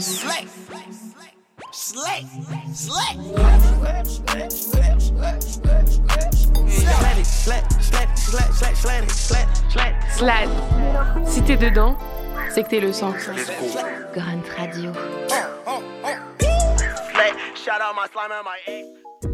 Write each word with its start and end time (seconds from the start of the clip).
Slick. 0.00 0.48
Slick. 1.72 2.26
Slick. 2.72 3.16
Slad. 10.16 10.48
Si 11.24 11.42
t'es 11.42 11.56
dedans, 11.56 11.96
c'est 12.50 12.64
que 12.64 12.68
t'es 12.70 12.80
le 12.80 12.92
sang. 12.92 13.12
Grunt 14.12 14.42
Radio. 14.56 14.92
Shout 17.54 17.80
out 17.80 17.94
my 17.94 18.06
slime 18.12 18.32
and 18.32 18.44
my. 18.44 19.33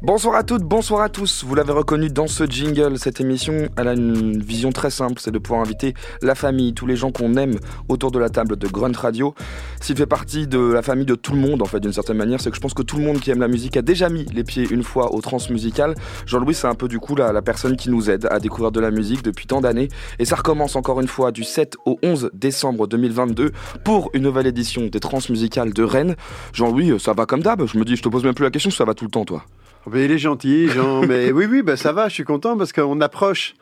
Bonsoir 0.00 0.36
à 0.36 0.44
toutes, 0.44 0.62
bonsoir 0.62 1.00
à 1.00 1.08
tous. 1.08 1.42
Vous 1.42 1.56
l'avez 1.56 1.72
reconnu 1.72 2.08
dans 2.08 2.28
ce 2.28 2.44
jingle, 2.44 3.00
cette 3.00 3.20
émission, 3.20 3.66
elle 3.76 3.88
a 3.88 3.94
une 3.94 4.40
vision 4.40 4.70
très 4.70 4.90
simple, 4.90 5.14
c'est 5.18 5.32
de 5.32 5.40
pouvoir 5.40 5.60
inviter 5.60 5.94
la 6.22 6.36
famille, 6.36 6.72
tous 6.72 6.86
les 6.86 6.94
gens 6.94 7.10
qu'on 7.10 7.34
aime 7.34 7.56
autour 7.88 8.12
de 8.12 8.20
la 8.20 8.28
table 8.28 8.54
de 8.54 8.68
Grunt 8.68 8.96
Radio. 8.96 9.34
S'il 9.80 9.96
fait 9.96 10.06
partie 10.06 10.46
de 10.46 10.60
la 10.60 10.82
famille 10.82 11.04
de 11.04 11.16
tout 11.16 11.32
le 11.32 11.40
monde, 11.40 11.62
en 11.62 11.64
fait, 11.64 11.80
d'une 11.80 11.92
certaine 11.92 12.16
manière, 12.16 12.40
c'est 12.40 12.50
que 12.50 12.54
je 12.54 12.60
pense 12.60 12.74
que 12.74 12.82
tout 12.82 12.96
le 12.96 13.02
monde 13.02 13.18
qui 13.18 13.32
aime 13.32 13.40
la 13.40 13.48
musique 13.48 13.76
a 13.76 13.82
déjà 13.82 14.08
mis 14.08 14.24
les 14.26 14.44
pieds 14.44 14.68
une 14.70 14.84
fois 14.84 15.12
au 15.12 15.20
trans 15.20 15.38
musical. 15.50 15.96
Jean-Louis, 16.26 16.54
c'est 16.54 16.68
un 16.68 16.76
peu 16.76 16.86
du 16.86 17.00
coup 17.00 17.16
la, 17.16 17.32
la 17.32 17.42
personne 17.42 17.76
qui 17.76 17.90
nous 17.90 18.08
aide 18.08 18.28
à 18.30 18.38
découvrir 18.38 18.70
de 18.70 18.78
la 18.78 18.92
musique 18.92 19.24
depuis 19.24 19.48
tant 19.48 19.60
d'années. 19.60 19.88
Et 20.20 20.24
ça 20.24 20.36
recommence 20.36 20.76
encore 20.76 21.00
une 21.00 21.08
fois 21.08 21.32
du 21.32 21.42
7 21.42 21.76
au 21.86 21.98
11 22.04 22.30
décembre 22.34 22.86
2022 22.86 23.50
pour 23.82 24.10
une 24.14 24.22
nouvelle 24.22 24.46
édition 24.46 24.86
des 24.86 25.00
trans 25.00 25.18
musicales 25.28 25.72
de 25.72 25.82
Rennes. 25.82 26.14
Jean-Louis, 26.52 27.00
ça 27.00 27.14
va 27.14 27.26
comme 27.26 27.42
d'hab. 27.42 27.66
Je 27.66 27.76
me 27.76 27.84
dis, 27.84 27.96
je 27.96 28.02
te 28.02 28.08
pose 28.08 28.22
même 28.22 28.34
plus 28.34 28.44
la 28.44 28.52
question, 28.52 28.70
ça 28.70 28.84
va 28.84 28.94
tout 28.94 29.04
le 29.04 29.10
temps, 29.10 29.24
toi. 29.24 29.42
Mais 29.90 30.04
il 30.04 30.12
est 30.12 30.18
gentil, 30.18 30.68
Jean. 30.68 31.02
mais 31.06 31.32
oui, 31.32 31.46
oui, 31.50 31.62
bah, 31.62 31.76
ça 31.76 31.92
va, 31.92 32.08
je 32.08 32.14
suis 32.14 32.24
content 32.24 32.56
parce 32.56 32.72
qu'on 32.72 33.00
approche. 33.00 33.54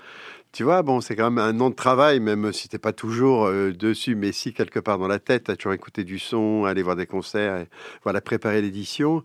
Tu 0.53 0.62
vois, 0.62 0.83
bon, 0.83 1.03
c'est 1.03 1.17
quand 1.17 1.30
même 1.30 1.45
un 1.45 1.61
an 1.61 1.69
de 1.69 1.75
travail, 1.75 2.19
même 2.19 2.51
si 2.53 2.69
t'es 2.69 2.79
pas 2.79 2.93
toujours 2.93 3.45
euh, 3.45 3.73
dessus, 3.73 4.15
mais 4.15 4.33
si 4.33 4.55
quelque 4.55 4.79
part 4.81 4.98
dans 4.98 5.09
la 5.09 5.19
tête, 5.19 5.45
t'as 5.45 5.57
toujours 5.57 5.75
écouté 5.75 6.03
du 6.03 6.19
son, 6.19 6.65
aller 6.65 6.83
voir 6.83 6.97
des 6.97 7.05
concerts, 7.05 7.59
et, 7.59 7.69
voilà, 8.05 8.23
préparer 8.23 8.62
l'édition. 8.62 9.23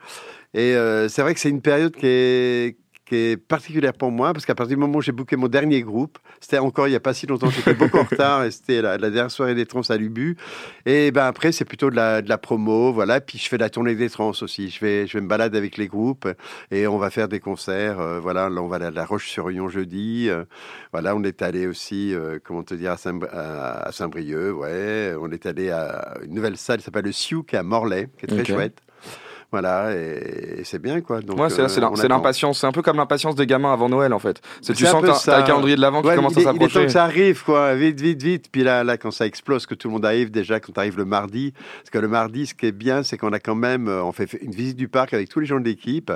Et 0.54 0.76
euh, 0.76 1.08
c'est 1.08 1.22
vrai 1.22 1.34
que 1.34 1.40
c'est 1.40 1.50
une 1.50 1.62
période 1.62 1.96
qui 1.96 2.06
est, 2.06 2.78
qui 3.12 3.18
est 3.18 3.36
particulière 3.36 3.92
pour 3.92 4.10
moi, 4.10 4.32
parce 4.32 4.46
qu'à 4.46 4.56
partir 4.56 4.78
du 4.78 4.80
moment 4.80 5.00
où 5.00 5.02
j'ai 5.02 5.12
booké 5.12 5.36
mon 5.36 5.50
dernier 5.50 5.82
groupe, 5.82 6.18
c'était 6.40 6.60
encore 6.60 6.88
il 6.88 6.92
n'y 6.92 6.96
a 6.96 7.02
pas 7.02 7.14
si 7.14 7.28
longtemps, 7.28 7.50
j'étais 7.50 7.74
beaucoup 7.74 7.98
en 7.98 8.04
retard, 8.04 8.46
et 8.46 8.52
c'était 8.52 8.82
la, 8.82 8.98
la 8.98 9.10
dernière 9.10 9.30
soirée 9.30 9.54
des 9.54 9.66
trans 9.66 9.82
à 9.82 9.98
Lubu. 9.98 10.38
Et 10.86 11.12
ben 11.12 11.26
après, 11.26 11.52
c'est 11.52 11.66
plutôt 11.66 11.90
de 11.90 11.96
la, 11.98 12.22
de 12.22 12.30
la 12.30 12.38
promo, 12.38 12.94
voilà. 12.94 13.20
Puis 13.20 13.38
je 13.38 13.50
fais 13.50 13.58
la 13.58 13.70
tournée 13.70 13.96
des 13.96 14.10
trans 14.10 14.32
aussi. 14.42 14.70
Je 14.70 14.80
vais, 14.80 15.08
je 15.08 15.18
vais 15.18 15.22
me 15.22 15.28
balader 15.28 15.58
avec 15.58 15.76
les 15.76 15.90
groupes, 15.90 16.26
et 16.72 16.88
on 16.88 16.98
va 16.98 17.10
faire 17.10 17.28
des 17.28 17.42
concerts. 17.42 18.00
euh, 18.00 18.22
voilà, 18.22 18.50
là, 18.50 18.62
on 18.62 18.70
va 18.70 18.78
aller 18.78 18.86
à 18.86 18.92
La 18.92 19.04
Roche-sur-Yon 19.04 19.68
jeudi. 19.68 20.30
euh, 20.30 20.46
voilà, 20.94 21.14
on 21.14 21.24
est 21.24 21.42
allé 21.42 21.68
aussi, 21.68 22.16
euh, 22.16 22.40
comment 22.42 22.64
te 22.64 22.76
dire, 22.76 22.92
à 22.94 22.98
Saint- 22.98 23.20
à 23.30 23.88
à 23.88 23.92
Saint-Brieuc, 23.92 24.56
ouais. 24.56 25.14
On 25.20 25.30
est 25.32 25.46
allé 25.46 25.70
à 25.70 26.18
une 26.24 26.34
nouvelle 26.34 26.56
salle 26.56 26.78
qui 26.78 26.86
s'appelle 26.86 27.04
le 27.04 27.12
Sioux, 27.12 27.44
qui 27.44 27.58
est 27.58 27.60
à 27.60 27.64
Morlaix, 27.64 28.08
qui 28.18 28.24
est 28.26 28.30
très 28.30 28.46
chouette. 28.46 28.82
Voilà, 29.52 29.94
et, 29.94 30.60
et 30.60 30.64
c'est 30.64 30.80
bien, 30.80 31.02
quoi. 31.02 31.20
Donc, 31.20 31.38
ouais, 31.38 31.50
c'est 31.50 31.62
euh, 31.62 32.08
l'impatience. 32.08 32.60
C'est 32.60 32.68
un 32.68 32.72
peu 32.72 32.82
comme 32.82 32.96
l'impatience 32.96 33.36
des 33.36 33.46
gamins 33.46 33.74
avant 33.74 33.90
Noël, 33.90 34.14
en 34.14 34.20
fait. 34.20 34.42
C'est 34.62 34.74
tu 34.74 34.86
sens 34.86 35.28
un 35.28 35.42
calendrier 35.44 35.76
de 35.76 35.82
l'avant 35.82 36.02
qui 36.02 36.16
commence 36.16 36.38
à 36.38 36.42
Il 36.42 36.48
est 36.48 36.68
temps 36.70 36.82
que 36.82 36.88
ça 36.88 37.04
arrive, 37.04 37.44
quoi, 37.44 37.76
vite, 37.76 38.00
vite, 38.00 38.24
vite. 38.24 38.46
Puis 38.50 38.64
là, 38.64 38.86
là, 38.86 38.98
quand 38.98 39.12
ça 39.12 39.26
explose, 39.26 39.66
que 39.66 39.76
tout 39.76 39.90
le 39.90 39.94
monde 39.94 40.06
arrive, 40.06 40.32
déjà, 40.32 40.62
quand 40.62 40.72
tu 40.72 40.80
arrives 40.80 40.98
le 40.98 41.04
mardi, 41.04 41.54
parce 41.80 41.90
que 41.90 42.00
le 42.00 42.08
mardi, 42.08 42.48
ce 42.48 42.54
qui 42.54 42.66
est 42.68 42.72
bien, 42.72 43.04
c'est 43.04 43.18
qu'on 43.18 43.34
a 43.34 43.40
quand 43.40 43.56
même, 43.56 43.90
euh, 43.90 44.04
on 44.04 44.14
fait 44.14 44.32
une 44.42 44.52
visite 44.52 44.78
du 44.78 44.88
parc 44.88 45.14
avec 45.14 45.28
tous 45.28 45.42
les 45.42 45.46
gens 45.46 45.60
de 45.60 45.66
l'équipe. 45.66 46.12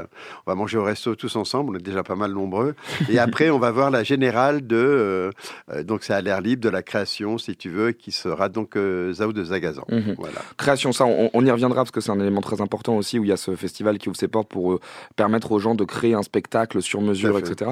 On 0.46 0.52
va 0.52 0.56
manger 0.56 0.78
au 0.78 0.84
resto 0.84 1.16
tous 1.16 1.36
ensemble, 1.36 1.74
on 1.76 1.76
est 1.78 1.84
déjà 1.84 2.04
pas 2.04 2.16
mal 2.16 2.32
nombreux. 2.32 2.74
Et 3.10 3.20
après, 3.20 3.50
on 3.50 3.60
va 3.60 3.72
voir 3.72 3.92
la 3.92 4.04
générale 4.04 4.66
de, 4.66 5.32
euh, 5.72 5.84
donc 5.84 6.04
c'est 6.04 6.14
à 6.14 6.22
l'air 6.22 6.40
libre, 6.40 6.64
de 6.64 6.70
la 6.70 6.84
création, 6.84 7.38
si 7.38 7.58
tu 7.58 7.70
veux, 7.70 7.92
qui 7.92 8.14
sera 8.14 8.48
donc 8.48 8.78
euh, 8.78 9.12
Zao 9.12 9.34
de 9.34 9.44
Zagazan. 9.44 9.84
Mhm. 9.90 10.16
Voilà. 10.18 10.40
Création, 10.58 10.94
ça, 10.94 11.06
on, 11.06 11.30
on 11.34 11.46
y 11.46 11.52
reviendra 11.52 11.82
parce 11.82 11.92
que 11.92 12.00
c'est 12.00 12.12
un 12.12 12.20
élément 12.22 12.42
très 12.42 12.62
important 12.62 12.96
aussi 12.96 13.20
où 13.20 13.25
il 13.26 13.30
y 13.30 13.34
a 13.34 13.38
ce 13.38 13.56
festival 13.56 13.98
qui 13.98 14.10
ouvre 14.10 14.18
ses 14.18 14.28
portes 14.28 14.48
pour 14.48 14.74
euh, 14.74 14.80
permettre 15.16 15.52
aux 15.52 15.60
gens 15.60 15.76
de 15.76 15.84
créer 15.84 16.14
un 16.14 16.24
spectacle 16.24 16.82
sur 16.82 17.02
mesure, 17.02 17.38
etc. 17.38 17.72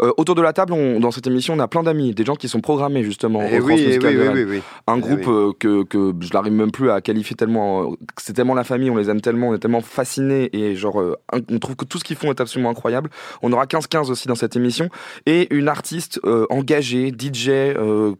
Euh, 0.00 0.12
autour 0.16 0.34
de 0.34 0.42
la 0.42 0.52
table, 0.52 0.72
on- 0.72 1.00
dans 1.00 1.10
cette 1.10 1.26
émission, 1.26 1.54
on 1.54 1.58
a 1.60 1.68
plein 1.68 1.82
d'amis, 1.82 2.14
des 2.14 2.24
gens 2.24 2.34
qui 2.36 2.48
sont 2.48 2.60
programmés 2.60 3.02
justement 3.04 3.42
Et 3.42 3.60
au 3.60 3.64
oui, 3.64 3.80
et 3.80 3.98
oui, 3.98 4.16
oui, 4.34 4.44
oui. 4.44 4.62
Un 4.86 4.96
Eh 4.98 5.00
groupe 5.00 5.28
euh, 5.28 5.52
que, 5.58 5.84
que 5.84 6.12
je 6.20 6.32
n'arrive 6.32 6.52
même 6.52 6.70
plus 6.70 6.90
à 6.90 7.00
qualifier 7.00 7.36
tellement. 7.36 7.94
c'est 8.18 8.32
tellement 8.32 8.54
la 8.54 8.64
famille, 8.64 8.90
on 8.90 8.96
les 8.96 9.10
aime 9.10 9.20
tellement, 9.20 9.48
on 9.50 9.54
est 9.54 9.58
tellement 9.58 9.80
fascinés 9.80 10.50
et 10.52 10.74
genre, 10.76 11.02
on 11.32 11.58
trouve 11.58 11.76
que 11.76 11.84
tout 11.84 11.98
ce 11.98 12.04
qu'ils 12.04 12.16
font 12.16 12.30
est 12.30 12.40
absolument 12.40 12.70
incroyable. 12.70 13.10
On 13.42 13.52
aura 13.52 13.66
15-15 13.66 14.10
aussi 14.10 14.28
dans 14.28 14.34
cette 14.34 14.56
émission. 14.56 14.88
Et 15.26 15.52
une 15.54 15.68
artiste 15.68 16.20
engagée, 16.50 17.12
DJ, 17.16 17.50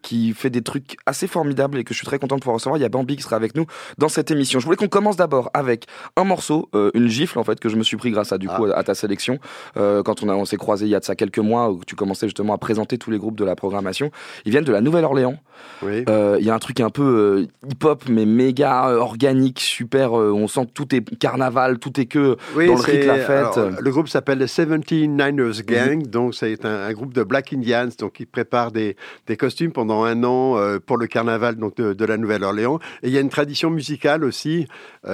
qui 0.03 0.33
fait 0.35 0.51
des 0.51 0.63
trucs 0.63 0.97
assez 1.07 1.27
formidables 1.27 1.79
et 1.79 1.85
que 1.85 1.95
je 1.95 1.99
suis 1.99 2.07
très 2.07 2.19
content 2.19 2.37
de 2.37 2.41
pouvoir 2.41 2.55
recevoir. 2.55 2.79
Il 2.79 2.83
y 2.83 2.85
a 2.85 2.89
Bambi 2.89 3.17
qui 3.17 3.23
sera 3.23 3.37
avec 3.37 3.55
nous 3.55 3.67
dans 3.99 4.09
cette 4.09 4.31
émission. 4.31 4.61
Je 4.61 4.65
voulais 4.65 4.77
qu'on 4.77 4.89
commence 4.89 5.17
d'abord 5.17 5.51
avec 5.55 5.87
un 6.17 6.25
morceau, 6.25 6.69
euh, 6.75 6.91
une 6.95 7.09
gifle 7.09 7.39
en 7.39 7.45
fait, 7.45 7.61
que 7.61 7.69
je 7.69 7.77
me 7.77 7.83
suis 7.83 7.97
pris 7.97 8.11
grâce 8.11 8.33
à, 8.33 8.39
du 8.39 8.49
coup, 8.49 8.65
à 8.67 8.83
ta 8.85 8.95
sélection. 8.95 9.39
Euh, 9.77 10.03
quand 10.03 10.23
on, 10.23 10.29
a- 10.29 10.35
on 10.35 10.45
s'est 10.45 10.57
croisés 10.57 10.87
il 10.87 10.91
y 10.91 10.95
a 10.95 11.01
de 11.01 11.05
ça 11.05 11.15
quelques 11.15 11.39
mois, 11.39 11.71
où 11.71 11.81
tu 11.87 11.95
commençais 11.95 12.27
justement 12.27 12.55
à 12.55 12.59
présenter 12.59 12.99
tous 12.99 13.11
les 13.11 13.19
groupes 13.19 13.37
de 13.37 13.45
la 13.45 13.57
programmation. 13.57 14.11
Ils 14.45 14.51
viennent 14.53 14.65
de 14.65 14.73
la 14.73 14.81
Nouvelle-Orléans. 14.81 15.37
Oui. 15.83 16.05
Euh, 16.09 16.37
Il 16.41 16.45
y 16.47 16.51
a 16.51 16.55
un 16.55 16.59
truc 16.59 16.81
un 16.81 16.91
peu 16.91 17.47
hip-hop, 17.69 18.05
mais 18.09 18.27
méga 18.27 18.91
organique, 18.97 19.61
super. 19.61 20.13
on 20.13 20.49
sent 20.49 20.67
que 20.67 20.73
tout 20.73 20.95
est 20.95 21.19
carnaval, 21.19 21.79
tout 21.79 21.99
est 22.01 22.07
que 22.07 22.37
Oui, 22.57 22.67
dans 22.67 22.75
le 22.75 22.81
rythme 22.81 23.07
la 23.07 23.15
fête. 23.19 23.57
alors, 23.59 23.71
le 23.81 23.91
groupe 23.91 24.09
s'appelle 24.09 24.39
le 24.39 24.47
79ers 24.47 25.63
Gang, 25.65 25.97
Mhm. 25.99 26.07
donc 26.07 26.35
c'est 26.35 26.65
un, 26.65 26.85
un 26.89 26.93
groupe 26.93 27.13
de 27.15 27.23
Black 27.23 27.53
Indians, 27.53 27.89
donc 27.99 28.15
qui 28.15 28.27
prépare 28.27 28.73
des, 28.73 28.97
des 29.27 29.37
costumes 29.37 29.73
pendant 29.73 30.03
un 30.05 30.23
an 30.25 30.57
pour 30.87 30.97
le 30.97 31.07
carnaval 31.07 31.57
donc 31.57 31.77
de, 31.77 31.93
de 31.93 32.05
la 32.05 32.17
Nouvelle-Orléans. 32.17 32.79
Et 33.03 33.09
il 33.09 33.13
y 33.15 33.19
a 33.19 33.21
une 33.21 33.29
tradition 33.29 33.71
musicale 33.71 34.25
aussi 34.25 34.67
qui 35.05 35.11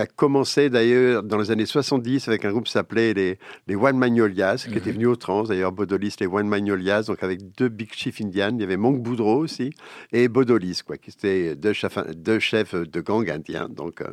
a 0.00 0.06
commencé 0.16 0.70
d'ailleurs 0.70 0.91
dans 1.22 1.38
les 1.38 1.50
années 1.50 1.66
70 1.66 2.28
avec 2.28 2.44
un 2.44 2.50
groupe 2.50 2.64
qui 2.64 2.72
s'appelait 2.72 3.14
les, 3.14 3.38
les 3.66 3.76
One 3.76 3.96
Magnolias, 3.96 4.62
qui 4.64 4.70
Mhm. 4.70 4.76
était 4.78 4.92
venu 4.92 5.06
au 5.06 5.16
trans, 5.16 5.42
d'ailleurs 5.44 5.72
Bodolis, 5.72 6.16
les 6.20 6.26
One 6.26 6.46
Magnolias, 6.48 7.04
donc 7.08 7.22
avec 7.22 7.40
deux 7.56 7.68
big 7.68 7.92
chiefs 7.92 8.20
indians, 8.20 8.50
il 8.54 8.60
y 8.60 8.64
avait 8.64 8.76
Monk 8.76 9.00
Boudreau 9.02 9.38
aussi, 9.38 9.72
et 10.12 10.28
Bodolis, 10.28 10.82
quoi, 10.86 10.96
qui 10.96 11.10
étaient 11.10 11.54
deux 11.56 11.72
chefs, 11.72 11.98
deux 12.16 12.38
chefs 12.38 12.74
de 12.74 13.00
gang 13.00 13.28
indiens. 13.30 13.68
Donc 13.68 14.00
euh, 14.00 14.06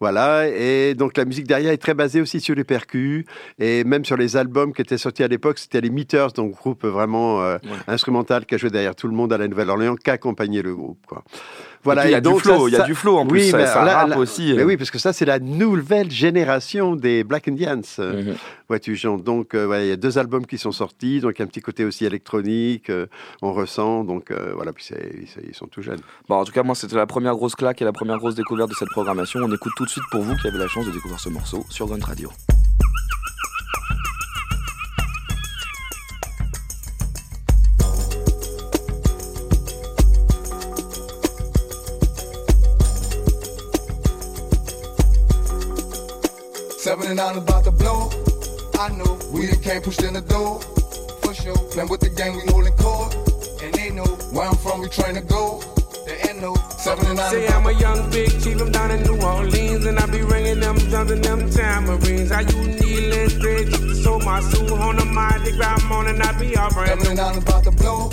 voilà, 0.00 0.48
et 0.48 0.94
donc 0.94 1.16
la 1.16 1.24
musique 1.24 1.46
derrière 1.46 1.72
est 1.72 1.76
très 1.78 1.94
basée 1.94 2.20
aussi 2.20 2.40
sur 2.40 2.54
les 2.54 2.64
percus, 2.64 3.24
et 3.58 3.84
même 3.84 4.04
sur 4.04 4.16
les 4.16 4.36
albums 4.36 4.72
qui 4.72 4.82
étaient 4.82 4.98
sortis 4.98 5.22
à 5.22 5.28
l'époque, 5.28 5.58
c'était 5.58 5.80
les 5.80 5.90
Meters, 5.90 6.32
donc 6.32 6.52
groupe 6.52 6.84
vraiment 6.84 7.42
euh, 7.42 7.56
Ouais. 7.64 7.70
instrumental 7.88 8.46
qui 8.46 8.54
a 8.54 8.58
joué 8.58 8.70
derrière 8.70 8.94
tout 8.94 9.08
le 9.08 9.14
monde 9.14 9.32
à 9.32 9.38
la 9.38 9.48
Nouvelle-Orléans, 9.48 9.96
qui 9.96 10.10
accompagnait 10.10 10.62
le 10.62 10.74
groupe. 10.74 10.98
Quoi. 11.06 11.24
Voilà, 11.86 12.06
il 12.06 12.10
y 12.12 12.14
a 12.14 12.20
du 12.20 12.28
donc 12.28 12.40
flow, 12.42 12.58
ça- 12.64 12.68
il 12.68 12.72
y 12.72 12.76
a 12.76 12.78
ça- 12.80 12.84
du 12.84 12.94
flow 12.94 13.16
en 13.16 13.26
plus, 13.26 13.40
Oui, 13.44 13.50
ça, 13.50 13.56
mais 13.56 13.66
ça 13.66 13.84
là- 13.84 13.96
rappe 14.00 14.08
là- 14.10 14.18
aussi. 14.18 14.52
mais 14.54 14.62
oui, 14.64 14.76
parce 14.76 14.90
que 14.90 14.98
ça, 14.98 15.12
c'est 15.12 15.24
la 15.24 15.38
nouvelle 15.38 16.10
génération 16.10 16.94
des 16.96 17.24
Black 17.24 17.48
Indians. 17.48 17.80
Mhm. 17.98 18.34
Vois-tu, 18.68 18.94
Jean 18.96 19.16
Donc, 19.16 19.54
euh, 19.54 19.66
ouais, 19.66 19.86
il 19.86 19.88
y 19.88 19.92
a 19.92 19.96
deux 19.96 20.18
albums 20.18 20.44
qui 20.46 20.58
sont 20.58 20.72
sortis, 20.72 21.20
donc 21.20 21.32
il 21.36 21.38
y 21.38 21.42
a 21.42 21.44
un 21.44 21.48
petit 21.48 21.60
côté 21.62 21.84
aussi 21.84 22.04
électronique, 22.04 22.90
euh, 22.90 23.06
on 23.42 23.52
ressent, 23.52 24.04
donc 24.04 24.30
euh, 24.30 24.52
voilà, 24.54 24.72
puis 24.72 24.86
ils 25.48 25.54
sont 25.54 25.66
tout 25.66 25.82
jeunes. 25.82 26.00
Bon, 26.28 26.36
en 26.36 26.44
tout 26.44 26.52
cas, 26.52 26.62
moi, 26.62 26.74
c'était 26.74 26.96
la 26.96 27.06
première 27.06 27.34
grosse 27.34 27.54
claque 27.54 27.80
et 27.80 27.84
la 27.84 27.92
première 27.92 28.18
grosse 28.18 28.34
découverte 28.34 28.70
de 28.70 28.74
cette 28.74 28.90
programmation. 28.90 29.40
On 29.42 29.52
écoute 29.54 29.72
tout 29.76 29.84
de 29.84 29.90
suite 29.90 30.04
pour 30.10 30.22
vous 30.22 30.34
qui 30.36 30.48
avez 30.48 30.58
la 30.58 30.68
chance 30.68 30.86
de 30.86 30.90
découvrir 30.90 31.20
ce 31.20 31.28
morceau 31.28 31.64
sur 31.70 31.86
Grunt 31.86 32.04
Radio. 32.04 32.30
And 47.06 47.16
nine 47.16 47.36
about 47.36 47.62
to 47.64 47.70
blow. 47.70 48.10
I 48.78 48.88
know 48.90 49.18
we 49.32 49.46
done 49.46 49.60
came 49.60 49.82
pushed 49.82 50.02
in 50.02 50.14
the 50.14 50.20
door. 50.20 50.60
For 51.22 51.34
sure. 51.34 51.56
Playing 51.70 51.88
with 51.88 52.00
the 52.00 52.10
gang, 52.10 52.34
we 52.34 52.42
holding 52.50 52.74
court. 52.74 53.14
And 53.62 53.72
they 53.74 53.90
know 53.90 54.06
where 54.34 54.48
I'm 54.48 54.56
from, 54.56 54.80
we 54.80 54.88
trying 54.88 55.14
to 55.14 55.20
go. 55.20 55.62
There 56.04 56.18
ain't 56.28 56.40
no 56.40 56.54
seven 56.78 57.06
and 57.06 57.16
nine. 57.16 57.30
Say 57.30 57.48
I'm 57.48 57.66
a 57.66 57.72
young 57.72 58.10
big 58.10 58.30
chief, 58.42 58.60
I'm 58.60 58.72
down 58.72 58.90
in 58.90 59.02
New 59.04 59.22
Orleans, 59.22 59.86
and 59.86 59.98
I 59.98 60.06
be 60.06 60.22
ringing 60.22 60.60
them 60.60 60.76
drums 60.90 61.10
and 61.10 61.22
them 61.22 61.50
tamarines. 61.50 62.32
I 62.32 62.40
use 62.42 62.80
needle 62.80 63.30
straight 63.30 63.68
just 63.68 63.82
to 63.82 63.94
sow 63.94 64.18
my 64.20 64.40
soul 64.40 64.74
on 64.74 64.96
the 64.96 65.04
mind, 65.04 65.44
they 65.44 65.52
grab 65.52 65.80
on 65.90 66.08
and 66.08 66.22
I 66.22 66.38
be 66.38 66.56
all 66.56 66.70
brand 66.70 66.88
Seven 66.88 67.06
and 67.06 67.16
nine 67.16 67.38
about 67.38 67.64
to 67.64 67.70
blow. 67.70 68.10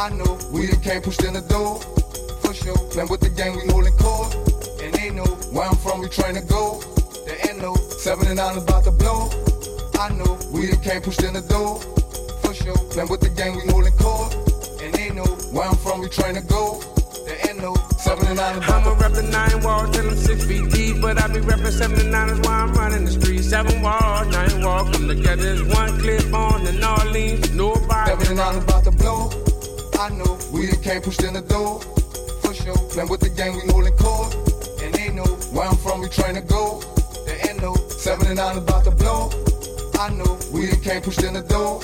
I 0.00 0.10
know 0.10 0.38
we 0.52 0.66
done 0.66 0.80
came 0.80 1.02
pushed 1.02 1.22
in 1.22 1.34
the 1.34 1.42
door. 1.42 1.78
For 2.42 2.54
sure. 2.54 2.78
Playing 2.90 3.08
with 3.08 3.20
the 3.20 3.30
gang, 3.30 3.54
we 3.56 3.70
holding 3.70 3.94
court. 3.94 4.34
And 4.82 4.92
they 4.94 5.10
know 5.10 5.26
where 5.54 5.68
I'm 5.68 5.76
from, 5.76 6.00
we 6.00 6.08
trying 6.08 6.34
to 6.34 6.42
go. 6.42 6.82
There 7.26 7.38
ain't 7.50 7.58
no 7.60 7.74
seven 8.06 8.28
and 8.28 8.36
nine 8.36 8.56
about 8.56 8.84
to 8.84 8.92
blow. 8.92 9.28
I 9.98 10.10
know 10.14 10.38
we 10.54 10.70
done 10.70 10.80
came 10.80 11.02
pushed 11.02 11.24
in 11.24 11.34
the 11.34 11.40
door. 11.40 11.80
For 12.38 12.54
sure. 12.54 12.78
Playing 12.94 13.10
with 13.10 13.20
the 13.20 13.30
gang, 13.30 13.56
we 13.56 13.66
holding 13.66 13.98
court. 13.98 14.30
And 14.80 14.94
they 14.94 15.10
know 15.10 15.26
where 15.50 15.66
I'm 15.66 15.74
from, 15.74 16.02
we 16.02 16.08
trying 16.08 16.36
to 16.36 16.46
go. 16.46 16.78
There 17.26 17.50
ain't 17.50 17.58
no 17.58 17.74
seven 17.98 18.28
and 18.28 18.36
nine 18.36 18.58
about 18.58 18.86
I'ma 18.86 18.90
rep 19.02 19.10
the 19.10 19.26
nine 19.26 19.58
walls 19.64 19.90
till 19.90 20.08
I'm 20.08 20.16
six 20.16 20.44
feet 20.44 20.70
deep, 20.70 21.02
but 21.02 21.18
I 21.18 21.26
be 21.26 21.40
repping 21.40 21.72
seven 21.72 21.98
and 21.98 22.12
nine 22.12 22.30
is 22.30 22.38
why 22.46 22.54
I'm 22.62 22.72
running 22.74 23.06
the 23.06 23.10
streets. 23.10 23.48
Seven 23.48 23.82
walls, 23.82 24.28
nine 24.30 24.62
walls 24.62 24.88
come 24.94 25.08
together 25.08 25.48
as 25.58 25.64
one 25.64 25.98
clip 25.98 26.32
on 26.32 26.64
and 26.64 26.78
the 26.78 26.88
Orleans. 26.88 27.52
Nobody 27.54 28.10
Seven 28.10 28.26
and 28.28 28.36
nine 28.36 28.62
about 28.62 28.84
to 28.84 28.92
blow. 28.92 29.34
I 29.98 30.10
know 30.10 30.38
we 30.54 30.70
done 30.70 30.80
came 30.80 31.02
pushed 31.02 31.24
in 31.24 31.34
the 31.34 31.42
door. 31.42 31.80
For 32.42 32.54
sure. 32.54 32.70
sure. 32.70 32.90
Playing 32.94 33.10
with 33.10 33.22
the 33.26 33.30
gang, 33.30 33.58
we 33.58 33.66
holding 33.72 33.98
court. 33.98 34.30
And 34.80 34.94
they 34.94 35.10
know 35.10 35.26
where 35.50 35.66
I'm 35.66 35.74
from, 35.74 36.02
we 36.02 36.08
trying 36.08 36.36
to 36.36 36.46
go. 36.46 36.86
No 37.96 38.02
79 38.02 38.58
about 38.58 38.84
to 38.84 38.90
blow. 38.90 39.30
I 39.98 40.10
know 40.10 40.38
we 40.52 40.66
done 40.66 40.80
came 40.80 41.00
pushed 41.00 41.22
in 41.24 41.32
the 41.32 41.40
door. 41.40 41.80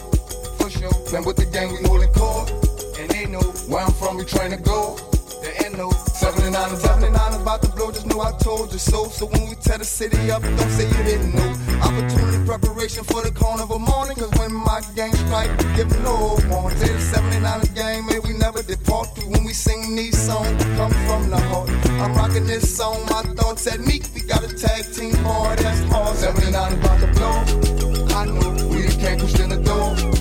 For 0.59 0.69
sure. 0.69 0.93
Playing 1.07 1.25
with 1.25 1.37
the 1.37 1.47
gang, 1.47 1.73
we 1.73 1.89
holding 1.89 2.13
court. 2.13 2.51
And 2.99 3.11
they 3.11 3.27
know 3.27 3.41
where 3.41 3.83
I'm 3.83 3.93
from, 3.93 4.19
we 4.19 4.25
trying 4.25 4.51
to 4.51 4.59
go. 4.59 5.12
Ain't 5.43 5.77
no 5.77 5.91
79 5.91 6.77
79 6.77 7.41
about 7.41 7.63
to 7.63 7.69
blow, 7.71 7.91
just 7.91 8.07
know 8.07 8.21
I 8.21 8.33
told 8.39 8.73
you 8.73 8.79
so. 8.79 9.09
So 9.09 9.27
when 9.27 9.49
we 9.49 9.55
tear 9.57 9.79
the 9.79 9.85
city 9.85 10.31
up, 10.31 10.43
don't 10.43 10.71
say 10.71 10.87
you 10.87 11.03
didn't 11.03 11.35
know. 11.35 11.51
Opportunity 11.83 12.45
preparation 12.47 13.03
for 13.03 13.23
the 13.23 13.33
carnival 13.33 13.79
morning. 13.79 14.17
Cause 14.17 14.31
when 14.39 14.53
my 14.53 14.81
gang 14.95 15.13
strike, 15.13 15.51
we 15.59 15.65
give 15.75 15.91
no 16.03 16.39
warning. 16.49 16.79
Say 16.79 16.93
the 16.93 17.01
79 17.01 17.61
gang, 17.75 18.07
may 18.07 18.21
we 18.21 18.35
never 18.39 18.63
depart. 18.63 19.09
When 19.27 19.45
we 19.45 19.53
sing 19.53 19.97
these 19.97 20.17
songs, 20.17 20.65
we 20.65 20.71
come 20.77 20.93
from 21.07 21.31
the 21.31 21.41
heart. 21.51 21.71
I'm 22.03 22.15
rocking 22.15 22.47
this 22.47 22.77
song, 22.77 23.01
my 23.11 23.23
thoughts 23.35 23.67
at 23.67 23.81
me. 23.81 24.01
We 24.15 24.21
got 24.21 24.45
a 24.45 24.55
tag 24.55 24.93
team 24.95 25.15
hard, 25.27 25.59
that's 25.59 25.83
hard. 25.91 26.17
79 26.17 26.73
about 26.75 27.01
to 27.01 27.07
blow. 27.19 28.17
I 28.17 28.27
know 28.27 28.69
we 28.69 28.87
came 29.03 29.19
pushed 29.19 29.41
in 29.41 29.51
the 29.51 29.57
door. 29.57 30.12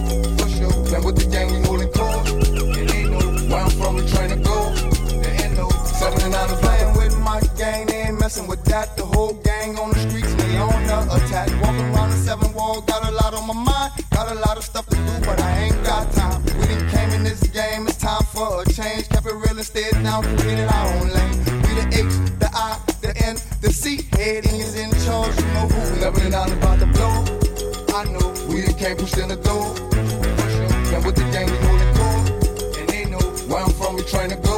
They 8.36 8.48
with 8.48 8.64
that. 8.66 8.96
The 8.96 9.04
whole 9.04 9.34
gang 9.34 9.78
on 9.78 9.90
the 9.92 10.00
streets, 10.00 10.34
they 10.36 10.58
on 10.58 10.88
the 10.88 11.00
attack. 11.16 11.50
Walking 11.62 11.88
around 11.94 12.12
the 12.12 12.18
seven 12.18 12.54
wall, 12.54 12.82
got 12.82 13.08
a 13.08 13.12
lot 13.12 13.34
on 13.34 13.48
my 13.48 13.54
mind. 13.54 13.92
Got 14.12 14.32
a 14.32 14.36
lot 14.36 14.58
of 14.58 14.64
stuff 14.64 14.86
to 14.88 14.96
do, 14.96 15.14
but 15.26 15.40
I 15.42 15.52
ain't 15.64 15.84
got 15.84 16.12
time. 16.14 16.44
We 16.46 16.66
done 16.68 16.88
came 16.90 17.10
in 17.12 17.24
this 17.24 17.42
game, 17.50 17.88
it's 17.88 17.98
time 17.98 18.24
for 18.34 18.62
a 18.62 18.66
change. 18.72 19.10
Kept 19.10 19.26
it 19.26 19.34
real 19.34 19.58
and 19.58 19.66
stayed 19.66 19.92
down, 20.04 20.24
created 20.38 20.68
our 20.70 20.88
own 20.96 21.10
lane. 21.10 21.38
We 21.64 21.72
the 21.80 21.88
H, 21.92 22.16
the 22.40 22.50
I, 22.54 22.80
the 23.02 23.12
N, 23.26 23.36
the 23.62 23.72
C. 23.72 24.08
Head 24.16 24.46
is 24.46 24.76
in 24.76 24.92
charge, 25.06 25.36
you 25.38 25.48
know 25.56 25.68
who. 25.68 26.00
Never 26.00 26.30
down 26.30 26.52
about 26.54 26.80
to 26.80 26.88
blow. 26.88 27.16
I 27.96 28.06
know 28.06 28.28
we 28.48 28.62
done 28.62 28.76
came 28.76 28.98
pushed 28.98 29.18
in 29.18 29.30
the 29.30 29.36
door. 29.38 29.76
And 30.94 31.06
with 31.06 31.16
the 31.16 31.28
gang, 31.34 31.50
we 31.52 31.58
holding 31.68 31.94
court. 32.00 32.78
And 32.80 32.88
they 32.90 33.06
know 33.06 33.24
where 33.50 33.64
I'm 33.64 33.72
from, 33.72 33.96
we 33.96 34.04
trying 34.04 34.30
to 34.30 34.38
go. 34.38 34.51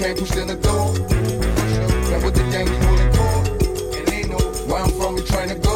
can't 0.00 0.18
push 0.18 0.34
in 0.34 0.46
the 0.46 0.54
door. 0.54 0.94
Now 2.10 2.24
what 2.24 2.34
the 2.34 2.42
gang 2.50 2.66
is 2.66 2.84
holding 2.86 3.12
for? 3.12 3.98
It 3.98 4.12
ain't 4.14 4.30
no 4.30 4.38
where 4.66 4.82
I'm 4.82 4.90
from, 4.92 5.14
we 5.16 5.22
trying 5.24 5.50
to 5.50 5.56
go. 5.56 5.69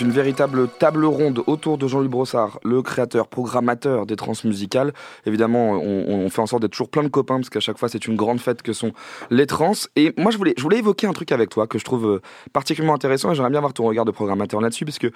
Une 0.00 0.10
véritable 0.10 0.68
table 0.68 1.04
ronde 1.04 1.42
autour 1.46 1.76
de 1.76 1.86
Jean-Louis 1.86 2.08
Brossard, 2.08 2.58
le 2.64 2.80
créateur, 2.80 3.28
programmateur 3.28 4.06
des 4.06 4.16
transmusicales. 4.16 4.94
Évidemment, 5.26 5.72
on, 5.72 6.28
fait 6.30 6.40
en 6.40 6.46
sorte 6.46 6.62
d'être 6.62 6.72
toujours 6.72 6.88
plein 6.88 7.02
de 7.02 7.08
copains 7.08 7.36
parce 7.36 7.50
qu'à 7.50 7.60
chaque 7.60 7.76
fois, 7.76 7.90
c'est 7.90 8.06
une 8.06 8.16
grande 8.16 8.40
fête 8.40 8.62
que 8.62 8.72
sont 8.72 8.92
les 9.30 9.46
trans. 9.46 9.72
Et 9.96 10.14
moi, 10.16 10.30
je 10.30 10.38
voulais, 10.38 10.54
je 10.56 10.62
voulais 10.62 10.78
évoquer 10.78 11.06
un 11.06 11.12
truc 11.12 11.32
avec 11.32 11.50
toi 11.50 11.66
que 11.66 11.78
je 11.78 11.84
trouve 11.84 12.06
euh, 12.06 12.22
particulièrement 12.54 12.94
intéressant 12.94 13.30
et 13.30 13.34
j'aimerais 13.34 13.50
bien 13.50 13.58
avoir 13.58 13.74
ton 13.74 13.84
regard 13.84 14.06
de 14.06 14.10
programmateur 14.10 14.62
là-dessus 14.62 14.86
parce 14.86 14.98
que 14.98 15.12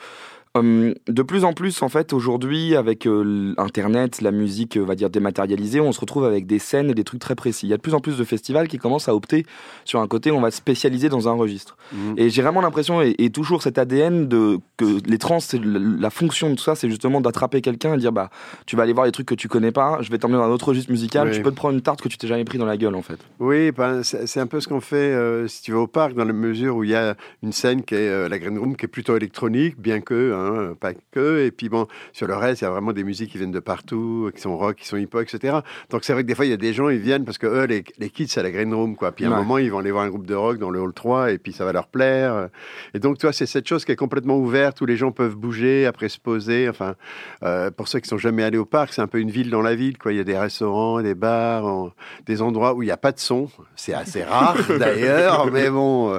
euh, 0.57 0.95
de 1.09 1.23
plus 1.23 1.45
en 1.45 1.53
plus, 1.53 1.83
en 1.83 1.89
fait, 1.89 2.13
aujourd'hui, 2.13 2.77
avec 2.77 3.07
euh, 3.07 3.55
Internet, 3.57 4.21
la 4.21 4.31
musique, 4.31 4.77
euh, 4.77 4.85
va 4.85 4.95
dire 4.95 5.11
dématérialisée, 5.11 5.81
on 5.81 5.91
se 5.91 6.01
retrouve 6.01 6.25
avec 6.25 6.47
des 6.47 6.59
scènes 6.61 6.91
et 6.91 6.95
des 6.95 7.03
trucs 7.03 7.21
très 7.21 7.35
précis. 7.35 7.67
Il 7.67 7.71
y 7.71 7.73
a 7.73 7.77
de 7.77 7.83
plus 7.83 7.95
en 7.95 8.01
plus 8.01 8.17
de 8.17 8.25
festivals 8.25 8.69
qui 8.69 8.79
commencent 8.79 9.09
à 9.09 9.15
opter 9.15 9.47
sur 9.85 10.01
un 10.01 10.07
côté 10.07 10.31
on 10.31 10.41
va 10.41 10.51
se 10.51 10.59
spécialiser 10.59 11.09
dans 11.09 11.29
un 11.29 11.33
registre. 11.33 11.77
Mhm. 11.93 12.15
Et 12.17 12.31
j'ai 12.31 12.43
vraiment 12.43 12.61
l'impression, 12.61 13.03
et, 13.03 13.15
et 13.19 13.31
toujours 13.31 13.63
cet 13.63 13.79
ADN 13.79 14.29
de 14.29 14.59
que 14.77 14.85
les 15.07 15.19
trans, 15.19 15.39
la, 15.53 15.79
la 16.01 16.11
fonction 16.11 16.51
de 16.51 16.55
tout 16.55 16.63
ça, 16.63 16.75
c'est 16.75 16.89
justement 16.89 17.21
d'attraper 17.21 17.61
quelqu'un 17.61 17.95
et 17.95 17.99
dire 17.99 18.13
bah 18.13 18.31
tu 18.67 18.77
vas 18.77 18.85
aller 18.85 18.93
voir 18.93 19.07
les 19.07 19.13
trucs 19.13 19.27
que 19.27 19.35
tu 19.35 19.49
connais 19.49 19.73
pas, 19.73 19.99
je 20.03 20.11
vais 20.11 20.19
t'emmener 20.19 20.39
dans 20.39 20.45
un 20.45 20.51
autre 20.51 20.69
registre 20.69 20.91
musical, 20.91 21.29
Oui. 21.29 21.35
tu 21.35 21.43
peux 21.43 21.51
te 21.51 21.57
prendre 21.57 21.75
une 21.75 21.83
tarte 21.83 22.01
que 22.01 22.09
tu 22.09 22.17
t'es 22.19 22.27
jamais 22.27 22.45
pris 22.45 22.59
dans 22.59 22.67
la 22.67 22.77
gueule 22.77 22.95
en 22.95 23.03
fait. 23.03 23.19
Oui, 23.41 23.73
ben, 23.73 24.03
c'est 24.03 24.27
c'est 24.27 24.41
un 24.41 24.47
peu 24.47 24.61
ce 24.61 24.69
qu'on 24.69 24.81
fait 24.81 24.97
euh, 24.97 25.47
si 25.49 25.63
tu 25.63 25.73
vas 25.73 25.79
au 25.79 25.87
parc, 25.87 26.15
dans 26.15 26.25
la 26.25 26.33
mesure 26.33 26.77
où 26.77 26.85
il 26.85 26.91
y 26.91 26.95
a 26.95 27.17
une 27.43 27.53
scène 27.53 27.83
qui 27.83 27.95
est 27.95 28.09
euh, 28.09 28.29
la 28.29 28.39
Green 28.39 28.59
Room, 28.59 28.77
qui 28.77 28.85
est 28.87 28.89
plutôt 28.89 29.17
électronique, 29.17 29.81
bien 29.81 30.01
que, 30.01 30.33
hein, 30.33 30.44
pas 30.79 30.93
que. 31.13 31.45
Et 31.47 31.51
puis 31.51 31.69
bon, 31.69 31.87
sur 32.13 32.27
le 32.27 32.35
reste, 32.35 32.63
il 32.63 32.65
y 32.65 32.67
a 32.67 32.71
vraiment 32.71 32.93
des 32.93 33.05
musiques 33.05 33.33
qui 33.33 33.39
viennent 33.39 33.51
de 33.53 33.61
partout, 33.61 34.31
qui 34.35 34.41
sont 34.41 34.57
rock, 34.57 34.77
qui 34.77 34.87
sont 34.87 34.97
hip-hop, 34.97 35.23
etc. 35.23 35.59
Donc 35.91 36.05
c'est 36.05 36.13
vrai 36.13 36.23
que 36.23 36.29
des 36.29 36.35
fois, 36.35 36.47
il 36.47 36.51
y 36.51 36.55
a 36.55 36.57
des 36.59 36.73
gens, 36.73 36.89
ils 36.89 36.99
viennent 36.99 37.25
parce 37.25 37.39
que 37.39 37.47
eux, 37.47 37.65
les, 37.67 37.85
les 37.99 38.11
kids, 38.11 38.29
c'est 38.29 38.43
la 38.43 38.51
Green 38.51 38.73
Room, 38.75 38.97
quoi. 38.97 39.13
Puis 39.13 39.25
à 39.25 39.29
un 39.29 39.31
Ouais. 39.33 39.37
moment, 39.39 39.59
ils 39.59 39.71
vont 39.71 39.79
aller 39.79 39.91
voir 39.91 40.05
un 40.05 40.09
groupe 40.09 40.27
de 40.27 40.35
rock 40.35 40.59
dans 40.59 40.71
le 40.71 40.81
hall 40.81 40.93
3 40.93 41.33
et 41.33 41.39
puis 41.39 41.53
ça 41.53 41.65
va 41.65 41.73
leur 41.73 41.89
plaire. 41.89 42.49
Et 42.95 42.99
donc, 42.99 43.19
toi, 43.19 43.33
c'est 43.33 43.47
cette 43.47 43.67
chose 43.69 43.85
qui 43.85 43.93
est 43.93 43.97
complètement 43.97 44.37
ouverte 44.39 44.81
où 44.81 44.87
les 44.87 44.97
gens 44.97 45.13
peuvent 45.13 45.37
bouger, 45.37 45.87
après 45.87 46.09
se 46.09 46.19
poser. 46.19 46.69
Enfin, 46.69 46.95
euh, 47.43 47.71
pour 47.71 47.89
ceux 47.89 48.01
qui 48.01 48.09
sont 48.09 48.19
jamais 48.19 48.43
allés 48.43 48.59
au 48.59 48.65
parc, 48.65 48.93
c'est 48.93 49.03
un 49.03 49.07
peu 49.07 49.19
une 49.19 49.31
ville 49.31 49.51
dans 49.51 49.63
la 49.63 49.75
ville, 49.75 49.99
quoi. 49.99 50.13
Il 50.13 50.17
y 50.17 50.21
a 50.21 50.25
des 50.25 50.39
restaurants, 50.39 51.01
des 51.03 51.15
bars, 51.15 51.65
en- 51.67 51.93
des 52.27 52.43
endroits 52.43 52.75
où 52.75 52.83
il 52.83 52.87
n'y 52.87 52.93
a 52.93 52.97
pas 52.97 53.13
de 53.13 53.19
son. 53.19 53.49
C'est 53.77 53.95
assez 53.95 54.23
rare 54.23 54.57
d'ailleurs, 54.79 55.51
mais 55.51 55.71
bon, 55.71 56.15
euh, 56.15 56.19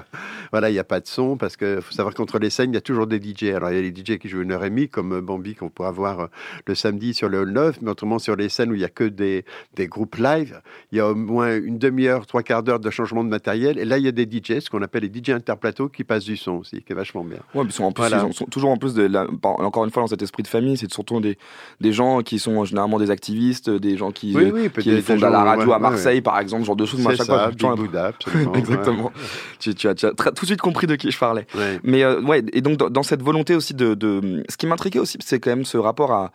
voilà, 0.52 0.70
il 0.70 0.74
n'y 0.74 0.80
a 0.80 0.84
pas 0.84 1.00
de 1.00 1.08
son 1.08 1.38
parce 1.38 1.56
que 1.58 1.80
faut 1.82 1.92
savoir 1.94 2.14
qu'entre 2.14 2.40
les 2.40 2.50
scènes, 2.50 2.72
il 2.72 2.76
y 2.76 2.78
a 2.78 2.82
toujours 2.82 3.08
des 3.08 3.20
DJ. 3.22 3.46
Alors, 3.56 3.72
il 3.72 3.76
y 3.76 3.80
a 3.80 3.82
les 3.82 3.94
DJ 3.94 4.15
qui 4.18 4.30
jouent 4.30 4.42
une 4.42 4.52
heure 4.52 4.64
et 4.64 4.70
demie, 4.70 4.90
comme 4.90 5.14
euh, 5.14 5.22
Bambi 5.22 5.56
qu'on 5.56 5.70
pourra 5.70 5.92
voir 5.92 6.20
euh, 6.20 6.28
le 6.68 6.76
samedi 6.76 7.14
sur 7.14 7.30
le 7.30 7.40
hall 7.40 7.52
9, 7.52 7.80
mais 7.82 7.92
autrement, 7.92 8.20
sur 8.20 8.36
les 8.36 8.50
scènes 8.50 8.72
où 8.72 8.76
il 8.76 8.80
n'y 8.80 8.84
a 8.86 8.90
que 8.90 9.04
des, 9.04 9.46
des 9.76 9.88
groupes 9.88 10.16
live, 10.18 10.62
il 10.92 10.98
y 10.98 11.02
a 11.02 11.10
au 11.10 11.16
moins 11.16 11.56
une 11.56 11.78
demi-heure, 11.78 12.26
trois 12.26 12.44
quarts 12.44 12.64
d'heure 12.64 12.80
de 12.80 12.90
changement 12.90 13.24
de 13.24 13.30
matériel. 13.30 13.78
Et 13.78 13.86
là, 13.86 13.98
il 13.98 14.06
y 14.06 14.08
a 14.08 14.12
des 14.12 14.24
DJ, 14.26 14.60
ce 14.60 14.70
qu'on 14.70 14.82
appelle 14.82 15.04
les 15.04 15.12
DJ 15.24 15.30
interplateaux, 15.32 15.90
qui 15.90 16.04
passent 16.04 16.26
du 16.26 16.38
son 16.38 16.54
aussi, 16.54 16.82
qui 16.84 16.92
est 16.94 16.96
vachement 16.96 17.24
bien. 17.24 17.40
Ouais, 17.54 17.64
ils 17.66 17.72
sont, 17.72 17.84
en 17.84 17.92
plus, 17.92 18.02
Voilà. 18.02 18.18
ils 18.20 18.26
ont- 18.26 18.32
sont 18.32 18.46
toujours 18.46 18.72
en 18.72 18.78
plus 18.78 18.94
de 18.94 19.04
la- 19.04 19.28
encore 19.44 19.86
une 19.86 19.92
fois 19.92 20.04
dans 20.04 20.08
cet 20.08 20.22
esprit 20.22 20.44
de 20.44 20.48
famille, 20.48 20.78
c'est 20.78 20.92
surtout 20.92 21.20
des, 21.22 21.38
des 21.82 21.92
gens 21.94 22.22
qui 22.22 22.40
sont 22.40 22.66
généralement 22.66 23.00
des 23.00 23.12
activistes, 23.12 23.70
des 23.70 23.98
gens 23.98 24.12
qui, 24.12 24.34
Oui, 24.36 24.46
euh, 24.46 24.52
oui, 24.54 24.64
qui 24.64 24.70
peut-être 24.90 25.04
font 25.06 25.16
de 25.16 25.22
la 25.22 25.44
radio 25.44 25.68
ouais, 25.68 25.74
à 25.74 25.76
ouais, 25.78 25.82
Marseille 25.82 26.22
par 26.22 26.40
exemple, 26.40 26.64
genre 26.66 26.76
de 26.76 26.86
choses. 26.86 27.00
C'est 27.02 27.16
ça, 27.16 27.26
fois, 27.26 27.48
ouais. 28.54 28.60
Exactement. 28.60 29.12
Tu, 29.60 29.74
tu 29.76 29.88
as, 29.88 29.96
tu 29.96 30.06
as 30.06 30.12
très- 30.12 30.32
tout 30.32 30.42
de 30.42 30.48
suite 30.48 30.62
compris 30.62 30.88
de 30.88 30.96
qui 30.96 31.12
je 31.12 31.18
parlais. 31.18 31.46
Mais 31.84 32.04
euh, 32.04 32.22
ouais, 32.22 32.44
et 32.54 32.62
donc 32.62 32.78
dans, 32.78 32.90
dans 32.90 33.04
cette 33.04 33.22
volonté 33.22 33.56
aussi 33.56 33.74
de, 33.74 33.94
de- 33.94 34.05
ce 34.50 34.58
qui 34.58 34.68
m'intriguait 34.68 35.00
aussi, 35.00 35.18
c'est 35.22 35.40
quand 35.40 35.50
même 35.52 35.66
ce 35.66 35.78
rapport 35.78 36.12
à, 36.12 36.32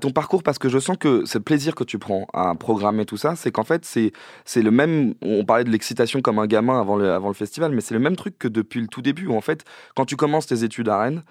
ton 0.00 0.10
parcours 0.10 0.42
parce 0.42 0.58
que 0.58 0.68
je 0.68 0.80
sens 0.80 0.96
que 0.98 1.22
le 1.32 1.40
plaisir 1.40 1.76
que 1.76 1.84
tu 1.84 2.00
prends 2.00 2.26
à 2.32 2.56
programmer 2.56 3.04
tout 3.04 3.16
ça, 3.16 3.36
c'est 3.36 3.52
qu'en 3.52 3.62
fait 3.62 3.84
c'est 3.84 4.10
c'est 4.44 4.62
le 4.62 4.72
même. 4.72 5.14
On 5.22 5.44
parlait 5.44 5.62
de 5.62 5.70
l'excitation 5.70 6.20
comme 6.20 6.40
un 6.40 6.46
gamin 6.48 6.80
avant 6.80 6.96
le, 6.96 7.12
avant 7.12 7.28
le 7.28 7.34
festival, 7.34 7.70
mais 7.72 7.80
c'est 7.80 7.94
le 7.94 8.00
même 8.00 8.16
truc 8.16 8.36
que 8.38 8.48
depuis 8.48 8.80
le 8.80 8.88
tout 8.88 9.02
début. 9.02 9.26
Où 9.28 9.36
en 9.36 9.40
fait, 9.40 9.64
quand 9.94 10.04
tu 10.04 10.16
commences 10.16 10.46
tes 10.46 10.64
études 10.64 10.88
à 10.88 10.98
Rennes, 10.98 11.22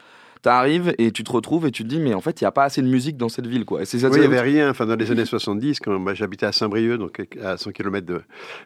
t'arrives 0.44 0.94
et 1.00 1.12
tu 1.12 1.24
te 1.24 1.32
retrouves 1.32 1.66
et 1.66 1.72
tu 1.72 1.84
te 1.84 1.88
dis 1.88 2.00
mais 2.00 2.14
en 2.14 2.22
fait 2.22 2.42
il 2.42 2.44
y 2.44 2.48
a 2.48 2.52
pas 2.52 2.66
assez 2.66 2.82
de 2.82 2.88
musique 2.88 3.18
dans 3.18 3.30
cette 3.30 3.48
ville 3.48 3.66
quoi. 3.66 3.82
Et. 3.82 3.86
Oui, 3.94 4.00
il 4.02 4.20
n'y 4.20 4.26
avait 4.26 4.42
rien. 4.42 4.70
Enfin, 4.70 4.86
dans 4.86 4.96
les 4.96 5.12
années 5.12 5.26
70, 5.26 5.80
quand 5.80 5.98
moi, 5.98 6.14
j'habitais 6.14 6.46
à 6.46 6.52
Saint-Brieuc, 6.52 6.98
donc 6.98 7.26
à 7.42 7.58
100 7.58 7.72
km 7.72 8.06
de, 8.06 8.22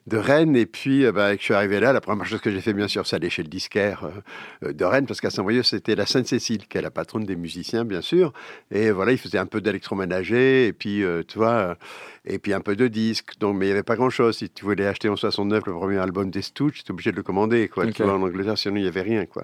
de 0.07 0.17
Rennes, 0.17 0.55
et 0.55 0.65
puis 0.65 1.05
euh, 1.05 1.11
bah, 1.11 1.35
que 1.35 1.39
je 1.39 1.45
suis 1.45 1.53
arrivé 1.53 1.79
là, 1.79 1.93
la 1.93 2.01
première 2.01 2.25
chose 2.25 2.41
que 2.41 2.51
j'ai 2.51 2.61
fait, 2.61 2.73
bien 2.73 2.87
sûr, 2.87 3.05
c'est 3.05 3.15
aller 3.15 3.29
chez 3.29 3.43
le 3.43 3.49
disquaire 3.49 4.09
euh, 4.63 4.73
de 4.73 4.85
Rennes, 4.85 5.05
parce 5.05 5.21
qu'à 5.21 5.29
Saint-Brieuc, 5.29 5.63
c'était 5.63 5.95
la 5.95 6.05
Sainte-Cécile, 6.05 6.67
qui 6.67 6.77
est 6.77 6.81
la 6.81 6.91
patronne 6.91 7.25
des 7.25 7.35
musiciens, 7.35 7.85
bien 7.85 8.01
sûr. 8.01 8.33
Et 8.71 8.91
voilà, 8.91 9.11
il 9.11 9.17
faisait 9.17 9.37
un 9.37 9.45
peu 9.45 9.61
d'électroménager, 9.61 10.67
et 10.67 10.73
puis, 10.73 11.03
euh, 11.03 11.23
tu 11.27 11.37
vois, 11.37 11.49
euh, 11.49 11.75
et 12.27 12.39
puis 12.39 12.53
un 12.53 12.61
peu 12.61 12.75
de 12.75 12.87
disques. 12.87 13.33
Donc, 13.39 13.55
mais 13.57 13.65
il 13.65 13.69
n'y 13.69 13.73
avait 13.73 13.83
pas 13.83 13.95
grand-chose. 13.95 14.37
Si 14.37 14.49
tu 14.49 14.65
voulais 14.65 14.85
acheter 14.85 15.09
en 15.09 15.15
69 15.15 15.63
le 15.65 15.73
premier 15.73 15.97
album 15.97 16.29
des 16.29 16.41
Stooges, 16.41 16.73
tu 16.73 16.81
étais 16.81 16.91
obligé 16.91 17.11
de 17.11 17.17
le 17.17 17.23
commander, 17.23 17.67
quoi. 17.67 17.87
Tu 17.87 18.03
vois, 18.03 18.13
en 18.13 18.21
Angleterre, 18.21 18.57
sinon, 18.57 18.75
il 18.75 18.81
n'y 18.83 18.87
avait 18.87 19.01
rien, 19.01 19.25
quoi. 19.25 19.43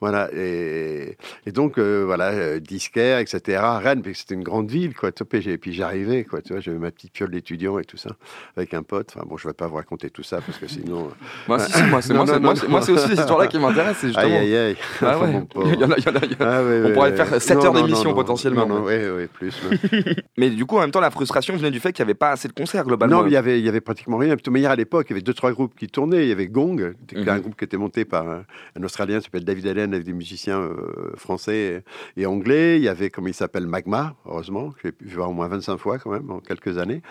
Voilà, 0.00 0.28
et, 0.34 1.16
et 1.46 1.52
donc, 1.52 1.78
euh, 1.78 2.02
voilà, 2.04 2.30
euh, 2.32 2.60
disquaire, 2.60 3.20
etc. 3.20 3.62
Rennes, 3.82 4.02
c'était 4.12 4.34
une 4.34 4.42
grande 4.42 4.68
ville, 4.70 4.94
quoi. 4.94 5.10
Et 5.32 5.56
puis 5.56 5.72
j'arrivais, 5.72 6.24
quoi, 6.24 6.42
tu 6.42 6.52
vois, 6.52 6.60
j'avais 6.60 6.78
ma 6.78 6.90
petite 6.90 7.12
piole 7.12 7.30
d'étudiant 7.30 7.78
et 7.78 7.84
tout 7.84 7.96
ça, 7.96 8.10
avec 8.56 8.74
un 8.74 8.82
pote. 8.82 9.12
Enfin, 9.16 9.24
bon, 9.26 9.38
je 9.38 9.46
ne 9.46 9.50
vais 9.52 9.54
pas 9.54 9.66
vous 9.66 9.76
raconter 9.76 10.10
tout 10.10 10.22
ça, 10.22 10.40
parce 10.44 10.58
que 10.58 10.66
sinon... 10.66 11.08
Moi, 11.48 11.58
si, 11.60 11.72
si, 11.72 11.82
moi, 11.84 12.02
c'est 12.02 12.92
aussi 12.92 13.06
ces 13.08 13.14
histoires-là 13.14 13.46
qui 13.46 13.58
m'intéressent. 13.58 14.14
Aïe, 14.16 14.34
aïe, 14.34 14.56
aïe. 14.56 14.76
Ah 15.00 15.16
Enfin, 15.16 15.26
ouais. 15.26 15.32
mon 15.32 15.44
pauvre. 15.46 15.70
Il 15.72 15.80
y 15.80 15.84
en 15.84 15.90
a- 15.90 15.96
il 15.96 16.04
y 16.04 16.08
en 16.08 16.16
a- 16.16 16.24
il 16.24 16.32
y 16.32 16.36
en 16.42 16.46
a- 16.46 16.56
Ah, 16.58 16.62
ouais, 16.64 16.80
On 16.80 16.84
ouais, 16.86 16.92
pourrait 16.92 17.16
faire 17.16 17.40
sept 17.40 17.56
Non, 17.56 17.64
heures 17.64 17.72
non, 17.72 17.82
d'émission, 17.86 18.12
potentiellement. 18.14 18.66
Non, 18.66 18.82
ouais, 18.82 19.26
plus. 19.32 19.54
Mais 20.36 20.50
du 20.50 20.66
coup, 20.66 20.76
en 20.76 20.80
même 20.80 20.90
temps, 20.90 21.00
la 21.00 21.10
frustration 21.10 21.56
venait 21.56 21.70
du 21.70 21.80
fait 21.80 21.92
qu'il 21.92 22.04
n'y 22.04 22.08
avait 22.08 22.13
pas 22.14 22.30
assez 22.30 22.48
de 22.48 22.52
concerts 22.52 22.84
globalement. 22.84 23.18
Non, 23.18 23.22
mais 23.24 23.30
il 23.30 23.34
y 23.34 23.36
avait, 23.36 23.58
il 23.58 23.64
y 23.64 23.68
avait 23.68 23.80
pratiquement 23.80 24.16
rien. 24.16 24.34
Plutôt 24.34 24.50
meilleur 24.50 24.72
à 24.72 24.76
l'époque, 24.76 25.06
il 25.08 25.12
y 25.12 25.14
avait 25.14 25.22
deux, 25.22 25.34
trois 25.34 25.52
groupes 25.52 25.74
qui 25.76 25.86
tournaient. 25.88 26.24
Il 26.24 26.28
y 26.28 26.32
avait 26.32 26.46
Gong, 26.48 26.94
qui 27.06 27.16
était 27.16 27.30
un 27.30 27.34
Mhm. 27.36 27.40
groupe 27.42 27.56
qui 27.56 27.64
était 27.64 27.76
monté 27.76 28.04
par 28.04 28.28
un, 28.28 28.44
un 28.78 28.82
Australien 28.82 29.18
qui 29.18 29.24
s'appelle 29.24 29.44
David 29.44 29.66
Allen, 29.66 29.92
avec 29.94 30.04
des 30.06 30.12
musiciens 30.12 30.60
euh, 30.60 31.12
français 31.16 31.82
et, 32.16 32.22
et 32.22 32.26
anglais. 32.26 32.76
Il 32.78 32.82
y 32.84 32.88
avait, 32.88 33.10
comme 33.10 33.28
il 33.28 33.34
s'appelle, 33.34 33.66
Magma, 33.66 34.14
heureusement, 34.26 34.70
que 34.70 34.78
j'ai 34.84 34.92
pu 34.92 35.06
voir 35.08 35.30
au 35.30 35.32
moins 35.32 35.48
25 35.48 35.76
fois 35.78 35.98
quand 35.98 36.10
même, 36.10 36.30
en 36.30 36.40
quelques 36.40 36.78
années. 36.78 37.02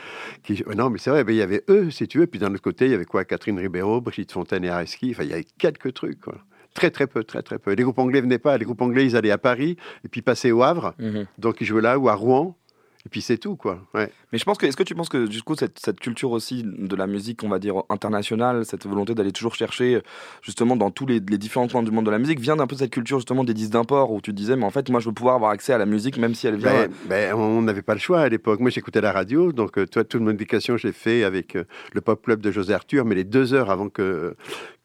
Qui, 0.43 0.63
non, 0.75 0.89
mais 0.89 0.97
c'est 0.99 1.09
vrai, 1.09 1.23
mais 1.23 1.33
il 1.33 1.37
y 1.37 1.41
avait 1.41 1.63
eux, 1.69 1.89
si 1.91 2.07
tu 2.07 2.19
veux. 2.19 2.27
Puis 2.27 2.39
d'un 2.39 2.51
autre 2.53 2.61
côté, 2.61 2.85
il 2.85 2.91
y 2.91 2.95
avait 2.95 3.05
quoi 3.05 3.25
Catherine 3.25 3.57
Ribeiro, 3.59 4.01
Brigitte 4.01 4.31
Fontaine 4.31 4.63
et 4.63 4.69
Areski. 4.69 5.11
Enfin, 5.11 5.23
il 5.23 5.29
y 5.29 5.33
avait 5.33 5.45
quelques 5.57 5.93
trucs, 5.93 6.19
quoi. 6.21 6.35
Très, 6.73 6.89
très 6.89 7.05
peu, 7.05 7.23
très, 7.23 7.43
très 7.43 7.59
peu. 7.59 7.73
Les 7.73 7.83
groupes 7.83 7.99
anglais 7.99 8.19
venaient 8.19 8.39
pas. 8.39 8.57
Les 8.57 8.65
groupes 8.65 8.81
anglais, 8.81 9.05
ils 9.05 9.15
allaient 9.15 9.29
à 9.29 9.37
Paris 9.37 9.77
et 10.03 10.07
puis 10.07 10.23
passaient 10.23 10.49
au 10.51 10.63
Havre. 10.63 10.95
Mhm. 10.97 11.25
Donc, 11.37 11.61
ils 11.61 11.65
jouaient 11.65 11.83
là 11.83 11.99
ou 11.99 12.09
à 12.09 12.15
Rouen. 12.15 12.57
Et 13.05 13.09
puis, 13.09 13.21
c'est 13.21 13.37
tout, 13.37 13.57
quoi. 13.57 13.81
Ouais. 13.93 14.09
Mais 14.31 14.37
je 14.37 14.45
pense 14.45 14.57
que, 14.57 14.65
est-ce 14.65 14.77
que 14.77 14.83
tu 14.83 14.95
penses 14.95 15.09
que 15.09 15.27
du 15.27 15.43
coup 15.43 15.55
cette, 15.55 15.77
cette 15.77 15.99
culture 15.99 16.31
aussi 16.31 16.63
de 16.63 16.95
la 16.95 17.05
musique, 17.05 17.43
on 17.43 17.49
va 17.49 17.59
dire 17.59 17.83
internationale, 17.89 18.65
cette 18.65 18.87
volonté 18.87 19.13
d'aller 19.13 19.33
toujours 19.33 19.55
chercher 19.55 20.01
justement 20.41 20.77
dans 20.77 20.89
tous 20.89 21.05
les, 21.05 21.19
les 21.19 21.37
différents 21.37 21.67
coins 21.67 21.83
du 21.83 21.91
monde 21.91 22.05
de 22.05 22.11
la 22.11 22.19
musique, 22.19 22.39
vient 22.39 22.55
d'un 22.55 22.65
peu 22.65 22.75
de 22.75 22.79
cette 22.79 22.91
culture 22.91 23.17
justement 23.17 23.43
des 23.43 23.53
disques 23.53 23.71
d'import 23.71 24.11
où 24.11 24.21
tu 24.21 24.31
disais, 24.31 24.55
mais 24.55 24.63
en 24.63 24.69
fait, 24.69 24.89
moi, 24.89 25.01
je 25.01 25.07
veux 25.07 25.13
pouvoir 25.13 25.35
avoir 25.35 25.51
accès 25.51 25.73
à 25.73 25.77
la 25.77 25.85
musique 25.85 26.17
même 26.17 26.33
si 26.33 26.47
elle 26.47 26.55
vient. 26.55 26.71
Ben, 26.71 26.91
ben, 27.09 27.35
on 27.35 27.61
n'avait 27.61 27.81
pas 27.81 27.93
le 27.93 27.99
choix 27.99 28.21
à 28.21 28.29
l'époque. 28.29 28.61
Moi, 28.61 28.69
j'écoutais 28.69 29.01
la 29.01 29.11
radio, 29.11 29.51
donc 29.51 29.77
euh, 29.77 29.85
toi, 29.85 30.05
toute 30.05 30.21
mon 30.21 30.31
éducation, 30.31 30.77
je 30.77 30.87
l'ai 30.87 30.93
fait 30.93 31.23
avec 31.23 31.57
euh, 31.57 31.65
le 31.93 31.99
pop 31.99 32.23
club 32.23 32.39
de 32.39 32.51
José 32.51 32.73
Arthur, 32.73 33.03
mais 33.03 33.15
les 33.15 33.25
deux 33.25 33.53
heures 33.53 33.69
avant 33.69 33.89
que, 33.89 34.35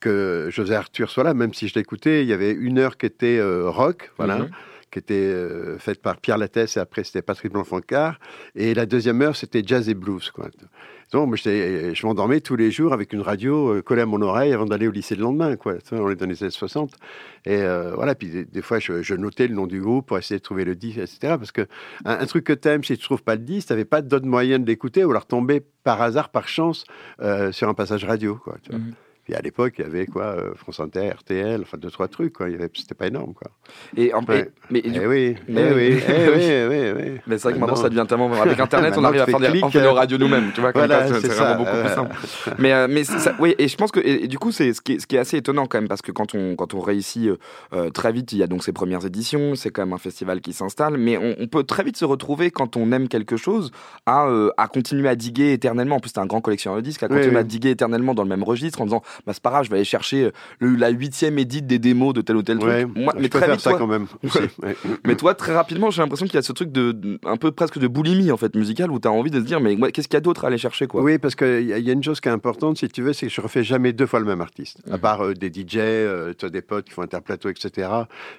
que 0.00 0.48
José 0.50 0.74
Arthur 0.74 1.08
soit 1.10 1.24
là, 1.24 1.34
même 1.34 1.54
si 1.54 1.68
je 1.68 1.74
l'écoutais, 1.74 2.22
il 2.22 2.28
y 2.28 2.32
avait 2.32 2.52
une 2.52 2.78
heure 2.78 2.96
qui 2.96 3.06
était 3.06 3.38
euh, 3.38 3.70
rock, 3.70 4.10
voilà. 4.18 4.38
Mhm. 4.38 4.50
Qui 4.90 4.98
était 4.98 5.14
euh, 5.14 5.78
faite 5.78 6.00
par 6.02 6.18
Pierre 6.18 6.38
Lattès 6.38 6.76
et 6.76 6.80
après 6.80 7.04
c'était 7.04 7.22
Patrick 7.22 7.52
Blanc-Fancard. 7.52 8.18
Et 8.54 8.74
la 8.74 8.86
deuxième 8.86 9.20
heure, 9.22 9.36
c'était 9.36 9.62
jazz 9.64 9.88
et 9.88 9.94
blues. 9.94 10.30
Quoi. 10.30 10.48
Donc, 11.12 11.36
je 11.36 12.06
m'endormais 12.06 12.40
tous 12.40 12.56
les 12.56 12.70
jours 12.70 12.92
avec 12.92 13.12
une 13.14 13.22
radio 13.22 13.74
euh, 13.74 13.82
collée 13.82 14.02
à 14.02 14.06
mon 14.06 14.20
oreille 14.20 14.52
avant 14.52 14.66
d'aller 14.66 14.86
au 14.88 14.90
lycée 14.90 15.14
le 15.14 15.22
lendemain. 15.22 15.56
Quoi. 15.56 15.74
On 15.92 16.10
est 16.10 16.16
dans 16.16 16.26
les 16.26 16.42
années 16.42 16.50
60. 16.50 16.94
Et 17.46 17.56
euh, 17.56 17.92
voilà, 17.94 18.14
puis 18.14 18.46
des, 18.46 18.62
fois, 18.62 18.78
je, 18.78 19.14
notais 19.14 19.48
le 19.48 19.54
nom 19.54 19.66
du 19.66 19.80
groupe 19.80 20.06
pour 20.06 20.18
essayer 20.18 20.38
de 20.38 20.42
trouver 20.42 20.64
le 20.64 20.74
disque, 20.74 20.98
etc. 20.98 21.18
Parce 21.38 21.52
que 21.52 21.66
un, 22.04 22.26
truc 22.26 22.44
que 22.44 22.52
t'aimes, 22.52 22.84
si 22.84 22.96
tu 22.98 23.04
trouves 23.04 23.22
pas 23.22 23.36
le 23.36 23.42
disque, 23.42 23.68
t'avais 23.68 23.86
pas 23.86 24.02
d'autre 24.02 24.26
moyen 24.26 24.58
de 24.58 24.66
l'écouter 24.66 25.04
ou 25.04 25.10
alors 25.10 25.26
tomber 25.26 25.62
par 25.82 26.02
hasard, 26.02 26.28
par 26.28 26.46
chance, 26.46 26.84
sur 27.52 27.68
un 27.68 27.74
passage 27.74 28.04
radio. 28.04 28.38
Mhm. 28.70 28.92
Puis 29.28 29.36
à 29.36 29.42
l'époque, 29.42 29.74
il 29.78 29.82
y 29.82 29.84
avait 29.86 30.06
quoi, 30.06 30.22
euh, 30.24 30.54
France 30.56 30.80
Inter, 30.80 31.10
RTL, 31.10 31.60
enfin 31.60 31.76
deux, 31.76 31.90
trois 31.90 32.08
trucs. 32.08 32.32
Quoi. 32.32 32.48
Il 32.48 32.52
y 32.52 32.54
avait- 32.54 32.70
C'était 32.74 32.94
pas 32.94 33.08
énorme. 33.08 33.34
Quoi. 33.34 33.50
Et, 33.94 34.14
en, 34.14 34.24
Ouais. 34.24 34.40
et- 34.40 34.44
mais, 34.70 34.78
et 34.78 34.90
Eh 34.94 35.06
oui, 35.06 35.36
Mais- 35.48 35.70
oui, 35.74 36.00
eh 36.08 36.28
oui, 36.34 36.42
eh 36.44 36.66
oui, 36.66 36.92
oui. 36.96 37.20
Mais 37.26 37.36
c'est 37.36 37.42
vrai 37.48 37.52
que 37.52 37.58
maintenant 37.58 37.74
Non. 37.76 37.82
ça 37.82 37.88
devient 37.90 38.06
tellement 38.08 38.32
avec 38.32 38.58
internet 38.58 38.94
on 38.96 39.02
Maintenant, 39.02 39.08
arrive 39.08 39.20
à 39.20 39.26
faire 39.26 39.52
des, 39.52 39.62
on 39.62 39.68
fait 39.70 39.82
nos 39.82 39.92
radios 39.92 40.16
nous-mêmes 40.16 40.50
tu 40.54 40.62
vois 40.62 40.72
comme 40.72 40.86
Voilà, 40.86 41.08
ça, 41.08 41.20
c'est 41.20 41.28
vraiment 41.28 41.62
beaucoup 41.62 41.76
plus 41.78 41.94
simple 41.94 42.16
mais 42.58 42.72
euh, 42.72 42.86
mais 42.88 43.04
ça 43.04 43.34
oui 43.38 43.54
et 43.58 43.68
je 43.68 43.76
pense 43.76 43.90
que 43.92 44.00
et, 44.00 44.24
et 44.24 44.28
du 44.28 44.38
coup 44.38 44.50
c'est 44.50 44.72
ce 44.72 44.80
qui 44.80 44.94
est, 44.94 44.98
ce 45.00 45.06
qui 45.06 45.16
est 45.16 45.18
assez 45.18 45.36
étonnant 45.36 45.66
quand 45.66 45.78
même 45.78 45.88
parce 45.88 46.00
que 46.02 46.10
quand 46.12 46.34
on 46.34 46.56
quand 46.56 46.72
on 46.72 46.80
réussit 46.80 47.28
euh, 47.74 47.90
très 47.90 48.12
vite 48.12 48.32
il 48.32 48.38
y 48.38 48.42
a 48.42 48.46
donc 48.46 48.64
ces 48.64 48.72
premières 48.72 49.04
éditions 49.04 49.54
c'est 49.56 49.70
quand 49.70 49.82
même 49.82 49.92
un 49.92 49.98
festival 49.98 50.40
qui 50.40 50.52
s'installe 50.54 50.96
mais 50.96 51.18
on, 51.18 51.34
on 51.38 51.46
peut 51.48 51.64
très 51.64 51.82
vite 51.84 51.96
se 51.98 52.04
retrouver 52.06 52.50
quand 52.50 52.76
on 52.76 52.90
aime 52.92 53.08
quelque 53.08 53.36
chose 53.36 53.70
à 54.06 54.26
euh, 54.28 54.50
à 54.56 54.68
continuer 54.68 55.08
à 55.08 55.16
diguer 55.16 55.52
éternellement 55.52 55.96
en 55.96 56.00
plus 56.00 56.12
t'es 56.12 56.20
un 56.20 56.26
grand 56.26 56.40
collectionneur 56.40 56.76
de 56.78 56.82
disques 56.82 57.02
à 57.02 57.08
continuer 57.08 57.36
à 57.38 57.44
diguer 57.44 57.70
éternellement 57.70 58.14
dans 58.14 58.22
le 58.22 58.28
même 58.30 58.42
registre 58.44 58.80
en 58.80 58.84
disant 58.84 59.02
bah 59.26 59.32
c'est 59.32 59.42
pas 59.42 59.50
grave 59.50 59.64
je 59.64 59.70
vais 59.70 59.76
aller 59.76 59.84
chercher 59.84 60.24
euh, 60.24 60.30
le, 60.60 60.74
la 60.76 60.88
huitième 60.90 61.38
édite 61.38 61.66
des 61.66 61.78
démos 61.78 62.14
de 62.14 62.20
tel 62.20 62.36
ou 62.36 62.42
tel 62.42 62.58
Ouais, 62.58 62.84
truc 62.84 62.96
moi 62.96 63.12
je 63.16 63.22
mais 63.22 63.28
très 63.28 63.50
vite 63.50 63.60
ça 63.60 63.70
toi- 63.70 63.78
quand 63.78 63.86
même. 63.86 64.06
ouais. 64.62 64.76
mais 65.04 65.16
toi, 65.16 65.34
très 65.34 65.54
rapidement, 65.54 65.90
j'ai 65.90 66.02
l'impression 66.02 66.26
qu'il 66.26 66.34
y 66.34 66.38
a 66.38 66.42
ce 66.42 66.52
truc 66.52 66.70
de, 66.72 66.92
de- 66.92 67.18
un 67.24 67.36
peu 67.36 67.50
presque 67.52 67.78
de 67.78 67.86
boulimie 67.86 68.30
en 68.32 68.36
fait 68.36 68.54
musicale 68.54 68.90
où 68.90 68.98
tu 68.98 69.08
as 69.08 69.12
envie 69.12 69.30
de 69.30 69.40
se 69.40 69.44
dire 69.44 69.60
mais 69.60 69.76
qu'est-ce 69.92 70.08
qu'il 70.08 70.16
y 70.16 70.18
a 70.18 70.20
d'autre 70.20 70.44
à 70.44 70.48
aller 70.48 70.58
chercher 70.58 70.86
quoi? 70.86 71.02
Oui, 71.02 71.18
parce 71.18 71.34
qu'il 71.34 71.66
y, 71.66 71.72
a- 71.72 71.78
y 71.78 71.90
a 71.90 71.92
une 71.92 72.02
chose 72.02 72.20
qui 72.20 72.28
est 72.28 72.32
importante, 72.32 72.78
si 72.78 72.88
tu 72.88 73.02
veux, 73.02 73.12
c'est 73.12 73.26
que 73.26 73.32
je 73.32 73.40
refais 73.40 73.62
jamais 73.64 73.92
deux 73.92 74.06
fois 74.06 74.20
le 74.20 74.26
même 74.26 74.40
artiste. 74.40 74.78
À 74.90 74.94
Mhm. 74.94 74.98
part 75.00 75.24
euh, 75.24 75.34
des 75.34 75.48
DJ, 75.52 75.76
euh, 75.78 76.32
des 76.50 76.62
potes 76.62 76.86
qui 76.86 76.92
font 76.92 77.02
interplateau, 77.02 77.48
etc. 77.48 77.88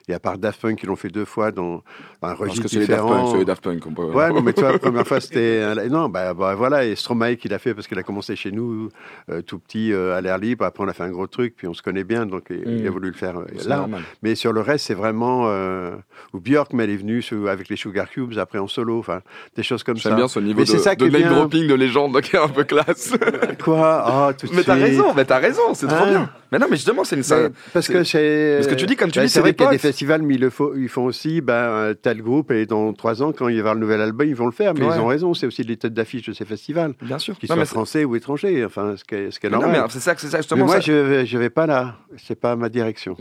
Et 0.07 0.13
à 0.13 0.19
part 0.19 0.37
Daft 0.37 0.61
Punk 0.61 0.79
qui 0.79 0.85
l'ont 0.85 0.95
fait 0.95 1.09
deux 1.09 1.25
fois 1.25 1.51
dans, 1.51 1.63
dans 1.75 1.77
un 1.77 1.81
Parce 2.21 2.39
registre 2.39 2.69
que 2.69 2.79
les 2.79 2.87
Daft 2.87 3.01
différent. 3.03 3.25
Punk, 3.31 3.37
c'est 3.39 3.45
Daft 3.45 3.63
Punk. 3.63 3.95
peut- 3.95 4.03
Ouais, 4.03 4.29
non, 4.31 4.41
mais 4.41 4.53
toi, 4.53 4.71
la 4.71 4.79
première 4.79 5.07
fois, 5.07 5.19
c'était. 5.19 5.75
Non, 5.89 6.09
bah, 6.09 6.33
bah, 6.33 6.55
voilà, 6.55 6.85
et 6.85 6.95
Stromae 6.95 7.35
qui 7.35 7.47
l'a 7.47 7.59
fait 7.59 7.73
parce 7.73 7.87
qu'il 7.87 7.97
a 7.99 8.03
commencé 8.03 8.35
chez 8.35 8.51
nous, 8.51 8.89
euh, 9.29 9.41
tout 9.41 9.59
petit, 9.59 9.93
à 9.93 10.21
l'air 10.21 10.37
libre. 10.37 10.65
Après, 10.69 10.83
on 10.83 10.87
a 10.87 10.93
fait 10.93 11.03
un 11.03 11.09
gros 11.11 11.27
truc, 11.27 11.53
puis 11.57 11.67
on 11.67 11.73
se 11.73 11.81
connaît 11.81 12.03
bien, 12.05 12.25
donc 12.25 12.45
il, 12.49 12.61
il 12.79 12.87
a 12.87 12.89
Mm. 12.89 12.93
voulu 12.93 13.07
le 13.09 13.13
faire 13.15 13.37
euh, 13.37 13.45
là. 13.67 13.77
normal. 13.77 14.01
Mais 14.23 14.35
sur 14.35 14.53
le 14.53 14.61
reste, 14.61 14.85
c'est 14.85 14.93
vraiment. 14.93 15.43
Euh, 15.47 15.91
ou 16.33 16.39
Björk, 16.39 16.73
mais 16.73 16.83
elle 16.85 16.89
est 16.91 16.97
venue 16.97 17.23
avec 17.49 17.69
les 17.69 17.75
Sugar 17.75 18.09
Cubes, 18.09 18.37
après 18.37 18.59
en 18.59 18.67
solo, 18.67 18.99
enfin, 18.99 19.21
des 19.55 19.63
choses 19.63 19.83
comme 19.83 19.97
ça. 19.97 20.09
J'aime 20.09 20.17
bien 20.17 20.27
ce 20.27 20.39
niveau 20.39 20.59
Mais 20.59 20.65
de, 20.65 20.69
c'est 20.69 20.77
ça 20.79 20.95
de 20.95 21.05
qui 21.07 21.11
name 21.11 21.33
dropping 21.33 21.67
de 21.67 21.73
légende 21.73 22.19
qui 22.21 22.35
est 22.35 22.39
un 22.39 22.47
peu 22.47 22.63
classe. 22.63 23.13
Quoi? 23.63 24.03
Ah, 24.05 24.31
tout 24.37 24.47
mais 24.53 24.63
t'as 24.63 24.75
raison, 24.75 25.13
mais 25.15 25.25
t'as 25.25 25.39
raison, 25.39 25.73
c'est 25.73 25.87
trop 25.87 25.95
Hein 26.05 26.09
bien. 26.09 26.29
Mais 26.51 26.57
non, 26.57 26.65
mais 26.69 26.77
justement, 26.77 27.03
c'est 27.03 27.15
une 27.15 27.23
ça. 27.23 27.37
Mais 27.43 27.49
parce 27.73 27.87
que 27.87 28.03
c'est. 28.03 28.55
Parce 28.57 28.67
que 28.67 28.75
tu 28.75 28.85
dis, 28.85 28.95
comme 28.95 29.11
tu 29.11 29.19
Ben, 29.19 29.25
dis, 29.25 29.29
c'est 29.29 29.35
c'est 29.35 29.41
vrai 29.41 29.51
des 29.51 29.55
qu'il 29.57 29.65
y 29.65 29.69
a 29.69 29.71
des 29.71 29.77
festivals, 29.77 30.21
mais 30.23 30.35
ils, 30.35 30.41
le 30.41 30.49
faut- 30.49 30.75
ils 30.75 30.89
font 30.89 31.05
aussi, 31.05 31.41
ben, 31.41 31.93
tel 32.01 32.21
groupe, 32.23 32.51
et 32.51 32.65
dans 32.65 32.91
trois 32.93 33.21
ans, 33.21 33.31
quand 33.31 33.47
il 33.47 33.53
va 33.53 33.57
y 33.57 33.59
avoir 33.59 33.73
le 33.75 33.79
nouvel 33.81 34.01
album, 34.01 34.27
ils 34.27 34.35
vont 34.35 34.45
le 34.47 34.51
faire. 34.51 34.73
Mais 34.73 34.85
Ouais. 34.85 34.95
ils 34.95 34.99
ont 34.99 35.05
raison, 35.07 35.33
c'est 35.33 35.45
aussi 35.45 35.63
les 35.63 35.77
têtes 35.77 35.93
d'affiche 35.93 36.23
de 36.27 36.33
ces 36.33 36.45
festivals, 36.45 36.93
Bien 37.01 37.19
sûr. 37.19 37.37
qu'ils 37.37 37.47
soient 37.49 37.65
français 37.65 38.03
ou 38.03 38.15
étrangers, 38.15 38.65
enfin, 38.65 38.95
ce 38.97 39.03
qui 39.03 39.15
est, 39.15 39.31
ce 39.31 39.39
qui 39.39 39.45
est 39.45 39.49
mais 39.49 39.57
non, 39.57 39.61
normal. 39.63 39.81
mais 39.85 39.89
c'est 39.91 39.99
ça, 39.99 40.15
c'est 40.17 40.27
ça 40.27 40.37
justement. 40.37 40.58
Moi, 40.65 40.75
ça- 40.75 40.81
je 40.81 40.91
vais, 40.93 41.25
je 41.25 41.37
vais 41.37 41.49
pas 41.49 41.65
là. 41.65 41.95
C'est 42.17 42.39
pas 42.39 42.55
ma 42.55 42.69
direction. 42.69 43.15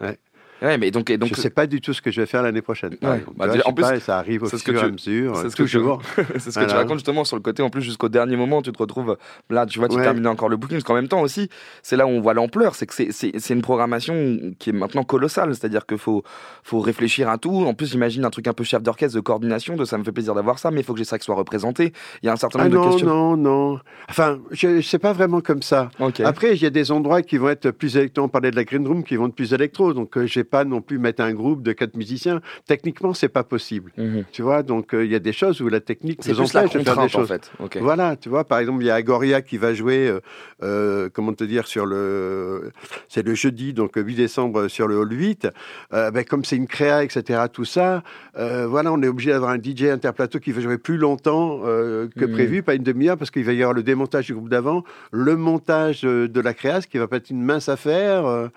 Ouais. 0.00 0.18
Ouais, 0.64 0.78
mais 0.78 0.90
donc, 0.90 1.10
et 1.10 1.18
donc 1.18 1.30
je 1.36 1.40
sais 1.40 1.50
pas 1.50 1.66
du 1.66 1.80
tout 1.80 1.92
ce 1.92 2.00
que 2.02 2.10
je 2.10 2.20
vais 2.20 2.26
faire 2.26 2.42
l'année 2.42 2.62
prochaine. 2.62 2.96
Ouais. 3.02 3.22
Bah, 3.36 3.48
déjà, 3.48 3.62
en 3.66 3.72
plus, 3.72 3.82
pas, 3.82 4.00
ça 4.00 4.18
arrive 4.18 4.42
au 4.42 4.46
fur 4.48 4.58
que 4.64 4.72
et 4.72 4.78
à 4.80 4.88
mesure, 4.88 5.36
c'est 5.42 5.50
ce 5.50 5.56
que 5.56 5.62
tu- 5.64 5.76
toujours. 5.76 6.00
c'est 6.38 6.50
ce 6.50 6.58
que 6.58 6.64
tu 6.64 6.74
racontes 6.74 6.98
justement 6.98 7.24
sur 7.24 7.36
le 7.36 7.42
côté 7.42 7.62
en 7.62 7.70
plus 7.70 7.82
jusqu'au 7.82 8.08
dernier 8.08 8.36
moment 8.36 8.62
tu 8.62 8.72
te 8.72 8.78
retrouves 8.78 9.16
là 9.50 9.66
tu 9.66 9.78
vois 9.78 9.88
tu 9.88 9.96
Ouais. 9.96 10.02
termines 10.02 10.26
encore 10.26 10.48
le 10.48 10.56
booking 10.56 10.76
parce 10.78 10.84
qu'en 10.84 10.94
même 10.94 11.08
temps 11.08 11.20
aussi 11.20 11.48
c'est 11.82 11.96
là 11.96 12.06
où 12.06 12.10
on 12.10 12.20
voit 12.20 12.34
l'ampleur 12.34 12.74
c'est 12.74 12.86
que 12.86 12.94
c'est- 12.94 13.50
une 13.50 13.62
programmation 13.62 14.14
qui 14.58 14.70
est 14.70 14.72
maintenant 14.72 15.04
colossale 15.04 15.54
c'est 15.54 15.66
à 15.66 15.68
dire 15.68 15.86
qu'il 15.86 15.98
faut 15.98 16.22
faut 16.62 16.80
réfléchir 16.80 17.28
à 17.28 17.38
tout 17.38 17.64
en 17.66 17.74
plus 17.74 17.90
j'imagine 17.92 18.24
un 18.24 18.30
truc 18.30 18.46
un 18.48 18.52
peu 18.54 18.64
chef 18.64 18.82
d'orchestre 18.82 19.14
de 19.16 19.20
coordination 19.20 19.76
de 19.76 19.84
ça 19.84 19.98
me 19.98 20.04
fait 20.04 20.12
plaisir 20.12 20.34
d'avoir 20.34 20.58
ça 20.58 20.70
mais 20.70 20.80
il 20.80 20.84
faut 20.84 20.92
que 20.94 20.98
j'ai 20.98 21.04
ça 21.04 21.18
qui 21.18 21.24
soit 21.24 21.34
représenté 21.34 21.92
il 22.22 22.26
y 22.26 22.28
a 22.28 22.32
un 22.32 22.36
certain 22.36 22.60
Ah 22.60 22.64
nombre 22.68 22.72
de 22.72 22.78
non, 22.84 22.90
questions 22.90 23.06
non, 23.06 23.36
non. 23.36 23.80
Enfin, 24.08 24.38
je, 24.50 24.80
je 24.80 24.86
sais 24.88 24.98
pas 24.98 25.12
vraiment 25.12 25.40
comme 25.40 25.62
ça. 25.62 25.90
Après, 26.24 26.54
il 26.54 26.62
y 26.62 26.66
a 26.66 26.70
des 26.70 26.90
endroits 26.92 27.22
qui 27.22 27.36
vont 27.38 27.48
être 27.48 27.70
plus 27.70 27.96
électro. 27.96 28.24
On 28.24 28.28
parlait 28.28 28.50
de 28.50 28.56
la 28.56 28.64
Green 28.64 28.86
Room 28.86 29.02
qui 29.02 29.16
vont 29.16 29.26
être 29.28 29.34
plus 29.34 29.52
électro. 29.52 29.92
Donc, 29.94 30.16
euh, 30.16 30.26
je 30.26 30.40
vais 30.40 30.44
pas 30.54 30.64
non 30.64 30.80
plus 30.80 30.98
mettre 31.00 31.20
un 31.24 31.32
groupe 31.34 31.64
de 31.64 31.72
quatre 31.72 31.96
musiciens. 31.96 32.40
Techniquement, 32.72 33.12
c'est 33.12 33.28
pas 33.38 33.42
possible. 33.42 33.90
Mhm. 33.98 34.22
Tu 34.30 34.42
vois, 34.42 34.62
donc 34.62 34.94
euh, 34.94 35.04
il 35.04 35.10
y 35.10 35.16
a 35.16 35.18
des 35.18 35.32
choses 35.32 35.60
où 35.60 35.68
la 35.68 35.80
technique 35.80 36.20
nous 36.28 36.40
empêche 36.40 36.72
de 36.72 36.78
faire 36.78 36.96
des 36.96 37.16
en 37.16 37.24
fait 37.24 37.50
ok 37.58 37.78
Voilà, 37.80 38.14
tu 38.14 38.28
vois, 38.28 38.44
par 38.44 38.60
exemple, 38.60 38.80
il 38.84 38.86
y 38.86 38.90
a 38.90 38.94
Agoria 38.94 39.42
qui 39.42 39.56
va 39.58 39.74
jouer, 39.74 40.06
euh, 40.08 40.20
euh, 40.62 41.08
comment 41.12 41.32
te 41.32 41.42
dire, 41.42 41.66
sur 41.66 41.86
le. 41.86 42.70
C'est 43.08 43.24
le 43.26 43.34
jeudi, 43.34 43.72
donc 43.72 43.98
euh, 43.98 44.02
8 44.02 44.14
décembre, 44.14 44.68
sur 44.68 44.86
le 44.86 44.96
Hall 44.96 45.10
8. 45.10 45.48
Euh, 45.92 46.12
ben, 46.12 46.24
comme 46.24 46.44
c'est 46.44 46.56
une 46.56 46.68
créa, 46.68 47.02
etc., 47.02 47.42
tout 47.52 47.64
ça, 47.64 48.04
euh, 48.38 48.68
voilà, 48.68 48.92
on 48.92 49.02
est 49.02 49.08
obligé 49.08 49.32
d'avoir 49.32 49.50
un 49.50 49.58
DJ 49.60 49.84
interplateau 49.86 50.38
qui 50.38 50.52
va 50.52 50.60
jouer 50.60 50.78
plus 50.78 50.98
longtemps 50.98 51.62
euh, 51.64 52.06
que 52.16 52.26
Mhm. 52.26 52.32
prévu, 52.32 52.62
pas 52.62 52.74
une 52.74 52.84
demi-heure, 52.84 53.16
parce 53.18 53.32
qu'il 53.32 53.44
va 53.44 53.52
y 53.54 53.60
avoir 53.62 53.74
le 53.74 53.82
démontage 53.82 54.26
du 54.26 54.34
groupe 54.34 54.48
d'avant, 54.50 54.84
le 55.10 55.34
montage 55.36 56.02
euh, 56.04 56.28
de 56.28 56.40
la 56.40 56.54
créa, 56.54 56.80
ce 56.80 56.86
qui 56.86 56.98
va 56.98 57.08
pas 57.08 57.16
être 57.16 57.30
une 57.30 57.42
mince 57.42 57.68
affaire. 57.68 58.50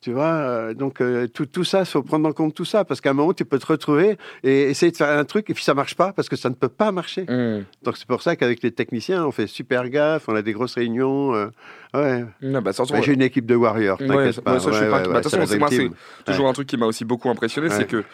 Tu 0.00 0.12
vois, 0.12 0.26
euh, 0.26 0.74
donc 0.74 1.00
euh, 1.00 1.26
tout, 1.26 1.46
tout 1.46 1.64
ça, 1.64 1.80
il 1.80 1.86
faut 1.86 2.02
prendre 2.02 2.28
en 2.28 2.32
compte 2.32 2.54
tout 2.54 2.64
ça, 2.64 2.84
parce 2.84 3.00
qu'à 3.00 3.10
un 3.10 3.14
moment, 3.14 3.32
tu 3.32 3.44
peux 3.44 3.58
te 3.58 3.66
retrouver 3.66 4.16
et 4.44 4.62
essayer 4.70 4.92
de 4.92 4.96
faire 4.96 5.10
un 5.18 5.24
truc, 5.24 5.50
et 5.50 5.54
puis 5.54 5.64
ça 5.64 5.74
marche 5.74 5.96
pas, 5.96 6.12
parce 6.12 6.28
que 6.28 6.36
ça 6.36 6.48
ne 6.50 6.54
peut 6.54 6.68
pas 6.68 6.92
marcher. 6.92 7.24
Mhm. 7.28 7.64
Donc 7.82 7.96
c'est 7.96 8.06
pour 8.06 8.22
ça 8.22 8.36
qu'avec 8.36 8.62
les 8.62 8.70
techniciens, 8.70 9.24
on 9.26 9.32
fait 9.32 9.46
super 9.48 9.88
gaffe, 9.88 10.28
on 10.28 10.36
a 10.36 10.42
des 10.42 10.52
grosses 10.52 10.74
réunions. 10.76 11.34
euh, 11.34 11.46
ouais. 11.94 12.24
Non, 12.42 12.62
bah, 12.62 12.70
Bah, 12.78 13.00
J'ai 13.02 13.14
une 13.14 13.22
équipe 13.22 13.46
de 13.46 13.56
warriors, 13.56 13.98
t'inquiète 13.98 14.34
ça- 14.34 14.42
pas. 14.42 14.52
ouais, 14.54 14.60
ça, 14.60 14.70
je 14.72 14.78
pas- 14.90 15.02
ouais, 15.02 15.08
bah, 15.08 15.22
façon, 15.22 15.30
c'est 15.46 15.58
moi, 15.58 15.68
Dream 15.68 15.92
c'est 16.18 16.24
toujours 16.32 16.48
un 16.48 16.52
truc 16.52 16.68
qui 16.68 16.76
m'a 16.76 16.86
aussi 16.86 17.04
beaucoup 17.04 17.28
impressionné, 17.28 17.68
c'est 17.70 17.86
que 17.86 18.04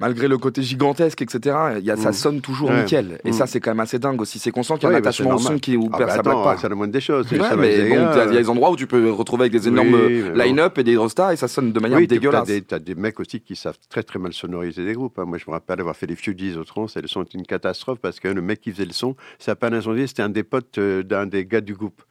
malgré 0.00 0.26
le 0.28 0.38
côté 0.38 0.62
gigantesque, 0.62 1.22
etc., 1.22 1.56
il 1.78 1.84
y 1.84 1.90
a, 1.90 1.96
ça 1.96 2.10
Mm. 2.10 2.12
sonne 2.14 2.40
toujours 2.40 2.70
Ouais. 2.70 2.82
nickel. 2.82 3.20
Et 3.24 3.30
Mm. 3.30 3.32
ça, 3.32 3.46
c'est 3.46 3.60
quand 3.60 3.70
même 3.70 3.80
assez 3.80 3.98
dingue 3.98 4.20
aussi. 4.20 4.38
C'est 4.38 4.50
conscient 4.50 4.76
qu'il 4.76 4.88
y 4.88 4.92
a 4.92 4.94
un 4.94 4.98
attachement 4.98 5.34
au 5.34 5.38
son 5.38 5.58
qui 5.58 5.76
où 5.76 5.88
Ah, 5.92 5.98
bah, 5.98 6.08
ça 6.08 6.14
attends, 6.20 6.42
pas. 6.42 6.56
c'est 6.56 6.68
la 6.68 6.74
moindre 6.74 6.92
des 6.92 7.00
choses. 7.00 7.30
Ouais, 7.32 7.38
mais 7.56 7.88
bon, 7.88 7.94
il 7.94 8.34
y 8.34 8.36
a 8.36 8.40
des 8.40 8.48
endroits 8.48 8.70
où 8.70 8.76
tu 8.76 8.86
peux 8.86 9.10
retrouver 9.10 9.42
avec 9.42 9.52
des 9.52 9.68
énormes 9.68 9.94
Oui, 9.94 10.22
line-up 10.34 10.78
et 10.78 10.84
des 10.84 10.96
stars 11.08 11.32
et 11.32 11.36
ça 11.36 11.48
sonne 11.48 11.72
de 11.72 11.80
manière 11.80 11.98
oui, 11.98 12.08
tu 12.08 12.14
dégueulasse. 12.14 12.48
as 12.72 12.78
des, 12.78 12.94
mecs 12.94 13.20
aussi 13.20 13.40
qui 13.40 13.54
savent 13.56 13.78
très 13.88 14.02
très 14.02 14.18
mal 14.18 14.32
sonoriser 14.32 14.84
des 14.84 14.92
groupes. 14.94 15.18
hein. 15.18 15.24
Moi, 15.26 15.38
je 15.38 15.44
me 15.46 15.52
rappelle 15.52 15.80
avoir 15.80 15.94
fait 15.96 16.06
les 16.06 16.16
Fugees 16.16 16.56
au 16.56 16.64
trans 16.64 16.86
et 16.96 17.00
le 17.00 17.08
son 17.08 17.22
était 17.22 17.38
une 17.38 17.46
catastrophe 17.46 17.98
parce 18.00 18.18
que 18.20 18.28
le 18.28 18.40
mec 18.42 18.60
qui 18.60 18.70
faisait 18.72 18.84
le 18.84 18.92
son, 18.92 19.16
ça 19.38 19.52
n'a 19.52 19.56
pas 19.56 19.70
d'incendie, 19.70 20.08
c'était 20.08 20.22
un 20.22 20.28
des 20.28 20.42
potes 20.42 20.78
euh, 20.78 21.02
d'un 21.02 21.26
des 21.26 21.44
gars 21.44 21.60
du 21.60 21.74
groupe. 21.74 22.02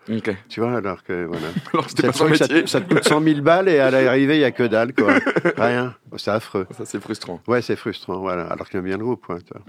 Tu 0.49 0.59
vois, 0.59 0.73
alors 0.77 1.03
que 1.03 1.25
voilà. 1.25 1.47
Alors 1.73 1.85
pas 1.85 2.13
son 2.13 2.33
ça, 2.35 2.45
ça 2.65 2.81
te 2.81 2.93
coûte 2.93 3.03
100 3.07 3.21
000 3.21 3.41
balles 3.41 3.69
et 3.69 3.79
à 3.79 3.89
l'arrivée, 3.91 4.35
il 4.35 4.39
n'y 4.39 4.43
a 4.43 4.51
que 4.51 4.63
dalle, 4.63 4.93
quoi. 4.93 5.13
Rien. 5.57 5.95
C'est 6.17 6.31
affreux. 6.31 6.65
Ça, 6.77 6.85
c'est 6.85 6.99
frustrant. 6.99 7.39
Ouais, 7.47 7.61
c'est 7.61 7.75
frustrant, 7.79 8.19
voilà. 8.19 8.43
Alors 8.47 8.67
qu'il 8.69 8.77
y 8.77 8.79
a 8.79 8.81
bien 8.85 8.97
le 8.97 9.03
groupe. 9.03 9.25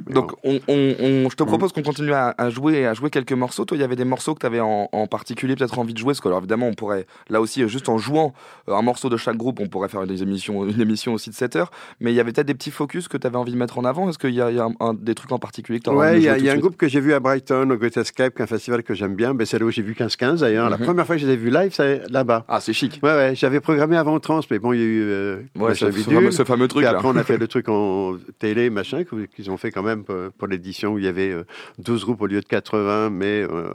Mais 0.06 0.14
Donc, 0.14 0.32
on, 0.44 0.60
on- 0.68 0.94
on- 0.98 1.24
Mm. 1.24 1.30
je 1.30 1.36
te 1.36 1.42
propose 1.44 1.72
qu'on 1.72 1.82
continue 1.82 2.12
à, 2.12 2.34
à 2.36 2.50
jouer, 2.50 2.86
à 2.86 2.94
jouer 2.94 3.10
quelques 3.10 3.32
morceaux. 3.32 3.64
Toi, 3.64 3.76
il 3.76 3.80
y 3.80 3.84
avait 3.84 3.96
des 3.96 4.04
morceaux 4.04 4.34
que 4.34 4.40
tu 4.40 4.46
avais 4.46 4.60
en, 4.60 4.88
en 4.92 5.06
particulier 5.06 5.56
peut-être 5.56 5.78
envie 5.78 5.92
de 5.94 5.98
jouer. 5.98 6.08
Parce 6.12 6.20
que, 6.20 6.28
alors, 6.28 6.38
évidemment, 6.40 6.66
on 6.66 6.74
pourrait, 6.74 7.06
là 7.28 7.40
aussi, 7.40 7.66
juste 7.68 7.88
en 7.88 7.98
jouant 7.98 8.32
euh, 8.68 8.74
un 8.74 8.82
morceau 8.82 9.08
de 9.08 9.16
chaque 9.16 9.36
groupe, 9.36 9.60
on 9.60 9.66
pourrait 9.68 9.88
faire 9.88 10.06
des 10.06 10.22
émissions, 10.22 10.66
une 10.66 10.80
émission 10.80 11.14
aussi 11.14 11.30
de 11.30 11.34
7 11.34 11.56
heures. 11.56 11.70
Mais 12.00 12.12
il 12.12 12.14
y 12.14 12.20
avait 12.20 12.32
peut-être 12.32 12.46
des 12.46 12.54
petits 12.54 12.70
focus 12.70 13.08
que 13.08 13.16
tu 13.16 13.26
avais 13.26 13.36
envie 13.36 13.52
de 13.52 13.56
mettre 13.58 13.78
en 13.78 13.84
avant. 13.84 14.08
Est-ce 14.08 14.18
qu'il 14.18 14.34
y 14.34 14.40
a, 14.40 14.50
il 14.50 14.56
y 14.56 14.60
a 14.60 14.64
un- 14.64 14.74
un- 14.80 14.94
des 14.94 15.14
trucs 15.14 15.32
en 15.32 15.38
particulier 15.38 15.78
que 15.78 15.84
tu 15.84 15.90
Ouais, 15.96 16.18
il 16.18 16.22
y 16.24 16.28
a, 16.28 16.36
il 16.38 16.44
y 16.44 16.50
a 16.50 16.52
un 16.52 16.58
groupe 16.58 16.76
que 16.76 16.88
j'ai 16.88 17.00
vu 17.00 17.12
à 17.12 17.20
Brighton, 17.20 17.68
au 17.70 17.76
Great 17.76 17.96
Escape, 17.96 18.34
qui 18.34 18.40
est 18.40 18.44
un 18.44 18.46
festival 18.46 18.82
que 18.82 18.94
j'aime 18.94 19.14
bien. 19.14 19.34
Ben, 19.34 19.46
c'est 19.46 19.58
là 19.58 19.64
où 19.66 19.70
j'ai 19.70 19.82
vu 19.82 19.92
15-15 19.94 20.40
d'ailleurs. 20.40 20.68
La 20.70 20.76
Mhm. 20.78 20.84
première 20.84 21.06
fois 21.06 21.16
que 21.16 21.22
je 21.22 21.26
les 21.26 21.34
ai 21.34 21.36
vus 21.36 21.50
live, 21.50 21.72
c'est 21.74 22.02
là-bas. 22.10 22.44
Ah, 22.48 22.60
c'est 22.60 22.72
chic. 22.72 22.98
Ouais, 23.02 23.10
ouais, 23.10 23.32
j'avais 23.34 23.60
programmé 23.60 23.96
avant 23.96 24.18
Trans, 24.20 24.40
mais 24.50 24.58
bon, 24.58 24.72
il 24.72 24.80
y 24.80 24.82
a 24.82 24.86
eu. 24.86 25.02
Euh, 25.02 25.42
Ouais, 25.58 25.74
ça, 25.74 25.90
fameux, 25.92 26.30
ce 26.30 26.44
fameux 26.44 26.68
truc 26.68 26.82
Puis 26.84 26.90
là. 26.92 26.96
après, 26.98 27.08
on 27.08 27.16
a 27.16 27.24
fait 27.24 27.36
le 27.38 27.46
truc 27.48 27.68
en 27.68 27.72
télé, 28.38 28.70
machin, 28.70 29.04
qu'ils 29.34 29.50
ont 29.50 29.56
fait 29.56 29.70
quand 29.70 29.82
même 29.82 30.04
pour, 30.04 30.46
l'édition 30.48 30.92
où 30.94 30.98
il 30.98 31.04
y 31.04 31.08
avait 31.08 31.30
euh, 31.30 31.44
12 31.78 32.04
groupes 32.04 32.20
au 32.22 32.26
lieu 32.26 32.40
de 32.40 32.46
80, 32.46 33.10
mais 33.10 33.42
euh, 33.42 33.68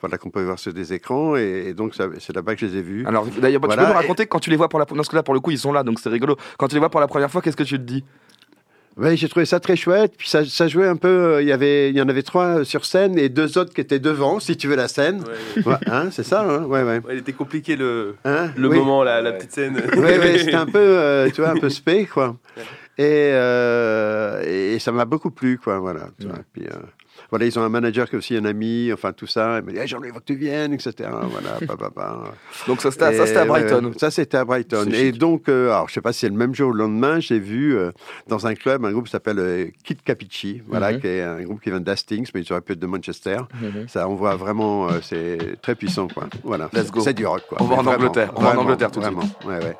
voilà, 0.00 0.18
qu'on 0.18 0.30
peut 0.30 0.42
voir 0.42 0.58
sur 0.58 0.72
des 0.72 0.92
écrans. 0.92 1.36
Et, 1.36 1.66
et 1.68 1.74
donc, 1.74 1.94
c'est 1.94 2.34
là-bas 2.34 2.54
que 2.54 2.60
je 2.60 2.66
les 2.66 2.76
ai 2.78 2.82
vus. 2.82 3.04
Alors 3.06 3.26
d'ailleurs, 3.26 3.60
bah, 3.60 3.68
tu 3.68 3.74
Voilà, 3.74 3.86
peux 3.86 3.92
et- 3.92 3.96
raconter 4.02 4.26
quand 4.26 4.40
tu 4.40 4.50
les 4.50 4.56
vois 4.56 4.68
pour 4.68 4.78
la 4.78 4.86
première 4.86 5.00
parce 5.00 5.08
que 5.08 5.16
là 5.16 5.22
pour 5.22 5.34
le 5.34 5.40
coup 5.40 5.50
ils 5.50 5.58
sont 5.58 5.72
là 5.72 5.82
donc 5.82 5.98
c'est 6.00 6.08
rigolo. 6.10 6.36
Quand 6.58 6.68
tu 6.68 6.74
les 6.74 6.78
vois 6.80 6.90
pour 6.90 7.00
la 7.00 7.08
première 7.08 7.30
fois, 7.30 7.40
qu'est-ce 7.42 7.56
que 7.56 7.62
tu 7.62 7.76
te 7.78 7.82
dis? 7.82 8.04
Ouais, 8.96 9.16
j'ai 9.16 9.28
trouvé 9.28 9.46
ça 9.46 9.60
très 9.60 9.76
chouette. 9.76 10.12
Puis 10.18 10.28
ça, 10.28 10.44
ça 10.44 10.66
jouait 10.68 10.88
un 10.88 10.96
peu. 10.96 11.08
euh, 11.08 11.42
Il 11.42 11.48
y 11.48 11.52
avait, 11.52 11.88
il 11.90 11.96
y 11.96 12.02
en 12.02 12.08
avait 12.08 12.24
trois 12.24 12.58
euh, 12.58 12.64
sur 12.64 12.84
scène 12.84 13.16
et 13.18 13.28
deux 13.28 13.56
autres 13.56 13.72
qui 13.72 13.80
étaient 13.80 14.00
devant, 14.00 14.40
si 14.40 14.56
tu 14.56 14.66
veux 14.68 14.74
la 14.76 14.88
scène. 14.88 15.22
Ouais, 15.64 15.74
hein, 15.86 16.08
c'est 16.10 16.24
ça, 16.24 16.42
hein 16.42 16.64
ouais, 16.64 16.82
ouais. 16.82 17.00
il 17.12 17.18
était 17.18 17.32
compliqué 17.32 17.76
le, 17.76 18.16
Hein 18.24 18.50
le 18.56 18.68
Oui. 18.68 18.76
moment, 18.76 19.02
la, 19.04 19.22
la 19.22 19.32
petite 19.32 19.52
scène. 19.52 19.80
Oui, 19.96 20.10
oui, 20.20 20.38
c'était 20.40 20.54
un 20.54 20.66
peu, 20.78 20.78
euh, 20.80 21.30
tu 21.30 21.40
vois, 21.40 21.50
un 21.50 21.56
peu 21.56 21.70
spé, 21.70 22.04
quoi. 22.04 22.36
Et, 23.00 23.30
euh, 23.32 24.42
et 24.74 24.78
ça 24.78 24.92
m'a 24.92 25.04
beaucoup 25.06 25.30
plu, 25.30 25.58
quoi, 25.58 25.78
voilà. 25.78 26.08
Puis, 26.52 26.64
euh, 26.66 26.70
voilà, 27.30 27.44
ils 27.46 27.58
ont 27.58 27.62
un 27.62 27.68
manager 27.68 28.08
qui 28.08 28.14
est 28.16 28.18
aussi 28.18 28.36
un 28.36 28.44
ami, 28.44 28.90
enfin 28.92 29.12
tout 29.12 29.26
ça. 29.26 29.58
Il 29.58 29.64
m'a 29.64 29.72
dit, 29.72 29.78
hey, 29.78 29.86
Jean-Louis, 29.86 30.08
il 30.08 30.12
faut 30.14 30.20
que 30.20 30.24
tu 30.24 30.34
viennes, 30.34 30.72
etc. 30.74 30.92
Voilà, 31.10 31.58
papa. 31.78 32.24
Donc 32.66 32.80
ça 32.82 32.90
c'était 32.90 33.04
à- 33.38 33.40
à 33.42 33.44
Brighton. 33.44 33.92
ça, 33.98 34.10
c'était 34.10 34.36
à 34.36 34.44
Brighton. 34.44 34.86
Et 34.92 35.12
donc, 35.12 35.48
euh, 35.48 35.68
alors, 35.70 35.88
je 35.88 35.94
sais 35.94 36.00
pas 36.00 36.12
si 36.12 36.20
c'est 36.20 36.28
le 36.28 36.34
même 36.34 36.54
jour 36.54 36.70
ou 36.70 36.72
le 36.72 36.78
lendemain, 36.84 37.20
j'ai 37.20 37.38
vu 37.38 37.76
euh, 37.76 37.90
dans 38.26 38.46
un 38.46 38.54
club 38.54 38.84
un 38.84 38.90
groupe 38.92 39.04
qui 39.06 39.12
s'appelle 39.12 39.38
euh, 39.38 39.66
Kid 39.84 40.02
Capici, 40.02 40.62
voilà, 40.68 40.92
Mhm. 40.92 41.00
qui 41.00 41.06
est 41.06 41.22
un 41.22 41.42
groupe 41.42 41.60
qui 41.62 41.70
vient 41.70 41.80
d'Hastings, 41.80 42.28
mais 42.34 42.42
ils 42.42 42.52
auraient 42.52 42.60
pu 42.62 42.72
être 42.72 42.78
de 42.80 42.86
Manchester. 42.86 43.38
Mhm. 43.62 43.88
Ça, 43.88 44.08
on 44.08 44.14
voit 44.14 44.34
vraiment, 44.36 44.88
c'est 45.02 45.38
très 45.62 45.74
puissant, 45.74 46.08
quoi. 46.08 46.24
Voilà. 46.44 46.68
Let's 46.72 46.90
go. 46.90 47.00
C'est 47.00 47.14
du 47.14 47.26
rock, 47.26 47.42
quoi. 47.48 47.58
On 47.60 47.64
va 47.64 47.76
en 47.76 47.86
Angleterre. 47.86 48.32
On 48.36 48.42
va 48.42 48.50
en 48.58 48.62
Angleterre 48.62 48.90
tout 48.90 49.00
de. 49.00 49.06
Ouais, 49.06 49.58
ouais. 49.64 49.76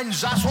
Friends. 0.00 0.20
That's 0.22 0.44
what 0.44 0.49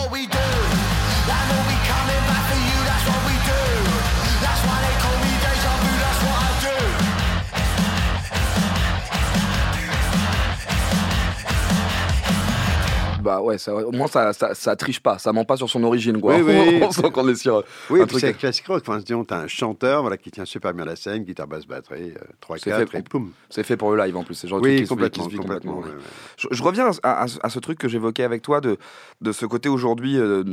ouais, 13.49 13.57
ça, 13.57 13.75
au 13.75 13.91
moins 13.91 14.07
ça, 14.07 14.33
ça, 14.33 14.53
ça 14.55 14.75
triche 14.75 14.99
pas, 15.01 15.17
ça 15.19 15.33
ment 15.33 15.45
pas 15.45 15.57
sur 15.57 15.69
son 15.69 15.83
origine 15.83 16.19
quoi. 16.21 16.35
Oui, 16.37 16.41
oui. 16.41 16.79
on 16.83 16.91
sent 16.91 17.11
qu'on 17.11 17.27
est 17.27 17.35
sur 17.35 17.63
Oui, 17.89 18.01
un 18.01 18.05
truc. 18.05 18.21
c'est 18.21 18.33
classique 18.33 18.67
rock. 18.67 18.83
Enfin, 18.87 18.99
disons, 18.99 19.23
t'as 19.25 19.39
un 19.41 19.47
chanteur 19.47 20.01
voilà, 20.01 20.17
qui 20.17 20.31
tient 20.31 20.45
super 20.45 20.73
bien 20.73 20.85
la 20.85 20.95
scène, 20.95 21.23
guitare, 21.23 21.47
basse, 21.47 21.65
batterie, 21.65 22.11
euh, 22.15 22.25
3 22.39 22.57
C'est 22.57 22.69
4 22.71 22.89
fait 22.91 22.99
et 22.99 23.01
poum. 23.01 23.31
C'est 23.49 23.63
fait 23.63 23.77
pour 23.77 23.91
le 23.93 24.01
live 24.03 24.15
en 24.17 24.23
plus, 24.23 24.35
c'est 24.35 24.47
genre 24.47 24.61
Oui, 24.61 24.85
complètement, 24.87 25.23
qui 25.25 25.29
se 25.29 25.33
vit 25.33 25.37
complètement. 25.41 25.73
complètement. 25.75 25.97
ouais, 25.97 26.03
ouais. 26.03 26.09
Je, 26.37 26.47
je 26.51 26.63
reviens 26.63 26.89
à, 27.03 27.23
à- 27.23 27.27
à 27.43 27.49
ce 27.49 27.59
truc 27.59 27.77
que 27.79 27.87
j'évoquais 27.87 28.23
avec 28.23 28.41
toi 28.41 28.61
de, 28.61 28.77
de 29.21 29.31
ce 29.31 29.45
côté 29.45 29.69
aujourd'hui 29.69 30.17
euh, 30.17 30.43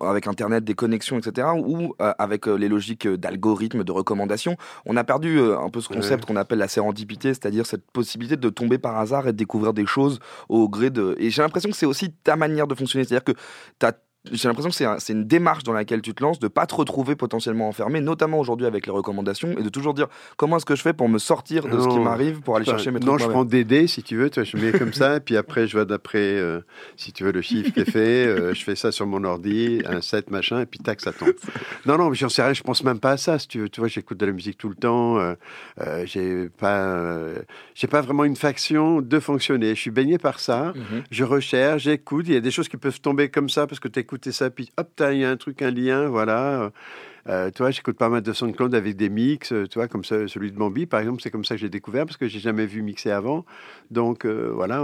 avec 0.00 0.26
Internet, 0.26 0.64
des 0.64 0.74
connexions, 0.74 1.18
etc. 1.18 1.48
Où 1.56 1.94
euh, 2.00 2.12
avec 2.18 2.48
euh, 2.48 2.54
les 2.56 2.68
logiques 2.68 3.06
d'algorithmes, 3.08 3.84
de 3.84 3.92
recommandations, 3.92 4.56
on 4.86 4.96
a 4.96 5.04
perdu 5.04 5.38
euh, 5.38 5.58
un 5.58 5.70
peu 5.70 5.80
ce 5.80 5.88
concept 5.88 6.24
qu'on 6.24 6.36
appelle 6.36 6.58
la 6.58 6.68
sérendipité, 6.68 7.28
c'est-à-dire 7.28 7.66
cette 7.66 7.90
possibilité 7.90 8.36
de 8.36 8.48
tomber 8.48 8.78
par 8.78 8.96
hasard 8.98 9.28
et 9.28 9.32
de 9.32 9.36
découvrir 9.36 9.72
des 9.72 9.86
choses 9.86 10.18
au 10.48 10.68
gré 10.68 10.90
de. 10.90 11.14
Et 11.18 11.30
j'ai 11.30 11.42
l'impression 11.42 11.70
que 11.70 11.76
c'est 11.76 11.86
aussi 11.86 12.13
ta 12.22 12.36
manière 12.36 12.66
de 12.66 12.74
fonctionner, 12.74 13.04
c'est-à-dire 13.04 13.24
que 13.24 13.40
t'as 13.78 13.92
j'ai 14.32 14.48
l'impression 14.48 14.70
que 14.70 14.74
c'est 14.76 14.86
un- 14.86 14.96
une 15.10 15.24
démarche 15.26 15.62
dans 15.64 15.72
laquelle 15.72 16.00
tu 16.02 16.14
te 16.14 16.22
lances, 16.22 16.38
de 16.38 16.48
pas 16.48 16.66
te 16.66 16.74
retrouver 16.74 17.14
potentiellement 17.14 17.68
enfermé, 17.68 18.00
notamment 18.00 18.38
aujourd'hui 18.38 18.66
avec 18.66 18.86
les 18.86 18.92
recommandations, 18.92 19.50
et 19.58 19.62
de 19.62 19.68
toujours 19.68 19.92
dire 19.94 20.08
comment 20.36 20.56
est-ce 20.56 20.64
que 20.64 20.74
je 20.76 20.82
fais 20.82 20.92
pour 20.94 21.08
me 21.08 21.18
sortir 21.18 21.68
de 21.68 21.78
ce 21.78 21.88
qui 21.88 21.98
m'arrive, 21.98 22.40
pour 22.40 22.56
aller 22.56 22.64
chercher 22.64 22.90
mes 22.90 23.00
trucs 23.00 23.10
non, 23.12 23.18
je 23.18 23.24
prends 23.28 23.44
des 23.44 23.64
dés 23.64 23.86
si 23.86 24.02
tu 24.02 24.16
veux, 24.16 24.30
tu 24.30 24.40
vois, 24.40 24.44
je 24.44 24.56
mets 24.56 24.72
comme 24.72 24.92
ça, 24.92 25.20
puis 25.20 25.36
après 25.36 25.66
je 25.66 25.72
vois 25.76 25.84
d'après, 25.84 26.18
euh, 26.18 26.60
si 26.96 27.12
tu 27.12 27.24
veux, 27.24 27.32
le 27.32 27.42
chiffre 27.42 27.72
qui 27.72 27.80
est 27.80 27.84
fait, 27.90 28.26
euh, 28.26 28.54
je 28.54 28.64
fais 28.64 28.76
ça 28.76 28.90
sur 28.92 29.06
mon 29.06 29.22
ordi, 29.24 29.82
un 29.86 30.00
7, 30.00 30.30
machin, 30.30 30.60
et 30.60 30.66
puis 30.66 30.78
tac, 30.80 31.00
ça 31.00 31.12
tombe. 31.12 31.32
Non, 31.86 31.98
non, 31.98 32.08
mais 32.10 32.16
j'en 32.16 32.28
sais 32.28 32.42
rien, 32.42 32.54
je 32.54 32.62
pense 32.62 32.82
même 32.84 33.00
pas 33.00 33.12
à 33.12 33.16
ça, 33.16 33.38
si 33.38 33.46
tu 33.48 33.58
veux. 33.60 33.68
Tu 33.68 33.80
vois, 33.80 33.88
j'écoute 33.88 34.18
de 34.18 34.26
la 34.26 34.32
musique 34.32 34.56
tout 34.58 34.68
le 34.68 34.74
temps, 34.74 35.18
euh, 35.18 35.34
euh, 35.80 36.04
j'ai 36.06 36.48
pas, 36.48 37.26
j'ai 37.74 37.86
pas 37.86 38.00
vraiment 38.00 38.24
une 38.24 38.36
faction 38.36 39.00
de 39.02 39.20
fonctionner. 39.20 39.74
Je 39.74 39.80
suis 39.80 39.90
baigné 39.90 40.18
par 40.18 40.40
ça, 40.40 40.72
Mhm. 40.74 41.02
je 41.10 41.24
recherche, 41.24 41.82
j'écoute, 41.82 42.24
il 42.28 42.34
y 42.34 42.36
a 42.36 42.40
des 42.40 42.50
choses 42.50 42.68
qui 42.68 42.76
peuvent 42.76 43.00
tomber 43.00 43.28
comme 43.28 43.48
ça 43.48 43.66
parce 43.66 43.80
que 43.80 43.88
tu 43.88 43.98
écouté 44.14 44.30
ça, 44.32 44.48
puis 44.50 44.70
hop, 44.76 44.88
t'as- 44.94 45.12
il 45.12 45.20
y 45.20 45.24
a 45.24 45.30
un 45.30 45.36
truc, 45.36 45.60
un 45.62 45.70
lien, 45.72 46.06
voilà. 46.08 46.70
Euh, 47.26 47.50
tu 47.50 47.62
vois, 47.62 47.70
j'écoute 47.70 47.96
pas 47.96 48.10
mal 48.10 48.20
de 48.22 48.32
SoundCloud 48.34 48.74
avec 48.74 48.96
des 48.96 49.08
mix, 49.08 49.50
euh, 49.50 49.66
tu 49.66 49.78
vois, 49.78 49.88
comme 49.88 50.04
ça, 50.04 50.28
celui 50.28 50.52
de 50.52 50.56
Bambi, 50.58 50.84
par 50.86 51.00
exemple, 51.00 51.22
c'est 51.22 51.30
comme 51.30 51.44
ça 51.44 51.54
que 51.54 51.60
j'ai 51.60 51.70
découvert 51.70 52.04
parce 52.04 52.18
que 52.18 52.28
j'ai 52.28 52.38
jamais 52.38 52.66
vu 52.66 52.82
mixer 52.82 53.10
avant. 53.10 53.44
Donc 53.90 54.24
euh, 54.26 54.50
voilà, 54.54 54.82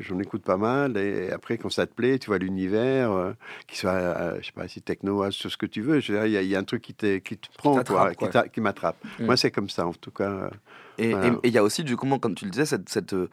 j'en 0.00 0.18
écoute 0.20 0.42
pas 0.42 0.58
mal. 0.58 0.96
Et 0.98 1.32
après, 1.32 1.56
quand 1.56 1.70
ça 1.70 1.86
te 1.86 1.94
plaît, 1.94 2.18
tu 2.18 2.26
vois 2.28 2.36
l'univers, 2.38 3.10
euh, 3.12 3.32
qui 3.66 3.78
soit, 3.78 3.92
euh, 3.92 4.36
je 4.40 4.46
sais 4.46 4.52
pas, 4.52 4.68
si 4.68 4.82
techno, 4.82 5.24
tout 5.30 5.48
ce 5.50 5.56
que 5.56 5.64
tu 5.66 5.80
veux. 5.80 6.00
Il 6.06 6.14
y, 6.14 6.36
a- 6.36 6.42
il 6.42 6.48
y 6.48 6.54
a 6.54 6.58
un 6.58 6.64
truc 6.64 6.82
qui, 6.82 6.92
te- 6.94 7.16
qui 7.16 7.38
te 7.38 7.48
prend, 7.56 7.82
quoi, 7.82 8.10
qui 8.10 8.28
quoi. 8.28 8.48
qui 8.48 8.60
m'attrape. 8.60 9.02
Mm. 9.18 9.24
Moi, 9.24 9.36
c'est 9.38 9.50
comme 9.50 9.70
ça, 9.70 9.86
en 9.86 9.94
tout 9.94 10.10
cas. 10.12 10.30
euh, 10.30 10.50
Et 10.98 11.12
Voilà. 11.12 11.38
il 11.44 11.50
y 11.50 11.56
a 11.56 11.62
aussi, 11.62 11.82
du 11.82 11.96
coup, 11.96 12.06
comme 12.18 12.34
tu 12.34 12.44
le 12.44 12.50
disais, 12.50 12.66
cette, 12.66 12.90
cette, 12.90 13.14
euh, 13.14 13.30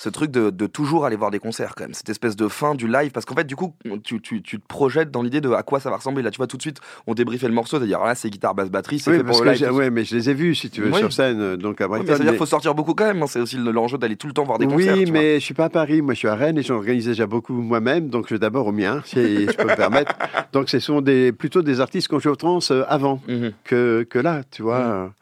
ce 0.00 0.08
truc 0.08 0.30
de, 0.30 0.50
de 0.50 0.66
toujours 0.68 1.04
aller 1.06 1.16
voir 1.16 1.32
des 1.32 1.40
concerts, 1.40 1.74
quand 1.74 1.82
même. 1.82 1.92
Cette 1.92 2.08
espèce 2.08 2.36
de 2.36 2.46
fin 2.46 2.76
du 2.76 2.86
live. 2.86 3.10
Parce 3.10 3.26
qu'en 3.26 3.34
fait, 3.34 3.42
du 3.42 3.56
coup, 3.56 3.74
tu, 4.04 4.20
tu, 4.20 4.42
tu 4.42 4.60
te 4.60 4.66
projettes 4.68 5.10
dans 5.10 5.22
l'idée 5.22 5.40
de 5.40 5.50
à 5.50 5.64
quoi 5.64 5.80
ça 5.80 5.90
va 5.90 5.96
ressembler. 5.96 6.22
Là, 6.22 6.30
tu 6.30 6.36
vois, 6.36 6.46
tout 6.46 6.56
de 6.56 6.62
suite, 6.62 6.78
on 7.08 7.14
débriefait 7.14 7.48
le 7.48 7.54
morceau. 7.54 7.78
C'est-à-dire, 7.78 7.98
là, 8.04 8.14
c'est 8.14 8.30
guitare, 8.30 8.54
basse, 8.54 8.70
batterie, 8.70 9.00
c'est 9.00 9.10
Oui, 9.10 9.16
fait 9.16 9.24
parce 9.24 9.38
pour 9.38 9.44
que 9.44 9.50
le 9.50 9.54
live. 9.56 9.64
j'ai- 9.66 9.70
ouais, 9.70 9.90
mais 9.90 10.04
je 10.04 10.14
les 10.14 10.30
ai 10.30 10.34
vus, 10.34 10.54
si 10.54 10.70
tu 10.70 10.82
veux, 10.82 10.92
Oui. 10.92 10.98
sur 10.98 11.12
scène, 11.12 11.40
euh, 11.40 11.56
donc 11.56 11.80
à 11.80 11.86
Oui, 11.86 11.90
mais 11.90 11.98
Brighton. 11.98 12.12
ça 12.12 12.18
veut 12.18 12.22
dire 12.24 12.32
mais- 12.32 12.38
faut 12.38 12.46
sortir 12.46 12.76
beaucoup 12.76 12.94
quand 12.94 13.06
même. 13.06 13.20
hein. 13.22 13.26
C'est 13.26 13.40
aussi 13.40 13.56
le- 13.56 13.72
l'enjeu 13.72 13.98
d'aller 13.98 14.14
tout 14.16 14.28
le 14.28 14.32
temps 14.32 14.44
voir 14.44 14.58
des 14.60 14.66
oui, 14.66 14.86
concerts. 14.86 14.94
vois. 14.94 15.10
mais 15.12 15.40
je 15.40 15.44
suis 15.44 15.54
pas 15.54 15.64
à 15.64 15.68
Paris. 15.68 16.00
Moi, 16.00 16.14
je 16.14 16.18
suis 16.20 16.28
à 16.28 16.36
Rennes 16.36 16.58
et 16.58 16.62
j'en 16.62 16.76
organise 16.76 17.06
déjà 17.06 17.26
beaucoup 17.26 17.54
moi-même. 17.54 18.08
Donc, 18.08 18.26
je 18.28 18.34
vais 18.36 18.38
d'abord 18.38 18.68
au 18.68 18.72
mien, 18.72 19.02
si 19.04 19.46
je 19.46 19.52
peux 19.56 19.64
me 19.66 19.74
permettre. 19.74 20.14
Donc, 20.52 20.68
ce 20.70 20.78
sont 20.78 21.00
des, 21.00 21.32
plutôt 21.32 21.62
des 21.62 21.80
artistes 21.80 22.06
qu'on 22.06 22.20
joue 22.20 22.30
au 22.30 22.36
trans 22.36 22.60
euh, 22.70 22.84
avant 22.88 23.20
Mhm. 23.26 23.50
que, 23.64 24.06
que 24.08 24.18
là, 24.20 24.42
tu 24.50 24.62
vois. 24.62 25.12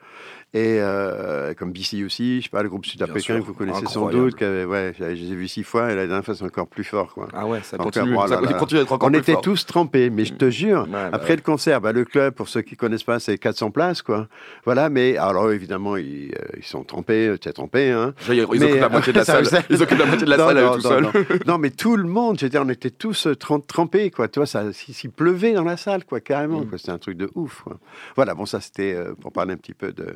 Et 0.57 0.79
euh, 0.81 1.53
comme 1.53 1.71
BC 1.71 2.03
aussi, 2.03 2.39
je 2.39 2.45
sais 2.45 2.49
pas, 2.49 2.63
le 2.63 2.71
groupe 2.71 2.87
sud-africain 2.87 3.41
que 3.41 3.45
vous 3.45 3.53
connaissez 3.53 3.85
sans 3.87 4.09
doute, 4.09 4.41
avait- 4.41 4.65
ouais, 4.65 4.95
je 4.99 5.05
les 5.05 5.33
ai 5.33 5.35
vus 5.35 5.49
six 5.49 5.65
fois, 5.65 5.93
et 5.93 5.95
la 5.95 6.07
dernière 6.07 6.25
fois, 6.25 6.35
c'est 6.35 6.45
encore 6.45 6.67
plus 6.67 6.83
fort, 6.83 7.13
quoi. 7.13 7.29
Ah 7.35 7.47
ouais, 7.47 7.61
ça 7.63 7.77
continue, 7.77 8.15
voilà, 8.15 8.37
ça 8.41 8.53
continue 8.55 8.81
d'être 8.81 8.93
encore 8.93 9.09
On 9.09 9.13
plus 9.13 9.21
était 9.21 9.33
fort. 9.33 9.43
tous 9.43 9.67
trempés, 9.67 10.09
mais 10.09 10.25
je 10.25 10.33
te 10.33 10.49
jure, 10.49 10.85
Ouais, 10.85 10.89
bah 10.93 11.11
après 11.13 11.31
ouais. 11.31 11.37
le 11.37 11.43
concert, 11.43 11.83
bah, 11.83 11.93
le 11.93 12.07
club, 12.07 12.33
pour 12.33 12.49
ceux 12.49 12.63
qui 12.63 12.75
connaissent 12.75 13.03
pas, 13.03 13.21
c'est 13.21 13.37
400 13.37 13.71
places, 13.71 14.01
quoi. 14.01 14.29
Voilà, 14.65 14.89
mais 14.89 15.19
alors 15.19 15.53
évidemment, 15.53 15.97
ils, 15.99 16.33
euh, 16.35 16.57
ils 16.57 16.65
sont 16.65 16.85
trempés, 16.85 17.35
tu 17.39 17.49
es 17.51 17.53
trempé, 17.53 17.91
hein. 17.91 18.15
Ils 18.29 18.35
ils 18.35 18.37
Mais, 18.39 18.43
occupent 18.45 18.61
la 18.81 18.87
euh, 18.87 18.89
moitié 18.89 19.13
de 19.13 19.19
la 19.19 19.25
salle. 19.27 19.45
Ils 19.69 19.83
occupent 19.83 19.99
la 19.99 20.07
moitié 20.07 20.25
de 20.25 20.31
la 20.31 20.37
Non, 20.39 20.47
salle 20.49 20.59
à 20.59 20.63
non, 20.63 20.71
tout 20.71 20.83
non, 20.83 20.89
seuls. 20.89 21.03
non. 21.03 21.13
Non, 21.47 21.59
mais 21.59 21.69
tout 21.71 21.97
le 21.97 22.05
monde, 22.09 22.39
je 22.39 22.47
veux 22.47 22.51
dire, 22.51 22.63
on 22.65 22.69
était 22.71 22.89
tous 22.91 23.27
euh, 23.27 23.35
trempés, 23.37 24.11
quoi. 24.11 24.29
Tu 24.29 24.39
vois, 24.39 24.47
ça, 24.47 24.73
s'il 24.73 24.95
s'il 24.95 25.11
pleuvait 25.11 25.53
dans 25.53 25.65
la 25.65 25.77
salle, 25.77 26.07
quoi, 26.07 26.21
carrément. 26.21 26.61
Mm. 26.63 26.69
quoi. 26.71 26.79
C'était 26.79 26.93
un 26.93 26.99
truc 26.99 27.19
de 27.19 27.31
ouf, 27.35 27.61
quoi. 27.63 27.77
Voilà, 28.17 28.33
bon, 28.35 28.47
ça, 28.47 28.63
c'était 28.63 28.95
euh, 28.95 29.13
pour 29.21 29.33
parler 29.33 29.53
un 29.53 29.57
petit 29.59 29.75
peu 29.75 29.93
de. 29.93 30.07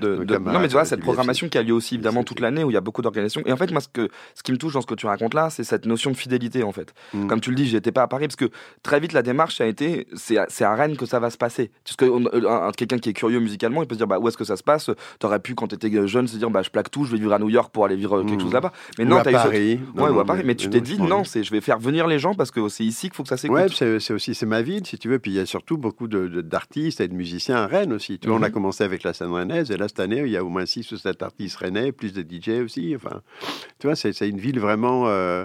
De, 0.00 0.24
de- 0.24 0.36
non 0.38 0.58
mais 0.60 0.68
tu 0.68 0.72
vois 0.72 0.84
cette 0.84 1.00
programmation 1.00 1.48
qui 1.48 1.58
a 1.58 1.62
lieu 1.62 1.72
aussi 1.72 1.94
évidemment 1.94 2.24
toute 2.24 2.40
l'année 2.40 2.64
où 2.64 2.70
il 2.70 2.74
y 2.74 2.76
a 2.76 2.80
beaucoup 2.80 3.02
d'organisations 3.02 3.42
et 3.46 3.52
en 3.52 3.56
fait 3.56 3.70
moi 3.70 3.80
ce 3.80 3.88
que 3.88 4.08
ce 4.34 4.42
qui 4.42 4.52
me 4.52 4.56
touche 4.58 4.72
dans 4.74 4.80
ce 4.80 4.86
que 4.86 4.94
tu 4.94 5.06
racontes 5.06 5.34
là 5.34 5.50
c'est 5.50 5.64
cette 5.64 5.86
notion 5.86 6.10
de 6.10 6.16
fidélité 6.16 6.62
en 6.62 6.72
fait 6.72 6.92
Mm. 7.14 7.26
comme 7.28 7.40
tu 7.40 7.50
le 7.50 7.56
dis 7.56 7.66
j'étais 7.66 7.92
pas 7.92 8.02
à 8.02 8.06
Paris 8.08 8.26
parce 8.26 8.36
que 8.36 8.50
très 8.82 9.00
vite 9.00 9.12
la 9.12 9.22
démarche 9.22 9.56
ça 9.56 9.64
a 9.64 9.66
été 9.66 10.06
c'est 10.14 10.36
à, 10.38 10.46
à 10.60 10.74
Rennes 10.74 10.96
que 10.96 11.06
ça 11.06 11.20
va 11.20 11.30
se 11.30 11.36
passer 11.38 11.70
parce 11.84 11.96
que 11.96 12.04
euh, 12.04 12.48
un- 12.50 12.72
quelqu'un 12.72 12.98
qui 12.98 13.10
est 13.10 13.12
curieux 13.12 13.38
musicalement 13.40 13.82
il 13.82 13.86
peut 13.88 13.94
se 13.94 13.98
dire 13.98 14.06
bah 14.06 14.18
où 14.18 14.26
est-ce 14.28 14.36
que 14.36 14.44
ça 14.44 14.56
se 14.56 14.62
passe? 14.62 14.90
T'aurais 15.18 15.40
pu 15.40 15.54
quand 15.54 15.68
t'étais 15.68 15.90
jeune 16.08 16.26
se 16.26 16.36
dire 16.36 16.50
bah 16.50 16.62
je 16.62 16.70
plaque 16.70 16.90
tout 16.90 17.04
je 17.04 17.12
vais 17.12 17.18
vivre 17.18 17.32
à 17.32 17.38
New 17.38 17.48
York 17.50 17.70
pour 17.72 17.84
aller 17.84 17.96
vivre 17.96 18.22
quelque 18.22 18.36
Mm. 18.36 18.40
chose 18.40 18.52
là-bas 18.52 18.72
mais 18.98 19.04
Ou 19.04 19.08
non 19.08 19.20
t'as 19.22 19.30
eu 19.30 19.34
Paris. 19.34 19.80
Non, 19.94 20.04
ouais 20.04 20.10
ou 20.10 20.20
à 20.20 20.24
Paris 20.24 20.42
mais 20.44 20.54
tu 20.54 20.68
t'es 20.70 20.80
dit 20.80 21.00
non 21.00 21.24
c'est 21.24 21.42
je 21.44 21.50
vais 21.52 21.60
faire 21.60 21.78
venir 21.78 22.06
les 22.06 22.18
gens 22.18 22.34
parce 22.34 22.50
que 22.50 22.68
c'est 22.68 22.84
ici 22.84 23.08
qu'il 23.08 23.14
faut 23.16 23.22
que 23.22 23.28
ça 23.28 23.36
s'écoute 23.36 23.56
Ouais, 23.56 23.98
c'est 24.00 24.12
aussi 24.12 24.34
c'est 24.34 24.46
ma 24.46 24.60
ville, 24.62 24.84
si 24.86 24.98
tu 24.98 25.08
veux. 25.08 25.18
Puis 25.18 25.30
il 25.30 25.34
y 25.36 25.40
a 25.40 25.46
surtout 25.46 25.78
beaucoup 25.78 26.08
d'artistes 26.08 27.00
et 27.00 27.08
de 27.08 27.14
musiciens 27.14 27.56
à 27.56 27.66
Rennes 27.66 27.92
aussi. 27.92 28.18
Tu 28.18 28.28
vois, 28.28 28.36
on 28.38 28.42
a 28.42 28.48
Mhm. 28.48 28.52
commencé 28.54 28.84
avec 28.84 29.02
la 29.02 29.12
scène 29.12 29.28
rennaise 29.30 29.65
et 29.70 29.76
là 29.76 29.88
cette 29.88 30.00
année, 30.00 30.20
il 30.24 30.30
y 30.30 30.36
a 30.36 30.44
au 30.44 30.48
moins 30.48 30.66
6 30.66 30.90
ou 30.92 30.96
7 30.96 31.22
artistes 31.22 31.56
rennais, 31.56 31.92
plus 31.92 32.12
de 32.12 32.22
DJ 32.22 32.62
aussi. 32.64 32.94
Enfin, 32.96 33.20
tu 33.78 33.86
vois, 33.86 33.96
c'est 33.96 34.28
une 34.28 34.38
ville 34.40 34.60
vraiment. 34.60 35.08
euh, 35.08 35.44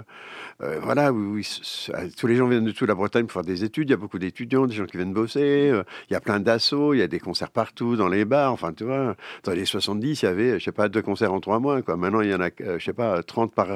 euh, 0.62 0.78
voilà, 0.80 1.12
où, 1.12 1.34
où 1.34 1.38
s- 1.38 1.90
tous 2.16 2.26
les 2.28 2.36
gens 2.36 2.46
viennent 2.46 2.64
de 2.64 2.70
toute 2.70 2.86
la 2.86 2.94
Bretagne 2.94 3.24
pour 3.24 3.32
faire 3.32 3.42
des 3.42 3.64
études. 3.64 3.88
Il 3.88 3.92
y 3.92 3.94
a 3.94 3.96
beaucoup 3.96 4.18
d'étudiants, 4.20 4.66
des 4.66 4.74
gens 4.74 4.84
qui 4.86 4.96
viennent 4.96 5.12
bosser. 5.12 5.70
euh, 5.70 5.82
il 6.08 6.12
y 6.12 6.16
a 6.16 6.20
plein 6.20 6.38
d'assauts, 6.38 6.94
il 6.94 6.98
y 6.98 7.02
a 7.02 7.08
des 7.08 7.18
concerts 7.18 7.50
partout 7.50 7.96
dans 7.96 8.08
les 8.08 8.24
bars. 8.24 8.52
Enfin, 8.52 8.72
tu 8.72 8.84
vois, 8.84 9.16
dans 9.42 9.52
les 9.52 9.64
70, 9.64 10.22
il 10.22 10.24
y 10.24 10.28
avait, 10.28 10.58
je 10.60 10.64
sais 10.64 10.70
pas, 10.72 10.88
deux 10.88 11.02
concerts 11.02 11.32
en 11.32 11.40
trois 11.40 11.58
mois. 11.58 11.82
Quoi. 11.82 11.96
Maintenant, 11.96 12.20
il 12.20 12.30
y 12.30 12.34
en 12.34 12.40
a, 12.40 12.50
euh, 12.60 12.78
je 12.78 12.84
sais 12.84 12.92
pas, 12.92 13.22
30 13.24 13.52
par 13.54 13.66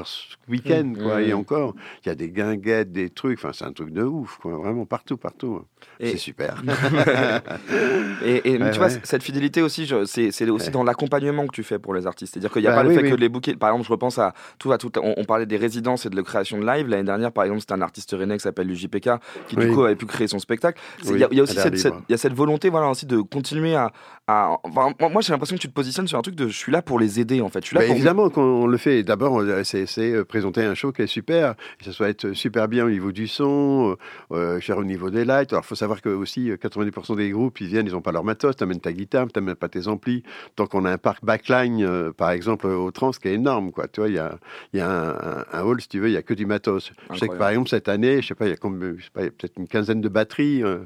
week-end. 0.48 0.92
Quoi. 0.96 1.20
Mhm. 1.20 1.28
Et 1.28 1.32
encore, 1.34 1.74
il 2.04 2.08
y 2.08 2.12
a 2.12 2.14
des 2.14 2.28
guinguettes, 2.30 2.92
des 2.92 3.10
trucs. 3.10 3.38
Enfin, 3.40 3.52
c'est 3.52 3.64
un 3.64 3.72
truc 3.72 3.90
de 3.92 4.02
ouf, 4.04 4.36
quoi. 4.40 4.56
Vraiment 4.56 4.86
partout, 4.86 5.16
partout. 5.16 5.62
Et- 5.98 6.10
C'est 6.10 6.18
super. 6.18 6.62
Et, 8.24 8.52
et 8.52 8.58
Ouais, 8.66 8.70
tu 8.70 8.78
vois, 8.78 8.90
cette 8.90 9.22
fidélité 9.22 9.62
aussi, 9.62 9.90
c'est 10.06 10.25
c'est 10.32 10.48
aussi 10.50 10.66
Ouais. 10.66 10.72
dans 10.72 10.84
l'accompagnement 10.84 11.46
que 11.46 11.52
tu 11.52 11.62
fais 11.62 11.78
pour 11.78 11.94
les 11.94 12.06
artistes. 12.06 12.32
C'est-à-dire 12.34 12.50
qu'il 12.50 12.62
n'y 12.62 12.68
a 12.68 12.70
Bah 12.70 12.76
pas 12.78 12.82
le 12.84 12.90
fait 12.94 13.02
oui. 13.02 13.10
que 13.10 13.14
les 13.16 13.28
bouquets. 13.28 13.54
Par 13.56 13.70
exemple, 13.70 13.86
je 13.86 13.90
repense 13.92 14.18
à 14.18 14.34
tout, 14.58 14.72
à 14.72 14.78
tout. 14.78 14.90
On, 15.02 15.14
on 15.16 15.24
parlait 15.24 15.46
des 15.46 15.56
résidences 15.56 16.06
et 16.06 16.10
de 16.10 16.16
la 16.16 16.22
création 16.22 16.58
de 16.58 16.66
live. 16.66 16.88
L'année 16.88 17.04
dernière, 17.04 17.32
par 17.32 17.44
exemple, 17.44 17.60
c'était 17.60 17.74
un 17.74 17.82
artiste 17.82 18.14
rennais 18.18 18.36
qui 18.36 18.42
s'appelle 18.42 18.72
JPK 18.74 19.10
qui, 19.48 19.56
du 19.56 19.68
coup, 19.72 19.82
avait 19.84 19.96
pu 19.96 20.06
créer 20.06 20.28
son 20.28 20.38
spectacle. 20.38 20.80
Il 21.04 21.16
y, 21.18 21.24
a- 21.24 21.42
aussi 21.42 21.54
cette, 21.54 21.76
cette- 21.78 21.92
libre. 21.92 22.02
il 22.08 22.12
y 22.12 22.14
a 22.14 22.18
cette 22.18 22.34
volonté, 22.34 22.68
voilà, 22.70 22.88
aussi 22.90 23.06
de 23.06 23.18
continuer 23.20 23.74
à. 23.74 23.92
À- 24.28 24.56
enfin, 24.64 24.92
moi, 25.12 25.22
j'ai 25.22 25.32
l'impression 25.32 25.54
que 25.56 25.60
tu 25.60 25.68
te 25.68 25.72
positionnes 25.72 26.08
sur 26.08 26.18
un 26.18 26.22
truc 26.22 26.34
de 26.34 26.48
je 26.48 26.56
suis 26.56 26.72
là 26.72 26.82
pour 26.82 26.98
les 26.98 27.20
aider, 27.20 27.40
en 27.40 27.48
fait. 27.48 27.60
Je 27.62 27.66
suis 27.68 27.74
là 27.76 27.80
Bah, 27.82 27.86
pour. 27.86 27.94
évidemment 27.94 28.28
qu'on 28.28 28.66
le 28.66 28.76
fait. 28.76 29.04
D'abord, 29.04 29.40
euh, 29.40 29.62
c'est 29.62 29.86
euh, 30.00 30.24
présenter 30.24 30.62
un 30.64 30.74
show 30.74 30.90
qui 30.90 31.02
est 31.02 31.06
super, 31.06 31.54
et 31.80 31.84
ça 31.84 31.92
soit 31.92 32.08
être 32.08 32.32
super 32.32 32.66
bien 32.66 32.84
au 32.84 32.90
niveau 32.90 33.12
du 33.12 33.28
son, 33.28 33.96
euh, 34.32 34.58
cher 34.58 34.78
au 34.78 34.84
niveau 34.84 35.10
des 35.10 35.24
lights. 35.24 35.52
Alors, 35.52 35.62
il 35.64 35.68
faut 35.68 35.76
savoir 35.76 36.02
que 36.02 36.08
aussi 36.08 36.50
euh, 36.50 36.56
90% 36.56 37.14
des 37.14 37.30
groupes, 37.30 37.60
ils 37.60 37.68
viennent, 37.68 37.86
ils 37.86 37.92
n'ont 37.92 38.00
pas 38.00 38.10
leur 38.10 38.24
matos. 38.24 38.56
T'amènes 38.56 38.80
ta 38.80 38.92
guitare, 38.92 39.28
t'amènes 39.32 39.54
pas 39.54 39.68
tes 39.68 39.86
amplis. 39.86 40.24
Donc, 40.56 40.74
on 40.74 40.84
a 40.84 40.90
un 40.90 40.98
parc 40.98 41.24
backline, 41.24 41.84
euh, 41.84 42.12
par 42.12 42.32
exemple, 42.32 42.66
au 42.66 42.90
trans, 42.90 43.12
qui 43.12 43.28
est 43.28 43.34
énorme, 43.34 43.70
quoi. 43.70 43.86
Tu 43.86 44.00
vois, 44.00 44.08
il 44.08 44.16
y 44.16 44.18
a, 44.18 44.38
il 44.72 44.78
y 44.78 44.82
a 44.82 44.90
un, 44.90 45.10
un- 45.10 45.44
un 45.52 45.62
hall, 45.62 45.80
si 45.80 45.88
tu 45.88 46.00
veux, 46.00 46.08
il 46.08 46.14
y 46.14 46.16
a 46.16 46.22
que 46.22 46.34
du 46.34 46.46
matos. 46.46 46.90
Je 47.12 47.18
sais 47.18 47.28
que 47.28 47.36
par 47.36 47.50
exemple 47.50 47.68
cette 47.68 47.88
année, 47.88 48.22
je 48.22 48.26
sais 48.26 48.34
pas, 48.34 48.46
il 48.46 48.50
y 48.50 48.54
a, 48.54 48.56
combien- 48.56 48.94
je 48.98 49.04
sais 49.04 49.10
pas, 49.14 49.20
il 49.20 49.24
y 49.26 49.28
a 49.28 49.30
peut-être 49.30 49.56
une 49.56 49.68
quinzaine 49.68 50.00
de 50.00 50.08
batteries, 50.08 50.64
euh, 50.64 50.78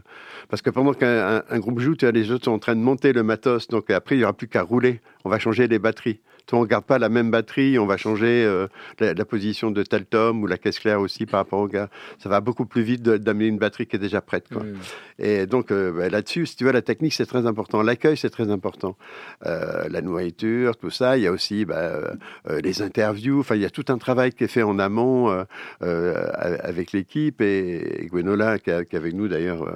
parce 0.50 0.61
que 0.61 0.68
pendant 0.68 0.92
qu'un 0.92 1.37
un- 1.38 1.42
un 1.48 1.59
groupe 1.59 1.79
joue, 1.81 1.96
tu 1.96 2.05
vois, 2.05 2.12
les 2.12 2.31
autres 2.31 2.44
sont 2.44 2.50
en 2.53 2.59
train 2.59 2.74
de 2.76 2.81
monter 2.81 3.12
le 3.14 3.22
donc 3.69 3.90
après 3.90 4.16
il 4.16 4.21
y 4.21 4.25
aura 4.25 4.33
plus 4.33 4.49
qu'à 4.49 4.62
rouler. 4.62 5.01
On 5.25 5.31
va 5.31 5.38
changer 5.38 5.66
les 5.69 5.79
batteries. 5.79 6.21
On 6.53 6.65
garde 6.65 6.85
pas 6.85 6.99
la 6.99 7.09
même 7.09 7.31
batterie, 7.31 7.79
on 7.79 7.87
va 7.87 7.97
changer 7.97 8.45
euh, 8.45 8.67
la, 8.99 9.15
la 9.15 9.25
position 9.25 9.71
de 9.71 9.83
tel 9.83 10.05
tome 10.07 10.43
ou 10.43 10.47
la 10.47 10.59
caisse 10.59 10.79
claire 10.79 11.01
aussi 11.01 11.27
par 11.27 11.41
rapport 11.41 11.61
au 11.61 11.69
gars. 11.69 11.89
Ça 12.19 12.29
va 12.29 12.41
beaucoup 12.41 12.67
plus 12.67 12.83
vite 12.83 13.03
d'amener 13.03 13.47
une 13.47 13.59
batterie 13.59 13.87
qui 13.87 13.97
est 13.97 14.01
déjà 14.01 14.21
prête. 14.21 14.47
Quoi. 14.53 14.63
Mm. 14.63 14.77
Et 15.19 15.47
donc 15.47 15.71
euh, 15.71 15.93
bah, 15.93 16.09
là-dessus, 16.09 16.47
si 16.47 16.57
tu 16.57 16.65
veux, 16.65 16.73
la 16.73 16.83
technique 16.83 17.13
c'est 17.15 17.27
très 17.27 17.47
important, 17.47 17.83
l'accueil 17.83 18.17
c'est 18.17 18.31
très 18.31 18.51
important, 18.51 18.97
Euh, 19.47 19.89
la 19.89 20.03
nourriture, 20.03 20.77
tout 20.77 20.91
ça. 20.91 21.17
Il 21.17 21.23
y 21.23 21.27
a 21.27 21.33
aussi 21.33 21.65
bah, 21.65 22.13
les 22.63 22.83
interviews. 22.83 23.41
Enfin, 23.41 23.55
il 23.55 23.63
y 23.63 23.65
a 23.67 23.71
tout 23.71 23.85
un 23.89 23.99
travail 23.99 24.33
qui 24.33 24.45
est 24.45 24.49
fait 24.49 24.63
en 24.63 24.79
amont 24.79 25.29
avec 25.81 26.93
l'équipe 26.93 27.41
et, 27.41 28.03
et 28.03 28.07
Gwenola 28.07 28.59
qui, 28.59 28.71
est- 28.71 28.95
avec 28.95 29.15
nous 29.15 29.29
d'ailleurs 29.29 29.67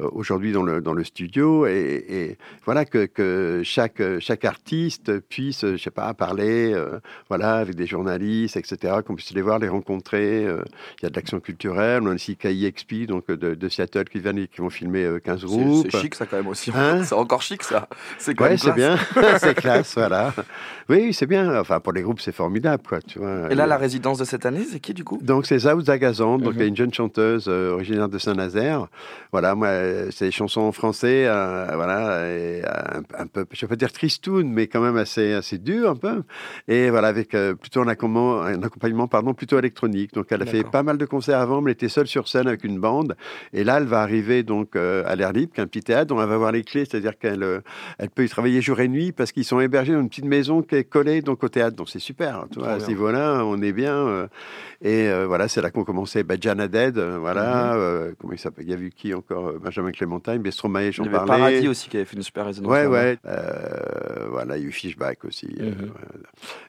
aujourd'hui 0.00 0.52
dans 0.52 0.62
le 0.62 0.80
dans 0.80 0.92
le 0.92 1.04
studio. 1.04 1.66
Et, 1.66 2.04
et 2.08 2.38
voilà 2.64 2.84
que, 2.84 3.06
que 3.06 3.62
chaque 3.64 4.02
chaque 4.20 4.44
artiste 4.44 5.20
puisse, 5.20 5.64
je 5.64 5.76
sais 5.76 5.90
pas, 5.90 6.12
parler, 6.16 6.72
euh, 6.74 6.98
voilà, 7.28 7.54
avec 7.56 7.74
des 7.76 7.86
journalistes, 7.86 8.56
etc. 8.56 8.94
Qu'on 9.06 9.14
puisse 9.14 9.32
les 9.34 9.42
voir, 9.42 9.58
les 9.58 9.68
rencontrer. 9.68 10.44
euh, 10.46 10.62
il 11.00 11.04
y 11.04 11.06
a 11.06 11.10
de 11.10 11.14
l'action 11.14 11.38
culturelle. 11.40 12.02
On 12.02 12.06
a 12.10 12.14
aussi 12.14 12.36
KIXP, 12.36 13.06
donc 13.06 13.24
euh, 13.30 13.36
de, 13.36 13.54
de 13.54 13.68
Seattle, 13.68 14.04
qui 14.04 14.18
viennent 14.18 14.38
et 14.38 14.48
qui 14.48 14.60
vont 14.60 14.70
filmer 14.70 15.04
euh, 15.04 15.18
15 15.20 15.40
C'est- 15.40 15.46
groupes. 15.46 15.86
C'est 15.90 16.00
chic, 16.00 16.14
ça, 16.14 16.26
quand 16.26 16.36
même 16.36 16.48
aussi. 16.48 16.70
Hein 16.74 17.02
c'est 17.04 17.14
encore 17.14 17.42
chic, 17.42 17.62
ça. 17.62 17.88
C'est 18.18 18.38
Ouais, 18.40 18.56
c'est 18.56 18.72
bien, 18.72 18.96
c'est 19.38 19.54
classe, 19.54 19.94
voilà. 19.94 20.32
Oui, 20.88 21.12
c'est 21.14 21.26
bien. 21.26 21.60
Enfin, 21.60 21.80
pour 21.80 21.92
les 21.92 22.02
groupes, 22.02 22.20
c'est 22.20 22.32
formidable, 22.34 22.82
quoi. 22.88 23.00
Tu 23.00 23.18
vois. 23.18 23.50
Et 23.50 23.54
là, 23.54 23.66
la 23.66 23.76
résidence 23.76 24.18
de 24.18 24.24
cette 24.24 24.46
année, 24.46 24.64
c'est 24.70 24.80
qui, 24.80 24.94
du 24.94 25.04
coup? 25.04 25.18
Donc 25.22 25.46
c'est 25.46 25.58
Zaouz 25.60 25.84
Zagazan, 25.84 26.38
donc 26.38 26.54
Mhm. 26.56 26.62
une 26.62 26.76
jeune 26.76 26.92
chanteuse 26.94 27.48
originaire 27.48 28.08
de 28.08 28.18
Saint-Nazaire. 28.18 28.86
Voilà, 29.32 29.54
moi, 29.54 29.68
c'est 30.10 30.26
des 30.26 30.30
chansons 30.30 30.62
en 30.62 30.72
français, 30.72 31.24
voilà, 31.74 32.26
et, 32.28 32.62
un, 32.64 33.02
un 33.22 33.26
peu, 33.26 33.44
je 33.52 33.60
vais 33.62 33.68
pas 33.68 33.76
dire 33.76 33.92
tristoun, 33.92 34.48
mais 34.50 34.66
quand 34.66 34.80
même 34.80 34.96
assez, 34.96 35.32
assez 35.34 35.58
dur 35.58 35.90
un 35.90 35.96
peu. 35.96 36.05
Et 36.68 36.90
voilà, 36.90 37.08
avec 37.08 37.34
euh, 37.34 37.54
plutôt 37.54 37.80
un 37.80 37.88
accompagnement, 37.88 38.42
un 38.42 38.62
accompagnement, 38.62 39.08
pardon, 39.08 39.34
plutôt 39.34 39.58
électronique. 39.58 40.12
Donc 40.14 40.26
elle 40.30 40.42
a 40.42 40.46
fait 40.46 40.64
pas 40.64 40.82
mal 40.82 40.98
de 40.98 41.06
concerts 41.06 41.38
avant, 41.38 41.60
mais 41.60 41.70
elle 41.70 41.74
était 41.74 41.88
seule 41.88 42.06
sur 42.06 42.28
scène 42.28 42.48
avec 42.48 42.64
une 42.64 42.78
bande. 42.78 43.16
Et 43.52 43.64
là, 43.64 43.78
elle 43.78 43.86
va 43.86 44.00
arriver 44.00 44.42
donc 44.42 44.76
euh, 44.76 45.02
à 45.06 45.16
l'air 45.16 45.32
libre, 45.32 45.52
qui 45.52 45.60
est 45.60 45.64
un 45.64 45.66
petit 45.66 45.82
théâtre 45.82 46.06
dont 46.06 46.20
elle 46.20 46.28
va 46.28 46.34
avoir 46.34 46.52
les 46.52 46.62
clés, 46.62 46.84
c'est-à-dire 46.84 47.18
qu'elle 47.18 47.42
euh, 47.42 47.60
elle 47.98 48.10
peut 48.10 48.24
y 48.24 48.28
travailler 48.28 48.60
jour 48.60 48.80
et 48.80 48.88
nuit 48.88 49.12
parce 49.12 49.32
qu'ils 49.32 49.44
sont 49.44 49.60
hébergés 49.60 49.92
dans 49.92 50.00
une 50.00 50.08
petite 50.08 50.24
maison 50.24 50.62
qui 50.62 50.76
est 50.76 50.84
collée 50.84 51.22
donc 51.22 51.42
au 51.44 51.48
théâtre. 51.48 51.76
Donc 51.76 51.88
c'est 51.88 51.98
super, 51.98 52.46
tu 52.52 52.58
vois, 52.58 52.72
à 52.72 52.80
ce 52.80 52.88
niveau-là, 52.88 53.42
on 53.44 53.60
est 53.62 53.72
bien. 53.72 54.28
et 54.82 55.08
voilà, 55.26 55.48
c'est 55.48 55.60
là 55.60 55.70
qu'on 55.70 55.84
commençait. 55.84 56.22
Bah, 56.22 56.36
Dead, 56.36 56.98
voilà. 56.98 57.76
Mhm. 57.76 58.14
comment 58.20 58.32
il 58.32 58.38
s'appelle? 58.38 58.64
Il 58.64 58.70
y 58.70 58.74
a 58.74 58.76
vu 58.76 58.90
qui 58.90 59.14
encore? 59.14 59.54
Benjamin 59.60 59.90
Clémentine, 59.92 60.42
Il 60.44 60.92
j'en 60.92 61.04
y 61.04 61.08
avait 61.08 61.16
parlais. 61.16 61.26
Paradis 61.26 61.68
aussi 61.68 61.88
qui 61.88 61.96
avait 61.96 62.06
fait 62.06 62.16
une 62.16 62.22
super 62.22 62.46
résidence. 62.46 62.70
Ouais, 62.70 62.86
ouais. 62.86 63.18
Voilà, 64.30 64.56
il 64.56 64.62
y 64.62 64.66
a 64.66 64.68
eu 64.68 64.72
Fishback 64.72 65.24
aussi. 65.24 65.48
Mhm. 65.58 65.85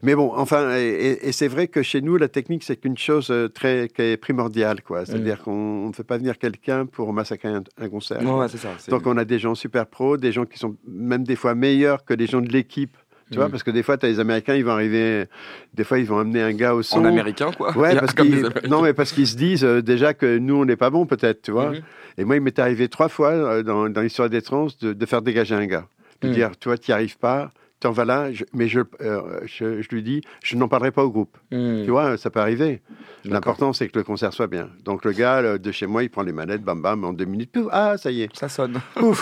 Mais 0.04 0.16
bon, 0.16 0.32
enfin, 0.36 0.76
et, 0.76 1.32
c'est 1.32 1.48
vrai 1.48 1.68
que 1.68 1.82
chez 1.82 2.02
nous, 2.02 2.18
la 2.18 2.28
technique, 2.28 2.64
c'est 2.64 2.78
qu'une 2.78 2.98
chose 2.98 3.30
euh, 3.32 3.48
très 3.48 3.88
qui 3.94 4.02
est 4.02 4.18
primordiale, 4.18 4.82
quoi. 4.82 5.06
C'est-à-dire 5.06 5.42
qu'on 5.44 5.52
on 5.52 5.88
ne 5.90 5.94
fait 5.94 6.04
pas 6.04 6.18
venir 6.18 6.38
quelqu'un 6.38 6.86
pour 6.86 7.12
massacrer 7.14 7.50
un, 7.50 7.64
un 7.80 7.90
concert. 7.90 8.22
Ouais, 8.24 8.32
ouais, 8.32 8.48
ça. 8.50 8.70
Donc 8.90 9.06
on 9.08 9.18
a 9.18 9.26
des 9.26 9.40
gens 9.40 9.56
super 9.56 9.86
pros, 9.88 10.18
des 10.18 10.32
gens 10.32 10.46
qui 10.46 10.58
sont 10.60 10.76
même 10.88 11.24
des 11.24 11.36
fois 11.36 11.56
meilleurs 11.56 12.06
que 12.06 12.14
les 12.14 12.28
gens 12.28 12.42
de 12.42 12.50
l'équipe. 12.50 12.96
Tu 13.30 13.36
vois, 13.36 13.46
Mhm. 13.48 13.52
parce 13.52 13.64
que 13.64 13.72
des 13.72 13.84
fois, 13.84 13.98
tu 13.98 14.06
as 14.06 14.10
les 14.10 14.22
Américains, 14.22 14.56
ils 14.56 14.64
vont 14.64 14.72
arriver, 14.72 15.26
des 15.74 15.84
fois, 15.84 16.00
ils 16.00 16.06
vont 16.06 16.18
amener 16.18 16.42
un 16.42 16.54
gars 16.54 16.74
au 16.74 16.82
son. 16.82 17.00
En 17.02 17.06
américain, 17.06 17.52
quoi. 17.52 17.78
Ouais, 17.78 17.94
parce 18.00 18.14
qu'ils, 18.14 18.48
non, 18.70 18.82
mais 18.82 18.94
parce 18.94 19.12
qu'ils 19.12 19.28
se 19.28 19.36
disent 19.36 19.66
euh, 19.66 19.82
déjà 19.82 20.14
que 20.14 20.38
nous, 20.38 20.56
on 20.56 20.64
n'est 20.64 20.78
pas 20.78 20.90
bon, 20.90 21.06
peut-être, 21.06 21.42
tu 21.42 21.52
vois. 21.52 21.72
Mhm. 21.72 21.82
Et 22.20 22.24
moi, 22.24 22.36
il 22.38 22.42
m'est 22.42 22.58
arrivé 22.58 22.88
trois 22.88 23.10
fois 23.10 23.32
euh, 23.32 23.64
dans, 23.64 23.90
dans 23.90 24.00
l'histoire 24.02 24.30
des 24.30 24.42
trans 24.42 24.68
de, 24.82 24.94
de 24.94 25.06
faire 25.06 25.22
dégager 25.22 25.56
un 25.56 25.66
gars. 25.66 25.88
De 26.22 26.30
Mhm. 26.30 26.34
dire, 26.36 26.52
tu 26.58 26.70
vois, 26.70 26.78
tu 26.78 26.90
n'y 26.90 26.94
arrives 26.94 27.18
pas, 27.18 27.52
t'en 27.80 27.92
vas 27.92 28.06
là, 28.06 28.32
je- 28.34 28.44
mais 28.54 28.68
je, 28.68 28.80
euh, 29.02 29.40
je, 29.46 29.82
je 29.82 29.88
lui 29.92 30.02
dis, 30.04 30.22
je 30.44 30.56
n'en 30.56 30.68
parlerai 30.68 30.92
pas 30.92 31.04
au 31.04 31.10
groupe. 31.12 31.38
Mm. 31.52 31.84
Tu 31.86 31.92
vois, 31.92 32.18
ça 32.18 32.30
peut 32.30 32.40
arriver. 32.40 32.82
L'important, 33.26 33.74
c'est 33.74 33.88
que 33.90 33.98
le 33.98 34.04
concert 34.04 34.32
soit 34.34 34.48
bien. 34.48 34.70
Donc, 34.86 35.04
le 35.04 35.12
gars 35.12 35.38
euh, 35.40 35.58
de 35.58 35.72
chez 35.72 35.86
moi, 35.86 36.02
il 36.04 36.10
prend 36.10 36.24
les 36.24 36.32
manettes, 36.32 36.64
bam, 36.64 36.82
bam, 36.82 37.04
en 37.04 37.12
deux 37.14 37.26
minutes, 37.26 37.52
pouf, 37.52 37.68
ah, 37.72 37.98
ça 37.98 38.10
y 38.10 38.22
est. 38.22 38.30
Ça 38.36 38.48
sonne. 38.50 38.80
Bon, 38.96 39.14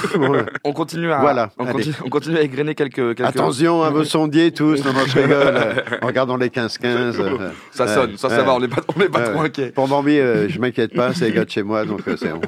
On 0.64 0.74
continue 0.74 1.12
à, 1.12 1.20
Voilà, 1.20 1.50
on, 1.58 1.66
continue, 1.66 1.96
on 2.06 2.10
continue 2.10 2.38
à 2.38 2.42
égrener 2.42 2.76
quelques. 2.76 2.96
quelques... 3.16 3.22
Attention 3.22 3.82
à 3.84 3.90
vos 3.90 4.04
sondiers 4.04 4.52
tous, 4.52 4.84
non, 4.86 4.94
non, 4.94 5.06
je 5.08 5.20
rigole. 5.20 5.38
euh, 5.38 5.74
en 6.02 6.08
regardant 6.08 6.38
les 6.38 6.50
15-15. 6.50 6.86
euh, 6.86 7.50
Ça 7.72 7.88
sonne, 7.88 8.18
ça, 8.18 8.30
ça 8.30 8.44
va, 8.44 8.54
on 8.56 8.60
n'est 8.60 8.68
pas, 8.68 8.82
on 8.96 9.00
n'est 9.00 9.10
pas 9.10 9.22
trop 9.30 9.42
inquiet. 9.42 9.72
Pour 9.72 9.88
Bambi, 9.88 10.18
euh, 10.20 10.48
je 10.48 10.60
m'inquiète 10.60 10.94
pas, 10.94 11.14
c'est 11.14 11.26
les 11.30 11.34
gars 11.34 11.46
de 11.46 11.50
chez 11.50 11.64
moi, 11.64 11.84
donc 11.86 12.08
euh, 12.08 12.16
c'est 12.18 12.30
bon. 12.32 12.42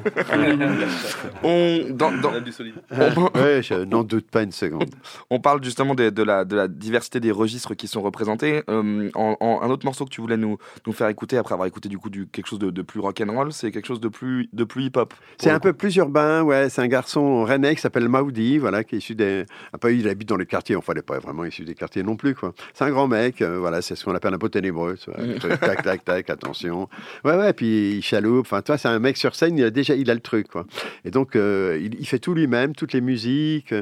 On, 1.42 1.80
dans, 1.90 2.12
dans- 2.12 2.30
On 2.32 2.36
a 2.36 2.40
du 2.40 2.52
solide. 2.52 2.74
on, 2.90 3.38
ouais, 3.38 3.62
je 3.62 3.74
n'en 3.84 4.02
doute 4.04 4.30
pas 4.30 4.42
une 4.42 4.52
seconde. 4.52 4.90
on 5.30 5.40
parle 5.40 5.62
justement 5.62 5.94
de, 5.98 6.10
de 6.10 6.22
la, 6.22 6.44
de 6.44 6.56
la 6.56 6.68
diversité 6.68 7.20
des 7.20 7.30
registres 7.32 7.74
qui 7.74 7.86
sont 7.88 8.00
représentés. 8.02 8.62
Euh, 8.70 9.10
en, 9.14 9.36
en- 9.40 9.60
un 9.62 9.68
autre 9.70 9.84
morceau 9.84 10.04
que 10.04 10.10
tu 10.10 10.20
voulais 10.20 10.36
nous, 10.36 10.56
nous 10.86 10.92
faire 10.92 11.08
écouter 11.08 11.36
après 11.36 11.52
avoir 11.54 11.66
écouté 11.66 11.88
du 11.88 11.98
coup 11.98 12.08
du, 12.10 12.26
quelque 12.26 12.46
chose 12.46 12.58
de, 12.58 12.70
de 12.70 12.82
plus 12.82 13.00
rock 13.00 13.20
and 13.20 13.32
roll, 13.32 13.52
c'est 13.52 13.70
quelque 13.70 13.86
chose 13.86 14.00
de 14.00 14.08
plus, 14.08 14.48
de 14.52 14.64
plus 14.64 14.84
hip-hop. 14.84 15.12
pour 15.12 15.18
C'est 15.38 15.50
un 15.50 15.56
coup. 15.56 15.60
peu 15.68 15.72
plus 15.72 15.94
urbain, 15.96 16.42
ouais. 16.42 16.68
C'est 16.70 16.80
un 16.82 16.88
garçon 16.88 17.44
rennais 17.44 17.74
qui 17.74 17.80
s'appelle 17.80 18.08
Maudi, 18.08 18.58
voilà, 18.58 18.84
qui 18.84 18.94
est 18.94 18.98
issu 18.98 19.14
des. 19.14 19.44
Peu, 19.80 19.94
il 19.94 20.08
habite 20.08 20.28
dans 20.28 20.36
les 20.36 20.46
quartiers, 20.46 20.76
enfin, 20.76 20.92
il 20.94 20.96
n'est 20.96 21.02
pas 21.02 21.18
vraiment 21.18 21.44
issu 21.44 21.64
des 21.64 21.74
quartiers 21.74 22.02
non 22.02 22.16
plus, 22.16 22.34
quoi. 22.34 22.54
C'est 22.74 22.84
un 22.84 22.90
grand 22.90 23.08
mec, 23.08 23.42
euh, 23.42 23.58
voilà, 23.58 23.82
c'est 23.82 23.94
ce 23.96 24.04
qu'on 24.04 24.14
appelle 24.14 24.34
un 24.34 24.38
peu 24.38 24.48
ténébreux. 24.48 24.94
Mm. 25.06 25.38
Tac, 25.60 25.82
tac, 25.82 26.04
tac, 26.04 26.30
attention. 26.30 26.88
Ouais, 27.24 27.36
ouais, 27.36 27.52
puis 27.52 27.96
il 27.96 28.02
chaloupe, 28.02 28.46
enfin, 28.46 28.62
toi, 28.62 28.78
c'est 28.78 28.88
un 28.88 28.98
mec 28.98 29.16
sur 29.16 29.34
scène, 29.34 29.58
il 29.58 29.64
a 29.64 29.70
déjà, 29.70 29.94
il 29.94 30.10
a 30.10 30.14
le 30.14 30.20
truc, 30.20 30.48
quoi. 30.48 30.64
Et 31.04 31.10
donc, 31.10 31.34
euh, 31.36 31.78
il, 31.80 31.94
il 31.98 32.06
fait 32.06 32.18
tout 32.18 32.34
lui-même, 32.34 32.74
toutes 32.74 32.92
les 32.92 33.00
musiques, 33.00 33.74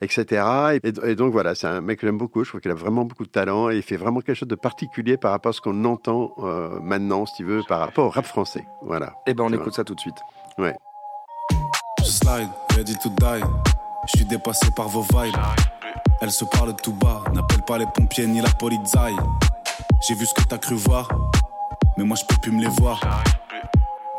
etc. 0.00 0.42
Et, 0.82 0.92
et 1.10 1.14
donc, 1.14 1.32
voilà, 1.32 1.54
c'est 1.64 1.70
un 1.70 1.80
mec 1.80 1.98
que 1.98 2.06
j'aime 2.06 2.18
beaucoup, 2.18 2.44
je 2.44 2.50
trouve 2.50 2.60
qu'il 2.60 2.70
a 2.70 2.74
vraiment 2.74 3.06
beaucoup 3.06 3.24
de 3.24 3.30
talent 3.30 3.70
et 3.70 3.76
il 3.76 3.82
fait 3.82 3.96
vraiment 3.96 4.20
quelque 4.20 4.36
chose 4.36 4.48
de 4.48 4.54
particulier 4.54 5.16
par 5.16 5.30
rapport 5.30 5.48
à 5.48 5.52
ce 5.54 5.62
qu'on 5.62 5.86
entend 5.86 6.34
euh, 6.40 6.78
maintenant, 6.82 7.24
si 7.24 7.36
tu 7.36 7.44
veux, 7.44 7.62
par 7.66 7.80
rapport 7.80 8.04
au 8.04 8.10
rap 8.10 8.26
français. 8.26 8.66
Voilà. 8.82 9.14
Eh 9.26 9.32
ben 9.32 9.44
on 9.44 9.52
écoute 9.52 9.72
ça 9.72 9.82
tout 9.82 9.94
de 9.94 10.00
suite. 10.00 10.16
Je 10.58 12.04
slide, 12.04 12.50
ready 12.76 12.94
to 12.98 13.08
die. 13.08 13.42
Je 14.08 14.18
suis 14.18 14.26
dépassé 14.26 14.66
par 14.76 14.88
vos 14.88 15.00
vibes. 15.00 15.34
Elle 16.20 16.30
se 16.30 16.44
parle 16.44 16.76
tout 16.76 16.92
bas, 16.92 17.24
n'appelle 17.32 17.62
pas 17.62 17.78
les 17.78 17.86
pompiers 17.94 18.26
ni 18.26 18.42
la 18.42 18.50
polizaï. 18.50 19.14
J'ai 20.06 20.14
vu 20.16 20.26
ce 20.26 20.34
que 20.34 20.42
t'as 20.46 20.58
cru 20.58 20.74
voir, 20.74 21.08
mais 21.96 22.04
moi 22.04 22.18
je 22.20 22.26
peux 22.26 22.38
plus 22.42 22.52
me 22.52 22.60
les 22.60 22.68
voir. 22.68 23.00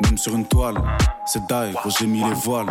Même 0.02 0.18
sur 0.18 0.34
une 0.34 0.46
toile, 0.46 0.82
c'est 1.26 1.46
die, 1.46 1.76
j'ai 1.96 2.08
mis 2.08 2.24
les 2.24 2.34
voiles. 2.34 2.66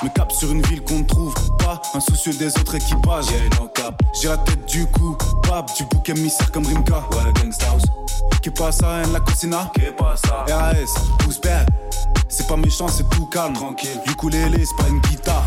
Je 0.00 0.06
me 0.06 0.10
capte 0.12 0.32
sur 0.32 0.50
une 0.50 0.62
ville 0.62 0.82
qu'on 0.82 1.00
ne 1.00 1.04
trouve 1.04 1.34
pas, 1.58 1.80
un 1.94 2.00
soucieux 2.00 2.32
des 2.32 2.48
autres 2.58 2.74
équipages. 2.74 3.26
J'ai 4.20 4.28
la 4.28 4.36
tête 4.38 4.64
du 4.66 4.86
coup, 4.86 5.16
bab, 5.48 5.66
du 5.76 5.84
bouc 5.84 6.08
émissaire 6.08 6.50
comme 6.50 6.66
Rimka. 6.66 7.02
Qui 8.42 8.50
passe 8.50 8.82
à 8.82 9.02
la 9.12 9.20
cocina? 9.20 9.70
RAS, 10.48 10.94
who's 11.24 11.40
bad? 11.40 11.68
C'est 12.28 12.46
pas 12.46 12.56
méchant, 12.56 12.88
c'est 12.88 13.08
tout 13.10 13.26
calme. 13.26 13.52
Tranquille. 13.52 14.00
Ukulélé, 14.06 14.64
c'est 14.64 14.82
pas 14.82 14.88
une 14.88 15.00
guitare. 15.00 15.44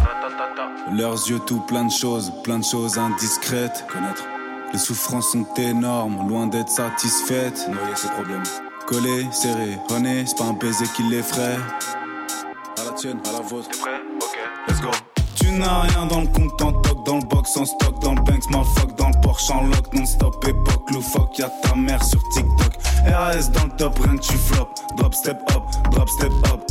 Leurs 0.93 1.27
yeux 1.27 1.39
tout 1.39 1.59
plein 1.61 1.85
de 1.85 1.91
choses, 1.91 2.31
plein 2.43 2.59
de 2.59 2.63
choses 2.63 2.97
indiscrètes. 2.97 3.85
Connaître. 3.91 4.23
Les 4.71 4.79
souffrances 4.79 5.31
sont 5.31 5.45
énormes, 5.57 6.29
loin 6.29 6.47
d'être 6.47 6.69
satisfaites. 6.69 7.67
Noyer 7.67 7.95
ses 7.95 8.09
problèmes. 8.09 8.43
Collé, 8.87 9.27
serré, 9.31 9.79
René, 9.89 10.25
c'est 10.27 10.37
pas 10.37 10.45
un 10.45 10.53
baiser 10.53 10.85
qui 10.95 11.03
l'effraie. 11.03 11.57
À 12.79 12.85
la 12.85 12.91
tienne, 12.91 13.19
à 13.27 13.31
la 13.31 13.39
vôtre. 13.41 13.69
T'es 13.69 13.79
prêt? 13.79 14.14
Let's 14.67 14.81
go. 14.81 14.91
Tu 15.35 15.51
n'as 15.51 15.81
rien 15.81 16.05
dans 16.05 16.21
le 16.21 16.27
compte, 16.27 16.61
en 16.61 16.71
toc 16.81 17.05
dans 17.05 17.17
le 17.17 17.25
box, 17.25 17.57
en 17.57 17.65
stock 17.65 18.01
dans 18.01 18.13
le 18.13 18.21
Banks, 18.21 18.43
fuck 18.77 18.95
dans 18.97 19.09
le 19.09 19.21
Porsche 19.21 19.51
en 19.51 19.63
lock, 19.63 19.93
non-stop, 19.93 20.43
époque, 20.47 20.91
loufoque, 20.91 21.37
y'a 21.37 21.49
ta 21.61 21.75
mère 21.75 22.03
sur 22.03 22.21
TikTok. 22.29 22.73
RAS 23.05 23.49
dans 23.51 23.65
le 23.65 23.71
top, 23.77 23.99
rien 23.99 24.17
que 24.17 24.21
tu 24.21 24.33
flop. 24.33 24.69
Drop 24.97 25.13
step 25.13 25.37
up, 25.55 25.63
drop 25.91 26.09
step 26.09 26.31
up. 26.47 26.61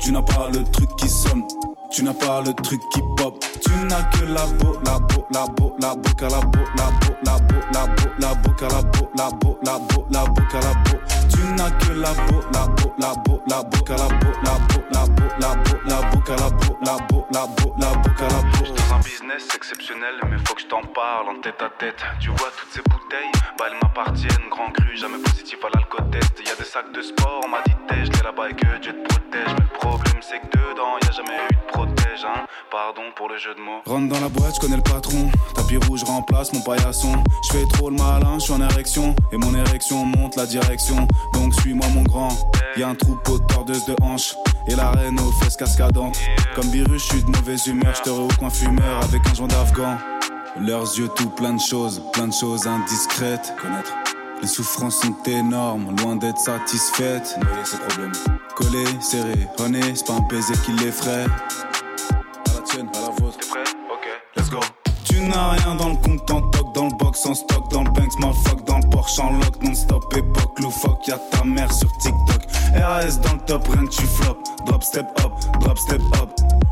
Tu 0.00 0.12
n'as 0.12 0.22
pas 0.22 0.48
le 0.52 0.64
truc 0.64 0.88
qui 0.96 1.08
sonne, 1.08 1.44
tu 1.90 2.02
n'as 2.02 2.14
pas 2.14 2.40
le 2.40 2.52
truc 2.54 2.80
qui 2.92 3.00
pop. 3.16 3.44
Tu 3.62 3.70
n'as 3.86 4.02
que 4.04 4.24
la 4.24 4.46
beau, 4.46 4.78
la 4.84 4.98
beau, 4.98 5.24
la 5.30 5.46
beau, 5.46 5.76
la 5.80 5.94
qu'à 6.16 6.28
la 6.28 6.40
beau, 6.40 6.60
la 6.76 6.90
beau, 6.90 7.14
la 7.24 7.38
beau, 7.38 7.54
la 7.72 7.86
beau, 7.86 8.10
la 8.18 8.52
qu'à 8.58 8.68
la 8.68 8.82
beau, 8.82 9.08
la 9.16 9.30
beau, 9.30 9.58
la 9.62 9.78
beau, 9.78 10.06
la 10.10 10.24
qu'à 10.50 10.60
la 10.60 10.74
beau. 10.74 11.23
N'as 11.52 11.70
que 11.72 11.92
la 11.92 12.12
beau, 12.12 12.40
la 12.52 12.66
beau, 12.66 12.92
la 12.98 13.14
beau, 13.14 13.40
la 13.46 13.62
beau, 13.62 13.84
la 13.86 14.08
beau, 14.08 14.32
la 14.42 14.58
beau, 14.58 14.82
la 14.92 15.06
beau, 15.06 15.28
la 15.40 15.54
beau, 15.54 15.78
la 15.86 16.00
beau, 16.00 16.22
la 16.26 16.50
beau, 16.50 16.76
la 16.80 16.96
beau, 16.96 17.26
la 17.32 17.46
beau, 17.46 17.74
la 17.78 17.94
beau, 17.94 18.12
qu'à 18.16 18.28
la 18.28 18.40
beau. 18.40 18.53
Dans 18.64 18.94
un 18.94 19.00
business 19.00 19.54
exceptionnel, 19.54 20.14
mais 20.30 20.38
faut 20.46 20.54
que 20.54 20.62
je 20.62 20.66
t'en 20.66 20.80
parle 20.80 21.28
en 21.28 21.40
tête 21.42 21.60
à 21.60 21.68
tête. 21.68 22.02
Tu 22.18 22.30
vois 22.30 22.48
toutes 22.56 22.72
ces 22.72 22.80
bouteilles, 22.80 23.30
bah 23.58 23.66
elles 23.68 23.76
m'appartiennent. 23.82 24.48
Grand 24.50 24.70
cru, 24.72 24.96
jamais 24.96 25.18
positif 25.18 25.58
à 25.64 25.68
l'alcotest. 25.76 26.40
Y 26.40 26.50
a 26.50 26.54
des 26.56 26.64
sacs 26.64 26.92
de 26.92 27.02
sport, 27.02 27.42
on 27.44 27.48
m'a 27.48 27.60
dit 27.66 27.74
t'es, 27.86 28.06
je 28.06 28.12
là 28.12 28.30
là-bas 28.30 28.48
et 28.48 28.54
que 28.54 28.78
Dieu 28.80 28.92
te 28.92 29.08
protège. 29.08 29.52
Mais 29.58 29.64
le 29.64 29.78
problème 29.78 30.22
c'est 30.22 30.40
que 30.40 30.46
dedans, 30.46 30.96
y 31.02 31.08
a 31.08 31.12
jamais 31.12 31.36
eu 31.50 31.54
de 31.54 31.72
protège, 31.72 32.24
hein. 32.24 32.46
Pardon 32.70 33.02
pour 33.14 33.28
le 33.28 33.36
jeu 33.36 33.54
de 33.54 33.60
mots. 33.60 33.82
Rentre 33.86 34.08
dans 34.08 34.20
la 34.20 34.28
boîte, 34.28 34.54
je 34.56 34.60
connais 34.60 34.76
le 34.76 34.82
patron. 34.82 35.30
Tapis 35.54 35.76
rouge 35.86 36.02
remplace 36.04 36.52
mon 36.52 36.60
paillasson. 36.62 37.22
Je 37.46 37.58
fais 37.58 37.64
trop 37.74 37.90
le 37.90 37.96
malin, 37.96 38.38
je 38.38 38.44
suis 38.44 38.52
en 38.52 38.62
érection. 38.62 39.14
Et 39.32 39.36
mon 39.36 39.54
érection 39.54 40.04
monte 40.06 40.36
la 40.36 40.46
direction. 40.46 41.06
Donc 41.34 41.54
suis-moi 41.54 41.86
mon 41.94 42.02
grand. 42.02 42.30
Y 42.76 42.82
a 42.82 42.88
un 42.88 42.94
troupeau 42.94 43.38
de 43.38 43.46
tordeuses 43.46 43.84
de 43.86 43.94
hanches. 44.02 44.34
Et 44.66 44.74
la 44.74 44.90
reine 44.90 45.20
aux 45.20 45.30
fesses 45.32 45.56
cascadantes. 45.56 46.18
Comme 46.56 46.66
virus, 46.70 47.02
je 47.02 47.12
suis 47.12 47.22
de 47.22 47.30
mauvaise 47.30 47.66
humeur. 47.66 47.92
Je 48.04 48.10
au 48.10 48.28
coin 48.38 48.50
fumeur 48.54 49.02
avec 49.02 49.26
un 49.28 49.34
joint 49.34 49.48
d'afghan. 49.48 49.96
Leurs 50.60 50.96
yeux 50.96 51.08
tout 51.16 51.30
plein 51.30 51.54
de 51.54 51.60
choses, 51.60 52.00
plein 52.12 52.28
de 52.28 52.32
choses 52.32 52.66
indiscrètes. 52.66 53.54
Connaître. 53.60 53.92
Les 54.40 54.48
souffrances 54.48 55.00
sont 55.00 55.16
énormes, 55.26 55.94
loin 55.96 56.16
d'être 56.16 56.38
satisfaites. 56.38 57.36
Noyer 57.42 57.64
ses 57.64 57.78
problèmes. 57.78 58.12
Collé, 58.54 58.84
serré, 59.00 59.48
René, 59.58 59.80
c'est 59.94 60.06
pas 60.06 60.14
un 60.14 60.20
baiser 60.28 60.54
qui 60.64 60.72
l'effraie. 60.72 61.24
À 61.24 62.54
la 62.54 62.60
tienne, 62.62 62.88
à 62.94 63.00
la 63.00 63.08
vôtre. 63.08 63.38
T'es 63.40 63.48
prêt? 63.48 63.64
Ok, 63.90 64.06
let's 64.36 64.50
go. 64.50 64.60
Tu 65.04 65.20
n'as 65.20 65.50
rien 65.50 65.74
dans 65.74 65.88
le 65.88 65.96
compte, 65.96 66.30
en 66.30 66.40
toc 66.50 66.74
dans 66.74 66.86
le 66.86 66.96
box, 66.96 67.26
en 67.26 67.34
stock 67.34 67.70
dans 67.70 67.82
le 67.82 67.90
Banks, 67.90 68.12
fuck 68.46 68.64
dans 68.64 68.78
le 68.78 68.88
Porsche 68.90 69.18
en 69.18 69.32
lock, 69.32 69.62
non-stop, 69.62 70.14
époque, 70.16 70.60
loufoque, 70.60 71.06
y'a 71.08 71.18
ta 71.30 71.44
mère 71.44 71.72
sur 71.72 71.90
TikTok. 71.98 72.43
RAS 72.74 73.20
dans 73.20 73.34
le 73.34 73.40
top, 73.46 73.68
rien 73.68 73.86
que 73.86 73.90
tu 73.90 74.06
flop. 74.06 74.38
Drop 74.66 74.82
step 74.82 75.06
up, 75.24 75.32
drop 75.60 75.78
step 75.78 76.00
up. 76.20 76.30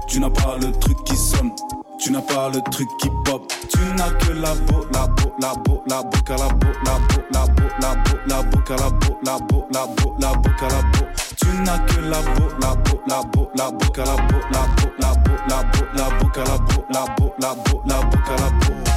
Tu 0.08 0.20
n'as 0.20 0.30
pas 0.30 0.56
le 0.60 0.72
truc 0.72 1.02
qui 1.04 1.16
sonne, 1.16 1.50
tu 1.98 2.12
n'as 2.12 2.20
pas 2.20 2.48
le 2.48 2.60
truc 2.70 2.88
qui 3.00 3.08
pop. 3.24 3.42
Tu 3.70 3.78
n'as 3.96 4.10
que 4.10 4.32
la 4.32 4.54
beau, 4.54 4.86
la 4.92 5.06
beau, 5.06 5.32
la 5.40 5.54
beau, 5.54 5.82
la 5.86 6.02
qu'à 6.24 6.36
la 6.36 6.48
beau, 6.48 6.68
la 6.84 6.98
beau, 6.98 7.22
la 7.32 7.46
beau, 7.46 7.68
la 7.80 7.94
beau, 7.94 8.18
la 8.26 8.60
qu'à 8.62 8.76
la 8.76 8.90
beau, 8.90 9.18
la 9.24 9.38
beau, 9.38 9.66
la 9.72 9.86
beau, 9.86 10.14
la 10.18 10.32
la 10.68 10.82
beau. 10.82 11.06
Tu 11.36 11.46
n'as 11.62 11.78
que 11.78 12.00
la 12.00 12.20
beau, 12.20 12.48
la 12.60 12.74
beau, 12.74 13.00
la 13.06 13.22
beau, 13.22 13.50
la 13.54 13.64
la 13.64 13.70
beau, 13.70 13.90
la 14.00 14.16
beau, 14.16 14.40
la 14.50 15.14
beau, 15.14 15.38
la 15.48 15.62
beau, 15.62 15.86
la 15.94 16.30
qu'à 16.32 16.44
la 16.44 16.58
beau, 16.58 16.84
la 16.90 17.04
beau, 17.16 17.34
la 17.38 17.54
beau, 17.54 17.82
la 17.86 18.00
qu'à 18.26 18.36
la 18.36 18.50
beau. 18.50 18.91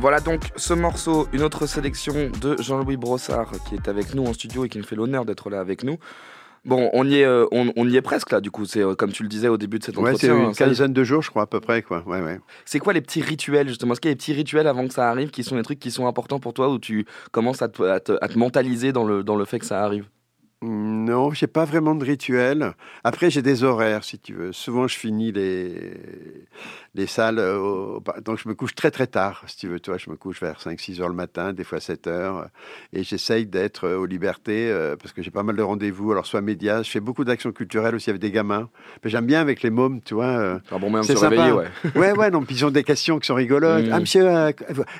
Voilà 0.00 0.20
donc 0.20 0.42
ce 0.56 0.74
morceau, 0.74 1.26
une 1.32 1.42
autre 1.42 1.66
sélection 1.66 2.30
de 2.40 2.56
Jean-Louis 2.60 2.96
Brossard 2.96 3.50
qui 3.68 3.74
est 3.74 3.88
avec 3.88 4.14
nous 4.14 4.24
en 4.24 4.32
studio 4.32 4.64
et 4.64 4.68
qui 4.68 4.78
me 4.78 4.84
fait 4.84 4.94
l'honneur 4.94 5.24
d'être 5.24 5.50
là 5.50 5.58
avec 5.60 5.82
nous. 5.82 5.98
Bon, 6.64 6.88
on 6.92 7.04
y 7.06 7.16
est, 7.16 7.24
euh, 7.24 7.46
on, 7.50 7.72
on 7.76 7.88
y 7.88 7.96
est 7.96 8.02
presque 8.02 8.30
là, 8.30 8.40
du 8.40 8.50
coup. 8.50 8.64
C'est 8.64 8.80
euh, 8.82 8.94
comme 8.94 9.10
tu 9.10 9.22
le 9.22 9.28
disais 9.28 9.48
au 9.48 9.56
début 9.56 9.78
de 9.78 9.84
cet 9.84 9.96
Ouais, 9.96 10.14
c'est 10.16 10.28
une 10.28 10.46
hein, 10.46 10.52
quinzaine 10.56 10.92
de 10.92 11.02
jours, 11.04 11.22
je 11.22 11.30
crois, 11.30 11.42
à 11.42 11.46
peu 11.46 11.60
près, 11.60 11.82
quoi. 11.82 12.04
Ouais, 12.06 12.20
ouais. 12.20 12.38
C'est 12.64 12.78
quoi 12.78 12.92
les 12.92 13.00
petits 13.00 13.22
rituels 13.22 13.68
justement? 13.68 13.92
Est-ce 13.92 14.00
qu'il 14.00 14.10
y 14.10 14.12
a 14.12 14.14
des 14.14 14.18
petits 14.18 14.32
rituels 14.34 14.66
avant 14.66 14.86
que 14.86 14.92
ça 14.94 15.08
arrive 15.08 15.30
qui 15.30 15.42
sont 15.44 15.56
des 15.56 15.62
trucs 15.62 15.78
qui 15.80 15.90
sont 15.90 16.06
importants 16.06 16.38
pour 16.40 16.52
toi 16.54 16.68
où 16.68 16.78
tu 16.78 17.06
commences 17.32 17.62
à 17.62 17.68
te, 17.68 17.82
à 17.82 18.00
te- 18.00 18.18
à 18.20 18.28
te 18.28 18.38
mentaliser 18.38 18.92
dans 18.92 19.04
le, 19.04 19.24
dans 19.24 19.36
le 19.36 19.44
fait 19.46 19.58
que 19.58 19.66
ça 19.66 19.82
arrive? 19.82 20.06
Non, 20.60 21.30
j'ai 21.30 21.46
pas 21.46 21.64
vraiment 21.64 21.94
de 21.94 22.04
rituel. 22.04 22.72
Après, 23.04 23.30
j'ai 23.30 23.42
des 23.42 23.62
horaires, 23.62 24.02
si 24.02 24.18
tu 24.18 24.34
veux. 24.34 24.52
Souvent, 24.52 24.88
je 24.88 24.96
finis 24.98 25.30
les, 25.30 25.92
les 26.96 27.06
salles. 27.06 27.38
euh, 27.38 27.58
au- 27.58 28.02
Donc, 28.24 28.40
je 28.42 28.48
me 28.48 28.54
couche 28.54 28.74
très, 28.74 28.90
très 28.90 29.06
tard, 29.06 29.44
si 29.46 29.56
tu 29.56 29.68
veux. 29.68 29.78
Toi, 29.78 29.98
je 29.98 30.10
me 30.10 30.16
couche 30.16 30.40
vers 30.40 30.60
5-6 30.60 31.00
heures 31.00 31.08
le 31.08 31.14
matin, 31.14 31.52
des 31.52 31.62
fois 31.62 31.78
7 31.78 32.08
heures. 32.08 32.48
Et 32.92 33.04
j'essaye 33.04 33.46
d'être 33.46 33.84
euh, 33.86 33.98
aux 33.98 34.06
libertés 34.06 34.68
euh, 34.68 34.96
parce 34.96 35.12
que 35.12 35.22
j'ai 35.22 35.30
pas 35.30 35.44
mal 35.44 35.54
de 35.54 35.62
rendez-vous. 35.62 36.10
Alors, 36.10 36.26
soit 36.26 36.40
médias, 36.40 36.82
je 36.82 36.90
fais 36.90 36.98
beaucoup 36.98 37.22
d'actions 37.24 37.52
culturelles 37.52 37.94
aussi 37.94 38.10
avec 38.10 38.20
des 38.20 38.32
gamins. 38.32 38.68
Mais 39.04 39.10
J'aime 39.10 39.26
bien 39.26 39.40
avec 39.40 39.62
les 39.62 39.70
mômes, 39.70 40.00
tu 40.04 40.14
vois. 40.14 40.54
Un 40.72 40.78
bon 40.80 40.90
moyen 40.90 41.02
de 41.02 41.06
C'est 41.06 41.14
se 41.14 41.18
réveiller, 41.20 41.50
sympa. 41.52 41.54
ouais. 41.94 42.00
Ouais, 42.00 42.12
ouais, 42.18 42.30
non, 42.32 42.42
puis 42.42 42.56
ils 42.56 42.64
ont 42.66 42.70
des 42.72 42.82
questions 42.82 43.20
qui 43.20 43.28
sont 43.28 43.34
rigolotes. 43.36 43.86
Mm. 43.86 43.90
Ah, 43.92 44.00
monsieur, 44.00 44.26
euh, 44.28 44.50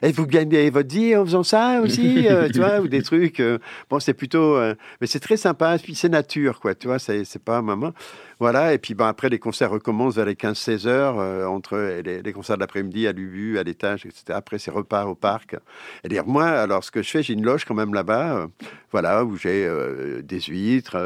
et 0.02 0.12
vous 0.12 0.26
gagnez 0.28 0.70
votre 0.70 0.94
vie 0.94 1.16
en 1.16 1.24
faisant 1.24 1.42
ça 1.42 1.80
aussi, 1.82 2.28
euh, 2.28 2.48
tu 2.48 2.60
vois, 2.60 2.78
ou 2.78 2.86
des 2.86 3.02
trucs. 3.02 3.42
bon, 3.90 3.98
c'est 3.98 4.14
plutôt. 4.14 4.54
euh, 4.56 4.76
mais 5.00 5.08
c'est 5.08 5.18
très 5.18 5.36
sympa, 5.36 5.47
puis 5.54 5.94
c'est 5.94 6.08
nature, 6.08 6.60
quoi, 6.60 6.74
tu 6.74 6.86
vois, 6.88 6.98
c'est 6.98 7.24
pas 7.44 7.62
maman. 7.62 7.92
Voilà, 8.40 8.72
et 8.72 8.78
puis 8.78 8.94
ben, 8.94 9.08
après, 9.08 9.28
les 9.28 9.40
concerts 9.40 9.70
recommencent 9.70 10.14
vers 10.14 10.24
les 10.26 10.34
15-16 10.34 10.86
heures, 10.86 11.18
euh, 11.18 11.44
entre 11.46 11.76
les, 12.04 12.22
les 12.22 12.32
concerts 12.32 12.54
de 12.56 12.60
l'après-midi 12.60 13.08
à 13.08 13.12
l'Ubu, 13.12 13.58
à 13.58 13.64
l'étage, 13.64 14.06
etc. 14.06 14.26
Après, 14.28 14.58
c'est 14.60 14.70
repart 14.70 15.08
au 15.08 15.16
parc. 15.16 15.56
Et 16.04 16.08
dire, 16.08 16.24
moi, 16.24 16.46
alors, 16.46 16.84
ce 16.84 16.92
que 16.92 17.02
je 17.02 17.10
fais, 17.10 17.22
j'ai 17.24 17.32
une 17.32 17.44
loge 17.44 17.64
quand 17.64 17.74
même 17.74 17.92
là-bas, 17.94 18.36
euh, 18.36 18.46
voilà, 18.92 19.24
où 19.24 19.36
j'ai 19.36 19.66
euh, 19.66 20.22
des 20.22 20.38
huîtres. 20.40 20.96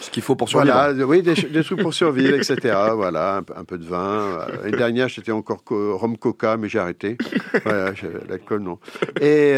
Ce 0.00 0.10
qu'il 0.10 0.22
faut 0.22 0.34
pour 0.34 0.48
survivre. 0.48 0.72
voilà, 0.74 1.04
oui, 1.06 1.20
des, 1.22 1.34
trucs 1.62 1.82
pour 1.82 1.92
survivre, 1.92 2.34
etc. 2.34 2.74
Voilà, 2.94 3.36
un, 3.36 3.42
peu- 3.42 3.54
un 3.54 3.64
peu 3.64 3.76
de 3.76 3.84
vin. 3.84 4.38
L'année 4.62 4.76
dernière, 4.76 5.08
j'étais 5.08 5.32
encore 5.32 5.62
co- 5.62 5.98
rhum 5.98 6.16
coca, 6.16 6.56
mais 6.56 6.70
j'ai 6.70 6.78
arrêté. 6.78 7.18
Voilà, 7.64 7.92
l'alcool, 8.30 8.62
non. 8.62 8.78
Et, 9.20 9.50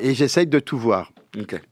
et 0.00 0.14
j'essaye 0.14 0.46
de 0.46 0.60
tout 0.60 0.78
voir. 0.78 1.12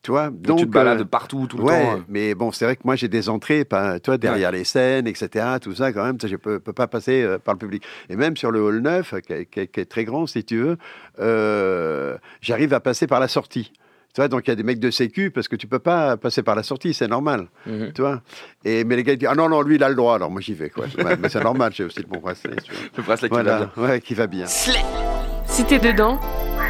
Tu 0.02 0.10
vois, 0.10 0.26
Donc, 0.28 0.42
donc 0.42 0.58
tu 0.58 0.66
te 0.66 0.70
balades 0.70 1.00
euh, 1.00 1.04
partout, 1.04 1.46
tout 1.46 1.56
le 1.56 1.64
ouais, 1.64 1.82
temps. 1.82 1.96
euh. 1.96 2.00
mais 2.08 2.34
bon, 2.34 2.52
c'est 2.52 2.64
vrai 2.66 2.76
que 2.76 2.82
moi 2.84 2.94
j'ai 2.94 3.08
des 3.08 3.28
entrées, 3.30 3.64
pas, 3.64 3.98
toi, 4.00 4.18
derrière 4.18 4.50
les 4.52 4.64
scènes, 4.64 5.06
etc. 5.06 5.46
Tout 5.62 5.74
ça, 5.74 5.92
quand 5.92 6.04
même, 6.04 6.18
je 6.22 6.36
peux, 6.36 6.60
peux 6.60 6.72
pas 6.74 6.86
passer 6.86 7.22
euh, 7.22 7.38
par 7.38 7.54
le 7.54 7.58
public. 7.58 7.82
Et 8.10 8.16
même 8.16 8.36
sur 8.36 8.50
le 8.50 8.60
hall 8.62 8.80
9, 8.80 9.14
qui 9.26 9.32
est, 9.32 9.46
qui 9.46 9.60
est- 9.60 9.66
qui 9.68 9.80
est 9.80 9.86
très 9.86 10.04
grand, 10.04 10.26
si 10.26 10.44
tu 10.44 10.58
veux, 10.58 10.76
euh, 11.20 12.16
j'arrive 12.40 12.74
à 12.74 12.80
passer 12.80 13.06
par 13.06 13.18
la 13.20 13.28
sortie. 13.28 13.72
Tu 14.14 14.20
vois, 14.22 14.28
donc 14.28 14.46
il 14.46 14.50
y 14.50 14.52
a 14.52 14.56
des 14.56 14.62
mecs 14.62 14.78
de 14.80 14.90
sécu 14.90 15.30
parce 15.30 15.46
que 15.46 15.56
tu 15.56 15.66
peux 15.66 15.78
pas 15.78 16.16
passer 16.16 16.42
par 16.42 16.54
la 16.54 16.62
sortie, 16.62 16.94
c'est 16.94 17.08
normal. 17.08 17.48
Mhm. 17.66 17.92
Tu 17.94 18.00
vois 18.00 18.22
et, 18.64 18.82
Mais 18.84 18.96
les 18.96 19.02
gars 19.04 19.12
ils 19.12 19.18
disent 19.18 19.28
Ah 19.30 19.34
non, 19.34 19.48
non, 19.50 19.60
lui 19.62 19.74
il 19.76 19.82
a 19.84 19.88
le 19.90 19.94
droit, 19.94 20.14
alors 20.14 20.30
moi 20.30 20.40
j'y 20.40 20.54
vais. 20.54 20.70
Quoi. 20.70 20.86
Ouais, 20.98 21.16
mais 21.20 21.28
c'est 21.28 21.42
normal, 21.42 21.72
j'ai 21.74 21.84
aussi 21.84 22.00
le 22.00 22.06
bon 22.06 22.18
bracelet. 22.20 22.56
tu 22.64 22.72
vois. 22.72 22.80
Le 22.96 23.02
bracelet 23.02 23.28
qui 23.28 23.34
Voilà, 23.34 23.58
va 23.58 23.70
bien. 23.76 23.82
ouais, 23.84 24.00
qui 24.00 24.14
va 24.14 24.26
bien. 24.26 24.46
Si 24.46 25.64
t'es 25.66 25.78
dedans, 25.78 26.18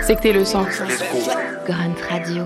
c'est 0.02 0.16
que 0.16 0.22
t'es 0.22 0.32
le 0.32 0.44
sang. 0.44 0.64
Grunt 1.68 1.94
Radio. 2.10 2.44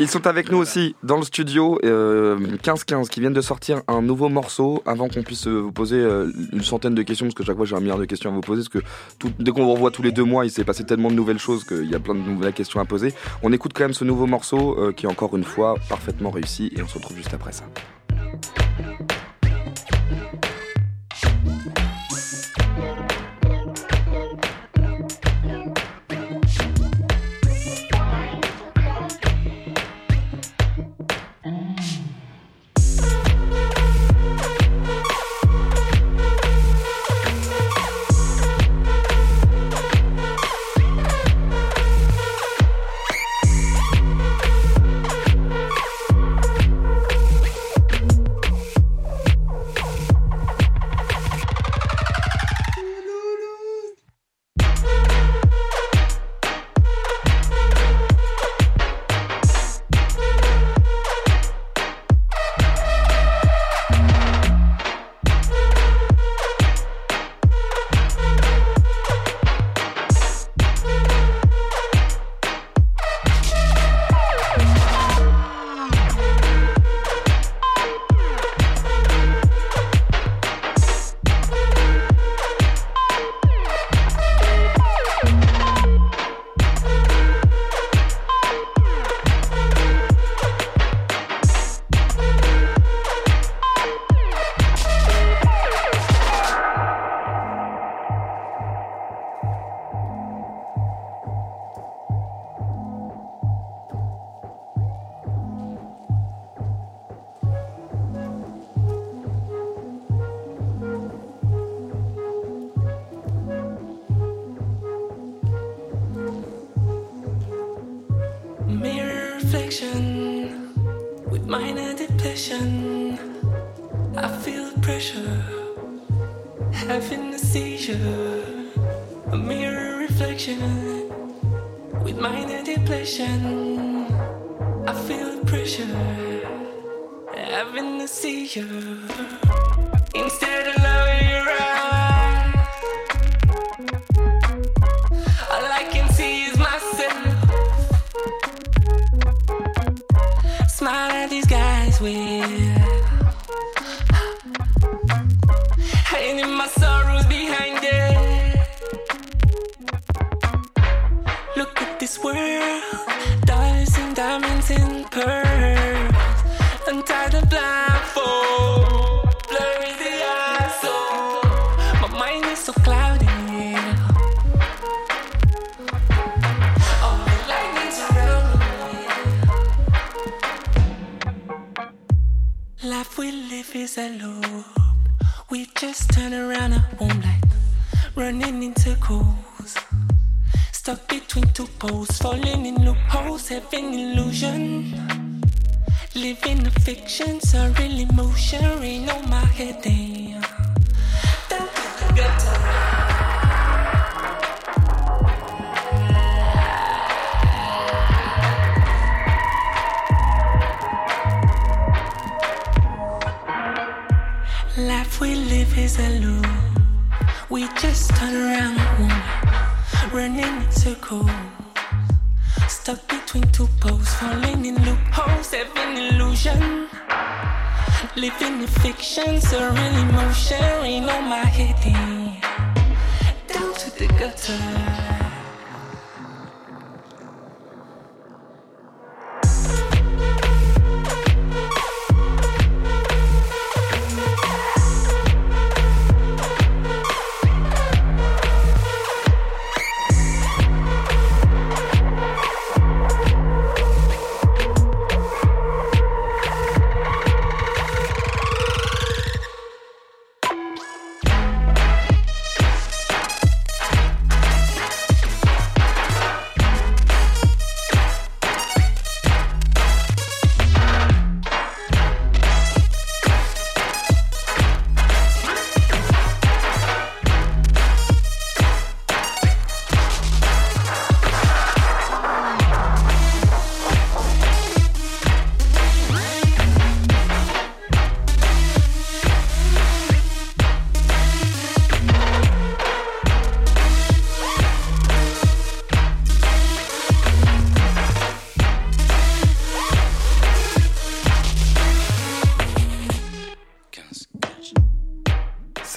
Ils 0.00 0.08
sont 0.08 0.26
avec 0.26 0.50
nous 0.50 0.58
aussi 0.58 0.96
dans 1.04 1.18
le 1.18 1.22
studio, 1.22 1.78
euh, 1.84 2.36
15-15, 2.64 3.08
qui 3.08 3.20
viennent 3.20 3.32
de 3.32 3.40
sortir 3.40 3.82
un 3.86 4.02
nouveau 4.02 4.28
morceau 4.28 4.82
avant 4.86 5.08
qu'on 5.08 5.22
puisse 5.22 5.46
euh, 5.46 5.60
vous 5.60 5.70
poser 5.70 5.98
euh, 5.98 6.32
une 6.52 6.62
centaine 6.62 6.96
de 6.96 7.02
questions, 7.02 7.26
parce 7.26 7.36
que 7.36 7.44
chaque 7.44 7.56
fois 7.56 7.64
j'ai 7.64 7.76
un 7.76 7.80
milliard 7.80 7.98
de 7.98 8.04
questions 8.04 8.30
à 8.30 8.34
vous 8.34 8.40
poser, 8.40 8.62
parce 8.62 8.84
que 8.84 9.32
dès 9.38 9.52
qu'on 9.52 9.64
vous 9.64 9.74
revoit 9.74 9.92
tous 9.92 10.02
les 10.02 10.10
deux 10.10 10.24
mois, 10.24 10.44
il 10.44 10.50
s'est 10.50 10.64
passé 10.64 10.82
tellement 10.82 11.10
de 11.10 11.14
nouvelles 11.14 11.38
choses 11.38 11.62
qu'il 11.62 11.88
y 11.88 11.94
a 11.94 12.00
plein 12.00 12.16
de 12.16 12.20
nouvelles 12.20 12.52
questions 12.52 12.80
à 12.80 12.84
poser. 12.84 13.14
On 13.44 13.52
écoute 13.52 13.70
quand 13.72 13.84
même 13.84 13.94
ce 13.94 14.04
nouveau 14.04 14.26
morceau 14.26 14.76
euh, 14.78 14.92
qui 14.92 15.06
est 15.06 15.08
encore 15.08 15.36
une 15.36 15.44
fois 15.44 15.76
parfaitement 15.88 16.30
réussi, 16.30 16.72
et 16.76 16.82
on 16.82 16.88
se 16.88 16.94
retrouve 16.94 17.16
juste 17.16 17.32
après 17.32 17.52
ça. 17.52 17.64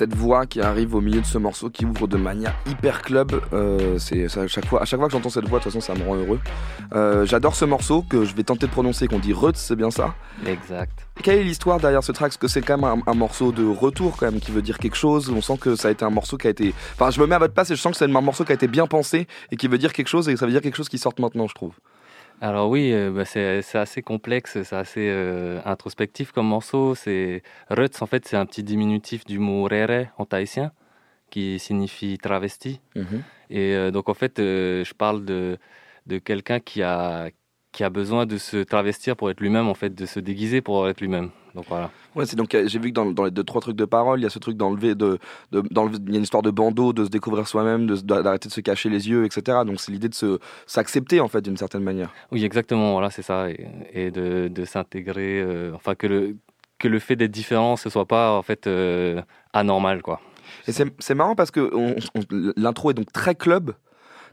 Cette 0.08 0.18
voix 0.18 0.46
qui 0.46 0.62
arrive 0.62 0.96
au 0.96 1.02
milieu 1.02 1.20
de 1.22 1.26
ce 1.26 1.38
morceau 1.38 1.70
qui 1.70 1.86
ouvre 1.86 2.08
de 2.08 2.18
manière 2.18 2.56
hyper 2.70 3.02
club. 3.02 3.42
Euh, 3.54 3.98
c'est 4.00 4.26
à 4.38 4.48
chaque 4.48 4.66
fois, 4.66 4.82
à 4.82 4.86
chaque 4.86 5.00
fois 5.00 5.08
que 5.08 5.14
j'entends 5.14 5.30
cette 5.30 5.48
voix, 5.48 5.60
de 5.60 5.64
toute 5.64 5.74
façon, 5.74 5.82
ça 5.82 6.00
me 6.00 6.08
rend 6.08 6.16
heureux. 6.16 6.40
Euh, 6.94 7.26
J'adore 7.26 7.56
ce 7.56 7.66
morceau 7.66 8.04
que 8.04 8.24
je 8.24 8.34
vais 8.34 8.44
tenter 8.44 8.68
de 8.68 8.72
prononcer, 8.72 9.08
qu'on 9.08 9.20
dit 9.20 9.34
Rutz, 9.34 9.60
c'est 9.60 9.76
bien 9.76 9.92
ça? 9.92 10.16
Exact. 10.46 11.08
Quelle 11.22 11.40
est 11.40 11.44
l'histoire 11.44 11.80
derrière 11.80 12.04
ce 12.04 12.12
track? 12.12 12.32
Est-ce 12.32 12.38
que 12.38 12.48
c'est 12.48 12.62
quand 12.62 12.78
même 12.78 13.02
un, 13.06 13.12
un 13.12 13.16
morceau 13.16 13.52
de 13.52 13.66
retour 13.66 14.16
quand 14.18 14.32
même 14.32 14.40
qui 14.40 14.52
veut 14.52 14.62
dire 14.62 14.78
quelque 14.78 14.96
chose 14.96 15.30
On 15.30 15.42
sent 15.42 15.58
que 15.60 15.76
ça 15.76 15.90
a 15.90 15.92
été 15.92 16.06
un 16.06 16.10
morceau 16.10 16.38
qui 16.38 16.48
a 16.48 16.52
été. 16.52 16.74
Enfin, 16.94 17.12
je 17.12 17.20
me 17.20 17.28
mets 17.28 17.36
à 17.36 17.40
votre 17.40 17.54
place 17.54 17.70
et 17.72 17.76
je 17.76 17.82
sens 17.82 17.92
que 17.92 17.98
c'est 17.98 18.06
un 18.06 18.22
morceau 18.22 18.46
qui 18.46 18.52
a 18.52 18.56
été 18.56 18.68
bien 18.68 18.88
pensé 18.88 19.28
et 19.52 19.58
qui 19.58 19.68
veut 19.68 19.78
dire 19.78 19.92
quelque 19.92 20.08
chose 20.08 20.30
et 20.30 20.38
ça 20.38 20.46
veut 20.46 20.52
dire 20.52 20.62
quelque 20.62 20.78
chose 20.78 20.90
qui 20.90 20.98
sort 20.98 21.14
maintenant, 21.20 21.48
je 21.48 21.56
trouve. 21.56 21.74
Alors 22.40 22.70
oui, 22.70 22.92
euh, 22.94 23.12
bah, 23.12 23.26
c'est 23.26 23.62
assez 23.74 24.02
complexe, 24.02 24.62
c'est 24.62 24.76
assez 24.76 25.10
euh, 25.10 25.60
introspectif 25.66 26.32
comme 26.32 26.48
morceau. 26.48 26.94
C'est 26.94 27.42
Rutz, 27.70 28.02
en 28.02 28.06
fait, 28.06 28.28
c'est 28.28 28.38
un 28.38 28.46
petit 28.46 28.64
diminutif 28.64 29.26
du 29.26 29.40
mot 29.40 29.64
rere 29.64 30.08
en 30.18 30.26
tahitien, 30.26 30.72
qui 31.32 31.58
signifie 31.60 32.18
travesti. 32.18 32.80
Mhm. 32.96 33.24
Et 33.50 33.76
euh, 33.76 33.92
donc 33.92 34.10
en 34.10 34.14
fait, 34.14 34.34
je 34.38 34.94
parle 34.94 35.26
de, 35.26 35.58
de 36.06 36.20
quelqu'un 36.20 36.60
qui 36.60 36.84
a, 36.84 37.30
qui 37.72 37.84
a 37.84 37.90
besoin 37.90 38.26
de 38.26 38.38
se 38.38 38.58
travestir 38.58 39.16
pour 39.16 39.32
être 39.32 39.40
lui-même, 39.40 39.68
en 39.68 39.74
fait, 39.74 39.96
de 39.96 40.06
se 40.06 40.20
déguiser 40.20 40.62
pour 40.62 40.88
être 40.88 41.02
lui-même. 41.02 41.32
Donc 41.58 41.66
voilà. 41.70 41.90
Ouais, 42.14 42.28
c'est 42.28 42.36
donc 42.36 42.54
euh, 42.54 42.68
j'ai 42.68 42.78
vu 42.78 42.90
que 42.90 42.94
dans, 42.94 43.08
dans 43.08 43.26
les 43.26 43.32
deux 43.32 43.44
trois 43.44 43.62
trucs 43.62 43.76
de 43.76 43.86
parole, 43.86 44.20
il 44.20 44.24
y 44.24 44.26
a 44.28 44.30
ce 44.30 44.38
truc 44.38 44.56
d'enlever 44.58 44.94
de, 44.94 45.18
il 45.52 45.60
y 45.74 46.14
a 46.14 46.18
une 46.18 46.22
histoire 46.22 46.44
de 46.44 46.52
bandeau, 46.52 46.94
de 46.94 47.04
se 47.04 47.10
découvrir 47.10 47.48
soi-même, 47.48 47.88
d'arrêter 47.88 48.48
de 48.48 48.54
se 48.54 48.62
cacher 48.62 48.90
les 48.90 49.10
yeux, 49.10 49.26
etc. 49.26 49.60
Donc 49.66 49.80
c'est 49.80 49.92
l'idée 49.92 50.08
de 50.08 50.14
se 50.14 50.38
s'accepter 50.68 51.20
en 51.20 51.28
fait 51.28 51.42
d'une 51.42 51.58
certaine 51.58 51.82
manière. 51.82 52.14
Oui, 52.32 52.46
exactement, 52.46 52.92
voilà, 52.92 53.10
c'est 53.10 53.24
ça. 53.24 53.50
Et, 53.50 53.68
et 53.92 54.12
de, 54.12 54.50
de 54.50 54.66
s'intégrer, 54.66 55.42
euh, 55.42 55.72
enfin, 55.74 55.96
que 55.96 56.06
le, 56.06 56.36
que 56.78 56.88
le 56.88 57.00
fait 57.00 57.16
d'être 57.16 57.32
différent, 57.32 57.76
ce 57.76 57.90
soit 57.90 58.06
pas, 58.06 58.38
en 58.38 58.44
fait, 58.44 58.68
euh, 58.68 59.20
anormal, 59.52 60.04
quoi. 60.04 60.22
Et 60.68 60.72
c'est 60.72 61.16
marrant 61.16 61.36
parce 61.36 61.50
que 61.50 61.72
l'intro 62.56 62.92
est 62.92 62.94
donc 62.94 63.12
très 63.12 63.34
club, 63.34 63.74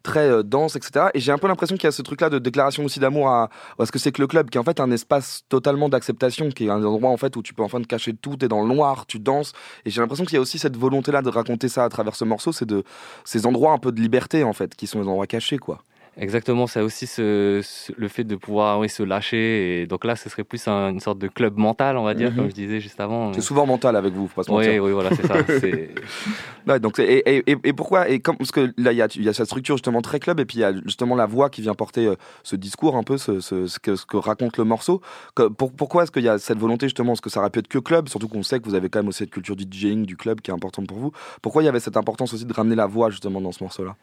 très 0.05 0.31
euh, 0.31 0.45
danse, 0.45 0.77
etc. 0.77 1.07
Et 1.15 1.21
j'ai 1.21 1.33
un 1.33 1.39
peu 1.39 1.49
l'impression 1.49 1.75
qu'il 1.75 1.85
y 1.85 1.89
a 1.89 1.93
ce 1.93 2.03
truc-là 2.03 2.31
de 2.31 2.39
déclaration 2.39 2.85
aussi 2.85 3.01
d'amour 3.01 3.29
à, 3.29 3.49
ce 3.85 3.91
que 3.91 3.99
c'est 3.99 4.13
que 4.13 4.21
le 4.21 4.29
club, 4.29 4.51
qui 4.51 4.59
est 4.59 4.61
en 4.61 4.65
fait 4.65 4.79
un 4.79 4.93
espace 4.93 5.43
totalement 5.49 5.89
d'acceptation, 5.89 6.51
qui 6.51 6.67
est 6.67 6.71
un 6.71 6.85
endroit 6.85 7.11
en 7.11 7.17
fait 7.17 7.35
où 7.37 7.43
tu 7.43 7.55
peux 7.55 7.65
enfin 7.65 7.81
te 7.81 7.89
cacher 7.89 8.13
tout, 8.15 8.37
t'es 8.37 8.47
dans 8.47 8.63
le 8.63 8.73
noir, 8.73 9.07
tu 9.07 9.19
danses. 9.19 9.53
Et 9.85 9.91
j'ai 9.91 10.01
l'impression 10.01 10.25
qu'il 10.25 10.35
y 10.35 10.39
a 10.39 10.41
aussi 10.41 10.59
cette 10.59 10.77
volonté-là 10.77 11.23
de 11.23 11.31
raconter 11.31 11.69
ça 11.69 11.85
à 11.85 11.89
travers 11.89 12.15
ce 12.15 12.25
morceau, 12.25 12.53
c'est 12.53 12.67
de 12.67 12.85
ces 13.25 13.47
endroits 13.47 13.73
un 13.73 13.79
peu 13.79 13.91
de 13.91 14.01
liberté 14.01 14.45
en 14.45 14.53
fait, 14.53 14.77
qui 14.77 14.87
sont 14.87 15.01
des 15.01 15.09
endroits 15.09 15.27
cachés 15.27 15.59
quoi. 15.59 15.83
Exactement, 16.17 16.67
c'est 16.69 16.81
aussi 16.81 17.07
ce, 17.09 17.61
ce- 17.65 17.93
le 17.97 18.07
fait 18.09 18.23
de 18.25 18.37
pouvoir 18.37 18.79
oui, 18.79 18.89
se 18.89 19.03
lâcher. 19.03 19.83
Et 19.83 19.87
donc 19.87 20.05
là, 20.05 20.15
ce 20.15 20.29
serait 20.29 20.45
plus 20.45 20.67
un- 20.69 20.91
une 20.91 21.01
sorte 21.01 21.19
de 21.19 21.27
club 21.29 21.57
mental, 21.59 21.97
on 21.97 22.05
va 22.05 22.15
dire, 22.15 22.31
Mhm. 22.31 22.37
comme 22.37 22.49
je 22.51 22.55
disais 22.55 22.81
juste 22.81 23.01
avant. 23.01 23.33
C'est 23.33 23.41
souvent 23.41 23.67
mental 23.67 23.97
avec 23.97 24.13
vous, 24.15 24.29
faut 24.29 24.37
pas 24.37 24.43
se 24.45 24.51
Oui, 24.51 24.67
mentir. 24.67 24.85
oui, 24.85 24.93
voilà, 24.93 25.11
c'est 25.15 25.27
ça. 25.27 25.35
Ouais, 26.67 26.81
donc 26.81 26.99
et, 26.99 27.19
et, 27.29 27.51
et- 27.51 27.57
et 27.65 27.73
pourquoi 27.75 28.09
et 28.09 28.21
comme 28.21 28.39
parce 28.39 28.51
que 28.51 28.73
là 28.79 28.93
il 28.93 28.97
y 28.97 29.03
a, 29.03 29.09
il 29.17 29.23
y 29.23 29.29
a 29.29 29.35
cette 29.35 29.45
structure 29.47 29.77
justement 29.77 30.01
très 30.01 30.19
club 30.19 30.41
et 30.41 30.47
puis 30.47 30.57
il 30.59 30.61
y 30.61 30.65
a 30.65 30.73
justement 30.87 31.15
la 31.15 31.27
voix 31.27 31.51
qui 31.51 31.61
vient 31.61 31.75
porter 31.75 32.07
euh, 32.07 32.15
ce 32.43 32.57
discours 32.57 32.97
un 32.97 33.03
peu 33.03 33.19
ce, 33.19 33.79
que, 33.81 34.17
raconte 34.17 34.57
le 34.57 34.65
morceau 34.65 35.03
Que- 35.35 35.49
pour- 35.49 35.73
pourquoi 35.73 36.05
est-ce 36.05 36.11
qu'il 36.11 36.23
y 36.25 36.29
a 36.29 36.39
cette 36.39 36.57
volonté 36.59 36.87
justement 36.87 37.13
est-ce 37.13 37.21
que 37.21 37.29
ça 37.29 37.41
aurait 37.41 37.51
pu 37.51 37.59
être 37.59 37.69
que 37.69 37.79
club 37.79 38.09
surtout 38.09 38.29
qu'on 38.29 38.43
sait 38.43 38.61
que 38.61 38.65
vous 38.65 38.75
avez 38.75 38.89
quand 38.89 39.01
même 39.01 39.09
aussi 39.09 39.19
cette 39.19 39.31
culture 39.31 39.57
du 39.57 39.65
DJing 39.71 40.07
du 40.07 40.17
club 40.17 40.41
qui 40.41 40.51
est 40.51 40.55
importante 40.55 40.87
pour 40.87 40.97
vous 40.99 41.13
pourquoi 41.43 41.63
il 41.63 41.67
y 41.67 41.69
avait 41.69 41.81
cette 41.81 41.99
importance 41.99 42.33
aussi 42.33 42.47
de 42.47 42.53
ramener 42.55 42.77
la 42.77 42.87
voix 42.87 43.11
justement 43.11 43.43
dans 43.43 43.53
ce 43.53 43.63
morceau 43.63 43.85
là 43.85 43.95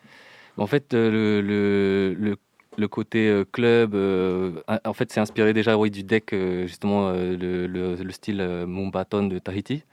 En 0.57 0.67
fait, 0.67 0.93
euh, 0.93 1.09
le, 1.11 1.41
le, 1.41 2.13
le, 2.13 2.37
le 2.77 2.87
côté 2.87 3.27
euh, 3.29 3.43
club, 3.51 3.95
euh, 3.95 4.51
en 4.85 4.93
fait, 4.93 5.11
c'est 5.11 5.19
inspiré 5.19 5.53
déjà 5.53 5.77
oui, 5.77 5.91
du 5.91 6.03
deck, 6.03 6.33
justement, 6.65 7.11
le, 7.11 7.67
le, 7.67 7.95
le 7.95 8.11
style 8.11 8.41
euh, 8.41 8.65
Mumbaton 8.65 9.27
de 9.27 9.39
Tahiti. 9.39 9.83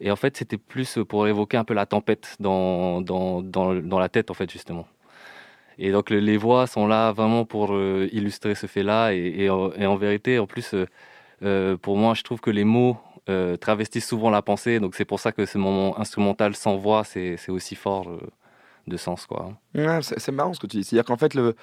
Et 0.00 0.10
en 0.10 0.16
fait, 0.16 0.36
c'était 0.36 0.56
plus 0.58 0.98
pour 1.08 1.26
évoquer 1.28 1.56
un 1.58 1.64
peu 1.64 1.74
la 1.74 1.86
tempête 1.86 2.36
dans, 2.40 3.00
dans, 3.02 3.42
dans, 3.42 3.74
dans 3.74 3.98
la 3.98 4.08
tête, 4.08 4.30
en 4.30 4.34
fait, 4.34 4.50
justement. 4.50 4.86
Et 5.78 5.92
donc, 5.92 6.10
le- 6.10 6.20
les 6.20 6.36
voix 6.36 6.66
sont 6.66 6.86
là 6.86 7.12
vraiment 7.12 7.44
pour 7.44 7.72
euh, 7.72 8.08
illustrer 8.12 8.54
ce 8.54 8.66
fait-là. 8.66 9.12
Et, 9.14 9.44
et, 9.44 9.50
en, 9.50 9.72
et 9.72 9.86
en 9.86 9.96
vérité, 9.96 10.38
en 10.38 10.46
plus, 10.46 10.74
euh, 11.42 11.76
pour 11.78 11.96
moi, 11.96 12.14
je 12.14 12.22
trouve 12.22 12.40
que 12.40 12.50
les 12.50 12.64
mots 12.64 12.98
euh, 13.28 13.56
travestissent 13.56 14.08
souvent 14.08 14.30
la 14.30 14.42
pensée. 14.42 14.78
Donc, 14.80 14.94
c'est 14.94 15.04
pour 15.06 15.20
ça 15.20 15.32
que 15.32 15.46
ce 15.46 15.56
moment 15.58 15.98
instrumental 15.98 16.54
sans 16.54 16.76
voix, 16.76 17.04
c'est 17.04 17.36
aussi 17.48 17.74
fort 17.76 18.08
de 18.90 18.98
sens, 18.98 19.26
quoi. 19.26 19.54
C'est 20.02 20.32
marrant 20.32 20.52
ce 20.52 20.60
que 20.60 20.66
tu 20.66 20.76
dis. 20.76 20.84
C'est-à-dire 20.84 21.06
qu'en 21.06 21.16
fait, 21.16 21.34
le, 21.34 21.56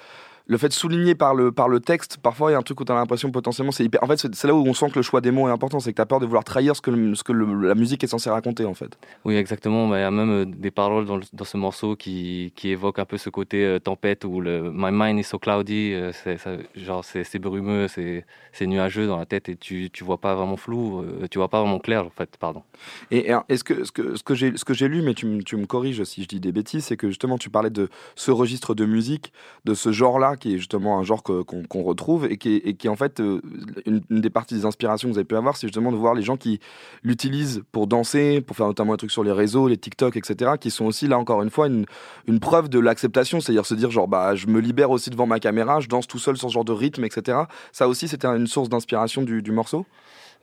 le 0.49 0.57
fait 0.57 0.69
de 0.69 0.73
souligner 0.73 1.13
par 1.13 1.35
le, 1.35 1.51
par 1.51 1.67
le 1.67 1.79
texte, 1.79 2.17
parfois 2.23 2.49
il 2.49 2.53
y 2.53 2.55
a 2.55 2.57
un 2.57 2.61
truc 2.61 2.79
où 2.79 2.85
tu 2.85 2.91
as 2.91 2.95
l'impression 2.95 3.29
potentiellement, 3.31 3.71
c'est 3.73 3.83
hyper. 3.83 4.01
En 4.03 4.07
fait, 4.07 4.33
c'est 4.33 4.47
là 4.47 4.55
où 4.55 4.65
on 4.65 4.73
sent 4.73 4.89
que 4.89 4.95
le 4.99 5.01
choix 5.03 5.19
des 5.21 5.31
mots 5.31 5.47
est 5.47 5.51
important, 5.51 5.79
c'est 5.79 5.91
que 5.91 5.97
tu 5.97 6.01
as 6.01 6.05
peur 6.05 6.19
de 6.21 6.25
vouloir 6.25 6.43
trahir 6.45 6.75
ce 6.75 6.81
que, 6.81 6.89
le- 6.91 7.15
ce 7.15 7.23
que 7.23 7.33
le- 7.33 7.67
la 7.67 7.75
musique 7.75 8.03
est 8.03 8.07
censée 8.07 8.29
raconter 8.29 8.63
en 8.65 8.73
fait. 8.73 8.97
Oui, 9.25 9.35
exactement. 9.35 9.87
Mais 9.87 9.97
Il 9.97 10.01
y 10.01 10.03
a 10.03 10.11
même 10.11 10.29
euh, 10.31 10.45
des 10.45 10.71
paroles 10.71 11.05
dans, 11.05 11.19
dans 11.33 11.43
ce 11.45 11.57
morceau 11.57 11.95
qui, 11.97 12.53
qui 12.55 12.69
évoquent 12.69 12.99
un 12.99 13.05
peu 13.05 13.17
ce 13.17 13.29
côté 13.29 13.65
euh, 13.65 13.79
tempête 13.79 14.23
où 14.23 14.39
le 14.39 14.71
My 14.73 14.89
mind 14.91 15.19
is 15.19 15.23
so 15.25 15.37
cloudy, 15.37 15.93
euh, 15.93 16.11
c'est 16.13 16.37
ça- 16.37 16.55
genre 16.75 17.03
c'est 17.03 17.39
brumeux, 17.39 17.87
c'est 17.89 18.25
c'est 18.53 18.67
nuageux 18.67 19.05
dans 19.07 19.17
la 19.17 19.25
tête 19.25 19.49
et 19.49 19.55
tu 19.57 19.89
tu 19.91 20.03
vois 20.05 20.17
pas 20.17 20.33
vraiment 20.33 20.55
flou, 20.57 21.01
euh, 21.01 21.27
tu 21.29 21.37
vois 21.39 21.49
pas 21.49 21.59
vraiment 21.61 21.79
clair 21.79 22.05
en 22.05 22.09
fait, 22.09 22.29
pardon. 22.39 22.63
Et, 23.11 23.29
et 23.31 23.35
est-ce 23.49 23.63
que 23.65 23.83
ce 23.83 23.91
que 23.91 24.15
ce 24.15 24.23
que 24.23 24.33
j'ai 24.33 24.55
ce 24.55 24.63
que 24.63 24.73
j'ai 24.73 24.87
lu, 24.87 25.01
mais 25.01 25.13
tu, 25.13 25.43
tu 25.43 25.57
me 25.57 25.65
corriges 25.65 26.03
si 26.05 26.23
je 26.23 26.27
dis 26.29 26.39
des 26.39 26.53
bêtises, 26.53 26.85
c'est 26.85 26.95
que 26.97 27.09
justement 27.09 27.37
tu 27.37 27.49
parlais 27.49 27.69
de 27.69 27.89
ce 28.15 28.31
registre 28.31 28.73
de 28.75 28.85
musique, 28.85 29.33
de 29.65 29.73
ce 29.73 29.91
genre-là, 29.91 30.35
qui 30.37 30.55
est 30.55 30.57
justement 30.57 30.97
un 30.99 31.03
genre 31.03 31.23
qu'on 31.23 31.83
retrouve 31.83 32.25
et 32.25 32.37
qui, 32.37 32.55
est, 32.55 32.73
qui 32.75 32.87
est 32.87 32.89
en 32.89 32.95
fait 32.95 33.19
euh, 33.19 33.41
une, 33.85 34.01
des 34.09 34.29
parties 34.29 34.55
des 34.55 34.65
inspirations 34.65 35.07
que 35.07 35.13
vous 35.13 35.19
avez 35.19 35.25
pu 35.25 35.35
avoir, 35.35 35.57
c'est 35.57 35.67
justement 35.67 35.91
de 35.91 35.97
voir 35.97 36.13
les 36.13 36.21
gens 36.21 36.37
qui 36.37 36.59
l'utilisent 37.03 37.63
pour 37.71 37.87
danser, 37.87 38.41
pour 38.41 38.55
faire 38.55 38.67
notamment 38.67 38.93
un 38.93 38.97
truc 38.97 39.11
sur 39.11 39.23
les 39.23 39.31
réseaux, 39.31 39.67
les 39.67 39.77
TikTok, 39.77 40.15
etc., 40.15 40.51
qui 40.59 40.71
sont 40.71 40.85
aussi 40.85 41.07
là 41.07 41.17
encore 41.17 41.41
une 41.43 41.49
fois 41.49 41.67
une, 41.67 41.85
une 42.27 42.39
preuve 42.39 42.69
de 42.69 42.79
l'acceptation, 42.79 43.39
c'est-à-dire 43.41 43.65
se 43.65 43.75
dire 43.75 43.91
genre 43.91 44.07
bah 44.07 44.35
je 44.35 44.47
me 44.47 44.59
libère 44.59 44.91
aussi 44.91 45.09
devant 45.09 45.25
ma 45.25 45.39
caméra, 45.39 45.79
je 45.79 45.87
danse 45.87 46.07
tout 46.07 46.19
seul 46.19 46.37
sur 46.37 46.49
ce 46.49 46.53
genre 46.53 46.65
de 46.65 46.73
rythme, 46.73 47.03
etc. 47.03 47.39
Ça 47.71 47.87
aussi 47.87 48.07
c'était 48.07 48.27
une 48.27 48.47
source 48.47 48.69
d'inspiration 48.69 49.23
du 49.23 49.51
morceau? 49.51 49.85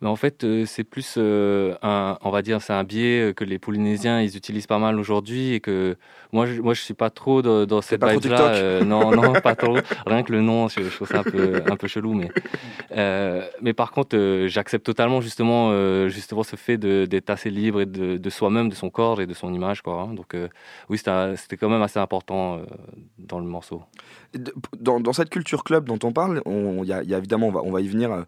Mais 0.04 0.10
en 0.10 0.16
fait, 0.16 0.44
euh, 0.44 0.66
c'est 0.66 0.84
plus 0.84 1.14
euh, 1.16 1.74
un, 1.80 2.18
on 2.20 2.28
va 2.28 2.42
dire, 2.42 2.60
c'est 2.60 2.74
un 2.74 2.84
biais 2.84 3.32
que 3.34 3.42
les 3.42 3.58
Polynésiens 3.58 4.20
ils 4.20 4.36
utilisent 4.36 4.66
pas 4.66 4.78
mal 4.78 5.00
aujourd'hui 5.00 5.54
et 5.54 5.60
que 5.60 5.96
moi, 6.30 6.44
je, 6.44 6.60
moi, 6.60 6.74
je 6.74 6.82
suis 6.82 6.92
pas 6.92 7.08
trop 7.08 7.40
dans, 7.40 7.64
dans 7.64 7.80
cette 7.80 8.04
vibe-là. 8.04 8.48
Euh, 8.48 8.84
non, 8.84 9.10
non, 9.16 9.32
pas 9.32 9.54
trop. 9.54 9.78
Rien 10.04 10.22
que 10.22 10.30
le 10.32 10.42
nom, 10.42 10.68
je, 10.68 10.82
je 10.82 10.94
trouve 10.94 11.08
ça 11.08 11.20
un 11.20 11.22
peu, 11.22 11.62
un 11.66 11.76
peu 11.76 11.88
chelou, 11.88 12.12
mais, 12.12 12.30
euh, 12.92 13.48
mais 13.62 13.72
par 13.72 13.92
contre, 13.92 14.14
euh, 14.14 14.46
j'accepte 14.46 14.84
totalement 14.84 15.22
justement, 15.22 15.70
euh, 15.72 16.10
justement 16.10 16.42
ce 16.42 16.56
fait 16.56 16.76
d'être 16.76 17.30
assez 17.30 17.48
libre 17.48 17.80
et 17.80 17.86
de, 17.86 18.18
de 18.18 18.30
soi-même, 18.30 18.68
de 18.68 18.74
son 18.74 18.90
corps 18.90 19.22
et 19.22 19.26
de 19.26 19.32
son 19.32 19.54
image, 19.54 19.80
quoi. 19.80 20.02
hein. 20.02 20.12
Donc, 20.12 20.36
oui, 20.90 20.98
c'était 20.98 21.56
quand 21.56 21.70
même 21.70 21.80
assez 21.80 21.98
important 21.98 22.60
dans 23.16 23.38
le 23.38 23.46
morceau. 23.46 23.82
Dans, 24.78 25.00
dans 25.00 25.14
cette 25.14 25.30
culture 25.30 25.64
club 25.64 25.86
dont 25.86 25.98
on 26.06 26.12
parle, 26.12 26.42
il 26.44 26.84
y, 26.84 26.88
y 26.88 27.14
a 27.14 27.16
évidemment, 27.16 27.48
on 27.48 27.52
va, 27.52 27.62
on 27.62 27.72
va 27.72 27.80
y 27.80 27.88
venir. 27.88 28.26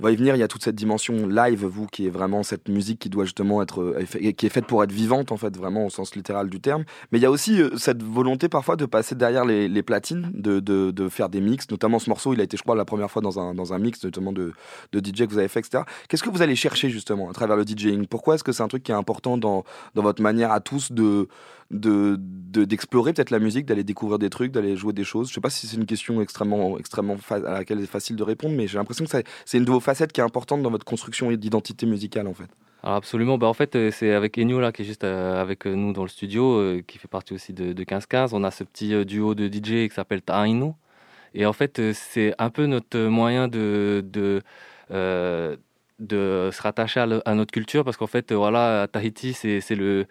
On 0.00 0.04
va 0.04 0.12
y 0.12 0.16
venir. 0.16 0.34
Il 0.34 0.38
y 0.38 0.42
a 0.42 0.48
toute 0.48 0.64
cette 0.64 0.74
dimension 0.74 1.26
live, 1.26 1.64
vous, 1.64 1.86
qui 1.86 2.06
est 2.06 2.10
vraiment 2.10 2.42
cette 2.42 2.68
musique 2.68 2.98
qui 2.98 3.10
doit 3.10 3.24
justement 3.24 3.62
être, 3.62 3.82
euh, 3.82 4.32
qui 4.32 4.46
est 4.46 4.50
faite 4.50 4.66
pour 4.66 4.82
être 4.82 4.92
vivante 4.92 5.30
en 5.30 5.36
fait, 5.36 5.56
vraiment 5.56 5.86
au 5.86 5.90
sens 5.90 6.14
littéral 6.14 6.48
du 6.48 6.60
terme. 6.60 6.84
Mais 7.12 7.18
il 7.18 7.22
y 7.22 7.26
a 7.26 7.30
aussi 7.30 7.60
euh, 7.60 7.76
cette 7.76 8.02
volonté 8.02 8.48
parfois 8.48 8.76
de 8.76 8.86
passer 8.86 9.14
derrière 9.14 9.44
les, 9.44 9.68
les 9.68 9.82
platines, 9.82 10.30
de, 10.34 10.60
de, 10.60 10.90
de 10.90 11.08
faire 11.08 11.28
des 11.28 11.40
mix. 11.40 11.70
Notamment 11.70 11.98
ce 11.98 12.08
morceau, 12.08 12.32
il 12.32 12.40
a 12.40 12.44
été, 12.44 12.56
je 12.56 12.62
crois, 12.62 12.74
la 12.74 12.84
première 12.84 13.10
fois 13.10 13.20
dans 13.20 13.38
un, 13.38 13.54
dans 13.54 13.74
un 13.74 13.78
mix, 13.78 14.02
notamment 14.02 14.32
de, 14.32 14.52
de 14.92 14.98
DJ 14.98 15.26
que 15.26 15.32
vous 15.32 15.38
avez 15.38 15.48
fait, 15.48 15.60
etc. 15.60 15.84
Qu'est-ce 16.08 16.22
que 16.22 16.30
vous 16.30 16.42
allez 16.42 16.56
chercher 16.56 16.88
justement 16.88 17.28
à 17.28 17.32
travers 17.32 17.56
le 17.56 17.64
DJing 17.64 18.06
Pourquoi 18.06 18.36
est-ce 18.36 18.44
que 18.44 18.52
c'est 18.52 18.62
un 18.62 18.68
truc 18.68 18.82
qui 18.82 18.92
est 18.92 18.94
important 18.94 19.36
dans, 19.36 19.64
dans 19.94 20.02
votre 20.02 20.22
manière 20.22 20.50
à 20.50 20.60
tous 20.60 20.92
de 20.92 21.28
de 21.70 22.16
de- 22.18 22.64
d'explorer 22.64 23.12
peut-être 23.12 23.30
la 23.30 23.38
musique, 23.38 23.64
d'aller 23.66 23.84
découvrir 23.84 24.18
des 24.18 24.28
trucs, 24.28 24.50
d'aller 24.50 24.76
jouer 24.76 24.92
des 24.92 25.04
choses. 25.04 25.28
Je 25.28 25.34
sais 25.34 25.40
pas 25.40 25.50
si 25.50 25.68
c'est 25.68 25.76
une 25.76 25.86
question 25.86 26.20
extrêmement 26.20 26.78
extrêmement 26.78 27.16
à 27.30 27.38
laquelle 27.38 27.78
c'est 27.80 27.86
facile 27.86 28.16
de 28.16 28.24
répondre, 28.24 28.56
mais 28.56 28.66
j'ai 28.66 28.76
l'impression 28.76 29.04
que 29.04 29.10
c'est 29.44 29.58
une 29.58 29.64
de 29.64 29.70
vos 29.70 29.78
facettes 29.80 30.12
qui 30.12 30.20
est 30.20 30.24
importante 30.24 30.62
dans 30.62 30.70
votre 30.70 30.84
construction 30.84 31.30
d'identité 31.30 31.86
musicale 31.86 32.26
en 32.26 32.34
fait. 32.34 32.48
Absolument, 32.82 33.36
bah 33.38 33.46
en 33.46 33.52
fait 33.54 33.76
euh, 33.76 33.90
c'est 33.92 34.12
avec 34.12 34.38
Enyo 34.38 34.58
là 34.58 34.72
qui 34.72 34.82
est 34.82 34.84
juste 34.86 35.04
euh, 35.04 35.40
avec 35.40 35.66
euh, 35.66 35.74
nous 35.74 35.92
dans 35.92 36.02
le 36.02 36.08
studio, 36.08 36.80
qui 36.86 36.98
fait 36.98 37.08
partie 37.08 37.34
aussi 37.34 37.52
de, 37.52 37.72
de 37.72 37.84
15-15. 37.84 38.30
On 38.32 38.42
a 38.42 38.50
ce 38.50 38.64
petit 38.64 39.04
duo 39.04 39.34
de 39.34 39.46
DJ 39.48 39.88
qui 39.88 39.94
s'appelle 39.94 40.22
Taino. 40.22 40.74
Et 41.34 41.46
en 41.46 41.52
fait 41.52 41.80
c'est 41.92 42.34
un 42.38 42.50
peu 42.50 42.66
notre 42.66 42.98
moyen 42.98 43.46
de, 43.48 44.02
de 46.00 46.50
se 46.52 46.62
rattacher 46.62 47.00
à, 47.00 47.34
notre 47.34 47.52
culture 47.52 47.84
parce 47.84 47.96
qu'en 47.96 48.06
fait 48.06 48.32
euh, 48.32 48.36
voilà 48.36 48.82
à 48.82 48.88
Tahiti 48.88 49.34
c'est 49.34 49.74
le, 49.74 50.06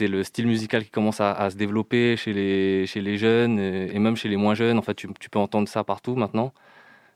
le 0.00 0.22
style 0.24 0.46
musical 0.46 0.84
qui 0.84 0.90
commence 0.90 1.20
à, 1.20 1.48
se 1.50 1.56
développer 1.56 2.16
chez 2.16 2.32
les, 2.32 2.86
chez 2.86 3.00
les 3.00 3.16
jeunes 3.16 3.58
et 3.58 3.98
même 3.98 4.16
chez 4.16 4.28
les 4.28 4.36
moins 4.36 4.54
jeunes. 4.54 4.78
En 4.78 4.82
fait 4.82 4.94
tu, 4.94 5.08
peux 5.30 5.38
entendre 5.38 5.68
ça 5.68 5.84
partout 5.84 6.16
maintenant. 6.16 6.52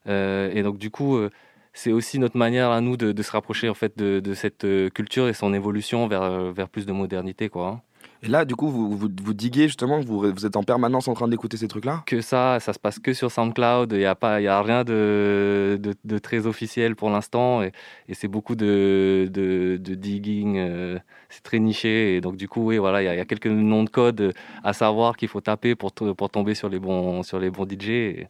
Euh, 0.09 0.51
et 0.55 0.63
donc 0.63 0.79
du 0.79 0.91
coup, 0.91 1.17
euh, 1.17 1.31
c'est 1.73 1.93
aussi 1.93 2.19
notre 2.19 2.37
manière 2.37 2.71
à 2.71 2.81
nous 2.81 2.97
de, 2.97 3.23
se 3.23 3.31
rapprocher 3.33 3.69
en 3.69 3.75
fait 3.75 3.99
de, 3.99 4.21
de 4.21 4.35
cette 4.35 4.67
culture 4.95 5.29
et 5.29 5.35
son 5.35 5.53
évolution 5.55 6.07
vers, 6.07 6.53
vers 6.53 6.69
plus 6.69 6.87
de 6.87 6.93
modernité, 6.93 7.49
quoi. 7.49 7.83
Et 8.23 8.29
là, 8.29 8.45
du 8.45 8.57
coup, 8.57 8.69
vous, 8.69 8.97
vous, 8.97 9.35
diguez 9.35 9.67
justement, 9.67 10.01
vous, 10.01 10.21
vous 10.33 10.47
êtes 10.47 10.57
en 10.57 10.63
permanence 10.63 11.09
en 11.09 11.15
train 11.15 11.29
d'écouter 11.29 11.57
ces 11.57 11.69
trucs-là? 11.69 12.03
Que 12.07 12.21
ça, 12.21 12.59
ça 12.61 12.73
se 12.73 12.79
passe 12.79 12.99
que 12.99 13.13
sur 13.13 13.31
SoundCloud. 13.31 13.93
Il 13.93 13.99
n'y 13.99 14.05
a, 14.07 14.15
pas- 14.15 14.37
a 14.37 14.63
rien 14.63 14.85
de, 14.85 15.79
de, 16.05 16.19
très 16.19 16.47
officiel 16.47 16.97
pour 16.97 17.11
l'instant. 17.11 17.63
Et, 17.63 17.73
c'est 18.13 18.29
beaucoup 18.29 18.55
de, 18.55 19.29
de, 19.31 19.77
digging. 19.95 20.57
euh, 20.59 20.99
c'est 21.29 21.43
très 21.43 21.59
niché. 21.59 22.17
Et 22.17 22.21
donc, 22.21 22.37
du 22.37 22.49
coup, 22.49 22.65
oui, 22.65 22.79
voilà, 22.79 23.03
il 23.03 23.07
y, 23.07 23.21
a- 23.21 23.25
quelques 23.27 23.47
noms 23.47 23.85
de 23.85 23.91
code 23.91 24.33
à 24.63 24.73
savoir 24.73 25.17
qu'il 25.17 25.29
faut 25.29 25.41
taper 25.41 25.75
pour, 25.75 25.93
pour 25.93 26.31
tomber 26.31 26.55
sur 26.55 26.69
les 26.69 26.79
bons, 26.79 27.23
sur 27.23 27.39
les 27.39 27.51
bons 27.51 27.67
DJ. 27.67 28.27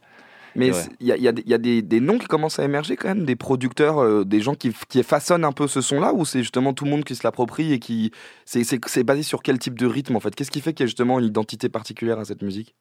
Mais 0.55 0.71
ouais. 0.71 0.81
il 0.99 1.07
y 1.07 1.11
a, 1.11 1.17
y 1.17 1.33
des- 1.33 1.41
il 1.45 1.49
y 1.49 1.53
a 1.53 1.57
des, 1.57 1.81
des 1.81 1.99
noms 1.99 2.17
qui 2.17 2.27
commencent 2.27 2.59
à 2.59 2.63
émerger 2.63 2.95
quand 2.95 3.07
même, 3.09 3.25
des 3.25 3.35
producteurs, 3.35 3.99
euh, 4.01 4.23
des 4.23 4.39
gens 4.41 4.55
qui, 4.55 4.71
qui 4.89 5.03
façonnent 5.03 5.43
un 5.45 5.51
peu 5.51 5.67
ce 5.67 5.81
son-là, 5.81 6.13
ou 6.13 6.23
c'est 6.25 6.39
justement 6.39 6.73
tout 6.73 6.85
le 6.85 6.91
monde 6.91 7.03
qui 7.03 7.15
se 7.15 7.21
l'approprie 7.25 7.73
et 7.73 7.79
qui. 7.79 8.11
C'est 8.45 9.03
basé 9.03 9.23
sur 9.23 9.41
quel 9.43 9.59
type 9.59 9.77
de 9.77 9.85
rythme 9.85 10.15
en 10.15 10.19
fait? 10.19 10.33
Qu'est-ce 10.35 10.51
qui 10.51 10.61
fait 10.61 10.73
qu'il 10.73 10.83
y 10.83 10.85
a 10.85 10.87
justement 10.87 11.19
une 11.19 11.25
identité 11.25 11.67
particulière 11.69 12.19
à 12.19 12.25
cette 12.25 12.41
musique? 12.41 12.75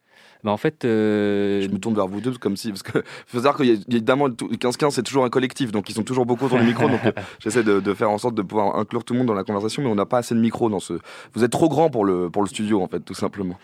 Mais 0.45 0.51
en 0.51 0.57
fait. 0.57 0.85
euh, 0.85 1.63
Je 1.63 1.69
me 1.69 1.79
tourne 1.79 1.95
vers 1.95 2.07
vous 2.07 2.21
deux 2.21 2.33
comme 2.35 2.57
si. 2.57 2.69
Parce 2.69 2.83
que 2.83 3.03
faut 3.27 3.39
savoir 3.39 3.57
qu'il 3.57 3.67
y 3.67 3.71
a 3.73 3.77
évidemment, 3.89 4.31
tout- 4.31 4.49
15-15 4.49 4.91
c'est 4.91 5.03
toujours 5.03 5.25
un 5.25 5.31
collectif, 5.31 5.73
donc 5.73 5.89
ils 5.89 5.95
sont 5.95 6.03
toujours 6.05 6.27
beaucoup 6.27 6.45
autour 6.47 6.59
du 6.59 6.65
micro, 6.67 6.89
donc 6.89 7.05
euh, 7.05 7.13
j'essaie 7.43 7.65
de, 7.65 7.81
de 7.81 7.95
faire 7.95 8.11
en 8.11 8.19
sorte 8.19 8.35
de 8.35 8.43
pouvoir 8.43 8.77
inclure 8.77 9.05
tout 9.05 9.15
le 9.15 9.19
monde 9.19 9.27
dans 9.29 9.35
la 9.35 9.45
conversation, 9.45 9.83
mais 9.83 9.89
on 9.89 9.95
n'a 9.95 10.07
pas 10.07 10.19
assez 10.19 10.35
de 10.35 10.41
micros 10.41 10.69
dans 10.69 10.81
ce. 10.81 10.95
Vous 11.35 11.45
êtes 11.45 11.51
trop 11.51 11.69
grand 11.69 11.89
pour 11.91 12.05
le, 12.05 12.31
pour 12.31 12.43
le 12.43 12.49
studio 12.49 12.83
en 12.83 12.89
fait, 12.89 13.01
tout 13.01 13.15
simplement. 13.15 13.59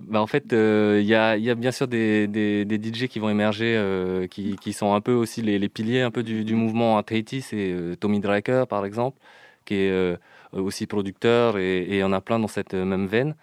Bah, 0.00 0.20
en 0.20 0.26
fait, 0.26 0.52
euh, 0.52 0.98
il 1.00 1.06
y, 1.06 1.14
a, 1.14 1.36
y 1.36 1.50
a 1.50 1.54
bien 1.54 1.70
sûr 1.72 1.86
des, 1.88 2.26
des, 2.26 2.64
DJ 2.78 3.06
qui 3.08 3.18
vont 3.20 3.30
émerger, 3.30 3.74
euh, 3.76 4.26
qui, 4.26 4.56
qui 4.56 4.72
sont 4.72 4.92
un 4.92 5.00
peu 5.00 5.12
aussi 5.12 5.40
les, 5.40 5.68
piliers 5.68 6.02
un 6.02 6.10
peu 6.10 6.22
du, 6.22 6.44
du 6.44 6.54
mouvement 6.54 6.98
à 6.98 7.02
Tahiti. 7.02 7.40
C'est 7.42 7.70
euh, 7.72 7.94
Tommy 7.96 8.20
Draker, 8.20 8.66
par 8.66 8.84
exemple, 8.84 9.18
qui 9.64 9.74
est 9.76 9.90
euh, 9.90 10.16
aussi 10.52 10.86
producteur, 10.86 11.58
et 11.58 11.86
il 11.88 11.96
y 11.96 12.02
en 12.02 12.12
a 12.12 12.20
plein 12.20 12.38
dans 12.38 12.48
cette 12.48 12.74
même 12.74 13.06
veine. 13.06 13.34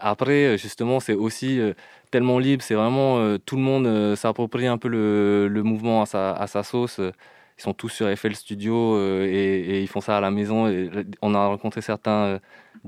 Après, 0.00 0.58
justement, 0.58 1.00
c'est 1.00 1.14
aussi 1.14 1.60
tellement 2.10 2.38
libre, 2.38 2.62
c'est 2.62 2.74
vraiment 2.74 3.38
tout 3.38 3.56
le 3.56 3.62
monde 3.62 4.16
s'approprie 4.16 4.66
un 4.66 4.78
peu 4.78 4.88
le, 4.88 5.48
le 5.48 5.62
mouvement 5.62 6.02
à 6.02 6.46
sa 6.46 6.62
sauce. 6.64 7.00
Ils 7.62 7.66
sont 7.66 7.74
tous 7.74 7.90
sur 7.90 8.08
FL 8.18 8.34
Studio 8.34 8.96
euh, 8.96 9.24
et, 9.24 9.30
et 9.76 9.80
ils 9.82 9.86
font 9.86 10.00
ça 10.00 10.16
à 10.16 10.20
la 10.20 10.32
maison. 10.32 10.66
Et 10.66 10.90
on 11.22 11.32
a 11.32 11.46
rencontré 11.46 11.80
certains 11.80 12.10
euh, 12.10 12.38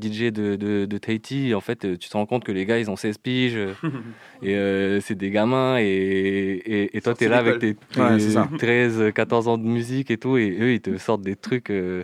DJ 0.02 0.32
de, 0.32 0.56
de, 0.56 0.84
de 0.84 0.98
Tahiti. 0.98 1.50
Et 1.50 1.54
en 1.54 1.60
fait, 1.60 1.84
euh, 1.84 1.96
tu 1.96 2.08
te 2.08 2.16
rends 2.16 2.26
compte 2.26 2.42
que 2.42 2.50
les 2.50 2.66
gars, 2.66 2.80
ils 2.80 2.90
ont 2.90 2.96
16 2.96 3.18
piges 3.18 3.54
euh, 3.54 3.72
et 4.42 4.56
euh, 4.56 5.00
c'est 5.00 5.14
des 5.14 5.30
gamins. 5.30 5.78
Et, 5.78 5.84
et, 5.84 6.96
et 6.96 7.00
toi, 7.00 7.14
tu 7.14 7.22
es 7.22 7.28
là 7.28 7.36
avec 7.38 7.60
tes, 7.60 7.76
tes 7.76 8.00
Ouais, 8.00 8.18
c'est 8.18 8.30
ça. 8.30 8.48
13, 8.58 9.12
14 9.14 9.46
ans 9.46 9.58
de 9.58 9.62
musique 9.62 10.10
et 10.10 10.18
tout. 10.18 10.36
Et 10.38 10.50
eux, 10.60 10.72
ils 10.72 10.80
te 10.80 10.98
sortent 10.98 11.22
des 11.22 11.36
trucs 11.36 11.70
euh, 11.70 12.02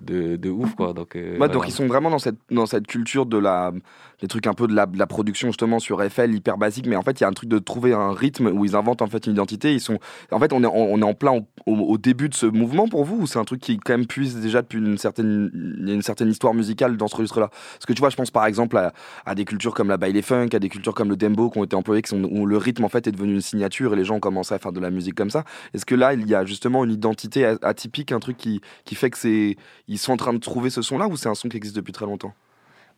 de, 0.00 0.36
de 0.36 0.50
ouf, 0.50 0.76
quoi. 0.76 0.92
Donc, 0.92 1.16
euh, 1.16 1.36
Ouais, 1.38 1.48
donc 1.48 1.66
ils 1.66 1.72
sont 1.72 1.88
vraiment 1.88 2.10
dans 2.10 2.20
cette, 2.20 2.38
dans 2.48 2.66
cette 2.66 2.86
culture 2.86 3.26
de 3.26 3.38
la, 3.38 3.72
des 4.20 4.28
trucs 4.28 4.46
un 4.46 4.54
peu 4.54 4.66
de 4.66 4.74
la, 4.74 4.86
production 5.06 5.48
justement 5.48 5.78
sur 5.78 6.02
FL 6.02 6.34
hyper 6.34 6.56
basique, 6.56 6.86
mais 6.86 6.96
en 6.96 7.02
fait 7.02 7.20
il 7.20 7.22
y 7.22 7.24
a 7.24 7.28
un 7.28 7.32
truc 7.32 7.48
de 7.48 7.58
trouver 7.58 7.92
un 7.92 8.12
rythme 8.12 8.46
où 8.46 8.64
ils 8.64 8.74
inventent 8.76 9.02
en 9.02 9.06
fait 9.06 9.26
une 9.26 9.32
identité. 9.32 9.72
Ils 9.72 9.80
sont, 9.80 9.98
en 10.30 10.38
fait 10.38 10.52
on 10.52 10.62
est, 10.62 10.66
en- 10.66 10.74
on 10.74 11.00
est 11.00 11.04
en 11.04 11.14
plein 11.14 11.44
au, 11.66 11.98
début 11.98 12.28
de 12.28 12.34
ce 12.34 12.46
mouvement 12.46 12.88
pour 12.88 13.04
vous 13.04 13.22
ou 13.22 13.26
c'est 13.26 13.38
un 13.38 13.44
truc 13.44 13.60
qui 13.60 13.78
quand 13.78 13.94
même 13.94 14.06
puise 14.06 14.36
déjà 14.40 14.62
depuis 14.62 14.78
une 14.78 14.98
certaine, 14.98 15.50
une 15.54 16.02
certaine 16.02 16.28
histoire 16.28 16.54
musicale 16.54 16.96
dans 16.96 17.08
ce 17.08 17.16
registre-là? 17.16 17.48
Parce 17.48 17.86
que 17.86 17.92
tu 17.92 18.00
vois, 18.00 18.10
je 18.10 18.16
pense 18.16 18.30
par 18.30 18.46
exemple 18.46 18.76
à, 18.76 19.34
des 19.34 19.44
cultures 19.44 19.74
comme 19.74 19.88
la 19.88 19.96
baile 19.96 20.20
funk, 20.22 20.48
à 20.52 20.58
des 20.58 20.68
cultures 20.68 20.94
comme 20.94 21.10
le 21.10 21.16
dembo 21.16 21.50
qui 21.50 21.58
ont 21.58 21.64
été 21.64 21.76
employées, 21.76 22.02
où 22.12 22.46
le 22.46 22.56
rythme 22.56 22.84
en 22.84 22.88
fait 22.88 23.06
est 23.06 23.12
devenu 23.12 23.34
une 23.34 23.40
signature 23.40 23.92
et 23.94 23.96
les 23.96 24.04
gens 24.04 24.16
ont 24.16 24.20
commencé 24.20 24.54
à 24.54 24.58
faire 24.58 24.72
de 24.72 24.80
la 24.80 24.90
musique 24.90 25.14
comme 25.14 25.30
ça. 25.30 25.44
Est-ce 25.72 25.86
que 25.86 25.94
là 25.94 26.14
il 26.14 26.28
y 26.28 26.34
a 26.34 26.44
justement 26.44 26.84
une 26.84 26.92
identité 26.92 27.44
atypique, 27.62 28.12
un 28.12 28.20
truc 28.20 28.36
qui, 28.36 28.60
qui 28.84 28.94
fait 28.94 29.10
que 29.10 29.18
c'est, 29.18 29.56
ils 29.88 29.98
sont 29.98 30.12
en 30.12 30.16
train 30.16 30.32
de 30.32 30.38
trouver 30.38 30.70
ce 30.70 30.82
son-là 30.82 31.08
ou 31.08 31.16
c'est 31.16 31.28
un 31.28 31.34
son 31.34 31.48
qui 31.48 31.56
existe 31.56 31.76
depuis 31.76 31.92
très 31.92 32.06
longtemps? 32.06 32.34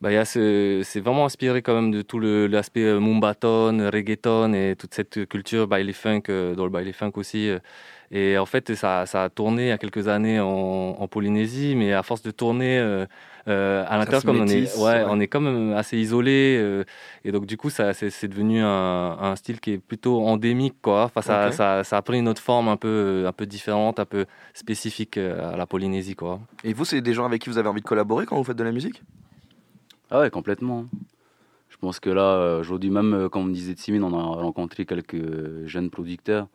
Bah, 0.03 0.25
ce- 0.27 0.83
c'est 0.85 1.01
vraiment 1.01 1.25
inspiré 1.25 1.63
quand 1.63 1.75
même 1.75 1.91
de 1.91 2.03
tout 2.03 2.19
l'aspect 2.21 2.85
euh, 2.85 3.01
mumbaton, 3.01 3.89
reggaeton 3.91 4.53
et 4.53 4.77
toute 4.77 4.93
cette 4.93 5.27
culture 5.27 5.67
baile 5.67 5.93
funk, 5.95 6.25
euh, 6.29 6.55
dans 6.55 6.65
le 6.65 6.71
baile 6.71 6.93
funk 6.93 7.13
aussi. 7.15 7.49
euh. 7.49 7.59
Et 8.11 8.39
en 8.39 8.47
fait, 8.47 8.75
ça, 8.75 9.05
ça 9.07 9.25
a 9.25 9.29
tourné 9.31 9.65
il 9.65 9.69
y 9.69 9.73
a 9.73 9.79
quelques 9.79 10.07
années 10.07 10.39
en, 10.39 10.47
en 10.47 11.09
Polynésie, 11.09 11.75
mais 11.75 11.93
à 11.93 12.03
force 12.05 12.23
de 12.23 12.31
tourner 12.31 12.79
euh, 12.79 13.05
euh, 13.49 13.85
à 13.89 13.97
l'intérieur, 13.97 14.23
comme 14.23 14.41
on 14.41 14.47
est, 14.47 14.77
ouais, 14.77 14.83
ouais. 14.83 15.05
on 15.09 15.19
est 15.19 15.27
quand 15.27 15.41
même 15.41 15.73
assez 15.73 15.97
isolé. 15.97 16.57
euh, 16.61 16.85
et 17.25 17.33
donc, 17.33 17.47
du 17.47 17.57
coup, 17.57 17.71
ça, 17.71 17.95
c'est, 17.95 18.29
devenu 18.29 18.61
un, 18.63 18.69
un 19.21 19.35
style 19.35 19.59
qui 19.61 19.73
est 19.73 19.79
plutôt 19.79 20.21
endémique. 20.25 20.77
Quoi. 20.83 21.05
Enfin, 21.05 21.23
ça, 21.23 21.51
ça, 21.51 21.83
ça 21.83 21.97
a 21.97 22.03
pris 22.03 22.19
une 22.19 22.29
autre 22.29 22.43
forme 22.43 22.69
un 22.69 22.77
peu, 22.77 23.25
un 23.27 23.33
peu 23.33 23.47
différente, 23.47 23.99
un 23.99 24.05
peu 24.05 24.27
spécifique 24.55 25.17
à 25.17 25.57
la 25.57 25.67
Polynésie. 25.67 26.15
Quoi. 26.15 26.39
Et 26.63 26.75
vous, 26.75 26.85
c'est 26.85 27.01
des 27.01 27.15
gens 27.15 27.25
avec 27.25 27.43
qui 27.43 27.51
vous 27.51 27.59
avez 27.59 27.69
envie 27.69 27.81
de 27.81 27.87
collaborer 27.87 28.27
quand 28.27 28.37
vous 28.37 28.45
faites 28.45 28.57
de 28.59 28.65
la 28.65 28.73
musique? 28.73 29.03
Ah 30.11 30.21
ouais, 30.21 30.31
complètement. 30.31 30.87
Je 31.69 31.77
pense 31.79 32.01
que 32.01 32.11
là, 32.11 32.23
euh, 32.23 32.61
aujourd'hui 32.61 32.91
même, 32.91 33.13
euh, 33.15 33.29
comme 33.29 33.43
on 33.45 33.49
disait 33.49 33.75
de 33.75 33.79
Simine, 33.79 34.05
on 34.05 34.19
a 34.19 34.23
rencontré 34.23 34.87
quelques 34.87 35.67
jeunes 35.67 35.91
producteurs. 35.91 36.47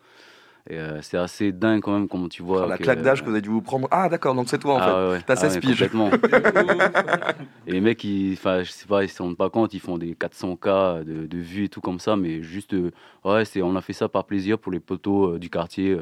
Et 0.69 0.77
euh, 0.77 1.01
c'est 1.01 1.17
assez 1.17 1.51
dingue 1.51 1.81
quand 1.81 1.91
même, 1.91 2.07
comment 2.07 2.29
tu 2.29 2.43
vois. 2.43 2.65
Oh, 2.65 2.69
La 2.69 2.77
que- 2.77 2.83
claque 2.83 3.01
d'âge 3.01 3.21
que 3.21 3.25
vous 3.25 3.31
avez 3.31 3.41
dû 3.41 3.49
vous 3.49 3.61
prendre. 3.61 3.87
Ah 3.91 4.09
d'accord, 4.09 4.35
donc 4.35 4.47
c'est 4.47 4.59
toi 4.59 4.75
en 4.75 4.79
Ah 4.79 4.85
fait. 5.07 5.11
ouais. 5.13 5.21
T'as 5.25 5.35
Ah 5.35 5.39
16 5.39 5.53
ouais, 5.55 5.59
piges. 5.59 5.71
complètement. 5.89 6.11
et 7.67 7.71
les 7.71 7.81
mecs, 7.81 8.03
ils, 8.03 8.33
enfin, 8.33 8.63
je 8.63 8.71
sais 8.71 8.85
pas, 8.87 9.03
ils 9.03 9.09
se 9.09 9.21
rendent 9.21 9.37
pas 9.37 9.49
compte, 9.49 9.73
ils 9.73 9.79
font 9.79 9.97
des 9.97 10.13
400K 10.15 11.03
de, 11.03 11.25
de 11.25 11.37
vues 11.37 11.65
et 11.65 11.69
tout 11.69 11.81
comme 11.81 11.99
ça, 11.99 12.15
mais 12.15 12.41
juste, 12.43 12.73
euh, 12.73 12.91
ouais, 13.25 13.43
c'est, 13.45 13.61
on 13.63 13.75
a 13.75 13.81
fait 13.81 13.93
ça 13.93 14.07
par 14.07 14.25
plaisir 14.25 14.59
pour 14.59 14.71
les 14.71 14.79
poteaux 14.79 15.33
euh, 15.35 15.39
du 15.39 15.49
quartier. 15.49 15.97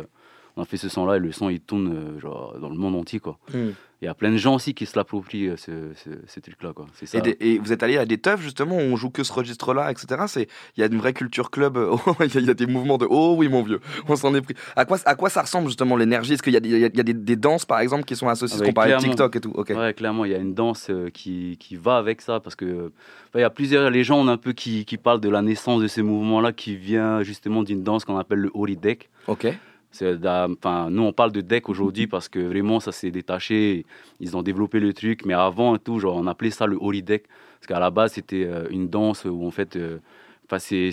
On 0.59 0.63
a 0.63 0.65
fait 0.65 0.77
ce 0.77 0.89
son-là 0.89 1.15
et 1.15 1.19
le 1.19 1.31
son, 1.31 1.49
il 1.49 1.61
tourne 1.61 1.93
euh, 1.95 2.19
genre, 2.19 2.57
dans 2.59 2.69
le 2.69 2.75
monde 2.75 2.95
entier, 2.95 3.19
quoi. 3.19 3.37
Hmm. 3.53 3.69
Il 4.01 4.05
y 4.05 4.07
a 4.07 4.13
plein 4.13 4.31
de 4.31 4.37
gens 4.37 4.55
aussi 4.55 4.73
qui 4.73 4.85
se 4.85 4.97
l'approprient, 4.97 5.47
euh, 5.49 5.57
ce, 5.57 5.71
ce, 5.95 6.09
ce 6.25 6.39
truc-là, 6.39 6.71
quoi. 6.73 6.85
C'est 6.93 7.05
ça. 7.05 7.17
Et, 7.17 7.21
des- 7.21 7.37
et 7.41 7.59
vous 7.59 7.73
êtes 7.73 7.83
allé 7.83 7.97
à 7.97 8.05
des 8.05 8.17
teufs 8.17 8.41
justement 8.41 8.77
où 8.77 8.79
on 8.79 8.95
joue 8.95 9.09
que 9.09 9.23
ce 9.25 9.33
registre-là, 9.33 9.91
etc. 9.91 10.23
C'est 10.27 10.47
il 10.77 10.81
y 10.81 10.83
a 10.83 10.87
une 10.87 10.97
vraie 10.97 11.11
culture 11.13 11.49
club. 11.51 11.77
Oh, 11.91 11.99
Il 12.21 12.33
y, 12.33 12.37
a- 12.37 12.41
il 12.41 12.47
y 12.47 12.49
a 12.49 12.53
des 12.53 12.65
mouvements 12.65 12.97
de 12.97 13.05
oh 13.09 13.35
oui 13.37 13.49
mon 13.49 13.61
vieux, 13.61 13.81
on 14.07 14.15
s'en 14.15 14.33
est 14.35 14.41
pris. 14.41 14.53
À 14.77 14.85
quoi 14.85 14.97
à 15.05 15.15
quoi 15.15 15.29
ça 15.29 15.41
ressemble 15.41 15.67
justement 15.67 15.97
l'énergie? 15.97 16.33
Est-ce 16.33 16.43
qu'il 16.43 16.53
y 16.53 16.57
a, 16.57 16.61
des, 16.61 16.69
il 16.69 16.79
y 16.79 16.85
a- 16.85 16.87
il 16.87 16.95
y 16.97 16.99
a 17.01 17.03
des, 17.03 17.13
des 17.13 17.35
danses 17.35 17.65
par 17.65 17.79
exemple 17.81 18.03
qui 18.05 18.15
sont 18.15 18.27
associées, 18.29 18.65
qu'on 18.65 18.71
parlait 18.73 18.93
de 18.93 18.97
clairement. 18.99 19.13
TikTok 19.15 19.35
et 19.35 19.41
tout? 19.41 19.51
Ok. 19.53 19.73
Ouais, 19.75 19.93
clairement, 19.93 20.23
il 20.25 20.31
y 20.31 20.35
a 20.35 20.37
une 20.37 20.53
danse 20.53 20.87
euh, 20.89 21.09
qui, 21.09 21.57
qui 21.59 21.75
va 21.75 21.97
avec 21.97 22.21
ça 22.21 22.39
parce 22.39 22.55
que 22.55 22.91
il 23.35 23.41
y 23.41 23.43
a 23.43 23.49
plusieurs 23.49 23.89
les 23.89 24.03
gens 24.05 24.17
on 24.17 24.27
a 24.29 24.31
un 24.31 24.37
peu 24.37 24.53
qui, 24.53 24.85
qui 24.85 24.95
parlent 24.97 25.19
de 25.21 25.29
la 25.29 25.41
naissance 25.41 25.81
de 25.81 25.87
ces 25.87 26.01
mouvements-là 26.03 26.53
qui 26.53 26.75
vient 26.77 27.21
justement 27.21 27.63
d'une 27.63 27.83
danse 27.83 28.05
qu'on 28.05 28.17
appelle 28.17 28.39
le 28.39 28.51
Holy 28.53 28.77
Deck. 28.77 29.09
Ok. 29.27 29.45
Enfin, 29.93 30.89
nous 30.89 31.01
on 31.03 31.13
parle 31.13 31.31
de 31.31 31.41
deck 31.41 31.67
aujourd'hui 31.69 32.07
parce 32.07 32.29
que 32.29 32.39
vraiment 32.39 32.79
ça 32.79 32.91
s'est 32.91 33.11
détaché. 33.11 33.85
Ils 34.19 34.37
ont 34.37 34.41
développé 34.43 34.79
le 34.79 34.93
truc, 34.93 35.25
mais 35.25 35.33
avant 35.33 35.75
et 35.75 35.79
tout, 35.79 35.99
genre 35.99 36.15
on 36.15 36.27
appelait 36.27 36.51
ça 36.51 36.67
le 36.67 36.77
Holy 36.79 37.01
Deck 37.03 37.25
parce 37.59 37.67
qu'à 37.67 37.79
la 37.79 37.89
base 37.89 38.13
c'était 38.13 38.45
euh, 38.45 38.67
une 38.69 38.87
danse 38.89 39.25
où 39.25 39.45
en 39.45 39.51
fait, 39.51 39.75
euh, 39.75 39.97
enfin 40.45 40.59
c'est, 40.59 40.91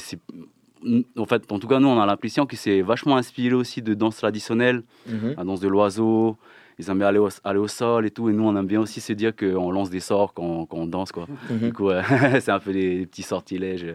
en 1.17 1.27
fait, 1.27 1.51
en 1.53 1.59
tout 1.59 1.69
cas 1.69 1.79
nous 1.79 1.89
on 1.89 2.01
a 2.01 2.07
l'impression 2.07 2.47
que 2.47 2.57
c'est 2.57 2.81
vachement 2.83 3.17
inspiré 3.17 3.55
aussi 3.55 3.83
de 3.83 3.95
danse 3.95 4.17
traditionnelle 4.17 4.83
Mhm. 5.07 5.35
la 5.37 5.45
danse 5.45 5.61
de 5.61 5.69
l'oiseau. 5.69 6.37
Ils 6.79 6.91
aiment 6.91 6.99
bien 6.99 7.07
aller 7.07 7.19
au, 7.19 7.29
aller 7.43 7.59
au 7.59 7.69
sol 7.69 8.05
et 8.05 8.11
tout. 8.11 8.29
Et 8.29 8.35
nous, 8.35 8.45
on 8.45 8.55
aime 8.55 8.67
bien 8.67 8.83
aussi 8.83 9.01
se 9.01 9.15
dire 9.15 9.35
qu'on 9.35 9.71
lance 9.71 9.89
des 9.89 10.01
sorts 10.01 10.35
quand, 10.35 10.67
quand 10.67 10.77
on 10.77 10.87
danse. 10.87 11.11
Quoi. 11.11 11.27
Mhm. 11.49 11.59
Du 11.59 11.73
coup, 11.73 11.89
c'est 12.41 12.51
un 12.51 12.59
peu 12.59 12.71
des, 12.75 12.99
des 12.99 13.07
petits 13.07 13.23
sortilèges. 13.23 13.87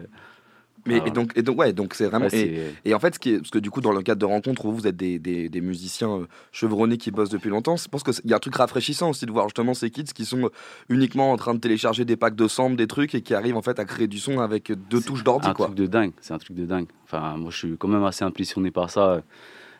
Mais 0.86 1.00
Ah, 1.02 1.06
et 1.06 1.10
donc, 1.10 1.32
et 1.36 1.42
donc, 1.42 1.58
ouais, 1.58 1.72
donc 1.72 1.94
c'est 1.94 2.06
vraiment. 2.06 2.26
Ouais, 2.26 2.34
et, 2.36 2.56
c'est- 2.56 2.74
et 2.90 2.94
en 2.94 2.98
fait, 2.98 3.14
ce 3.14 3.18
qui 3.20 3.30
est, 3.34 3.38
parce 3.38 3.50
que 3.50 3.58
du 3.58 3.70
coup, 3.70 3.80
dans 3.80 3.92
le 3.92 4.02
cadre 4.02 4.20
de 4.20 4.24
rencontres 4.26 4.64
où 4.66 4.72
vous 4.72 4.86
êtes 4.86 4.96
des, 4.96 5.18
des, 5.18 5.48
des 5.48 5.60
musiciens 5.60 6.10
euh, 6.10 6.26
chevronnés 6.50 6.96
qui 6.96 7.10
bossent 7.10 7.30
depuis 7.30 7.50
longtemps, 7.50 7.76
je 7.76 7.86
pense 7.88 8.02
qu'il 8.02 8.14
y 8.28 8.32
a 8.32 8.36
un 8.36 8.40
truc 8.40 8.56
rafraîchissant 8.56 9.10
aussi 9.10 9.24
de 9.26 9.30
voir 9.30 9.46
justement 9.48 9.74
ces 9.74 9.90
kids 9.90 10.04
qui 10.04 10.24
sont 10.24 10.46
euh, 10.46 10.50
uniquement 10.88 11.30
en 11.32 11.36
train 11.36 11.54
de 11.54 11.60
télécharger 11.60 12.04
des 12.04 12.16
packs 12.16 12.34
de 12.34 12.48
samples, 12.48 12.76
des 12.76 12.86
trucs 12.86 13.14
et 13.14 13.22
qui 13.22 13.34
arrivent 13.34 13.56
en 13.56 13.62
fait 13.62 13.78
à 13.78 13.84
créer 13.84 14.08
du 14.08 14.18
son 14.18 14.40
avec 14.40 14.72
deux 14.90 15.00
touches 15.00 15.22
d'ordi, 15.24 15.48
un 15.48 15.54
quoi. 15.54 15.66
truc 15.66 15.78
de 15.78 15.86
dingue. 15.86 16.12
C'est 16.20 16.34
un 16.34 16.38
truc 16.38 16.56
de 16.56 16.64
dingue. 16.66 16.86
Enfin, 17.04 17.36
moi, 17.36 17.50
je 17.50 17.56
suis 17.58 17.76
quand 17.78 17.88
même 17.88 18.04
assez 18.04 18.24
impressionné 18.24 18.70
par 18.70 18.90
ça. 18.90 19.22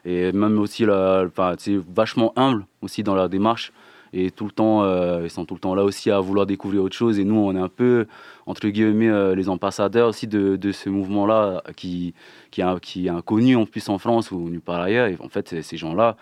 Et 0.04 0.32
même 0.32 0.58
aussi, 0.58 0.84
la, 0.84 1.24
enfin, 1.26 1.54
c'est 1.58 1.76
vachement 1.94 2.32
humble 2.36 2.66
aussi 2.80 3.02
dans 3.02 3.14
leur 3.14 3.28
démarche. 3.28 3.72
Et 4.12 4.30
tout 4.30 4.44
le 4.44 4.50
temps, 4.50 4.84
euh, 4.84 5.22
ils 5.24 5.30
sont 5.30 5.44
tout 5.44 5.54
le 5.54 5.60
temps 5.60 5.74
là 5.74 5.84
aussi 5.84 6.10
à 6.10 6.20
vouloir 6.20 6.46
découvrir 6.46 6.82
autre 6.82 6.96
chose. 6.96 7.18
Et 7.18 7.24
nous, 7.24 7.36
on 7.36 7.54
est 7.56 7.60
un 7.60 7.68
peu, 7.68 8.06
entre 8.46 8.68
guillemets, 8.68 9.08
euh, 9.08 9.34
les 9.34 9.48
ambassadeurs 9.48 10.08
aussi 10.08 10.26
de, 10.26 10.72
ce 10.72 10.90
mouvement-là 10.90 11.62
qui, 11.76 12.14
qui, 12.50 12.60
est, 12.60 13.08
inconnu 13.08 13.56
en 13.56 13.66
plus 13.66 13.88
en 13.88 13.98
France 13.98 14.30
ou 14.30 14.50
nulle 14.50 14.60
part 14.60 14.80
ailleurs. 14.80 15.06
Et 15.06 15.16
en 15.20 15.28
fait, 15.28 15.62
ces 15.62 15.76
gens-là, 15.76 16.16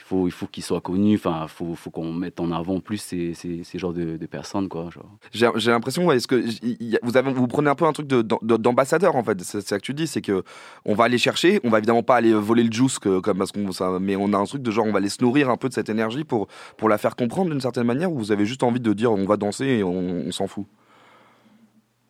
il 0.00 0.02
faut, 0.02 0.26
il 0.28 0.30
faut 0.30 0.46
qu'ils 0.46 0.64
soient 0.64 0.80
connus. 0.80 1.16
Enfin, 1.16 1.40
il 1.42 1.48
faut, 1.48 1.74
faut 1.74 1.90
qu'on 1.90 2.12
mette 2.12 2.40
en 2.40 2.50
avant 2.50 2.80
plus 2.80 2.96
ces, 2.96 3.34
ces, 3.34 3.62
ces 3.64 3.78
genres 3.78 3.92
de, 3.92 4.16
de 4.16 4.26
personnes. 4.26 4.68
Quoi. 4.68 4.88
J'ai 5.32 5.70
l'impression, 5.70 6.06
ouais, 6.06 6.16
est-ce 6.16 6.26
que 6.26 6.42
y 6.62 6.98
vous, 7.02 7.16
avez, 7.16 7.32
vous 7.32 7.46
prenez 7.46 7.68
un 7.68 7.74
peu 7.74 7.84
un 7.84 7.92
truc 7.92 8.06
de- 8.06 8.22
de- 8.22 8.56
d'ambassadeur 8.56 9.14
en 9.14 9.22
fait. 9.22 9.40
C'est 9.42 9.60
ça 9.60 9.78
que 9.78 9.84
tu 9.84 9.94
dis, 9.94 10.06
c'est 10.06 10.22
que 10.22 10.42
on 10.84 10.94
va 10.94 11.04
aller 11.04 11.18
chercher, 11.18 11.60
on 11.64 11.68
va 11.70 11.78
évidemment 11.78 12.02
pas 12.02 12.16
aller 12.16 12.32
voler 12.32 12.64
le 12.64 12.72
juice, 12.72 12.98
que, 12.98 13.20
comme 13.20 13.38
parce 13.38 13.52
qu'on, 13.52 13.70
ça, 13.72 13.98
mais 14.00 14.16
on 14.16 14.32
a 14.32 14.38
un 14.38 14.44
truc 14.44 14.62
de 14.62 14.70
genre, 14.70 14.86
on 14.86 14.92
va 14.92 14.98
aller 14.98 15.08
se 15.10 15.22
nourrir 15.22 15.50
un 15.50 15.56
peu 15.56 15.68
de 15.68 15.74
cette 15.74 15.88
énergie 15.90 16.24
pour 16.24 16.48
pour 16.76 16.88
la 16.88 16.98
faire 16.98 17.14
comprendre 17.14 17.50
d'une 17.50 17.60
certaine 17.60 17.86
manière. 17.86 18.10
Ou 18.10 18.18
vous 18.18 18.32
avez 18.32 18.46
juste 18.46 18.62
envie 18.62 18.80
de 18.80 18.92
dire, 18.92 19.12
on 19.12 19.26
va 19.26 19.36
danser 19.36 19.66
et 19.66 19.84
on, 19.84 20.24
on 20.26 20.32
s'en 20.32 20.46
fout? 20.46 20.66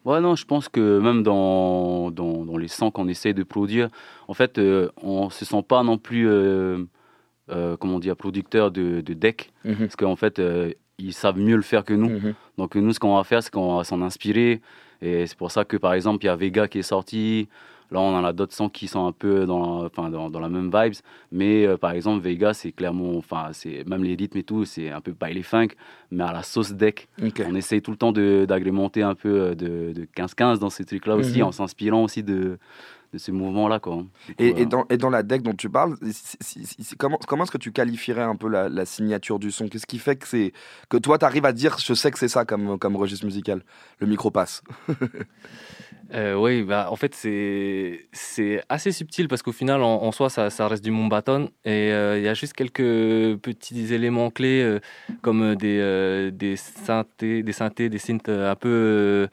Ouais, 0.06 0.18
non, 0.22 0.34
je 0.34 0.46
pense 0.46 0.70
que 0.70 0.98
même 0.98 1.22
dans, 1.22 2.10
dans, 2.10 2.46
dans 2.46 2.56
les 2.56 2.68
sons 2.68 2.90
qu'on 2.90 3.06
essaye 3.06 3.34
de 3.34 3.42
produire, 3.42 3.90
en 4.28 4.34
fait, 4.34 4.56
euh, 4.56 4.88
on 5.02 5.28
se 5.28 5.44
sent 5.44 5.62
pas 5.68 5.82
non 5.82 5.98
plus, 5.98 6.26
euh, 6.26 6.84
euh, 7.50 7.76
comment 7.76 7.98
dire, 7.98 8.16
producteur 8.16 8.70
de, 8.70 9.00
de 9.00 9.14
deck. 9.14 9.52
Mhm. 9.64 9.76
Parce 9.78 9.96
qu'en 9.96 10.16
fait, 10.16 10.38
euh, 10.38 10.72
ils 10.98 11.12
savent 11.12 11.38
mieux 11.38 11.56
le 11.56 11.62
faire 11.62 11.84
que 11.84 11.94
nous. 11.94 12.10
Mhm. 12.10 12.34
Donc 12.58 12.74
nous, 12.76 12.92
ce 12.92 13.00
qu'on 13.00 13.16
va 13.16 13.24
faire, 13.24 13.42
c'est 13.42 13.50
qu'on 13.52 13.76
va 13.76 13.84
s'en 13.84 14.02
inspirer. 14.02 14.60
Et 15.02 15.26
c'est 15.26 15.36
pour 15.38 15.50
ça 15.50 15.64
que, 15.64 15.76
par 15.78 15.94
exemple, 15.94 16.24
il 16.24 16.26
y 16.26 16.30
a 16.30 16.36
Vega 16.36 16.68
qui 16.68 16.78
est 16.78 16.82
sorti. 16.82 17.48
Là, 17.92 17.98
on 18.00 18.14
en 18.14 18.22
a 18.24 18.32
d'autres 18.32 18.52
sons 18.54 18.68
qui 18.68 18.86
sont 18.86 19.04
un 19.06 19.10
peu 19.12 19.46
dans, 19.46 19.84
enfin, 19.84 20.10
dans, 20.10 20.30
dans 20.30 20.38
la 20.38 20.48
même 20.48 20.70
vibes. 20.72 20.92
Mais 21.32 21.66
euh, 21.66 21.76
par 21.76 21.90
exemple, 21.90 22.22
Vega, 22.22 22.54
c'est 22.54 22.70
clairement, 22.70 23.16
enfin, 23.16 23.48
c'est 23.52 23.82
même 23.88 24.04
les 24.04 24.14
rythmes 24.14 24.38
et 24.38 24.42
tout, 24.44 24.64
c'est 24.64 24.90
un 24.90 25.00
peu 25.00 25.10
baile 25.12 25.42
funk, 25.42 25.68
mais 26.12 26.22
à 26.22 26.32
la 26.32 26.44
sauce 26.44 26.72
deck. 26.72 27.08
On 27.44 27.54
essaye 27.56 27.82
tout 27.82 27.90
le 27.90 27.96
temps 27.96 28.12
d'agrémenter 28.12 29.02
un 29.02 29.16
peu 29.16 29.28
euh, 29.40 29.54
de 29.56 29.92
de 29.92 30.06
15-15 30.16 30.58
dans 30.60 30.70
ces 30.70 30.84
trucs-là 30.84 31.16
aussi, 31.16 31.38
Mhm. 31.40 31.46
en 31.48 31.52
s'inspirant 31.52 32.04
aussi 32.04 32.22
de, 32.22 32.58
de 33.12 33.18
ces 33.18 33.32
mouvements-là. 33.32 33.80
Quoi. 33.80 33.96
Coup, 33.96 34.06
Et, 34.38 34.66
dans, 34.66 34.86
et 34.88 34.96
dans 34.96 35.10
la 35.10 35.22
deck 35.22 35.42
dont 35.42 35.54
tu 35.54 35.68
parles, 35.68 35.96
c'est- 36.02 36.36
c'est- 36.40 36.82
c'est- 36.82 36.96
comment, 36.96 37.18
comment 37.26 37.42
est-ce 37.44 37.50
que 37.50 37.58
tu 37.58 37.72
qualifierais 37.72 38.22
un 38.22 38.36
peu 38.36 38.48
la, 38.48 38.68
la 38.68 38.84
signature 38.84 39.38
du 39.38 39.50
son? 39.50 39.68
Qu'est-ce 39.68 39.86
qui 39.86 39.98
fait 39.98 40.16
que, 40.16 40.28
c'est, 40.28 40.52
que 40.88 40.96
toi, 40.96 41.18
tu 41.18 41.24
arrives 41.24 41.44
à 41.44 41.52
dire 41.52 41.78
je 41.78 41.94
sais 41.94 42.10
que 42.10 42.18
c'est 42.18 42.28
ça 42.28 42.44
comme, 42.44 42.78
comme 42.78 42.96
registre 42.96 43.24
musical? 43.26 43.62
Le 43.98 44.06
micro 44.06 44.30
passe. 44.30 44.62
Euh, 46.12 46.34
oui, 46.34 46.64
bah, 46.64 46.88
en 46.90 46.96
fait, 46.96 47.14
c'est 47.14 48.08
c'est 48.10 48.60
assez 48.68 48.90
subtil 48.90 49.28
parce 49.28 49.42
qu'au 49.42 49.52
final, 49.52 49.80
en, 49.80 50.02
en 50.02 50.10
soi, 50.10 50.28
ça, 50.28 50.50
ça 50.50 50.66
reste 50.66 50.82
du 50.82 50.90
Mumbaton 50.90 51.50
et 51.64 51.92
euh, 51.92 52.18
il 52.18 52.24
y 52.24 52.28
a 52.28 52.34
juste 52.34 52.54
quelques 52.54 53.36
petits 53.38 53.94
éléments 53.94 54.30
clés 54.32 54.60
euh, 54.60 54.80
comme 55.22 55.54
des, 55.54 55.78
euh, 55.78 56.32
des 56.32 56.56
synthés, 56.56 57.44
des 57.44 57.52
synthés, 57.52 57.88
des 57.88 57.98
synths 57.98 58.28
un 58.28 58.56
peu 58.56 58.68
euh, 58.68 59.26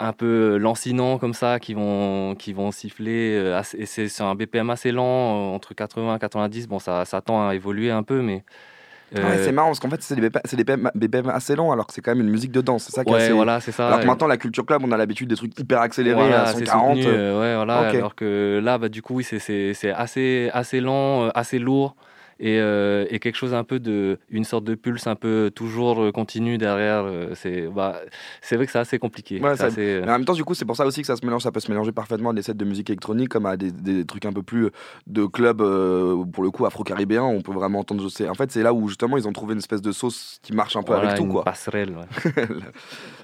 un 0.00 0.12
peu 0.12 0.56
lancinants 0.56 1.18
comme 1.18 1.34
ça 1.34 1.60
qui 1.60 1.72
vont 1.74 2.34
qui 2.34 2.52
vont 2.52 2.72
siffler 2.72 3.36
euh, 3.36 3.62
et 3.78 3.86
c'est 3.86 4.08
sur 4.08 4.26
un 4.26 4.34
BPM 4.34 4.68
assez 4.70 4.90
lent 4.92 5.04
euh, 5.04 5.54
entre 5.54 5.74
80 5.74 6.16
et 6.16 6.18
90. 6.18 6.66
Bon, 6.68 6.78
ça, 6.78 7.04
ça 7.04 7.20
tend 7.20 7.48
à 7.48 7.54
évoluer 7.54 7.90
un 7.90 8.02
peu, 8.02 8.20
mais 8.20 8.44
Ouais, 9.14 9.20
euh, 9.20 9.44
c'est 9.44 9.52
marrant 9.52 9.68
parce 9.68 9.78
qu'en 9.78 9.90
fait, 9.90 10.02
c'est 10.02 10.16
des 10.16 10.28
BPM, 10.28 11.28
assez 11.28 11.54
lents 11.54 11.70
alors 11.70 11.86
que 11.86 11.92
c'est 11.92 12.00
quand 12.00 12.10
même 12.16 12.26
une 12.26 12.32
musique 12.32 12.50
de 12.50 12.60
danse. 12.60 12.84
C'est 12.86 12.92
ça 12.96 13.04
qui 13.04 13.10
est 13.10 13.14
Ouais, 13.14 13.22
assez- 13.22 13.32
voilà, 13.32 13.60
c'est 13.60 13.70
ça. 13.70 13.86
Alors 13.86 14.00
que 14.00 14.06
maintenant, 14.06 14.26
la 14.26 14.36
culture 14.38 14.66
club, 14.66 14.82
on 14.84 14.90
a 14.90 14.96
l'habitude 14.96 15.28
des 15.28 15.36
trucs 15.36 15.56
hyper 15.56 15.80
accélérés 15.82 16.16
Voilà, 16.16 16.42
à 16.42 16.46
c'est 16.46 16.58
140. 16.66 16.96
soutenu, 16.96 17.06
euh, 17.06 17.40
ouais, 17.40 17.54
voilà, 17.54 17.88
alors 17.90 18.16
que 18.16 18.60
là, 18.64 18.76
bah, 18.78 18.88
du 18.88 19.02
coup, 19.02 19.14
oui, 19.16 19.24
c'est- 19.24 19.90
assez, 19.92 20.50
assez 20.52 20.80
lent, 20.80 21.26
euh, 21.26 21.30
assez 21.36 21.60
lourd, 21.60 21.94
et, 22.40 22.58
euh, 22.60 23.06
et 23.10 23.18
quelque 23.18 23.36
chose 23.36 23.54
un 23.54 23.64
peu 23.64 23.78
de, 23.78 24.18
une 24.30 24.44
sorte 24.44 24.64
de 24.64 24.74
pulse 24.74 25.06
un 25.06 25.14
peu 25.16 25.50
toujours 25.54 26.02
euh, 26.02 26.12
continu 26.12 26.58
derrière. 26.58 27.04
euh, 27.04 27.32
C'est 27.34 27.68
bah, 27.68 28.00
c'est 28.42 28.56
vrai 28.56 28.66
que 28.66 28.72
c'est 28.72 28.78
assez 28.78 28.98
compliqué. 28.98 29.40
Ouais, 29.40 29.50
C'est 29.52 29.56
ça- 29.56 29.66
assez, 29.66 29.80
euh, 29.80 30.02
mais 30.04 30.10
en 30.10 30.14
même 30.14 30.24
temps, 30.24 30.32
du 30.34 30.44
coup, 30.44 30.54
c'est 30.54 30.64
pour 30.64 30.76
ça 30.76 30.86
aussi 30.86 31.00
que 31.00 31.06
ça 31.06 31.16
se 31.16 31.24
mélange. 31.24 31.42
Ça 31.42 31.52
peut 31.52 31.60
se 31.60 31.70
mélanger 31.70 31.92
parfaitement 31.92 32.30
à 32.30 32.32
des 32.32 32.42
sets 32.42 32.54
de 32.54 32.64
musique 32.64 32.90
électronique 32.90 33.28
comme 33.28 33.46
à 33.46 33.56
des, 33.56 33.70
des 33.72 34.04
trucs 34.04 34.24
un 34.26 34.32
peu 34.32 34.42
plus 34.42 34.70
de 35.06 35.24
club, 35.26 35.60
euh, 35.60 36.24
pour 36.24 36.44
le 36.44 36.50
coup, 36.50 36.66
afro-caribéen. 36.66 37.22
On 37.22 37.40
peut 37.40 37.52
vraiment 37.52 37.80
entendre. 37.80 38.04
En 38.28 38.34
fait, 38.34 38.50
c'est 38.50 38.62
là 38.62 38.72
où 38.74 38.88
justement 38.88 39.16
ils 39.16 39.26
ont 39.28 39.32
trouvé 39.32 39.52
une 39.52 39.58
espèce 39.58 39.82
de 39.82 39.92
sauce 39.92 40.38
qui 40.42 40.52
marche 40.52 40.76
un 40.76 40.82
peu 40.82 40.92
voilà, 40.92 41.08
avec 41.10 41.18
tout, 41.20 41.24
une 41.26 41.32
quoi. 41.32 41.44
passerelle. 41.44 41.90
ouais. 41.96 42.32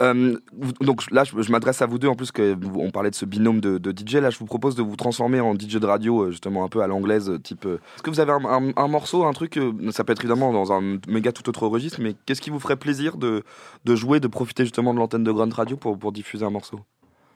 Euh, 0.00 0.38
donc 0.80 1.10
là, 1.10 1.24
je, 1.24 1.50
m'adresse 1.52 1.82
à 1.82 1.86
vous 1.86 1.98
deux 1.98 2.08
en 2.08 2.14
plus 2.14 2.32
que 2.32 2.54
vous- 2.54 2.80
on 2.80 2.90
parlait 2.90 3.10
de 3.10 3.14
ce 3.14 3.24
binôme 3.26 3.60
de, 3.60 3.78
DJ. 3.90 4.14
Là, 4.16 4.30
je 4.30 4.38
vous 4.38 4.46
propose 4.46 4.74
de 4.74 4.82
vous 4.82 4.96
transformer 4.96 5.40
en 5.40 5.54
DJ 5.54 5.76
de 5.76 5.86
radio, 5.86 6.22
euh, 6.22 6.30
justement 6.30 6.64
un 6.64 6.68
peu 6.68 6.82
à 6.82 6.86
l'anglaise, 6.86 7.28
euh, 7.28 7.38
type. 7.38 7.66
Est-ce 7.66 8.02
que 8.02 8.10
vous 8.10 8.20
avez 8.20 8.32
un, 8.32 8.88
morceau, 8.88 9.24
un 9.24 9.32
truc 9.32 9.58
Ça 9.90 10.04
peut 10.04 10.12
être 10.12 10.20
évidemment 10.22 10.52
dans 10.52 10.72
un 10.72 10.98
méga 11.08 11.32
tout 11.32 11.48
autre 11.48 11.66
registre, 11.66 12.00
mais 12.00 12.14
qu'est-ce 12.26 12.40
qui 12.40 12.50
vous 12.50 12.60
ferait 12.60 12.76
plaisir 12.76 13.16
de, 13.16 13.42
jouer, 13.86 14.20
de 14.20 14.28
profiter 14.28 14.64
justement 14.64 14.94
de 14.94 14.98
l'antenne 14.98 15.24
de 15.24 15.32
Grunt 15.32 15.52
Radio 15.54 15.76
pour 15.76 16.12
diffuser 16.12 16.44
un 16.44 16.50
morceau? 16.50 16.80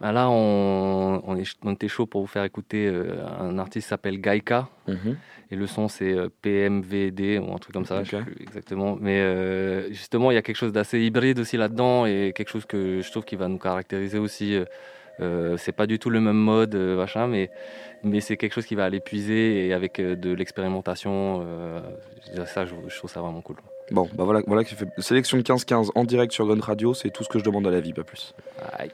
Bah, 0.01 0.13
là, 0.13 0.29
on, 0.29 1.23
on, 1.27 1.37
est, 1.37 1.57
on 1.65 1.73
était 1.73 1.89
chaud 1.89 2.07
pour 2.07 2.21
vous 2.21 2.27
faire 2.27 2.45
écouter 2.45 2.87
euh, 2.87 3.27
un 3.41 3.59
artiste 3.59 3.87
qui 3.87 3.89
s'appelle 3.89 4.21
Gaika. 4.21 4.69
Mhm. 4.89 5.17
Et 5.51 5.57
le 5.57 5.67
son, 5.67 5.89
c'est 5.89 6.13
euh, 6.13 6.29
PMVD 6.43 7.39
ou 7.39 7.55
un 7.55 7.59
truc 7.59 7.75
comme 7.75 7.85
ça, 7.85 8.03
je 8.03 8.11
sais 8.11 8.23
plus 8.23 8.37
exactement. 8.41 8.97
Mais 9.01 9.21
euh, 9.21 9.89
justement, 9.91 10.31
il 10.31 10.35
y 10.35 10.39
a 10.39 10.43
quelque 10.43 10.57
chose 10.57 10.73
d'assez 10.73 11.01
hybride 11.01 11.39
aussi 11.39 11.57
là-dedans 11.57 12.07
et 12.07 12.33
quelque 12.35 12.49
chose 12.49 12.65
que 12.65 13.01
je 13.03 13.11
trouve 13.11 13.25
qui 13.25 13.37
va 13.37 13.49
nous 13.49 13.59
caractériser 13.59 14.19
aussi. 14.19 14.59
c'est 15.19 15.73
pas 15.73 15.87
du 15.87 15.99
tout 15.99 16.11
le 16.11 16.21
même 16.21 16.37
mode, 16.37 16.75
machin, 16.75 17.29
mais, 17.29 17.51
mais 18.03 18.21
c'est 18.21 18.37
quelque 18.37 18.53
chose 18.53 18.67
qui 18.67 18.75
va 18.75 18.85
aller 18.85 19.01
puiser 19.01 19.67
et 19.67 19.73
avec 19.73 20.01
de 20.01 20.35
l'expérimentation. 20.35 21.47
ça, 22.47 22.65
je, 22.65 22.75
je 22.89 22.97
trouve 22.97 23.11
ça 23.11 23.21
vraiment 23.21 23.43
cool. 23.43 23.57
Bon, 23.91 24.09
bah 24.15 24.25
voilà, 24.25 24.41
voilà 24.47 24.65
qui 24.65 24.75
fait 24.75 24.89
sélection 24.99 25.37
de 25.37 25.43
15-15 25.43 25.91
en 25.95 26.05
direct 26.05 26.33
sur 26.33 26.47
Grunt 26.47 26.61
Radio, 26.61 26.95
c'est 26.95 27.11
tout 27.11 27.23
ce 27.23 27.29
que 27.29 27.39
je 27.39 27.45
demande 27.45 27.67
à 27.67 27.71
la 27.71 27.81
vie, 27.81 27.93
pas 27.93 28.03
plus. 28.03 28.35
Aïe. 28.79 28.91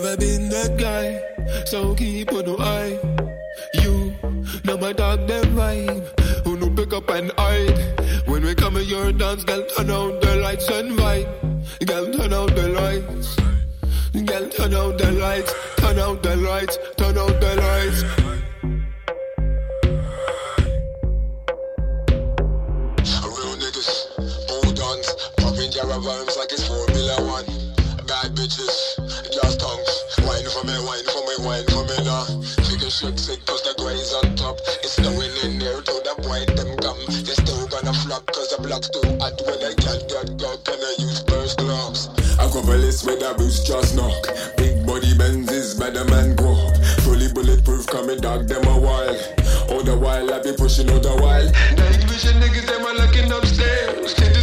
Never 0.00 0.16
been 0.18 0.50
that 0.50 0.76
guy, 0.76 1.06
so 1.64 1.94
keep 1.94 2.30
on 2.30 2.44
the 2.44 2.56
eye. 2.60 2.98
You 3.80 4.14
know 4.64 4.76
my 4.76 4.92
dog 4.92 5.26
them 5.26 5.44
vibe, 5.56 6.04
who 6.44 6.58
no 6.58 6.68
pick 6.68 6.92
up 6.92 7.08
and 7.08 7.32
hide. 7.38 7.78
When 8.26 8.42
we 8.44 8.54
come 8.54 8.76
in 8.76 8.86
your 8.86 9.12
dance, 9.12 9.44
girl, 9.44 9.64
turn 9.74 9.90
out 9.90 10.20
the 10.20 10.36
lights 10.36 10.68
and 10.68 10.98
vibe. 10.98 11.86
Girl, 11.86 12.12
turn 12.12 12.32
out 12.34 12.54
the 12.54 12.68
lights. 12.68 13.36
Girl, 14.12 14.48
turn 14.50 14.74
out 14.74 14.98
the 14.98 15.12
lights, 15.12 15.54
turn 15.78 15.98
out 15.98 16.22
the 16.22 16.36
lights, 16.36 16.78
turn 16.98 17.16
out 17.16 17.40
the 17.40 17.52
lights. 17.64 18.02
Real 23.36 23.56
niggas, 23.62 23.90
hold 24.50 24.78
on, 24.88 24.98
popping 25.38 25.70
Jara 25.70 25.98
rhymes 26.00 26.36
like 26.36 26.52
it's 26.52 26.68
Formula 26.68 27.05
shake 32.96 33.18
sick 33.18 33.44
cause 33.44 33.60
the 33.60 33.74
grains 33.76 34.08
on 34.24 34.34
top. 34.36 34.56
It's 34.80 34.96
snowing 34.96 35.36
in 35.44 35.58
there 35.60 35.84
to 35.84 35.94
the 36.00 36.16
point 36.24 36.48
them 36.56 36.72
come. 36.80 36.96
They 37.28 37.36
still 37.36 37.68
gonna 37.68 37.92
flop 37.92 38.24
cause 38.32 38.48
the 38.56 38.62
block's 38.64 38.88
too 38.88 39.04
hot 39.20 39.36
when 39.44 39.60
I 39.60 39.76
get 39.76 40.08
got 40.08 40.32
got 40.40 40.64
gonna 40.64 40.92
use 40.96 41.20
first 41.28 41.60
gloves. 41.60 42.08
A 42.40 42.48
couple 42.48 42.80
is 42.80 43.04
with 43.04 43.20
a 43.20 43.36
boost 43.36 43.66
just 43.68 43.96
knock. 43.96 44.16
Big 44.56 44.80
body 44.88 45.12
Benzes, 45.12 45.76
better 45.76 46.08
man 46.08 46.36
grow. 46.36 46.56
Fully 47.04 47.28
bulletproof, 47.36 47.86
come 47.86 48.08
me 48.08 48.16
dog 48.16 48.48
them 48.48 48.64
a 48.64 48.76
while. 48.80 49.20
All 49.68 49.84
the 49.84 49.96
while 50.00 50.32
I 50.32 50.40
be 50.40 50.56
pushing 50.56 50.88
all 50.88 51.00
the 51.00 51.12
while. 51.20 51.44
Night 51.76 52.00
vision 52.08 52.40
niggas, 52.40 52.64
them 52.64 52.80
are 52.80 52.96
looking 52.96 53.28
upstairs. 53.28 54.35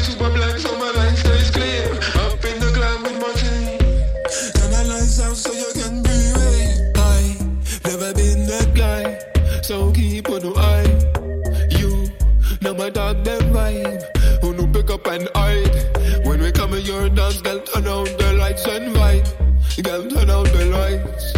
Dog 13.14 13.24
them 13.26 13.54
vibe, 13.54 14.42
who 14.42 14.54
no 14.54 14.68
pick 14.68 14.90
up 14.90 15.06
and 15.08 15.30
hide. 15.36 16.26
When 16.26 16.42
we 16.42 16.52
come 16.52 16.74
in 16.74 16.86
your 16.86 17.10
dance, 17.10 17.42
girl, 17.42 17.60
turn 17.60 17.88
out 17.88 18.08
the 18.18 18.34
lights 18.40 18.66
and 18.66 18.96
vibe. 18.96 19.84
Girl, 19.84 20.08
turn 20.10 20.30
out 20.30 20.46
the 20.48 20.66
lights. 20.66 21.34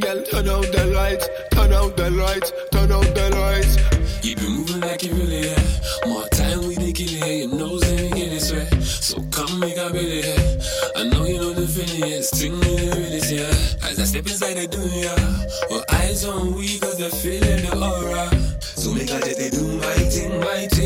Girl, 0.00 0.22
turn 0.24 0.48
out 0.48 0.66
the 0.72 0.86
lights, 0.94 1.28
turn 1.52 1.72
out 1.72 1.96
the 1.96 2.10
lights, 2.10 2.52
turn 2.72 2.90
out 2.90 3.14
the 3.14 3.30
lights. 3.36 4.24
You 4.24 4.36
been 4.36 4.50
moving 4.50 4.80
like 4.80 5.02
you 5.02 5.12
really 5.14 5.48
have. 5.48 5.80
More 6.06 6.26
time 6.28 6.66
we 6.66 6.74
dey 6.76 6.92
kill 6.92 7.22
it, 7.22 7.48
your 7.50 7.58
nose 7.58 7.84
ain't 7.84 8.14
get 8.14 8.32
it 8.32 8.40
sweat. 8.40 8.82
So 8.82 9.22
come 9.30 9.60
make 9.60 9.76
a 9.76 9.90
belly 9.90 10.22
here. 10.22 10.58
I 10.96 11.04
know 11.04 11.24
you 11.24 11.36
know 11.38 11.52
the 11.52 11.66
feeling, 11.68 12.10
yeah. 12.10 12.20
Sting 12.22 12.58
me 12.58 12.76
the 12.76 12.96
realest. 12.96 13.84
As 13.84 14.00
I 14.00 14.04
step 14.04 14.26
inside 14.26 14.54
the 14.54 14.66
dunya, 14.68 15.70
well, 15.70 15.84
eyes 15.92 16.24
on 16.24 16.54
we 16.54 16.78
cause 16.78 16.96
the 16.96 17.10
feeling 17.10 17.62
the 17.66 17.76
aura. 17.76 18.30
So 18.62 18.92
make 18.94 19.10
a 19.10 19.20
just 19.20 19.52
do 19.52 19.76
my 19.76 19.94
thing, 20.08 20.40
my 20.40 20.66
thing. 20.68 20.79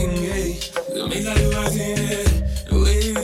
So 1.14 1.20
make 1.20 1.36
a 1.36 1.38
do 1.38 1.52
my 1.52 1.68
thing, 1.68 1.96
hey. 1.96 2.24
The 2.66 2.74
way 2.74 2.98
you. 3.06 3.14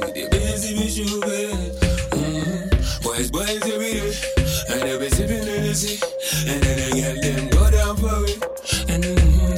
With 0.00 0.14
the 0.16 0.28
busy 0.32 0.72
be 0.80 0.88
sugar. 0.88 1.20
Mm-hmm. 2.16 3.02
Boys, 3.04 3.30
boys, 3.30 3.60
every 3.68 4.00
day. 4.00 4.16
And 4.72 4.80
they 4.88 4.96
be 4.96 5.10
sipping 5.10 5.44
in 5.44 5.60
the. 5.60 6.00
And 6.48 6.62
then 6.62 6.76
they 6.80 6.90
get 6.96 7.20
them 7.20 7.48
go 7.50 7.70
down 7.70 7.96
for 8.00 8.24
it. 8.24 8.40
And 8.88 9.04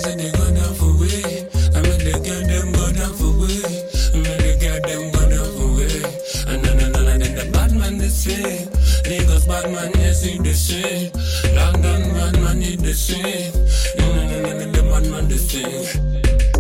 say 0.03 0.17
they 0.19 0.33
go 0.35 0.51
down 0.51 0.75
for 0.75 0.99
it. 0.99 1.47
I 1.71 1.81
mean 1.87 2.03
they 2.03 2.19
get 2.27 2.43
them 2.43 2.73
go 2.73 2.91
down 2.91 3.15
for 3.15 3.31
it. 3.47 3.71
I 3.71 4.19
mean 4.19 4.39
they 4.43 4.59
get 4.59 4.83
them 4.83 5.13
go 5.15 5.23
down 5.31 5.47
for 5.55 5.79
it. 5.79 6.03
And 6.51 6.65
then 6.65 6.81
and 6.81 6.95
then 6.95 7.07
and 7.07 7.23
then 7.23 7.35
the 7.39 7.47
bad 7.53 7.71
man 7.71 7.99
the 7.99 8.11
same. 8.11 8.67
Lagos 9.07 9.47
bad 9.47 9.71
man 9.71 9.93
yes 9.95 10.25
he 10.25 10.39
the 10.39 10.55
same. 10.55 11.13
London 11.55 12.03
bad 12.19 12.35
he 12.63 12.75
the 12.75 12.93
same. 12.93 13.55
And 14.03 14.11
then 14.11 14.45
and 14.45 14.61
then 14.61 14.73
the 14.73 14.83
bad 14.83 15.07
man 15.07 15.29
the 15.29 15.39
same. 15.39 16.52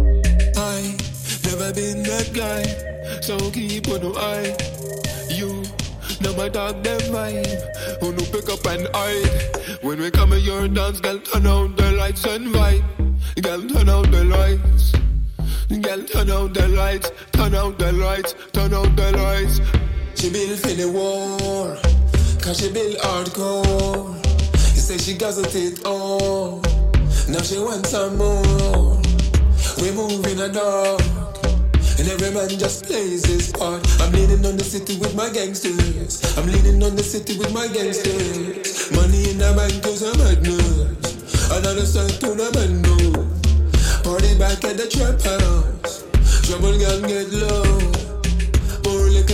I 1.72 1.74
never 1.74 1.94
been 1.94 2.02
that 2.02 2.32
guy, 2.34 3.20
so 3.22 3.38
keep 3.50 3.88
on 3.88 4.00
the 4.00 4.12
eye. 4.18 4.52
You 5.32 5.64
know 6.20 6.36
my 6.36 6.50
dog 6.50 6.82
them 6.82 7.00
vibe, 7.00 8.00
who 8.00 8.12
no 8.12 8.24
pick 8.28 8.50
up 8.50 8.66
and 8.66 8.86
hide. 8.92 9.80
When 9.80 9.98
we 9.98 10.10
come 10.10 10.34
in 10.34 10.40
your 10.40 10.68
dance, 10.68 11.00
girl, 11.00 11.18
turn 11.20 11.46
out 11.46 11.76
the 11.78 11.92
lights 11.92 12.26
and 12.26 12.48
vibe. 12.48 12.84
Girl, 13.42 13.62
turn 13.68 13.88
out 13.88 14.10
the 14.10 14.24
lights. 14.24 14.92
Girl, 15.80 16.02
turn 16.04 16.30
out 16.30 16.52
the 16.52 16.68
lights, 16.68 17.10
turn 17.32 17.54
out 17.54 17.78
the 17.78 17.92
lights, 17.92 18.34
turn 18.52 18.74
out 18.74 18.94
the 18.94 19.12
lights. 19.12 19.60
She 20.20 20.30
built 20.30 20.58
for 20.58 20.74
the 20.74 20.90
war, 20.90 21.78
cause 22.42 22.60
she 22.60 22.70
built 22.70 22.98
hardcore. 22.98 24.14
You 24.74 24.80
say 24.80 24.98
she 24.98 25.14
guzzled 25.16 25.54
it 25.54 25.86
all, 25.86 26.60
now 27.30 27.40
she 27.40 27.58
wants 27.58 27.90
some 27.90 28.18
more. 28.18 29.00
We 29.80 29.90
move 29.92 30.26
in 30.26 30.38
a 30.38 31.21
and 31.99 32.09
every 32.09 32.30
man 32.30 32.49
just 32.49 32.84
plays 32.86 33.24
his 33.26 33.53
part. 33.53 33.82
I'm 34.01 34.12
leaning 34.12 34.45
on 34.47 34.57
the 34.57 34.64
city 34.64 34.99
with 34.99 35.14
my 35.14 35.30
gangsters. 35.30 36.22
I'm 36.36 36.47
leaning 36.47 36.82
on 36.82 36.97
the 36.97 37.03
city 37.03 37.38
with 37.38 37.53
my 37.53 37.68
gangsters. 37.68 38.93
Money 38.93 39.30
in 39.30 39.38
the 39.38 39.53
bank 39.57 39.84
is 39.86 40.03
a 40.03 40.12
madness. 40.18 41.51
Another 41.51 41.86
start 41.86 42.12
to 42.20 42.34
the 42.34 42.49
bando. 42.53 43.26
Party 44.05 44.38
back 44.38 44.64
at 44.64 44.76
the 44.76 44.86
trap 44.88 45.20
house. 45.22 46.05
Trouble 46.47 46.78
girl 46.78 47.01
get 47.09 47.32
low. 47.32 48.03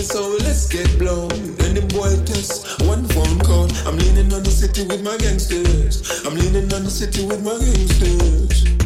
So 0.08 0.30
let's 0.40 0.66
get 0.68 0.98
blown. 0.98 1.28
The 1.28 1.84
boy 1.94 2.16
test 2.24 2.80
one 2.82 3.04
phone 3.08 3.38
call. 3.40 3.68
I'm 3.86 3.98
leaning 3.98 4.32
on 4.32 4.42
the 4.42 4.50
city 4.50 4.84
with 4.86 5.02
my 5.02 5.16
gangsters. 5.18 6.24
I'm 6.24 6.34
leaning 6.34 6.72
on 6.72 6.84
the 6.84 6.90
city 6.90 7.26
with 7.26 7.44
my 7.44 7.58
gangsters. 7.58 8.77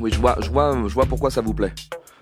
Oui, 0.00 0.10
je 0.12 0.18
vois, 0.18 0.36
je 0.40 0.50
vois, 0.50 0.76
je 0.88 0.94
vois 0.94 1.06
pourquoi 1.06 1.30
ça 1.30 1.42
vous 1.42 1.52
plaît. 1.52 1.72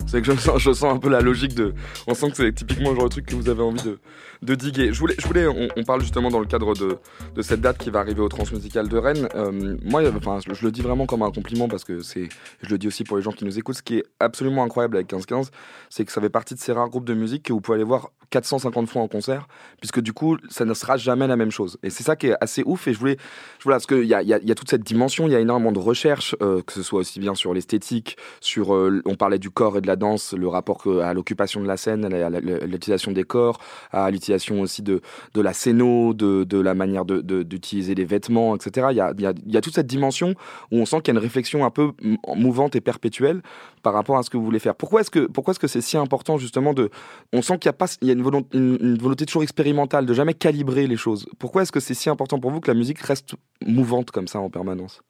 C'est 0.07 0.21
que 0.21 0.33
je 0.33 0.39
sens, 0.39 0.59
je 0.61 0.73
sens 0.73 0.95
un 0.95 0.99
peu 0.99 1.09
la 1.09 1.21
logique 1.21 1.55
de. 1.55 1.75
On 2.07 2.15
sent 2.15 2.31
que 2.31 2.37
c'est 2.37 2.53
typiquement 2.53 2.91
le 2.91 2.97
genre 2.97 3.05
de 3.05 3.11
truc 3.11 3.27
que 3.27 3.35
vous 3.35 3.49
avez 3.49 3.63
envie 3.63 3.83
de, 3.83 3.99
de 4.43 4.55
diguer. 4.55 4.93
Je 4.93 4.99
voulais, 4.99 5.15
je 5.19 5.27
voulais 5.27 5.47
on, 5.47 5.83
parle 5.85 6.01
justement 6.01 6.31
dans 6.31 6.41
le 6.41 6.47
cadre 6.47 6.75
de, 6.75 6.99
de 7.35 7.43
cette 7.43 7.61
date 7.61 7.79
qui 7.79 7.91
va 7.91 8.01
arriver 8.01 8.21
au 8.21 8.29
Transmusical 8.29 8.89
de 8.89 8.97
Rennes. 8.97 9.29
Euh, 9.35 9.77
moi, 9.85 10.03
enfin, 10.17 10.39
je, 10.45 10.65
le 10.65 10.71
dis 10.71 10.83
vraiment 10.83 11.07
comme 11.07 11.23
un 11.23 11.31
compliment 11.31 11.69
parce 11.69 11.85
que 11.85 12.01
c'est. 12.01 12.29
Je 12.63 12.71
le 12.71 12.79
dis 12.79 12.87
aussi 12.87 13.05
pour 13.05 13.17
les 13.17 13.23
gens 13.23 13.33
qui 13.33 13.45
nous 13.45 13.59
écoutent. 13.59 13.77
Ce 13.77 13.83
qui 13.83 13.99
est 13.99 14.05
absolument 14.21 14.65
incroyable 14.65 14.97
avec 14.97 15.11
15-15, 15.11 15.49
c'est 15.91 16.05
que 16.05 16.13
ça 16.13 16.21
fait 16.21 16.31
partie 16.31 16.55
de 16.55 16.61
ces 16.61 16.73
rares 16.73 16.89
groupes 16.89 17.05
de 17.07 17.15
musique 17.15 17.45
que 17.45 17.53
vous 17.53 17.61
pouvez 17.61 17.77
aller 17.77 17.85
voir 17.85 18.11
450 18.31 18.89
fois 18.89 19.03
en 19.03 19.09
concert, 19.09 19.49
puisque 19.81 20.01
du 20.01 20.13
coup, 20.13 20.37
ça 20.51 20.65
ne 20.65 20.75
sera 20.75 20.97
jamais 20.97 21.27
la 21.27 21.37
même 21.37 21.51
chose. 21.51 21.79
Et 21.83 21.91
c'est 21.91 22.05
ça 22.05 22.17
qui 22.17 22.29
est 22.29 22.37
assez 22.41 22.63
ouf. 22.65 22.87
Et 22.89 22.93
je 22.93 22.99
voulais. 22.99 23.17
Je, 23.61 23.69
parce 23.69 23.87
qu'il 23.87 24.05
y 24.05 24.15
a, 24.15 24.23
y, 24.23 24.29
y 24.29 24.53
a 24.53 24.55
toute 24.55 24.71
cette 24.71 24.85
dimension, 24.85 25.27
il 25.27 25.33
y 25.33 25.37
a 25.37 25.41
énormément 25.41 25.73
de 25.73 25.79
recherches, 25.79 26.37
euh, 26.43 26.63
que 26.63 26.73
ce 26.73 26.83
soit 26.83 27.01
aussi 27.01 27.21
bien 27.21 27.35
sur 27.35 27.55
l'esthétique, 27.55 28.17
sur. 28.41 28.75
Euh, 28.75 29.03
on 29.05 29.15
parlait 29.15 29.39
du 29.39 29.51
corps 29.51 29.79
et 29.79 29.81
de 29.81 29.87
la 29.87 29.97
danse, 29.97 30.35
le 30.35 30.49
rapport 30.49 30.85
à 31.03 31.15
l'occupation 31.15 31.61
de 31.61 31.67
la 31.67 31.77
scène, 31.77 32.13
à 32.13 32.31
l'utilisation 32.41 33.13
des 33.13 33.25
corps, 33.25 33.59
à 33.93 34.11
l'utilisation 34.11 34.28
aussi 34.61 34.83
de, 34.83 35.01
de 35.35 35.41
la 35.41 35.53
scéno, 35.53 36.15
de, 36.15 36.45
de 36.45 36.59
la 36.59 36.75
manière 36.75 37.05
d'utiliser 37.05 37.95
les 37.95 38.05
vêtements, 38.05 38.55
etc. 38.57 38.89
Il 38.91 38.97
y 38.97 39.01
a, 39.01 39.13
y, 39.19 39.53
y 39.53 39.57
a 39.57 39.61
toute 39.61 39.75
cette 39.75 39.87
dimension 39.87 40.35
où 40.71 40.79
on 40.79 40.87
sent 40.87 41.01
qu'il 41.03 41.15
y 41.15 41.17
a 41.17 41.19
une 41.19 41.25
réflexion 41.25 41.65
un 41.65 41.71
peu 41.71 41.93
mouvante 42.37 42.77
et 42.77 42.81
perpétuelle 42.81 43.43
par 43.83 43.93
rapport 43.95 44.19
à 44.19 44.23
ce 44.23 44.31
que 44.31 44.37
vous 44.37 44.45
voulez 44.45 44.59
faire. 44.59 44.75
Pourquoi 44.75 45.01
est-ce 45.01 45.11
que 45.11 45.27
pourquoi 45.27 45.53
est-ce 45.53 45.61
que 45.61 45.69
c'est 45.69 45.81
si 45.81 45.97
important 45.97 46.39
justement 46.39 46.75
de 46.75 46.91
on 47.33 47.43
sent 47.43 47.59
qu'il 47.59 47.69
y 47.69 47.71
a 47.71 47.75
pas 47.75 47.87
il 48.03 48.09
y 48.09 48.11
a 48.11 48.15
une 48.15 48.23
volonté, 48.23 48.57
une, 48.57 48.79
une 48.81 48.99
volonté 48.99 49.27
toujours 49.27 49.43
expérimentale 49.43 50.07
de 50.07 50.15
jamais 50.15 50.35
calibrer 50.35 50.87
les 50.87 50.97
choses. 50.97 51.27
Pourquoi 51.39 51.63
est-ce 51.63 51.73
que 51.73 51.81
c'est 51.81 51.95
si 51.95 52.09
important 52.11 52.39
pour 52.39 52.51
vous 52.51 52.61
que 52.61 52.71
la 52.71 52.77
musique 52.77 53.01
reste 53.01 53.35
mouvante 53.67 54.11
comme 54.11 54.29
ça 54.29 54.41
en 54.41 54.51
permanence? 54.51 55.03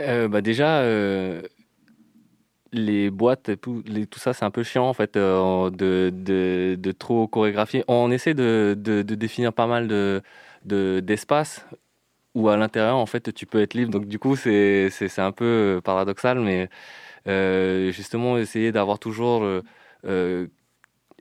Euh, 0.00 0.28
bah 0.28 0.40
déjà, 0.40 0.80
euh, 0.80 1.42
les 2.72 3.10
boîtes, 3.10 3.50
tout, 3.60 3.82
ça, 4.16 4.32
c'est 4.32 4.44
un 4.44 4.50
peu 4.50 4.62
chiant 4.62 4.88
en 4.88 4.92
fait 4.94 5.16
euh, 5.16 5.70
de, 5.70 6.10
de, 6.76 6.92
trop 6.92 7.26
chorégraphier. 7.28 7.84
On 7.88 8.10
essaie 8.10 8.34
de, 8.34 8.74
de, 8.78 9.02
définir 9.02 9.52
pas 9.52 9.66
mal 9.66 9.88
de 9.88 10.22
de- 10.64 11.00
d'espace 11.00 11.66
où 12.34 12.48
à 12.48 12.56
l'intérieur 12.56 12.96
en 12.96 13.06
fait 13.06 13.32
tu 13.34 13.46
peux 13.46 13.60
être 13.62 13.74
libre. 13.74 13.92
Donc 13.92 14.06
du 14.06 14.18
coup 14.18 14.36
c'est 14.36 14.90
un 15.18 15.32
peu 15.32 15.44
euh, 15.78 15.80
paradoxal, 15.80 16.40
mais 16.40 16.68
euh, 17.28 17.92
justement 17.92 18.38
essayer 18.38 18.72
d'avoir 18.72 18.98
toujours 19.00 19.44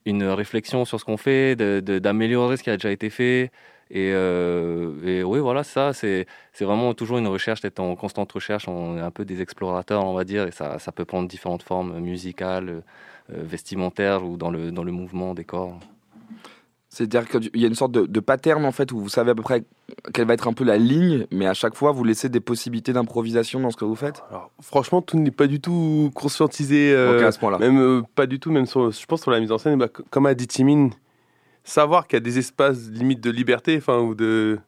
une 0.06 0.24
réflexion 0.24 0.86
sur 0.86 1.00
ce 1.00 1.06
qu'on 1.06 1.18
fait, 1.18 1.56
d'améliorer 1.56 2.58
ce 2.58 2.64
qui 2.64 2.70
a 2.70 2.78
déjà 2.78 2.92
été 2.92 3.10
fait. 3.10 3.52
Et, 3.92 4.12
euh, 4.14 4.92
et 5.04 5.24
oui, 5.24 5.40
voilà, 5.40 5.64
ça, 5.64 5.94
c'est 5.94 6.28
c'est 6.54 6.66
vraiment 6.66 6.94
toujours 6.94 7.18
une 7.18 7.28
recherche, 7.28 7.62
d'être 7.62 7.80
en 7.80 7.96
constante 7.96 8.32
recherche. 8.32 8.68
On 8.68 8.98
est 8.98 9.02
un 9.02 9.12
peu 9.12 9.26
des 9.26 9.42
explorateurs, 9.42 10.06
on 10.06 10.14
va 10.14 10.24
dire, 10.26 10.48
et 10.48 10.52
ça, 10.52 10.78
ça 10.80 10.92
peut 10.92 11.06
prendre 11.06 11.28
différentes 11.28 11.64
formes 11.64 12.00
musicales, 12.00 12.70
euh, 12.70 13.44
vestimentaires 13.44 14.24
ou 14.26 14.38
dans 14.38 14.52
le, 14.52 14.72
dans 14.72 14.84
le 14.84 14.92
mouvement 14.92 15.34
des 15.34 15.44
corps. 15.44 15.80
C'est-à-dire 16.92 17.28
qu'il 17.30 17.62
y 17.62 17.66
a 17.66 17.68
une 17.68 17.76
sorte 17.76 17.92
de, 17.92 18.08
de 18.08 18.20
pattern 18.20 18.66
en 18.66 18.72
fait 18.72 18.92
où 18.92 19.00
vous 19.00 19.10
savez 19.10 19.30
à 19.30 19.36
peu 19.36 19.44
près 19.44 19.64
quelle 20.12 20.26
va 20.26 20.34
être 20.34 20.48
un 20.48 20.54
peu 20.54 20.64
la 20.64 20.78
ligne, 20.80 21.28
mais 21.32 21.46
à 21.46 21.54
chaque 21.54 21.76
fois 21.76 21.92
vous 21.92 22.04
laissez 22.04 22.30
des 22.30 22.40
possibilités 22.40 22.94
d'improvisation 22.94 23.60
dans 23.60 23.70
ce 23.70 23.78
que 23.78 23.86
vous 23.86 23.96
faites? 23.96 24.24
Franchement, 24.60 25.04
tout 25.04 25.18
n'est 25.20 25.30
pas 25.30 25.46
du 25.46 25.62
tout 25.62 26.10
conscientisé. 26.16 26.92
euh, 26.92 27.28
à 27.28 27.32
ce 27.32 27.38
point-là. 27.38 27.60
Même 27.60 27.80
euh, 27.80 28.02
pas 28.16 28.26
du 28.26 28.40
tout, 28.40 28.52
même 28.52 28.66
sur, 28.66 28.90
je 28.90 29.06
pense 29.06 29.22
sur 29.22 29.30
la 29.30 29.40
mise 29.40 29.52
en 29.52 29.60
scène, 29.60 29.78
bah, 29.78 29.88
comme 30.10 30.26
a 30.26 30.34
dit 30.34 30.48
Timine, 30.48 30.90
savoir 31.70 32.08
qu'il 32.08 32.18
y 32.18 32.22
a 32.22 32.22
des 32.22 32.38
espaces 32.40 32.90
limite 32.90 33.22
de 33.22 33.30
liberté, 33.32 33.78
enfin, 33.78 34.00
ou 34.00 34.16
de 34.16 34.60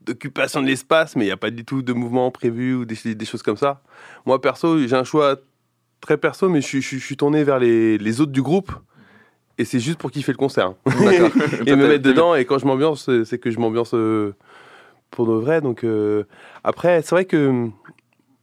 d'occupation 0.00 0.62
de 0.62 0.66
l'espace, 0.66 1.16
mais 1.16 1.24
il 1.24 1.28
n'y 1.28 1.32
a 1.32 1.36
pas 1.36 1.50
du 1.50 1.64
tout 1.66 1.82
de 1.82 1.92
mouvement 1.92 2.30
prévu 2.30 2.74
ou 2.74 2.84
des, 2.86 3.14
des 3.14 3.24
choses 3.26 3.42
comme 3.42 3.58
ça. 3.58 3.82
Moi, 4.24 4.40
perso, 4.40 4.78
j'ai 4.86 4.96
un 4.96 5.04
choix 5.04 5.36
très 6.00 6.16
perso, 6.16 6.48
mais 6.48 6.60
je, 6.62 6.66
suis- 6.66 6.80
je, 6.82 6.96
je 6.96 7.04
suis 7.04 7.16
tourné 7.16 7.44
vers 7.44 7.58
les, 7.58 7.98
les 7.98 8.20
autres 8.22 8.32
du 8.32 8.40
groupe. 8.40 8.72
Et 9.58 9.64
c'est 9.66 9.80
juste 9.80 9.98
pour 9.98 10.10
kiffer 10.10 10.32
le 10.32 10.38
concert. 10.38 10.68
hein. 10.68 10.76
Et 11.66 11.74
me 11.76 11.88
mettre 11.88 12.02
dedans. 12.04 12.34
Et 12.36 12.44
quand 12.46 12.58
je 12.58 12.64
m'ambiance, 12.64 13.10
c'est- 13.24 13.38
que 13.38 13.50
je 13.50 13.58
m'ambiance 13.58 13.92
euh, 13.92 14.34
pour 15.10 15.26
de 15.26 15.32
vrai. 15.32 15.60
Donc, 15.60 15.84
euh, 15.84 16.24
après, 16.64 17.02
c'est 17.02 17.10
vrai 17.10 17.24
que 17.26 17.66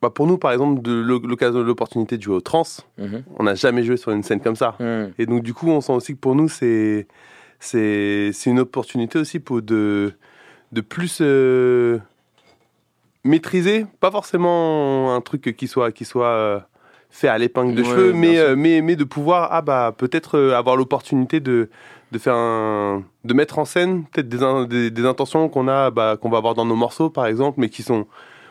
bah, 0.01 0.09
pour 0.11 0.27
nous, 0.27 0.37
par 0.37 0.51
exemple, 0.51 0.81
de 0.83 0.91
l'occasion, 1.01 1.63
l'opportunité 1.63 2.17
de 2.17 2.21
jouer 2.21 2.35
au 2.35 2.41
trans, 2.41 2.63
Mhm. 2.99 3.23
on 3.37 3.43
n'a 3.43 3.55
jamais 3.55 3.83
joué 3.83 3.97
sur 3.97 4.11
une 4.11 4.21
scène 4.23 4.41
comme 4.41 4.57
ça. 4.57 4.75
Et 5.17 5.25
donc, 5.25 5.41
du 5.41 5.53
coup, 5.55 5.69
on 5.69 5.81
sent 5.81 5.93
aussi 5.93 6.13
que 6.13 6.19
pour 6.19 6.35
nous, 6.35 6.49
c'est 6.49 7.07
c'est 7.65 8.45
une 8.45 8.59
opportunité 8.59 9.19
aussi 9.19 9.39
pour 9.39 9.61
de, 9.61 10.13
de 10.71 10.81
plus 10.81 11.19
euh, 11.21 11.99
maîtriser, 13.23 13.85
pas 13.99 14.11
forcément 14.11 15.15
un 15.15 15.21
truc 15.21 15.55
qui 15.57 15.67
soit, 15.67 15.91
qui 15.91 16.05
soit 16.05 16.27
euh, 16.27 16.59
fait 17.09 17.27
à 17.27 17.37
l'épingle 17.37 17.75
de 17.75 17.81
Ouais, 17.81 17.89
cheveux, 17.89 18.13
mais, 18.13 18.37
euh, 18.37 18.55
mais, 18.55 18.81
mais 18.81 18.95
de 18.95 19.03
pouvoir 19.03 19.49
ah 19.51 19.61
bah, 19.61 19.93
peut-être 19.97 20.39
avoir 20.51 20.75
l'opportunité 20.75 21.39
de, 21.39 21.69
de, 22.11 22.17
faire 22.17 22.35
un, 22.35 23.03
de 23.23 23.33
mettre 23.33 23.57
en 23.59 23.65
scène 23.65 24.05
peut-être 24.05 24.29
des, 24.29 24.67
des, 24.67 24.91
des 24.91 25.05
intentions 25.05 25.49
qu'on 25.49 25.67
a 25.67 25.91
bah, 25.91 26.17
qu'on 26.21 26.29
va 26.29 26.37
avoir 26.37 26.53
dans 26.53 26.65
nos 26.65 26.75
morceaux, 26.75 27.09
par 27.09 27.25
exemple, 27.25 27.59
mais 27.59 27.69
qui 27.69 27.83
sont... 27.83 28.05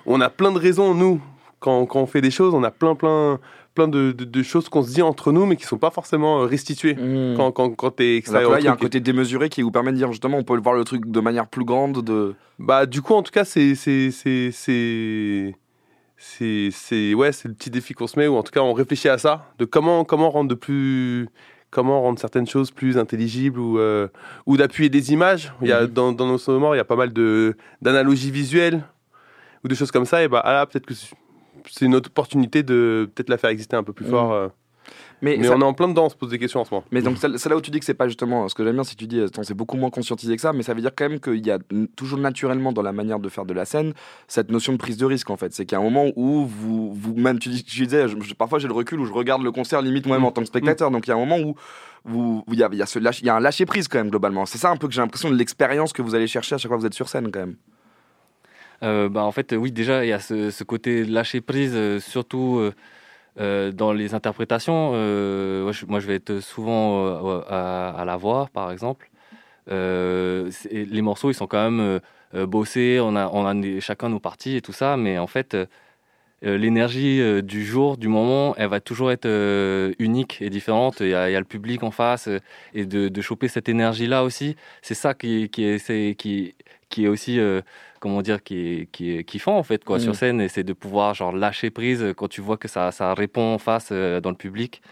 On 0.06 0.20
a 0.20 0.28
plein 0.28 0.52
de 0.52 0.58
raisons, 0.58 0.94
nous, 0.94 1.20
quand, 1.60 1.86
quand 1.86 2.00
on 2.00 2.06
fait 2.06 2.20
des 2.20 2.30
choses, 2.30 2.52
on 2.52 2.62
a 2.62 2.70
plein, 2.70 2.94
plein, 2.94 3.38
plein 3.74 3.88
de, 3.88 4.12
de- 4.12 4.24
de 4.24 4.42
choses 4.42 4.68
qu'on 4.68 4.82
se 4.82 4.92
dit 4.92 5.02
entre 5.02 5.32
nous, 5.32 5.46
mais 5.46 5.56
qui 5.56 5.64
sont 5.64 5.78
pas 5.78 5.90
forcément 5.90 6.42
euh, 6.42 6.46
restituées 6.46 6.96
quand, 7.36 7.50
quand, 7.52 7.70
quand 7.70 7.90
t'es 7.90 8.16
extérieur 8.16 8.50
là, 8.52 8.60
il 8.60 8.64
y 8.64 8.68
a 8.68 8.72
un 8.72 8.76
côté 8.84 9.00
démesuré 9.00 9.48
qui 9.48 9.62
vous 9.62 9.70
permet 9.72 9.90
de 9.92 9.96
dire 9.96 10.10
justement 10.12 10.38
on 10.38 10.44
peut 10.44 10.56
voir 10.58 10.74
le 10.76 10.84
truc 10.84 11.10
de 11.10 11.20
manière 11.20 11.46
plus 11.48 11.64
grande. 11.64 12.02
De... 12.04 12.34
Bah, 12.58 12.86
du 12.86 13.02
coup, 13.02 13.14
en 13.14 13.22
tout 13.22 13.32
cas, 13.32 13.44
c'est. 13.44 13.74
c'est- 13.74 14.10
c'est- 16.16 16.70
c'est- 16.70 17.14
ouais, 17.14 17.32
c'est 17.32 17.48
le 17.48 17.54
petit 17.54 17.70
défi 17.70 17.92
qu'on 17.94 18.06
se 18.06 18.18
met, 18.18 18.26
ou 18.28 18.36
en 18.36 18.42
tout 18.42 18.52
cas, 18.52 18.60
on 18.60 18.72
réfléchit 18.72 19.08
à 19.08 19.18
ça, 19.18 19.52
de 19.58 19.64
comment, 19.64 20.04
comment 20.04 20.30
rendre 20.30 20.48
de 20.48 20.54
plus. 20.54 21.28
Comment 21.70 22.00
rendre 22.02 22.20
certaines 22.20 22.46
choses 22.46 22.70
plus 22.70 22.96
intelligibles 22.98 23.58
ou, 23.58 23.80
euh, 23.80 24.06
ou 24.46 24.56
d'appuyer 24.56 24.88
des 24.88 25.12
images. 25.12 25.52
Il 25.60 25.66
y 25.66 25.72
a, 25.72 25.88
dans, 25.88 26.12
dans 26.12 26.28
nos 26.28 26.38
sonores, 26.38 26.76
il 26.76 26.78
y 26.78 26.80
a 26.80 26.84
pas 26.84 26.94
mal 26.94 27.12
de- 27.12 27.56
d'analogies 27.82 28.30
visuelles 28.30 28.84
ou 29.64 29.68
des 29.68 29.74
choses 29.74 29.90
comme 29.90 30.04
ça. 30.04 30.22
Et 30.22 30.28
bah, 30.28 30.40
ah 30.44 30.64
peut-être 30.66 30.86
que 30.86 30.94
c'est- 31.70 31.84
une 31.86 31.94
autre 31.94 32.08
opportunité 32.10 32.62
de 32.62 33.10
peut-être 33.14 33.28
la 33.30 33.38
faire 33.38 33.50
exister 33.50 33.76
un 33.76 33.82
peu 33.82 33.92
plus 33.92 34.04
Mhm. 34.06 34.10
fort. 34.10 34.32
euh. 34.32 34.48
Mais 35.22 35.36
Mais 35.38 35.46
ça- 35.46 35.54
on 35.56 35.60
est 35.60 35.64
en 35.64 35.72
plein 35.72 35.88
dedans, 35.88 36.06
on 36.06 36.08
se 36.10 36.14
pose 36.16 36.28
des 36.28 36.38
questions 36.38 36.60
en 36.60 36.64
ce 36.66 36.74
moment. 36.74 36.84
Mais 36.90 37.00
donc 37.00 37.16
c'est 37.18 37.48
là 37.48 37.56
où 37.56 37.60
tu 37.62 37.70
dis 37.70 37.78
que 37.78 37.86
c'est 37.86 37.94
pas 37.94 38.06
justement 38.06 38.46
ce 38.48 38.54
que 38.54 38.62
j'aime 38.62 38.74
bien 38.74 38.84
si 38.84 38.94
tu 38.96 39.06
dis 39.06 39.22
attends 39.22 39.42
c'est 39.42 39.54
beaucoup 39.54 39.78
moins 39.78 39.88
conscientisé 39.88 40.34
que 40.36 40.42
ça 40.42 40.52
mais 40.52 40.62
ça 40.62 40.74
veut 40.74 40.82
dire 40.82 40.90
quand 40.94 41.08
même 41.08 41.20
qu'il 41.20 41.46
y 41.46 41.50
a 41.50 41.58
toujours 41.96 42.18
naturellement 42.18 42.72
dans 42.72 42.82
la 42.82 42.92
manière 42.92 43.18
de 43.18 43.28
faire 43.30 43.46
de 43.46 43.54
la 43.54 43.64
scène 43.64 43.94
cette 44.28 44.50
notion 44.50 44.74
de 44.74 44.76
prise 44.76 44.98
de 44.98 45.06
risque 45.06 45.30
en 45.30 45.38
fait 45.38 45.54
c'est 45.54 45.64
qu'il 45.64 45.76
y 45.76 45.80
a 45.80 45.80
un 45.80 45.88
moment 45.88 46.10
où 46.16 46.44
vous 46.44 46.92
vous 46.92 47.14
même 47.14 47.38
tu, 47.38 47.48
dis- 47.48 47.64
tu 47.64 47.84
disais 47.84 48.08
je- 48.08 48.34
parfois 48.34 48.58
j'ai 48.58 48.68
le 48.68 48.74
recul 48.74 49.00
où 49.00 49.06
je 49.06 49.12
regarde 49.14 49.42
le 49.42 49.52
concert 49.52 49.80
limite 49.80 50.04
moi-même 50.06 50.26
en 50.26 50.32
tant 50.32 50.42
que 50.42 50.48
spectateur 50.48 50.90
donc 50.90 51.06
il 51.06 51.10
y 51.10 51.12
a 51.12 51.16
un 51.16 51.24
moment 51.24 51.38
où 51.38 51.54
y 52.52 52.62
a, 52.62 52.68
y 52.70 52.82
a 52.82 52.86
il 53.20 53.24
y 53.24 53.28
a 53.30 53.36
un 53.36 53.40
lâcher 53.40 53.64
prise 53.64 53.88
quand 53.88 53.98
même 53.98 54.10
globalement 54.10 54.44
c'est 54.44 54.58
ça 54.58 54.70
un 54.70 54.76
peu 54.76 54.88
que 54.88 54.92
j'ai 54.92 55.00
l'impression 55.00 55.30
de 55.30 55.36
l'expérience 55.36 55.94
que 55.94 56.02
vous 56.02 56.14
allez 56.14 56.26
chercher 56.26 56.56
à 56.56 56.58
chaque 56.58 56.68
fois 56.68 56.76
que 56.76 56.82
vous 56.82 56.86
êtes 56.86 56.92
sur 56.94 57.08
scène 57.08 57.30
quand 57.30 57.40
même 57.40 57.56
Euh, 58.82 59.08
bah, 59.08 59.24
en 59.24 59.32
fait, 59.32 59.52
oui, 59.52 59.72
déjà, 59.72 60.04
il 60.04 60.08
y 60.08 60.12
a 60.12 60.20
ce, 60.20 60.64
côté 60.64 61.04
lâcher 61.04 61.40
prise, 61.40 61.72
euh, 61.74 62.00
surtout 62.00 62.70
euh, 63.40 63.72
dans 63.72 63.92
les 63.92 64.14
interprétations. 64.14 64.90
Moi, 64.92 65.72
je 65.72 66.06
vais 66.06 66.16
être 66.16 66.40
souvent 66.40 67.42
à, 67.48 68.04
la 68.06 68.16
voix, 68.16 68.48
par 68.52 68.70
exemple. 68.70 69.10
Les 69.68 71.02
morceaux, 71.02 71.30
ils 71.30 71.34
sont 71.34 71.46
quand 71.46 71.70
même 71.70 72.00
bossés, 72.46 72.98
on 73.00 73.16
a, 73.16 73.80
chacun 73.80 74.08
nos 74.08 74.20
parties 74.20 74.56
et 74.56 74.60
tout 74.60 74.72
ça, 74.72 74.96
mais 74.96 75.18
en 75.18 75.26
fait, 75.26 75.56
l'énergie 76.45 77.20
euh, 77.20 77.42
du 77.42 77.64
jour, 77.64 77.97
du 77.97 78.09
moment, 78.09 78.55
elle 78.57 78.68
va 78.68 78.80
toujours 78.80 79.11
être 79.11 79.26
euh, 79.26 79.92
unique 79.99 80.38
et 80.42 80.51
différente. 80.51 80.99
Il 81.01 81.09
y, 81.09 81.14
a, 81.14 81.28
il 81.30 81.32
y 81.32 81.36
a 81.36 81.40
le 81.40 81.45
public 81.47 81.82
en 81.82 81.90
face 81.90 82.28
euh, 82.28 82.38
et 82.74 82.84
de, 82.86 83.09
de 83.09 83.20
choper 83.22 83.49
cette 83.49 83.68
énergie-là 83.68 84.24
aussi, 84.24 84.57
c'est 84.82 84.95
ça 84.95 85.14
qui, 85.14 85.49
qui, 85.49 85.64
est, 85.64 85.78
c'est- 85.78 86.14
qui, 86.18 86.55
qui 86.90 87.05
est 87.07 87.09
aussi, 87.09 87.40
euh, 87.40 87.61
comment 88.01 88.20
dire, 88.22 88.42
qui 88.42 88.57
est, 88.82 88.86
qui 88.92 89.16
est 89.16 89.24
kiffant 89.24 89.57
en 89.57 89.62
fait 89.62 89.82
quoi, 89.84 89.97
Mm. 89.97 90.01
sur 90.01 90.14
scène 90.14 90.40
et 90.40 90.49
c'est 90.49 90.64
de 90.64 90.72
pouvoir 90.74 91.14
genre 91.14 91.34
lâcher 91.34 91.70
prise 91.70 92.05
quand 92.16 92.28
tu 92.28 92.40
vois 92.40 92.57
que 92.59 92.68
ça, 92.68 92.92
ça 92.92 93.14
répond 93.14 93.55
en 93.55 93.59
face 93.59 93.88
euh, 93.92 94.20
dans 94.20 94.30
le 94.30 94.36
public. 94.36 94.82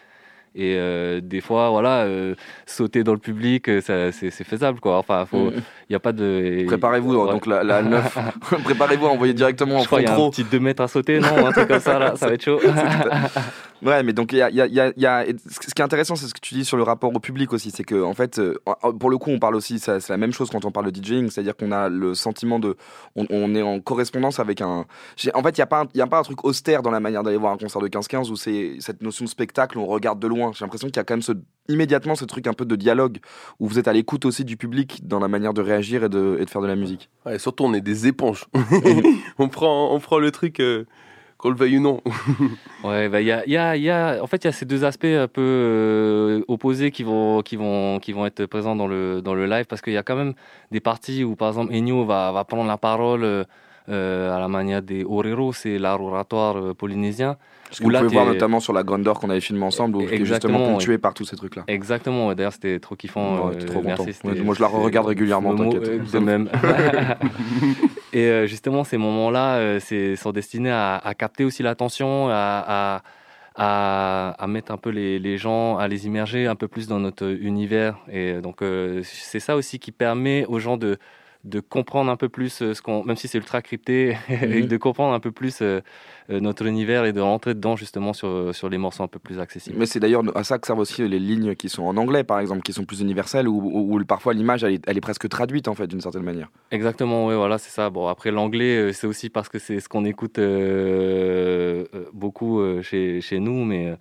Et 0.55 0.77
euh, 0.77 1.21
des 1.23 1.41
fois, 1.41 1.71
voilà, 1.71 2.03
euh, 2.05 2.35
sauter 2.67 3.05
dans 3.05 3.13
le 3.13 3.19
public, 3.19 3.69
euh, 3.69 3.81
ça- 3.81 4.13
c'est 4.13 4.31
faisable, 4.45 4.81
quoi. 4.81 4.99
Enfin, 4.99 5.27
il 5.33 5.39
Mm. 5.39 5.53
n'y 5.91 5.97
a 5.97 6.01
pas 6.01 6.13
de. 6.13 6.65
Préparez-vous, 6.67 7.15
Ouais. 7.17 7.31
donc 7.33 7.47
la, 7.47 7.65
la 7.65 7.83
9, 7.83 8.19
préparez-vous 8.65 9.07
à 9.07 9.11
envoyer 9.11 9.35
directement 9.35 9.77
en 9.77 9.85
front 9.85 9.97
row. 10.17 10.31
petit 10.31 10.45
2 10.45 10.61
mètres 10.61 10.83
à 10.83 10.89
sauter, 10.89 11.21
non 11.21 11.47
Un 11.47 11.53
truc 11.53 11.69
comme 11.69 11.81
ça, 11.81 11.99
là, 11.99 12.17
ça 12.17 12.27
va 12.27 12.35
être 12.35 12.45
chaud. 12.45 12.61
Ouais, 13.83 14.05
mais 14.05 14.13
donc 14.13 14.33
y 14.33 14.41
a, 14.41 14.49
y 14.49 14.61
a- 14.61 14.67
y 14.69 15.07
a- 15.07 15.25
ce 15.51 15.75
qui 15.75 15.83
est 15.83 15.85
intéressant, 15.85 16.15
c'est 16.15 16.27
ce 16.29 16.35
que 16.35 16.39
tu 16.41 16.55
dis 16.55 16.65
sur 16.65 16.77
le 16.77 16.85
rapport 16.85 17.13
au 17.13 17.19
public 17.19 17.53
aussi, 17.53 17.73
c'est 17.73 17.83
que 17.83 18.01
en 18.01 18.15
fait, 18.15 18.41
pour 19.01 19.11
le 19.11 19.19
coup, 19.19 19.31
on 19.31 19.41
parle 19.41 19.57
aussi, 19.57 19.81
c'est 19.81 20.09
la 20.09 20.17
même 20.17 20.33
chose 20.33 20.51
quand 20.51 20.65
on 20.65 20.71
parle 20.71 20.93
de 20.93 20.97
DJing, 21.03 21.31
c'est-à-dire 21.31 21.57
qu'on 21.57 21.73
a 21.73 21.89
le 21.89 22.15
sentiment 22.15 22.61
de, 22.61 22.77
on, 23.17 23.27
on 23.31 23.57
est 23.57 23.63
en 23.63 23.81
correspondance 23.81 24.39
avec 24.39 24.61
un. 24.61 24.85
En 25.35 25.43
fait, 25.43 25.51
il 25.51 25.59
y 25.59 25.63
a 25.63 25.67
pas, 25.67 25.81
un- 25.81 25.89
y 25.97 26.01
a 26.01 26.07
pas 26.07 26.19
un 26.21 26.23
truc 26.23 26.45
austère 26.45 26.83
dans 26.83 26.93
la 26.93 27.01
manière 27.01 27.25
d'aller 27.25 27.37
voir 27.39 27.53
un 27.55 27.57
concert 27.57 27.83
de 27.83 27.89
15-15 27.89 28.31
où 28.31 28.37
c'est 28.37 28.77
cette 28.79 29.03
notion 29.03 29.25
de 29.25 29.31
spectacle, 29.31 29.77
on 29.81 29.87
regarde 29.87 30.21
de 30.21 30.29
loin. 30.29 30.42
J'ai 30.53 30.65
l'impression 30.65 30.89
qu'il 30.89 30.97
y 30.97 31.01
a 31.01 31.05
quand 31.05 31.15
même 31.15 31.23
ce, 31.23 31.33
immédiatement 31.69 32.17
ce 32.17 32.25
truc 32.25 32.49
un 32.49 32.53
peu 32.55 32.65
de 32.65 32.75
dialogue 32.75 33.19
où 33.61 33.69
vous 33.69 33.79
êtes 33.79 33.87
à 33.87 33.93
l'écoute 33.93 34.25
aussi 34.25 34.45
du 34.45 34.57
public 34.57 35.07
dans 35.07 35.21
la 35.21 35.29
manière 35.29 35.55
de 35.55 35.63
réagir 35.63 36.03
et 36.03 36.09
de, 36.09 36.39
et 36.41 36.45
de 36.45 36.51
faire 36.51 36.63
de 36.63 36.67
la 36.67 36.75
musique. 36.75 37.09
Ouais, 37.25 37.39
surtout, 37.39 37.63
on 37.65 37.75
est 37.75 37.81
des 37.81 38.09
éponges. 38.09 38.47
on, 39.39 39.49
prend, 39.49 39.95
on 39.95 40.01
prend 40.01 40.19
le 40.19 40.31
truc, 40.33 40.59
euh, 40.59 40.85
qu'on 41.39 41.51
le 41.51 41.57
veuille 41.57 41.79
ou 41.79 41.81
non. 41.83 42.01
Ouais, 42.85 43.09
bah, 43.09 43.21
il 43.21 43.29
y 43.29 43.31
a, 43.33 43.45
il 43.47 43.53
y 43.53 43.57
a- 43.57 43.77
y 43.77 43.91
a- 43.91 44.19
en 44.21 44.27
fait, 44.27 44.43
il 44.43 44.47
y 44.47 44.49
a 44.49 44.53
ces 44.53 44.65
deux 44.65 44.83
aspects 44.85 45.05
un 45.05 45.29
peu 45.29 45.41
euh, 45.41 46.43
opposés 46.49 46.91
qui 46.91 47.05
vont, 47.05 47.43
qui, 47.43 47.55
vont, 47.57 48.01
qui 48.01 48.13
vont 48.13 48.27
être 48.27 48.47
présents 48.47 48.75
dans 48.75 48.89
le, 48.89 49.21
dans 49.23 49.35
le 49.35 49.47
live 49.47 49.67
parce 49.67 49.81
qu'il 49.83 49.93
y 49.93 49.97
a 49.97 50.03
quand 50.03 50.17
même 50.17 50.35
des 50.73 50.81
parties 50.81 51.23
où, 51.25 51.37
par 51.37 51.49
exemple, 51.49 51.73
Ennio 51.73 52.05
va, 52.05 52.33
va 52.33 52.45
prendre 52.45 52.67
la 52.67 52.79
parole 52.79 53.23
euh, 53.89 54.37
à 54.37 54.39
la 54.41 54.49
manière 54.49 54.83
des 54.83 55.05
orero, 55.05 55.53
c'est 55.53 55.79
l'art 55.79 56.01
oratoire 56.03 56.57
euh, 56.59 56.75
polynésien. 56.75 57.37
Ce 57.73 57.79
que 57.79 57.85
vous 57.85 57.91
là, 57.91 58.01
pouvez 58.01 58.13
voir 58.15 58.27
notamment 58.27 58.61
sur 58.61 58.73
la 58.73 58.83
Grandeur 58.83 59.19
qu'on 59.19 59.31
avait 59.31 59.41
filmé 59.41 59.65
ensemble, 59.65 59.97
où 59.97 60.03
est 60.03 60.25
justement 60.25 60.59
ponctué 60.59 60.93
ouais. 60.93 60.99
par 60.99 61.15
tous 61.15 61.25
ces 61.25 61.37
trucs-là. 61.37 61.65
Exactement, 61.67 62.29
ouais, 62.29 62.35
d'ailleurs 62.35 62.53
c'était 62.53 62.79
trop 62.79 62.95
kiffant. 62.97 63.49
Ouais, 63.49 63.57
euh, 63.57 63.67
trop 63.67 63.83
merci, 63.83 64.11
moi, 64.25 64.55
je 64.55 64.61
la 64.61 64.69
re-regarde 64.69 65.07
régulièrement, 65.07 65.55
t'inquiète. 65.55 66.11
de 66.13 66.19
même. 66.19 66.49
Et 68.13 68.27
euh, 68.27 68.47
justement, 68.47 68.85
ces 68.85 68.99
moments-là 68.99 69.57
euh, 69.57 69.81
c'est- 69.81 70.17
sont 70.17 70.33
destinés 70.33 70.71
à, 70.71 70.97
à 70.97 71.15
capter 71.15 71.45
aussi 71.45 71.63
l'attention, 71.63 72.29
à, 72.29 72.33
à, 72.67 73.03
à, 73.57 74.31
à 74.39 74.47
mettre 74.47 74.73
un 74.73 74.77
peu 74.77 74.91
les, 74.91 75.19
les 75.19 75.39
gens, 75.39 75.79
à 75.79 75.89
les 75.89 76.07
immerger 76.07 76.47
un 76.47 76.55
peu 76.55 76.69
plus 76.69 76.89
dans 76.89 76.99
notre 77.01 77.27
univers. 77.27 77.97
Et 78.11 78.35
donc, 78.41 78.61
euh, 78.63 79.01
c'est 79.05 79.41
ça 79.41 79.57
aussi 79.57 79.79
qui 79.79 79.93
permet 79.93 80.45
aux 80.47 80.59
gens 80.59 80.77
de 80.77 80.99
de 81.45 81.59
comprendre 81.61 82.11
un 82.11 82.17
peu 82.17 82.29
plus 82.29 82.63
euh, 82.63 82.73
ce 82.73 82.83
qu'on, 82.83 83.03
même 83.05 83.17
si 83.17 83.27
c'est 83.27 83.39
ultra 83.39 83.63
crypté, 83.63 84.17
Mhm. 84.43 84.67
de 84.67 84.77
comprendre 84.77 85.13
un 85.13 85.19
peu 85.21 85.33
plus 85.33 85.61
euh, 85.61 85.81
euh, 86.31 86.39
notre 86.41 86.67
univers 86.67 87.05
et 87.05 87.13
de 87.13 87.21
rentrer 87.21 87.55
dedans 87.55 87.75
justement 87.75 88.13
sur, 88.13 88.55
sur 88.55 88.69
les 88.69 88.79
morceaux 88.79 89.03
un 89.03 89.09
peu 89.09 89.19
plus 89.19 89.41
accessibles. 89.41 89.77
Mais 89.77 89.87
c'est 89.87 89.99
d'ailleurs 89.99 90.23
à 90.37 90.45
ça 90.45 90.59
que 90.59 90.67
servent 90.69 90.79
aussi 90.79 91.07
les 91.09 91.19
lignes 91.19 91.55
qui 91.57 91.69
sont 91.69 91.83
en 91.83 91.97
anglais, 91.97 92.23
par 92.23 92.39
exemple, 92.39 92.63
qui 92.63 92.73
sont 92.73 92.85
plus 92.85 93.01
universelles, 93.01 93.49
où, 93.49 93.61
où- 93.61 93.97
où 93.99 94.05
parfois 94.05 94.35
l'image 94.35 94.63
elle 94.63 94.75
est, 94.75 94.85
elle 94.87 94.97
est 94.97 95.01
presque 95.01 95.29
traduite 95.29 95.67
en 95.67 95.75
fait 95.75 95.87
d'une 95.89 96.01
certaine 96.01 96.23
manière. 96.23 96.49
Exactement, 96.71 97.27
oui, 97.27 97.35
voilà, 97.35 97.59
c'est 97.59 97.71
ça. 97.71 97.91
Bon, 97.91 98.07
après 98.07 98.31
l'anglais, 98.31 98.93
c'est 98.93 99.07
aussi 99.09 99.29
parce 99.29 99.49
que 99.49 99.59
c'est 99.59 99.81
ce 99.81 99.89
qu'on 99.89 100.05
écoute 100.05 100.39
euh, 100.39 101.85
beaucoup 102.13 102.61
chez, 102.83 103.21
chez 103.21 103.41
nous, 103.41 103.65
mais 103.65 103.95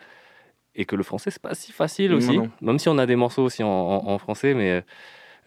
et 0.75 0.85
que 0.85 0.95
le 0.95 1.03
français 1.03 1.31
c'est 1.31 1.41
pas 1.41 1.53
si 1.53 1.71
facile 1.73 2.11
Non, 2.11 2.17
aussi, 2.17 2.37
non. 2.37 2.49
même 2.61 2.79
si 2.79 2.87
on 2.87 2.97
a 2.97 3.05
des 3.05 3.15
morceaux 3.17 3.43
aussi 3.43 3.61
en, 3.63 3.67
en- 3.67 4.07
en 4.07 4.17
français, 4.19 4.53
mais 4.53 4.83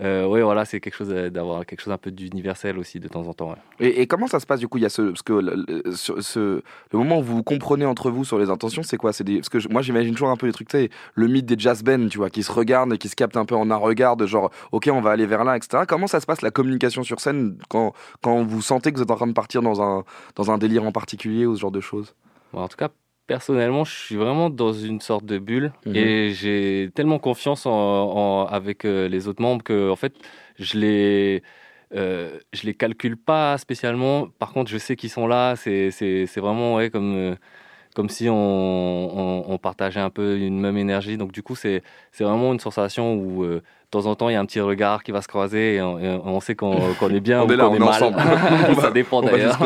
euh, 0.01 0.27
oui, 0.27 0.41
voilà, 0.41 0.65
c'est 0.65 0.81
quelque 0.81 0.95
chose 0.97 1.11
euh, 1.13 1.31
d'avoir 1.31 1.65
quelque 1.65 1.81
chose 1.81 1.93
un 1.93 1.99
peu 1.99 2.11
d'universel 2.11 2.79
aussi 2.79 2.99
de 2.99 3.07
temps 3.09 3.27
en 3.29 3.33
temps. 3.35 3.51
ouais. 3.51 3.57
Et, 3.81 4.01
et 4.03 4.07
comment 4.07 4.27
ça 4.27 4.41
se 4.41 4.47
passe 4.47 4.59
du 4.61 4.67
coup 4.67 4.79
Il 4.79 4.83
y 4.83 4.87
a 4.87 4.89
ce, 4.89 5.03
parce 5.03 5.23
que 5.23 5.33
le, 5.33 5.93
ce- 5.95 6.21
ce- 6.21 6.63
le 6.93 6.99
moment 6.99 7.19
où 7.21 7.23
vous 7.23 7.37
vous 7.37 7.43
comprenez 7.45 7.85
entre 7.87 8.11
vous 8.11 8.25
sur 8.25 8.39
les 8.39 8.51
intentions, 8.51 8.83
c'est 8.83 8.97
quoi? 8.97 9.13
C'est 9.13 9.25
parce 9.25 9.49
que 9.49 9.61
je- 9.61 9.69
moi 9.69 9.83
j'imagine 9.83 10.13
toujours 10.13 10.31
un 10.31 10.37
peu 10.37 10.47
les 10.47 10.53
trucs, 10.53 10.69
tu 10.69 10.77
sais, 10.79 10.91
le 11.15 11.29
mythe 11.29 11.47
des 11.47 11.57
jazz 11.59 11.83
bands, 11.85 12.09
tu 12.09 12.19
vois, 12.19 12.31
qui 12.31 12.43
se 12.43 12.51
regardent 12.51 12.93
et 12.95 12.99
qui 12.99 13.09
se 13.09 13.15
captent 13.17 13.37
un 13.37 13.45
peu 13.45 13.55
en 13.55 13.71
un 13.71 13.77
regard, 13.77 14.17
de 14.17 14.27
genre, 14.27 14.51
ok, 14.73 14.89
on 14.93 15.01
va 15.01 15.11
aller 15.13 15.27
vers 15.27 15.45
là, 15.45 15.57
etc. 15.57 15.85
Comment 15.87 16.07
ça 16.09 16.21
se 16.21 16.27
passe 16.27 16.43
la 16.43 16.51
communication 16.51 17.03
sur 17.05 17.21
scène 17.21 17.57
quand, 17.69 17.93
quand 18.21 18.43
vous 18.43 18.63
sentez 18.63 18.91
que 18.91 18.97
vous 18.97 19.03
êtes 19.05 19.11
en 19.11 19.17
train 19.17 19.27
de 19.29 19.33
partir 19.33 19.63
dans 19.63 19.81
un, 19.81 20.05
dans 20.35 20.51
un 20.51 20.59
délire 20.59 20.85
en 20.85 20.93
particulier 20.93 21.47
ou 21.47 21.55
ce 21.55 21.61
genre 21.61 21.71
de 21.71 21.81
choses? 21.81 22.15
En 22.53 22.69
tout 22.69 22.77
cas, 22.77 22.89
personnellement, 23.27 23.85
je 23.85 23.93
suis 23.95 24.16
vraiment 24.16 24.51
dans 24.51 24.72
une 24.72 25.01
sorte 25.01 25.25
de 25.25 25.39
bulle 25.39 25.72
Mhm. 25.87 25.97
et 25.97 26.33
j'ai 26.35 26.91
tellement 26.95 27.18
confiance 27.18 27.66
en, 27.66 27.72
en- 27.72 28.47
avec 28.47 28.85
euh, 28.85 29.09
les 29.09 29.29
autres 29.29 29.43
membres 29.43 29.62
que, 29.64 29.91
en 29.91 29.97
fait, 29.97 30.14
je 30.59 30.79
les, 30.79 31.43
euh, 31.95 32.39
je 32.53 32.64
les 32.64 32.75
calcule 32.75 33.16
pas 33.16 33.59
spécialement. 33.59 34.29
Par 34.39 34.53
contre, 34.53 34.70
je 34.70 34.79
sais 34.79 34.97
qu'ils 34.97 35.11
sont 35.11 35.27
là. 35.27 35.57
C'est 35.57 35.91
vraiment 36.37 36.75
ouais, 36.77 36.91
comme, 36.91 37.14
euh, 37.16 37.37
comme 37.95 38.09
si 38.09 38.29
on, 38.29 38.35
on, 38.35 39.45
on 39.49 39.59
partageait 39.59 40.01
un 40.01 40.11
peu 40.11 40.37
une 40.39 40.61
même 40.61 40.77
énergie. 40.77 41.17
Donc, 41.17 41.33
du 41.33 41.43
coup, 41.43 41.55
c'est, 41.57 41.83
c'est 42.13 42.25
vraiment 42.25 42.53
une 42.53 42.61
sensation 42.61 43.15
où, 43.15 43.45
euh, 43.45 43.57
de 43.57 43.63
temps 43.91 44.07
en 44.07 44.17
temps, 44.17 44.29
il 44.29 44.33
y 44.33 44.37
a 44.37 44.41
un 44.41 44.47
petit 44.47 44.61
regard 44.61 45.03
qui 45.05 45.13
va 45.13 45.23
se 45.23 45.29
croiser 45.29 45.77
et 45.77 45.83
on, 45.83 45.99
et 46.01 46.09
on 46.25 46.41
sait 46.41 46.57
qu'on, 46.57 46.77
qu'on 46.99 47.11
est 47.11 47.21
bien 47.21 47.43
On 47.45 47.49
ou 47.49 47.53
est 47.53 47.57
là, 47.57 47.65
qu'on 47.67 47.71
on 47.73 47.77
est 47.77 47.79
mal. 47.79 47.89
ensemble. 47.89 48.17
Ça 48.81 48.91
dépend 48.91 49.23
d'ailleurs. 49.23 49.59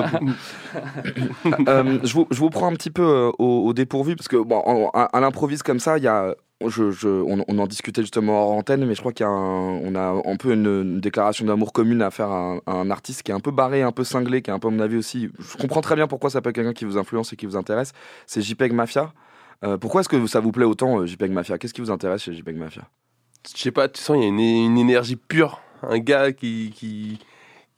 Euh, 1.69 1.99
je, 2.05 2.13
vous, 2.13 2.27
je 2.31 2.39
vous 2.39 2.51
prends 2.51 2.67
un 2.69 2.75
petit 2.75 2.91
peu 2.91 3.03
euh, 3.03 3.31
au, 3.39 3.67
au 3.67 3.73
dépourvu 3.73 4.17
parce 4.17 4.29
que 4.29 4.37
bon, 4.37 4.91
à, 4.93 5.05
à 5.05 5.21
l'improviste 5.21 5.63
comme 5.63 5.81
ça, 5.81 5.99
il 5.99 6.05
y 6.05 6.09
a, 6.09 6.35
on, 6.61 7.59
en 7.59 7.67
discutait 7.67 8.03
justement 8.03 8.43
hors 8.43 8.53
antenne, 8.53 8.85
mais 8.85 8.95
je 8.95 9.01
crois 9.01 9.13
y 9.19 9.23
a 9.23 9.29
un, 9.29 10.37
peu 10.37 10.53
une, 10.53 11.01
déclaration 11.01 11.47
d'amour 11.47 11.73
commune 11.73 12.03
à 12.03 12.11
faire 12.11 12.31
à 12.31 12.61
un, 12.67 12.91
artiste 12.91 13.23
qui 13.23 13.31
est 13.31 13.35
un 13.35 13.41
peu 13.41 13.51
barré, 13.51 13.83
un 13.83 13.93
peu 13.93 14.05
cinglé, 14.05 14.43
qui 14.43 14.51
est 14.51 14.53
un 14.53 14.59
peu 14.59 14.69
à 14.69 14.71
mon 14.71 14.81
avis 14.81 14.97
aussi. 14.97 15.31
Je 15.39 15.57
comprends 15.57 15.81
très 15.81 15.95
bien 15.95 16.07
pourquoi 16.07 16.31
ça 16.31 16.41
peut 16.41 16.51
être 16.51 16.57
quelqu'un 16.57 16.73
qui 16.73 16.85
vous 16.85 16.99
influence 16.99 17.33
et 17.33 17.37
qui 17.37 17.47
vous 17.47 17.57
intéresse. 17.57 17.93
C'est 18.27 18.43
JPEG 18.43 18.73
Mafia. 18.73 19.13
Euh, 19.65 19.77
pourquoi 19.77 20.01
est-ce 20.01 20.09
que 20.09 20.27
ça 20.27 20.41
vous 20.41 20.53
plaît 20.53 20.65
autant 20.65 21.01
euh, 21.01 21.07
JPEG 21.07 21.31
Mafia? 21.31 21.59
Qu'est-ce 21.59 21.75
qui 21.75 21.81
vous 21.81 21.91
intéresse 21.91 22.23
chez 22.23 22.33
JPEG 22.33 22.57
Mafia? 22.57 22.83
Je 23.55 23.61
sais 23.61 23.71
pas, 23.71 23.89
tu 23.89 24.01
sens, 24.01 24.17
il 24.17 24.23
y 24.23 24.27
a 24.27 24.29
une, 24.29 24.79
énergie 24.79 25.17
pure. 25.17 25.61
Un 25.83 25.99
gars 25.99 26.33
qui, 26.33 26.73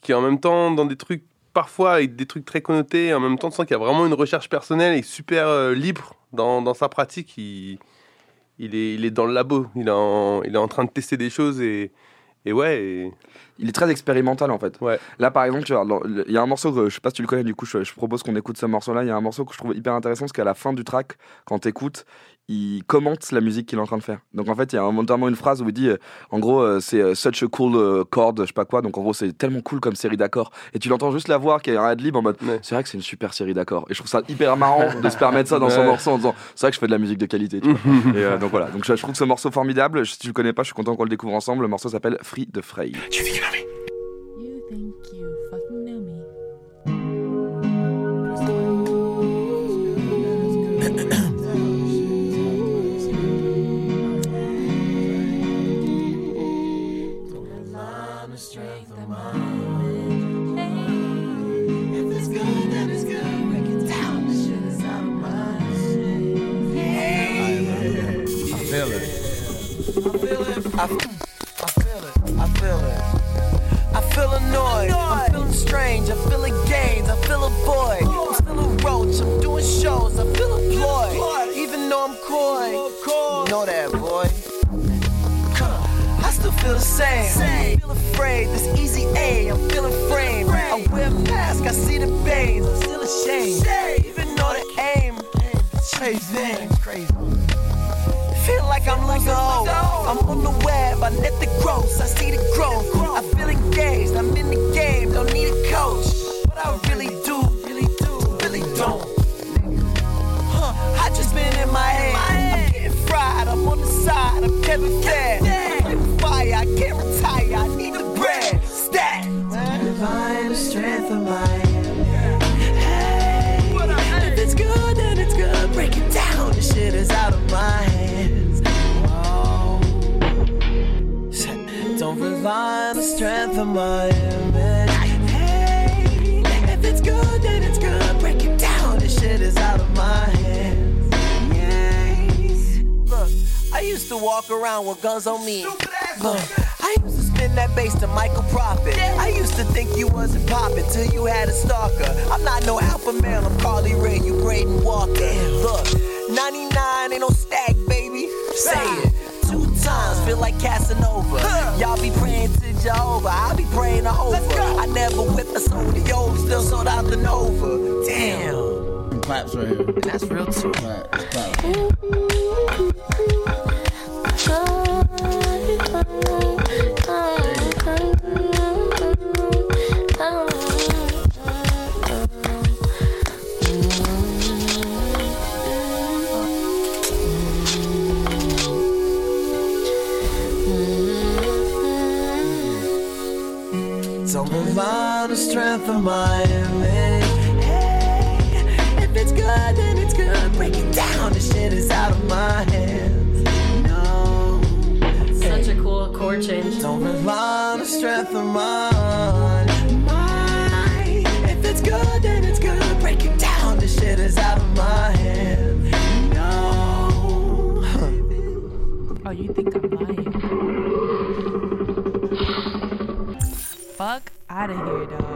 qui, 0.00 0.14
en 0.14 0.22
même 0.22 0.40
temps, 0.40 0.70
dans 0.70 0.86
des 0.86 0.96
trucs, 0.96 1.24
parfois 1.52 1.94
avec 1.94 2.16
des 2.16 2.26
trucs 2.26 2.44
très 2.44 2.62
connotés, 2.62 3.12
en 3.12 3.20
même 3.20 3.38
temps, 3.38 3.50
tu 3.50 3.56
sens 3.56 3.66
qu'il 3.66 3.74
y 3.74 3.80
a 3.80 3.82
vraiment 3.82 4.06
une 4.06 4.14
recherche 4.14 4.48
personnelle 4.48 4.96
et 4.96 5.02
super 5.02 5.46
euh, 5.48 5.74
libre 5.74 6.14
dans, 6.32 6.74
sa 6.74 6.88
pratique. 6.88 7.38
Il, 8.60 8.74
est, 8.74 8.94
il 8.94 9.04
est 9.04 9.10
dans 9.10 9.26
le 9.26 9.32
labo, 9.32 9.66
il 9.74 9.88
est 9.88 9.90
en, 9.90 10.42
il 10.44 10.54
est 10.54 10.58
en 10.58 10.68
train 10.68 10.84
de 10.84 10.90
tester 10.90 11.16
des 11.16 11.30
choses 11.30 11.60
et, 11.60 11.90
et 12.44 12.52
ouais. 12.52 12.82
et- 12.82 13.12
Il 13.62 13.68
est 13.68 13.72
très 13.72 13.90
expérimental 13.90 14.50
en 14.50 14.58
fait. 14.58 14.80
Là 15.18 15.30
par 15.30 15.44
exemple, 15.44 15.64
il 16.26 16.32
y 16.32 16.36
a 16.38 16.42
un 16.42 16.46
morceau 16.46 16.72
que 16.72 16.88
je 16.88 16.94
sais 16.94 17.00
pas 17.00 17.10
si 17.10 17.16
tu 17.16 17.22
le 17.22 17.28
connais, 17.28 17.44
du 17.44 17.54
coup 17.54 17.66
je, 17.66 17.84
je 17.84 17.92
propose 17.94 18.22
qu'on 18.22 18.34
écoute 18.36 18.56
ce 18.56 18.64
morceau-là. 18.66 19.02
Il 19.04 19.08
y 19.08 19.10
a 19.10 19.16
un 19.16 19.20
morceau 19.20 19.44
que 19.44 19.52
je 19.52 19.58
trouve 19.58 19.76
hyper 19.76 19.92
intéressant 19.92 20.20
parce 20.24 20.32
qu'à 20.32 20.44
la 20.44 20.54
fin 20.54 20.72
du 20.72 20.82
track, 20.84 21.18
quand 21.44 21.58
tu 21.58 21.68
écoutes, 21.68 22.06
il 22.48 22.82
commente 22.84 23.30
la 23.30 23.40
musique 23.40 23.66
qu'il 23.68 23.78
est 23.78 23.82
en 23.82 23.86
train 23.86 23.98
de 23.98 24.02
faire. 24.02 24.18
Donc 24.34 24.48
en 24.48 24.54
fait, 24.56 24.72
il 24.72 24.76
y 24.76 24.78
a 24.78 24.82
un- 24.82 24.92
notamment 24.92 25.28
une 25.28 25.36
phrase 25.36 25.62
où 25.62 25.68
il 25.68 25.72
dit, 25.72 25.88
euh, 25.88 25.98
en 26.30 26.38
gros, 26.40 26.60
euh, 26.60 26.80
c'est 26.80 27.00
euh, 27.00 27.14
such 27.14 27.42
a 27.44 27.46
cool 27.46 27.76
euh, 27.76 28.02
chord, 28.04 28.34
je 28.38 28.46
sais 28.46 28.52
pas 28.52 28.64
quoi. 28.64 28.82
Donc 28.82 28.98
en 28.98 29.02
gros, 29.02 29.12
c'est 29.14 29.32
tellement 29.36 29.60
cool 29.60 29.78
comme 29.80 29.94
série 29.94 30.16
d'accords. 30.16 30.50
Et 30.74 30.78
tu 30.80 30.88
l'entends 30.88 31.12
juste 31.12 31.28
la 31.28 31.38
voix 31.38 31.60
qui 31.60 31.70
est 31.70 31.76
un 31.76 31.84
ad-lib 31.84 32.16
en 32.16 32.22
mode, 32.22 32.36
c'est 32.62 32.74
vrai 32.74 32.82
que 32.82 32.88
c'est 32.88 32.96
une 32.98 33.02
super 33.04 33.34
série 33.34 33.54
d'accords. 33.54 33.86
Et 33.88 33.94
je 33.94 33.98
trouve 34.00 34.10
ça 34.10 34.22
hyper 34.28 34.56
marrant 34.56 35.00
de 35.00 35.08
se 35.08 35.16
permettre 35.16 35.48
ça 35.48 35.58
dans 35.60 35.70
son 35.70 35.84
morceau 35.92 36.10
en 36.10 36.16
disant, 36.16 36.34
c'est 36.56 36.62
vrai 36.66 36.70
que 36.70 36.74
je 36.74 36.80
fais 36.80 36.86
de 36.86 36.92
la 36.92 36.98
musique 36.98 37.18
de 37.18 37.26
qualité. 37.26 37.60
Tu 37.60 37.70
vois. 37.72 38.12
Et 38.20 38.24
euh, 38.24 38.38
donc 38.38 38.50
voilà. 38.50 38.66
Donc 38.70 38.84
je, 38.84 38.96
je 38.96 39.00
trouve 39.02 39.14
ce 39.14 39.24
morceau 39.24 39.50
formidable. 39.50 40.04
Si 40.06 40.18
tu 40.18 40.26
le 40.26 40.32
connais 40.32 40.52
pas, 40.52 40.62
je 40.62 40.66
suis 40.68 40.74
content 40.74 40.96
qu'on 40.96 41.04
le 41.04 41.10
découvre 41.10 41.34
ensemble. 41.34 41.62
Le 41.62 41.68
morceau 41.68 41.88
s'appelle 41.88 42.18
Free 42.22 42.46
de 42.52 42.60
Frey. 42.60 42.92
Think 43.10 43.40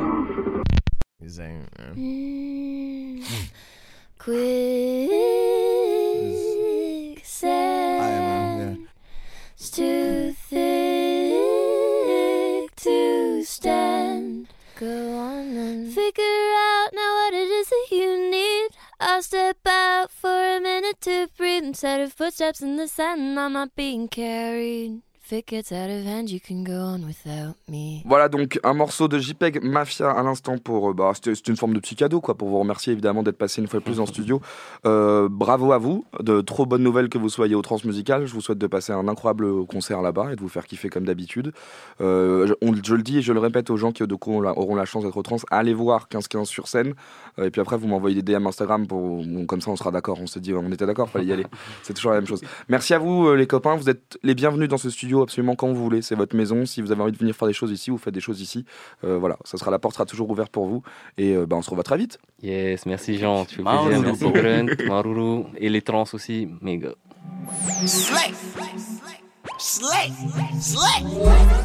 dog. 0.04 0.64
This 1.20 1.38
ain't. 1.38 1.68
Uh, 1.78 1.94
mm. 1.94 3.24
Quicksand. 4.18 4.48
It's 9.56 9.70
too 9.70 10.32
thick 10.32 11.40
to 12.76 13.42
stand. 13.44 14.48
Go 14.76 15.16
on 15.16 15.56
and 15.56 15.92
figure 15.92 16.24
out 16.24 16.88
now 16.92 17.14
what 17.14 17.32
it 17.34 17.48
is 17.48 17.68
that 17.68 17.86
you 17.92 18.30
need. 18.30 18.70
I'll 18.98 19.22
step 19.22 19.58
out 19.66 20.10
for 20.10 20.56
a 20.56 20.60
minute 20.60 21.00
to 21.02 21.28
breathe 21.36 21.64
instead 21.64 22.00
of 22.00 22.12
footsteps 22.12 22.60
in 22.60 22.76
the 22.76 22.88
sand. 22.88 23.38
I'm 23.38 23.52
not 23.52 23.76
being 23.76 24.08
carried. 24.08 25.02
Voilà 28.04 28.28
donc 28.28 28.60
un 28.62 28.74
morceau 28.74 29.08
de 29.08 29.18
JPEG 29.18 29.62
Mafia 29.64 30.10
à 30.10 30.22
l'instant 30.22 30.58
pour. 30.58 30.90
euh, 30.90 30.92
Bah, 30.92 31.12
c'était 31.14 31.32
une 31.32 31.56
forme 31.56 31.72
de 31.72 31.80
petit 31.80 31.96
cadeau 31.96 32.20
quoi, 32.20 32.34
pour 32.34 32.50
vous 32.50 32.58
remercier 32.58 32.92
évidemment 32.92 33.22
d'être 33.22 33.38
passé 33.38 33.62
une 33.62 33.66
fois 33.66 33.80
de 33.80 33.84
plus 33.86 34.00
en 34.00 34.04
studio. 34.06 34.42
Euh, 34.84 35.28
bravo 35.30 35.72
à 35.72 35.78
vous, 35.78 36.04
de 36.20 36.42
trop 36.42 36.66
bonnes 36.66 36.82
nouvelles 36.82 37.08
que 37.08 37.16
vous 37.16 37.30
soyez 37.30 37.54
au 37.54 37.62
Transmusical. 37.62 38.26
Je 38.26 38.34
vous 38.34 38.42
souhaite 38.42 38.58
de 38.58 38.66
passer 38.66 38.92
un 38.92 39.08
incroyable 39.08 39.64
concert 39.64 40.02
là-bas 40.02 40.32
et 40.32 40.36
de 40.36 40.40
vous 40.42 40.50
faire 40.50 40.66
kiffer 40.66 40.90
comme 40.90 41.04
d'habitude. 41.06 41.52
Euh, 42.02 42.46
je, 42.84 42.94
le 42.94 43.02
dis 43.02 43.16
et 43.18 43.22
je 43.22 43.32
le 43.32 43.40
répète 43.40 43.70
aux 43.70 43.78
gens 43.78 43.92
qui 43.92 44.02
auront 44.02 44.42
la- 44.42 44.84
chance 44.84 45.04
d'être 45.04 45.16
au 45.16 45.22
Trans, 45.22 45.38
allez 45.50 45.72
voir 45.72 46.08
15-15 46.10 46.44
sur 46.44 46.68
scène. 46.68 46.92
Et 47.42 47.50
puis 47.50 47.62
après, 47.62 47.78
vous 47.78 47.88
m'envoyez 47.88 48.20
des 48.20 48.34
DM 48.34 48.46
Instagram 48.46 48.86
pour. 48.86 49.24
comme 49.48 49.62
ça, 49.62 49.70
on 49.70 49.76
sera 49.76 49.90
d'accord. 49.90 50.18
On 50.20 50.26
s'est 50.26 50.40
dit, 50.40 50.52
on 50.52 50.70
était 50.70 50.84
d'accord, 50.84 51.08
fallait 51.08 51.24
y 51.24 51.32
aller. 51.32 51.46
C'est 51.82 51.94
toujours 51.94 52.10
la 52.12 52.18
même 52.18 52.26
chose. 52.28 52.42
Merci 52.68 52.92
à 52.92 52.98
vous, 52.98 53.32
les 53.34 53.46
copains. 53.46 53.74
Vous 53.76 53.88
êtes 53.88 54.18
les 54.22 54.34
bienvenus 54.34 54.68
dans 54.68 54.76
ce 54.76 54.90
studio 54.90 55.13
absolument 55.22 55.56
quand 55.56 55.68
vous 55.68 55.82
voulez. 55.82 56.02
C'est 56.02 56.14
votre 56.14 56.36
maison. 56.36 56.66
Si 56.66 56.80
vous 56.82 56.92
avez 56.92 57.02
envie 57.02 57.12
de 57.12 57.18
venir 57.18 57.34
faire 57.34 57.48
des 57.48 57.54
choses 57.54 57.70
ici, 57.70 57.90
vous 57.90 57.98
faites 57.98 58.14
des 58.14 58.20
choses 58.20 58.40
ici. 58.40 58.64
Euh, 59.04 59.18
voilà, 59.18 59.38
ça 59.44 59.58
sera 59.58 59.70
la 59.70 59.78
porte 59.78 59.94
sera 59.94 60.06
toujours 60.06 60.30
ouverte 60.30 60.50
pour 60.50 60.66
vous. 60.66 60.82
Et 61.18 61.34
euh, 61.34 61.46
bah, 61.46 61.56
on 61.56 61.62
se 61.62 61.70
revoit 61.70 61.84
très 61.84 61.96
vite. 61.96 62.18
Yes, 62.42 62.86
merci 62.86 63.16
Jean, 63.18 63.44
tu 63.44 63.56
fais 63.56 63.62
Maruru. 63.62 63.90
plaisir, 63.90 64.32
merci 64.32 64.86
Maruru, 64.88 65.44
et 65.56 65.68
les 65.68 65.82
trans 65.82 66.04
aussi, 66.12 66.48
méga. 66.60 66.90
Slay. 69.58 70.10
Slay. 70.60 70.60
Slay. 70.60 71.04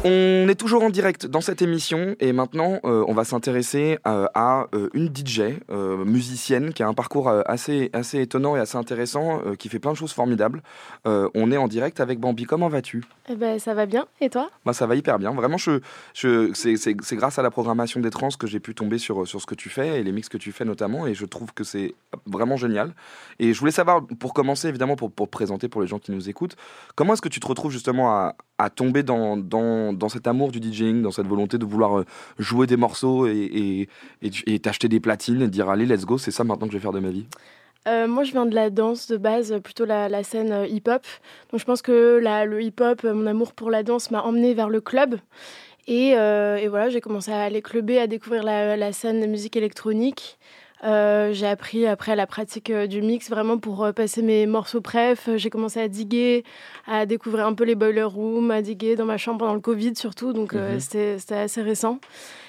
On 0.04 0.48
est 0.48 0.54
toujours 0.54 0.82
en 0.84 0.90
direct 0.90 1.26
dans 1.26 1.40
cette 1.40 1.60
émission 1.60 2.14
et 2.20 2.32
maintenant 2.32 2.78
euh, 2.84 3.04
on 3.08 3.14
va 3.14 3.24
s'intéresser 3.24 3.98
euh, 4.06 4.26
à 4.34 4.66
euh, 4.74 4.88
une 4.94 5.08
DJ 5.14 5.58
euh, 5.70 6.04
musicienne 6.04 6.72
qui 6.72 6.82
a 6.84 6.88
un 6.88 6.94
parcours 6.94 7.28
assez, 7.46 7.90
assez 7.92 8.20
étonnant 8.20 8.54
et 8.56 8.60
assez 8.60 8.76
intéressant, 8.78 9.40
euh, 9.44 9.56
qui 9.56 9.68
fait 9.68 9.80
plein 9.80 9.90
de 9.90 9.96
choses 9.96 10.12
formidables. 10.12 10.62
Euh, 11.06 11.28
on 11.34 11.50
est 11.50 11.56
en 11.56 11.66
direct 11.66 12.00
avec 12.00 12.20
Bambi, 12.20 12.44
comment 12.44 12.68
vas-tu? 12.68 13.02
Eh 13.28 13.34
ben, 13.34 13.58
ça 13.58 13.74
va 13.74 13.86
bien. 13.86 14.06
Et 14.20 14.30
toi? 14.30 14.48
Moi 14.64 14.72
ça 14.72 14.86
va 14.86 14.94
hyper 14.94 15.18
bien, 15.18 15.32
vraiment 15.32 15.58
je, 15.58 15.80
je, 16.14 16.52
c'est 16.54 17.16
grâce 17.16 17.38
à 17.38 17.42
la 17.42 17.50
programmation 17.50 18.00
des 18.00 18.10
trans 18.10 18.28
que 18.38 18.46
j'ai 18.46 18.60
pu 18.60 18.74
tomber 18.74 18.98
sur, 18.98 19.26
sur 19.26 19.40
ce 19.40 19.46
que 19.46 19.56
tu 19.56 19.68
fais 19.68 20.00
et 20.00 20.02
les 20.04 20.12
mix 20.12 20.28
que 20.28 20.38
tu 20.38 20.52
fais 20.52 20.64
notamment 20.64 21.06
et 21.06 21.14
je 21.14 21.26
trouve 21.26 21.52
que 21.52 21.64
c'est 21.64 21.94
vraiment 22.26 22.56
génial. 22.56 22.94
Et 23.40 23.52
je 23.52 23.58
voulais 23.58 23.72
savoir, 23.72 24.02
pour 24.20 24.32
commencer 24.32 24.68
évidemment, 24.68 24.94
pour, 24.96 25.10
pour 25.10 25.28
présenter 25.28 25.68
pour 25.68 25.82
les 25.82 25.88
gens 25.88 25.98
qui 25.98 26.12
nous 26.12 26.28
écoutent, 26.28 26.56
comment 26.94 27.14
est-ce 27.14 27.22
que 27.22 27.28
tu 27.28 27.40
te 27.40 27.46
retrouves 27.46 27.72
justement 27.80 28.34
à, 28.58 28.68
tomber 28.68 29.02
dans, 29.02 29.38
dans, 29.38 29.94
dans 29.94 30.10
cet 30.10 30.26
amour 30.26 30.52
du 30.52 30.60
DJing, 30.60 31.00
dans 31.00 31.10
cette 31.10 31.26
volonté 31.26 31.56
de 31.56 31.64
vouloir 31.64 32.00
euh, 32.00 32.04
jouer 32.38 32.66
des 32.66 32.76
morceaux 32.76 33.26
et, 33.26 33.88
t'acheter 34.62 34.88
des 34.88 35.00
platines 35.00 35.40
et 35.40 35.48
dire 35.48 35.70
allez 35.70 35.86
let's 35.86 36.04
go, 36.04 36.18
c'est 36.18 36.30
ça 36.30 36.44
maintenant 36.44 36.66
que 36.66 36.74
je 36.74 36.76
vais 36.76 36.82
faire 36.82 36.92
de 36.92 37.00
ma 37.00 37.08
vie 37.08 37.26
Euh, 37.88 38.06
moi, 38.06 38.24
je 38.24 38.32
viens 38.32 38.44
de 38.44 38.54
la 38.54 38.68
danse 38.68 39.06
de 39.06 39.16
base, 39.16 39.58
plutôt 39.64 39.86
la, 39.86 40.22
scène 40.22 40.52
euh, 40.52 40.66
hip-hop. 40.66 41.06
Donc, 41.50 41.60
je 41.60 41.64
pense 41.64 41.80
que 41.80 42.20
le 42.22 42.62
hip-hop, 42.62 43.02
mon 43.04 43.26
amour 43.26 43.54
pour 43.54 43.70
la 43.70 43.82
danse 43.82 44.10
m'a 44.10 44.20
emmené 44.20 44.52
vers 44.52 44.68
le 44.68 44.82
club. 44.82 45.16
Et, 45.86 46.10
et 46.10 46.68
voilà, 46.68 46.90
j'ai 46.90 47.00
commencé 47.00 47.32
à 47.32 47.40
aller 47.40 47.62
clubber, 47.62 47.98
à 47.98 48.06
découvrir 48.06 48.42
la, 48.44 48.76
la 48.76 48.92
scène 48.92 49.20
de 49.22 49.26
musique 49.26 49.56
électronique. 49.56 50.38
Euh, 50.82 51.32
j'ai 51.34 51.46
appris 51.46 51.86
après 51.86 52.16
la 52.16 52.26
pratique 52.26 52.70
euh, 52.70 52.86
du 52.86 53.02
mix 53.02 53.28
vraiment 53.28 53.58
pour 53.58 53.84
euh, 53.84 53.92
passer 53.92 54.22
mes 54.22 54.46
morceaux 54.46 54.80
préf. 54.80 55.28
J'ai 55.36 55.50
commencé 55.50 55.78
à 55.80 55.88
diguer, 55.88 56.42
à 56.86 57.04
découvrir 57.04 57.46
un 57.46 57.52
peu 57.52 57.64
les 57.64 57.74
boiler 57.74 58.02
rooms, 58.02 58.50
à 58.50 58.62
diguer 58.62 58.96
dans 58.96 59.04
ma 59.04 59.18
chambre 59.18 59.40
pendant 59.40 59.54
le 59.54 59.60
Covid 59.60 59.94
surtout. 59.94 60.32
Donc 60.32 60.54
Mhm. 60.54 60.80
c'était 60.80 61.18
c'était 61.18 61.34
assez 61.36 61.60
récent. 61.62 61.98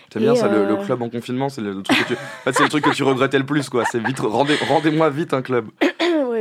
T'aimes 0.10 0.24
bien 0.24 0.36
ça, 0.36 0.50
le, 0.50 0.66
le 0.66 0.76
club 0.78 1.02
en 1.02 1.10
confinement, 1.10 1.48
c'est 1.48 1.62
le, 1.62 1.72
le 1.72 1.84
truc 1.84 1.98
que 2.00 2.04
tu, 2.04 2.14
en 2.14 2.18
fait, 2.44 2.54
c'est 2.54 2.64
le 2.64 2.70
truc 2.70 2.84
que 2.84 2.90
tu 2.90 3.04
regrettais 3.04 3.38
le 3.40 3.46
plus 3.46 3.70
quoi. 3.70 3.84
C'est 3.90 4.00
vite, 4.04 4.20
rendez, 4.20 4.56
rendez-moi 4.68 5.10
vite 5.10 5.34
un 5.34 5.42
club. 5.42 5.68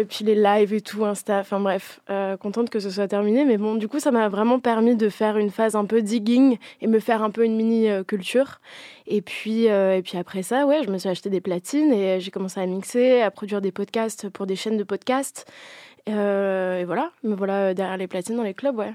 Et 0.00 0.04
puis 0.04 0.24
les 0.24 0.34
lives 0.34 0.72
et 0.72 0.80
tout, 0.80 1.04
Insta, 1.04 1.40
enfin 1.40 1.60
bref, 1.60 2.00
euh, 2.10 2.36
contente 2.36 2.70
que 2.70 2.80
ce 2.80 2.90
soit 2.90 3.08
terminé. 3.08 3.44
Mais 3.44 3.58
bon, 3.58 3.74
du 3.74 3.86
coup, 3.86 4.00
ça 4.00 4.10
m'a 4.10 4.28
vraiment 4.28 4.58
permis 4.58 4.96
de 4.96 5.08
faire 5.08 5.36
une 5.36 5.50
phase 5.50 5.76
un 5.76 5.84
peu 5.84 6.02
digging 6.02 6.58
et 6.80 6.86
me 6.86 6.98
faire 6.98 7.22
un 7.22 7.30
peu 7.30 7.44
une 7.44 7.56
mini 7.56 7.88
euh, 7.88 8.02
culture. 8.02 8.60
Et 9.06 9.20
puis, 9.22 9.68
euh, 9.68 9.96
et 9.96 10.02
puis 10.02 10.16
après 10.16 10.42
ça, 10.42 10.66
ouais, 10.66 10.82
je 10.84 10.90
me 10.90 10.98
suis 10.98 11.08
acheté 11.08 11.30
des 11.30 11.40
platines 11.40 11.92
et 11.92 12.20
j'ai 12.20 12.30
commencé 12.30 12.60
à 12.60 12.66
mixer, 12.66 13.20
à 13.20 13.30
produire 13.30 13.60
des 13.60 13.72
podcasts 13.72 14.28
pour 14.28 14.46
des 14.46 14.56
chaînes 14.56 14.76
de 14.76 14.84
podcasts. 14.84 15.50
Euh, 16.08 16.80
et 16.80 16.84
voilà, 16.84 17.12
me 17.22 17.34
voilà 17.34 17.74
derrière 17.74 17.96
les 17.96 18.06
platines 18.06 18.36
dans 18.36 18.42
les 18.42 18.54
clubs, 18.54 18.76
ouais. 18.76 18.94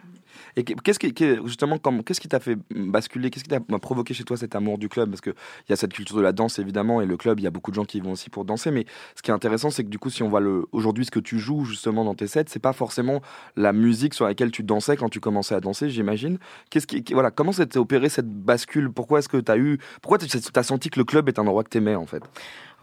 Et 0.58 0.64
qu- 0.64 0.76
qu'est-ce 0.76 1.00
qui, 1.00 1.14
justement, 1.46 1.78
qu'est-ce 1.78 2.20
qui 2.20 2.28
t'a 2.28 2.40
fait 2.40 2.58
basculer 2.76 3.30
Qu'est-ce 3.30 3.44
qui 3.44 3.50
t'a 3.50 3.60
provoqué 3.80 4.14
chez 4.14 4.24
toi 4.24 4.36
cet 4.38 4.56
amour 4.56 4.78
du 4.78 4.90
club? 4.90 5.10
Parce 5.10 5.22
qu'il 5.22 5.34
y 5.70 5.74
a 5.74 5.76
cette 5.76 5.94
culture 5.94 6.18
de 6.18 6.22
la 6.22 6.32
danse, 6.32 6.60
évidemment, 6.60 7.02
et 7.02 7.06
le 7.06 7.16
club, 7.16 7.40
il 7.40 7.44
y 7.44 7.48
a 7.48 7.52
beaucoup 7.52 7.72
de 7.72 7.76
gens 7.76 7.86
qui 7.86 8.00
y 8.00 8.02
vont 8.02 8.12
aussi 8.12 8.30
pour 8.30 8.44
danser. 8.44 8.72
Mais 8.72 8.86
ce 9.16 9.22
qui 9.22 9.32
est 9.32 9.34
intéressant, 9.34 9.70
c'est 9.70 9.84
que 9.84 9.90
du 9.90 10.00
coup, 10.00 10.10
si 10.10 10.24
on 10.24 10.30
voit 10.30 10.42
aujourd'hui 10.72 11.06
ce 11.06 11.12
que 11.12 11.20
tu 11.20 11.40
joues 11.40 11.64
justement 11.66 12.04
dans 12.04 12.16
tes 12.16 12.28
sets, 12.28 12.46
c'est 12.48 12.60
pas 12.60 12.74
forcément 12.74 13.22
la 13.56 13.72
musique 13.72 14.14
sur 14.14 14.26
laquelle 14.26 14.52
tu 14.52 14.64
dansais 14.64 14.98
quand 14.98 15.10
tu 15.10 15.20
commençais 15.20 15.56
à 15.56 15.62
danser, 15.62 15.90
j'imagine. 15.90 16.38
Qu'est-ce 16.70 16.86
voilà, 17.14 17.32
comment 17.32 17.52
s'est 17.52 17.78
opéré 17.78 18.10
cette 18.10 18.30
bascule? 18.30 18.92
Pourquoi 18.92 19.20
est-ce 19.20 19.30
que 19.30 19.38
tu 19.38 19.52
as 19.52 19.58
eu, 19.58 19.80
pourquoi 20.02 20.18
tu 20.18 20.28
as 20.56 20.64
senti 20.64 20.90
que 20.90 21.00
le 21.00 21.06
club 21.06 21.30
est 21.30 21.40
un 21.40 21.44
endroit 21.44 21.64
que 21.64 21.70
t'aimais 21.70 21.96
en 21.96 22.06
fait? 22.06 22.24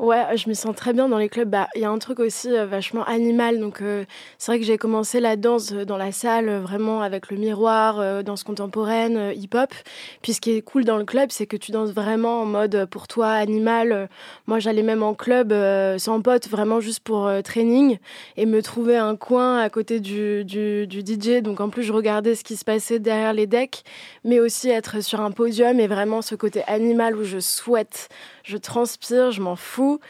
Ouais, 0.02 0.36
je 0.36 0.48
me 0.48 0.54
sens 0.54 0.74
très 0.74 0.92
bien 0.92 1.08
dans 1.08 1.16
les 1.16 1.28
clubs. 1.28 1.48
Bah, 1.48 1.68
il 1.76 1.80
y 1.80 1.84
a 1.84 1.90
un 1.90 1.98
truc 1.98 2.18
aussi 2.18 2.50
euh, 2.50 2.66
vachement 2.66 3.04
animal. 3.04 3.60
Donc, 3.60 3.80
euh, 3.82 4.04
c'est 4.36 4.50
vrai 4.50 4.58
que 4.58 4.64
j'ai 4.64 4.76
commencé 4.76 5.20
la 5.20 5.36
danse 5.36 5.70
euh, 5.70 5.84
dans 5.84 5.96
la 5.96 6.10
salle, 6.10 6.48
euh, 6.48 6.58
vraiment 6.60 7.02
avec 7.02 7.30
le 7.30 7.36
miroir, 7.36 8.24
danse 8.24 8.42
contemporaine, 8.42 9.32
hip-hop. 9.36 9.72
Puis, 10.20 10.32
ce 10.32 10.40
qui 10.40 10.56
est 10.56 10.62
cool 10.62 10.84
dans 10.84 10.96
le 10.96 11.04
club, 11.04 11.30
c'est 11.30 11.46
que 11.46 11.56
tu 11.56 11.70
danses 11.70 11.92
vraiment 11.92 12.40
en 12.40 12.46
mode 12.46 12.86
pour 12.86 13.06
toi 13.06 13.28
animal. 13.28 14.08
Moi, 14.48 14.58
j'allais 14.58 14.82
même 14.82 15.04
en 15.04 15.14
club 15.14 15.54
sans 15.98 16.20
pote, 16.20 16.48
vraiment 16.48 16.80
juste 16.80 17.00
pour 17.00 17.30
training 17.44 17.98
et 18.36 18.44
me 18.44 18.60
trouver 18.60 18.96
un 18.96 19.14
coin 19.14 19.58
à 19.58 19.70
côté 19.70 20.00
du, 20.00 20.44
du, 20.44 20.88
du 20.88 21.02
DJ. 21.02 21.42
Donc, 21.42 21.60
en 21.60 21.68
plus, 21.68 21.84
je 21.84 21.92
regardais 21.92 22.34
ce 22.34 22.42
qui 22.42 22.56
se 22.56 22.64
passait 22.64 22.98
derrière 22.98 23.32
les 23.34 23.46
decks, 23.46 23.84
mais 24.24 24.40
aussi 24.40 24.68
être 24.68 25.00
sur 25.00 25.20
un 25.20 25.30
podium 25.30 25.78
et 25.78 25.86
vraiment 25.86 26.22
ce 26.22 26.34
côté 26.34 26.64
animal 26.66 27.16
où 27.16 27.22
je 27.22 27.38
souhaite 27.38 28.08
je 28.44 28.56
transpire, 28.56 29.30
je 29.32 29.40
m'en 29.40 29.56
fous. 29.56 30.00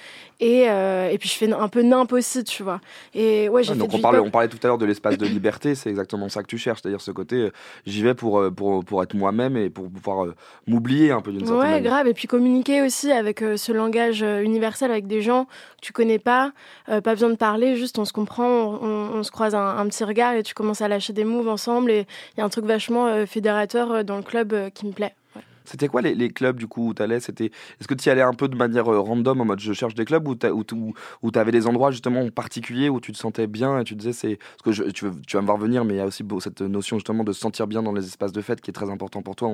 Et, 0.41 0.69
euh, 0.69 1.09
et 1.09 1.19
puis 1.19 1.29
je 1.29 1.35
fais 1.35 1.53
un 1.53 1.69
peu 1.69 1.83
nimp 1.83 2.13
aussi, 2.13 2.43
tu 2.43 2.65
vois. 2.65 2.81
Et 3.15 3.49
ouais, 3.49 3.63
j'ai 3.63 3.71
Ouais, 3.71 3.75
fait 3.75 3.79
donc 3.79 3.95
on 3.95 3.99
parlait, 4.01 4.19
on 4.19 4.31
parlait 4.31 4.49
tout 4.49 4.59
à 4.65 4.67
l'heure 4.67 4.79
de 4.79 4.85
l'espace 4.87 5.17
de 5.17 5.25
liberté, 5.27 5.77
c'est 5.77 5.89
exactement 5.89 6.29
ça 6.29 6.43
que 6.43 6.49
tu 6.49 6.59
cherches, 6.59 6.81
c'est-à-dire 6.83 7.01
ce 7.01 7.13
côté, 7.13 7.37
euh, 7.37 7.51
j'y 7.87 8.03
vais 8.03 8.15
pour, 8.15 8.41
euh, 8.41 8.51
pour, 8.51 8.85
pour 8.85 9.03
être 9.05 9.15
moi-même 9.15 9.57
et 9.57 9.71
pour 9.71 9.89
pouvoir 9.89 10.25
euh, 10.25 10.35
m'oublier 10.67 11.13
un 11.13 11.21
peu 11.21 11.31
d'une 11.31 11.47
certaine 11.47 11.71
Ouais, 11.71 11.71
manière. 11.77 11.91
grave. 11.93 12.09
Et 12.09 12.15
puis 12.15 12.27
communiquer 12.27 12.83
aussi 12.83 13.13
avec 13.13 13.39
ce 13.39 13.71
langage 13.73 14.23
universel 14.23 14.91
avec 14.91 15.07
des 15.07 15.23
gens 15.23 15.45
que 15.45 15.51
tu 15.83 15.93
connais 15.93 16.19
pas. 16.19 16.53
Pas 16.87 17.01
besoin 17.01 17.31
de 17.31 17.37
parler, 17.37 17.77
juste 17.77 17.99
on 18.01 18.05
se 18.05 18.13
comprend, 18.13 18.49
on, 18.83 19.11
on 19.19 19.23
se 19.23 19.31
croise 19.31 19.55
un, 19.55 19.77
un 19.79 19.87
petit 19.87 20.03
regard 20.03 20.35
et 20.35 20.43
tu 20.43 20.55
commences 20.55 20.81
à 20.81 20.89
lâcher 20.89 21.13
des 21.13 21.25
moves 21.25 21.49
ensemble. 21.49 21.91
Et 21.93 22.07
il 22.35 22.39
y 22.39 22.41
a 22.41 22.45
un 22.45 22.49
truc 22.49 22.65
vachement 22.65 23.27
fédérateur 23.27 24.05
dans 24.05 24.17
le 24.17 24.23
club 24.23 24.71
qui 24.75 24.87
me 24.87 24.93
plaît. 24.93 25.15
C'était 25.65 25.89
quoi 25.89 26.03
les, 26.03 26.31
clubs 26.31 26.57
du 26.57 26.67
coup 26.67 26.89
où 26.89 26.95
t'allais? 26.95 27.21
C'était 27.21 27.47
est-ce 27.47 27.89
que 27.89 27.95
tu 27.95 28.09
y 28.09 28.13
allais 28.13 28.23
un 28.23 28.35
peu 28.35 28.49
de 28.49 28.57
manière 28.57 28.93
euh, 28.93 29.01
random 29.01 29.41
en 29.41 29.45
mode 29.45 29.61
je 29.61 29.73
cherche 29.73 29.95
des 29.95 30.05
clubs 30.05 30.27
ou 30.27 30.37
où, 31.23 31.31
t'avais 31.31 31.53
des 31.53 31.67
endroits 31.67 31.91
justement 31.91 32.29
particuliers 32.31 32.89
où 32.89 33.01
tu 33.01 33.13
te 33.13 33.19
sentais 33.19 33.47
bien 33.47 33.79
et 33.81 33.85
tu 33.85 33.95
disais 33.95 34.13
c'est 34.13 34.37
parce 34.37 34.63
que 34.65 34.73
je- 34.73 34.91
tu, 34.91 35.07
tu 35.27 35.37
vas 35.37 35.43
me 35.43 35.47
voir 35.47 35.59
venir 35.59 35.85
mais 35.85 35.95
il 35.95 35.99
y 35.99 36.01
a 36.01 36.07
aussi 36.07 36.25
cette 36.41 36.61
notion 36.61 36.99
justement 36.99 37.25
de 37.25 37.33
se 37.33 37.41
sentir 37.41 37.67
bien 37.67 37.83
dans 37.83 37.93
les 37.93 38.05
espaces 38.05 38.33
de 38.33 38.41
fête 38.41 38.61
qui 38.61 38.71
est 38.71 38.75
très 38.75 38.91
important 38.91 39.23
pour 39.23 39.37
toi. 39.37 39.49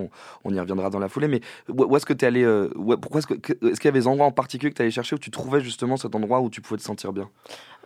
On, 0.45 0.55
y 0.55 0.61
reviendra 0.61 0.91
dans 0.91 0.99
la 0.99 1.09
foulée. 1.09 1.29
Mais 1.29 1.41
où, 1.69 1.97
est-ce 1.97 2.07
que 2.07 2.13
tu 2.13 2.25
allé 2.25 2.43
euh, 2.43 2.69
Pourquoi 3.01 3.19
est-ce 3.19 3.27
que 3.27 3.35
que- 3.35 3.53
est-ce 3.67 3.81
qu'il 3.81 3.85
y 3.85 3.89
avait 3.89 4.01
des 4.01 4.07
endroits 4.07 4.27
en 4.27 4.33
particulier 4.33 4.71
que 4.71 4.77
tu 4.77 4.83
allais 4.83 4.91
chercher 4.91 5.17
où 5.17 5.19
tu 5.19 5.31
trouvais 5.31 5.61
justement 5.61 5.97
cet 5.97 6.15
endroit 6.15 6.41
où 6.41 6.51
tu 6.51 6.61
pouvais 6.61 6.79
te 6.79 6.85
sentir 6.85 7.13
bien? 7.13 7.29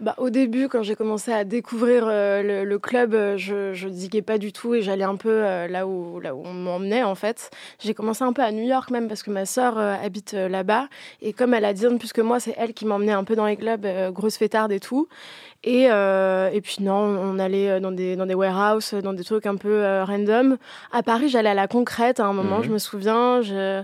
Bah, 0.00 0.14
au 0.18 0.30
début, 0.30 0.68
quand 0.68 0.82
j'ai 0.82 0.96
commencé 0.96 1.32
à 1.32 1.44
découvrir 1.44 2.04
euh, 2.06 2.64
le, 2.64 2.78
club, 2.78 3.14
je, 3.36 3.72
je 3.72 3.88
diguais 3.88 4.22
pas 4.22 4.38
du 4.38 4.52
tout 4.52 4.74
et 4.74 4.82
j'allais 4.82 5.04
un 5.04 5.16
peu 5.16 5.40
là, 5.68 5.86
où, 5.86 6.18
là 6.20 6.34
où 6.34 6.42
on 6.44 6.52
m'emmenait 6.52 7.02
en 7.02 7.14
fait. 7.14 7.50
J'ai 7.78 7.94
commencé 7.94 8.11
un 8.20 8.32
peu 8.34 8.42
à 8.42 8.52
New 8.52 8.64
York 8.64 8.90
même 8.90 9.08
parce 9.08 9.22
que 9.22 9.30
ma 9.30 9.46
sœur 9.46 9.78
euh, 9.78 9.94
habite 10.04 10.34
euh, 10.34 10.48
là-bas 10.48 10.88
et 11.22 11.32
comme 11.32 11.54
elle 11.54 11.64
a 11.64 11.72
10 11.72 11.86
ans 11.86 11.90
de 11.92 11.98
plus 11.98 12.12
que 12.12 12.20
moi, 12.20 12.40
c'est 12.40 12.54
elle 12.58 12.74
qui 12.74 12.84
m'emmenait 12.84 13.12
un 13.12 13.24
peu 13.24 13.34
dans 13.36 13.46
les 13.46 13.56
clubs, 13.56 13.86
euh, 13.86 14.10
grosse 14.10 14.36
fêtarde 14.36 14.72
et 14.72 14.80
tout. 14.80 15.08
Et, 15.64 15.86
euh, 15.92 16.50
et 16.52 16.60
puis 16.60 16.78
non, 16.80 16.96
on 16.96 17.38
allait 17.38 17.78
dans 17.80 17.92
des, 17.92 18.16
dans 18.16 18.26
des 18.26 18.34
warehouses, 18.34 18.94
dans 18.94 19.12
des 19.12 19.22
trucs 19.22 19.46
un 19.46 19.54
peu 19.54 19.68
euh, 19.84 20.04
random. 20.04 20.58
À 20.90 21.04
Paris, 21.04 21.28
j'allais 21.28 21.50
à 21.50 21.54
la 21.54 21.68
concrète 21.68 22.18
à 22.18 22.26
un 22.26 22.32
moment, 22.32 22.58
Mhm. 22.58 22.64
je 22.64 22.70
me 22.70 22.78
souviens. 22.78 23.42
Je... 23.42 23.82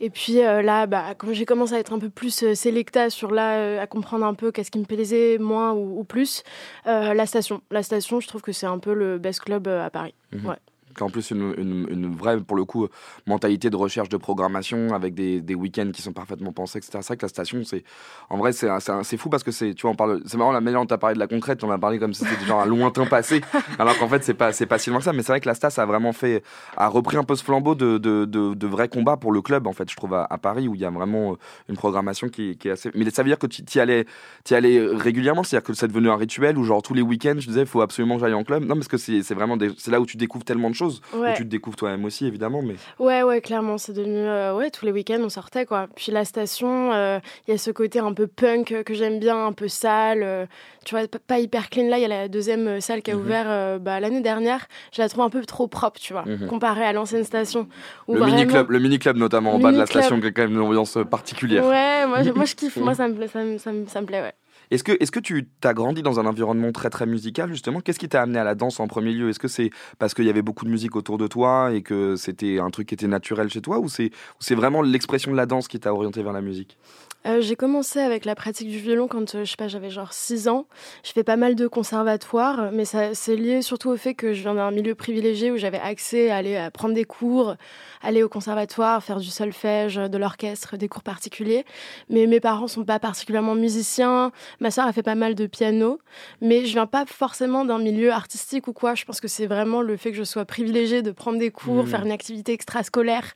Et 0.00 0.10
puis 0.10 0.42
euh, 0.44 0.60
là, 0.60 0.86
bah, 0.86 1.14
quand 1.16 1.32
j'ai 1.32 1.44
commencé 1.46 1.74
à 1.74 1.78
être 1.78 1.92
un 1.92 2.00
peu 2.00 2.10
plus 2.10 2.52
sélecta 2.54 3.10
sur 3.10 3.30
là, 3.30 3.80
à 3.80 3.86
comprendre 3.86 4.26
un 4.26 4.34
peu 4.34 4.50
qu'est-ce 4.50 4.72
qui 4.72 4.80
me 4.80 4.84
plaisait 4.84 5.38
moins 5.38 5.70
ou, 5.72 6.00
ou 6.00 6.04
plus, 6.04 6.42
la 6.84 7.26
station. 7.26 7.60
La 7.70 7.84
station, 7.84 8.18
je 8.18 8.26
trouve 8.26 8.42
que 8.42 8.50
c'est 8.52 8.66
un 8.66 8.78
peu 8.78 8.92
le 8.92 9.18
best 9.18 9.40
club 9.40 9.68
à 9.68 9.88
Paris. 9.90 10.14
Mhm. 10.32 10.46
Ouais. 10.48 10.56
En 11.00 11.10
plus, 11.10 11.30
une, 11.30 12.14
vraie, 12.14 12.40
pour 12.40 12.56
le 12.56 12.64
coup, 12.64 12.88
mentalité 13.26 13.70
de 13.70 13.76
recherche 13.76 14.08
de 14.08 14.16
programmation 14.16 14.92
avec 14.94 15.14
des, 15.14 15.54
week-ends 15.54 15.90
qui 15.92 16.02
sont 16.02 16.12
parfaitement 16.12 16.52
pensés, 16.52 16.78
etc. 16.78 16.98
C'est 17.00 17.08
vrai 17.08 17.16
que 17.16 17.24
la 17.24 17.28
station, 17.28 17.62
c'est. 17.64 17.84
En 18.28 18.38
vrai, 18.38 18.52
c'est 18.52 18.68
c'est 19.02 19.16
fou 19.16 19.28
parce 19.28 19.42
que 19.42 19.50
c'est. 19.50 19.74
Tu 19.74 19.82
vois, 19.82 19.92
on 19.92 19.94
parle. 19.94 20.22
C'est 20.26 20.36
marrant, 20.36 20.52
la 20.52 20.60
manière 20.60 20.80
dont 20.80 20.86
tu 20.86 20.94
as 20.94 20.98
parlé 20.98 21.14
de 21.14 21.20
la 21.20 21.26
concrète, 21.26 21.62
on 21.64 21.70
a 21.70 21.78
parlé 21.78 21.98
comme 21.98 22.14
si 22.14 22.24
c'était 22.24 22.44
genre 22.44 22.60
un 22.60 22.66
lointain 22.66 23.06
passé, 23.06 23.40
alors 23.78 23.98
qu'en 23.98 24.08
fait, 24.08 24.24
c'est 24.24 24.34
pas, 24.34 24.52
c'est 24.52 24.66
pas 24.66 24.78
si 24.78 24.90
loin 24.90 24.98
que 24.98 25.04
ça. 25.04 25.12
Mais 25.12 25.22
c'est 25.22 25.32
vrai 25.32 25.40
que 25.40 25.48
la 25.48 25.54
Stas 25.54 25.74
a 25.78 25.86
vraiment 25.86 26.12
fait. 26.12 26.42
a 26.76 26.88
repris 26.88 27.16
un 27.16 27.24
peu 27.24 27.36
ce 27.36 27.44
flambeau 27.44 27.74
de, 27.74 27.98
de, 27.98 28.24
de, 28.24 28.54
de 28.54 29.16
pour 29.16 29.32
le 29.32 29.42
club, 29.42 29.66
en 29.66 29.72
fait, 29.72 29.90
je 29.90 29.96
trouve, 29.96 30.14
à, 30.14 30.38
Paris, 30.38 30.68
où 30.68 30.74
il 30.74 30.80
y 30.80 30.84
a 30.84 30.90
vraiment 30.90 31.32
euh, 31.32 31.36
une 31.68 31.76
programmation 31.76 32.28
qui, 32.28 32.56
qui 32.56 32.68
est 32.68 32.72
assez. 32.72 32.90
Mais 32.94 33.08
ça 33.10 33.22
veut 33.22 33.28
dire 33.28 33.38
que 33.38 33.46
tu 33.46 33.62
y 33.62 33.80
allais, 33.80 34.06
allais 34.50 34.80
régulièrement, 34.80 35.42
c'est-à-dire 35.42 35.66
que 35.66 35.74
c'est 35.74 35.88
devenu 35.88 36.10
un 36.10 36.16
rituel 36.16 36.58
où, 36.58 36.64
genre, 36.64 36.82
tous 36.82 36.94
les 36.94 37.02
week-ends, 37.02 37.36
je 37.38 37.46
disais, 37.46 37.60
il 37.60 37.66
faut 37.66 37.82
absolument 37.82 38.16
que 38.16 38.22
j'aille 38.22 38.34
en 38.34 38.44
club? 38.44 38.64
Non, 38.64 38.74
parce 38.74 38.88
que 38.88 38.96
c'est 38.96 39.22
c'est 39.22 39.34
vraiment. 39.34 39.56
C'est 39.76 39.90
là 39.90 40.00
où 40.00 40.06
tu 40.06 40.16
découvres 40.16 40.44
tellement 40.44 40.70
de 40.70 40.74
Ouais. 41.14 41.32
où 41.32 41.36
tu 41.36 41.42
te 41.44 41.48
découvres 41.48 41.76
toi-même 41.76 42.04
aussi, 42.04 42.26
évidemment. 42.26 42.62
Mais... 42.62 42.74
Ouais, 42.98 43.22
ouais, 43.22 43.40
clairement, 43.40 43.78
c'est 43.78 43.92
devenu. 43.92 44.16
euh, 44.16 44.54
ouais, 44.54 44.70
tous 44.70 44.84
les 44.86 44.92
week-ends, 44.92 45.20
on 45.22 45.28
sortait, 45.28 45.66
quoi. 45.66 45.88
Puis 45.96 46.12
la 46.12 46.24
station, 46.24 46.92
euh, 46.92 47.18
il 47.46 47.50
y 47.50 47.54
a 47.54 47.58
ce 47.58 47.70
côté 47.70 47.98
un 47.98 48.12
peu 48.12 48.26
punk 48.26 48.72
euh, 48.72 48.82
que 48.82 48.94
j'aime 48.94 49.18
bien, 49.18 49.46
un 49.46 49.52
peu 49.52 49.68
sale. 49.68 50.22
euh, 50.22 50.46
tu 50.84 50.94
vois, 50.96 51.06
pas 51.26 51.38
hyper 51.38 51.68
clean. 51.68 51.88
Là, 51.88 51.98
il 51.98 52.02
y 52.02 52.04
a 52.04 52.08
la 52.08 52.28
deuxième 52.28 52.66
euh, 52.66 52.80
salle 52.80 53.02
qui 53.02 53.10
a 53.10 53.14
Mhm. 53.14 53.20
ouvert 53.20 53.44
euh, 53.48 53.78
bah, 53.78 54.00
l'année 54.00 54.22
dernière. 54.22 54.66
Je 54.92 55.02
la 55.02 55.08
trouve 55.08 55.24
un 55.24 55.30
peu 55.30 55.44
trop 55.44 55.66
propre, 55.68 56.00
tu 56.00 56.12
vois, 56.12 56.24
Mhm. 56.26 56.46
comparée 56.46 56.84
à 56.84 56.92
l'ancienne 56.92 57.24
station. 57.24 57.68
où 58.08 58.14
Le 58.14 58.20
vraiment- 58.20 58.34
mini-club, 58.36 58.70
le 58.70 58.78
mini-club 58.78 59.16
notamment 59.16 59.54
en 59.54 59.58
bas 59.58 59.72
de 59.72 59.78
la 59.78 59.86
station, 59.86 60.20
qui 60.20 60.26
a 60.26 60.30
quand 60.32 60.42
même 60.42 60.52
une 60.52 60.60
ambiance 60.60 60.96
euh, 60.96 61.04
particulière. 61.04 61.64
Ouais, 61.66 62.06
moi, 62.06 62.22
je- 62.22 62.30
moi 62.30 62.44
je 62.44 62.54
kiffe. 62.56 62.76
moi, 62.76 62.94
ça 62.94 63.06
me 63.08 63.14
plaît, 63.14 63.28
ça 63.28 63.42
me, 63.44 63.58
ça 63.58 63.72
me, 63.72 63.86
ça 63.86 64.00
me 64.00 64.06
plaît, 64.06 64.20
ouais. 64.22 64.32
Est-ce 64.70 64.84
que, 64.84 64.92
est-ce 65.00 65.10
que 65.10 65.18
tu 65.18 65.48
as 65.64 65.74
grandi 65.74 66.02
dans 66.02 66.20
un 66.20 66.26
environnement 66.26 66.70
très 66.70 66.90
très 66.90 67.04
musical 67.04 67.50
justement? 67.50 67.80
Qu'est-ce 67.80 67.98
qui 67.98 68.08
t'a 68.08 68.22
amené 68.22 68.38
à 68.38 68.44
la 68.44 68.54
danse 68.54 68.78
en 68.78 68.86
premier 68.86 69.12
lieu? 69.12 69.28
Est-ce 69.28 69.40
que 69.40 69.48
c'est 69.48 69.70
parce 69.98 70.14
qu'il 70.14 70.24
y 70.24 70.30
avait 70.30 70.42
beaucoup 70.42 70.64
de 70.64 70.70
musique 70.70 70.94
autour 70.94 71.18
de 71.18 71.26
toi 71.26 71.72
et 71.72 71.82
que 71.82 72.14
c'était 72.14 72.60
un 72.60 72.70
truc 72.70 72.88
qui 72.88 72.94
était 72.94 73.08
naturel 73.08 73.48
chez 73.50 73.60
toi 73.60 73.80
ou 73.80 73.88
c'est 73.88 74.10
vraiment 74.54 74.82
l'expression 74.82 75.32
de 75.32 75.36
la 75.36 75.46
danse 75.46 75.66
qui 75.66 75.80
t'a 75.80 75.92
orienté 75.92 76.22
vers 76.22 76.32
la 76.32 76.40
musique? 76.40 76.78
Euh, 77.26 77.42
j'ai 77.42 77.54
commencé 77.54 77.98
avec 78.00 78.24
la 78.24 78.34
pratique 78.34 78.68
du 78.70 78.78
violon 78.78 79.06
quand 79.06 79.34
euh, 79.34 79.44
je 79.44 79.50
sais 79.50 79.56
pas, 79.56 79.68
j'avais 79.68 79.90
genre 79.90 80.14
6 80.14 80.48
ans. 80.48 80.64
Je 81.04 81.12
fais 81.12 81.22
pas 81.22 81.36
mal 81.36 81.54
de 81.54 81.66
conservatoires, 81.66 82.70
mais 82.72 82.86
ça 82.86 83.12
c'est 83.14 83.36
lié 83.36 83.60
surtout 83.60 83.90
au 83.90 83.96
fait 83.98 84.14
que 84.14 84.32
je 84.32 84.40
viens 84.40 84.54
d'un 84.54 84.70
milieu 84.70 84.94
privilégié 84.94 85.50
où 85.50 85.58
j'avais 85.58 85.78
accès 85.80 86.30
à 86.30 86.36
aller 86.36 86.56
à 86.56 86.70
prendre 86.70 86.94
des 86.94 87.04
cours, 87.04 87.56
aller 88.00 88.22
au 88.22 88.30
conservatoire, 88.30 89.04
faire 89.04 89.18
du 89.20 89.28
solfège, 89.28 89.96
de 89.96 90.16
l'orchestre, 90.16 90.78
des 90.78 90.88
cours 90.88 91.02
particuliers. 91.02 91.66
Mais 92.08 92.26
mes 92.26 92.40
parents 92.40 92.68
sont 92.68 92.84
pas 92.84 92.98
particulièrement 92.98 93.54
musiciens. 93.54 94.32
Ma 94.60 94.70
sœur 94.70 94.86
a 94.86 94.92
fait 94.94 95.02
pas 95.02 95.14
mal 95.14 95.34
de 95.34 95.44
piano, 95.46 95.98
mais 96.40 96.64
je 96.64 96.72
viens 96.72 96.86
pas 96.86 97.04
forcément 97.04 97.66
d'un 97.66 97.78
milieu 97.78 98.12
artistique 98.12 98.66
ou 98.66 98.72
quoi. 98.72 98.94
Je 98.94 99.04
pense 99.04 99.20
que 99.20 99.28
c'est 99.28 99.46
vraiment 99.46 99.82
le 99.82 99.98
fait 99.98 100.10
que 100.12 100.16
je 100.16 100.24
sois 100.24 100.46
privilégiée 100.46 101.02
de 101.02 101.10
prendre 101.10 101.38
des 101.38 101.50
cours, 101.50 101.84
Mhm. 101.84 101.86
faire 101.86 102.02
une 102.06 102.12
activité 102.12 102.54
extrascolaire. 102.54 103.34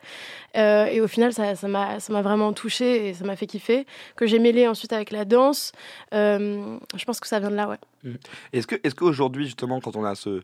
Euh, 0.57 0.87
et 0.87 1.03
au 1.03 1.07
final, 1.09 1.35
ça 1.35 1.53
m'a 1.69 2.01
ça 2.01 2.13
m'a 2.15 2.23
vraiment 2.23 2.55
touchée 2.55 3.09
et 3.09 3.13
ça 3.15 3.25
m'a 3.27 3.37
fait 3.37 3.47
kiffer. 3.47 3.74
Que 4.17 4.27
j'ai 4.27 4.39
mêlé 4.39 4.67
ensuite 4.69 4.93
avec 4.93 5.11
la 5.11 5.25
danse. 5.25 5.73
Euh, 6.13 6.77
je 6.97 7.05
pense 7.05 7.21
que 7.21 7.27
ça 7.29 7.39
vient 7.41 7.51
de 7.51 7.57
là, 7.57 7.69
ouais. 7.69 7.79
Mhm. 8.05 8.17
Est-ce 8.53 8.67
que, 8.67 8.77
est-ce 8.85 8.95
qu'aujourd'hui 8.95 9.47
justement, 9.47 9.81
quand 9.81 9.97
on 9.97 10.05
a 10.05 10.15
ce- 10.15 10.43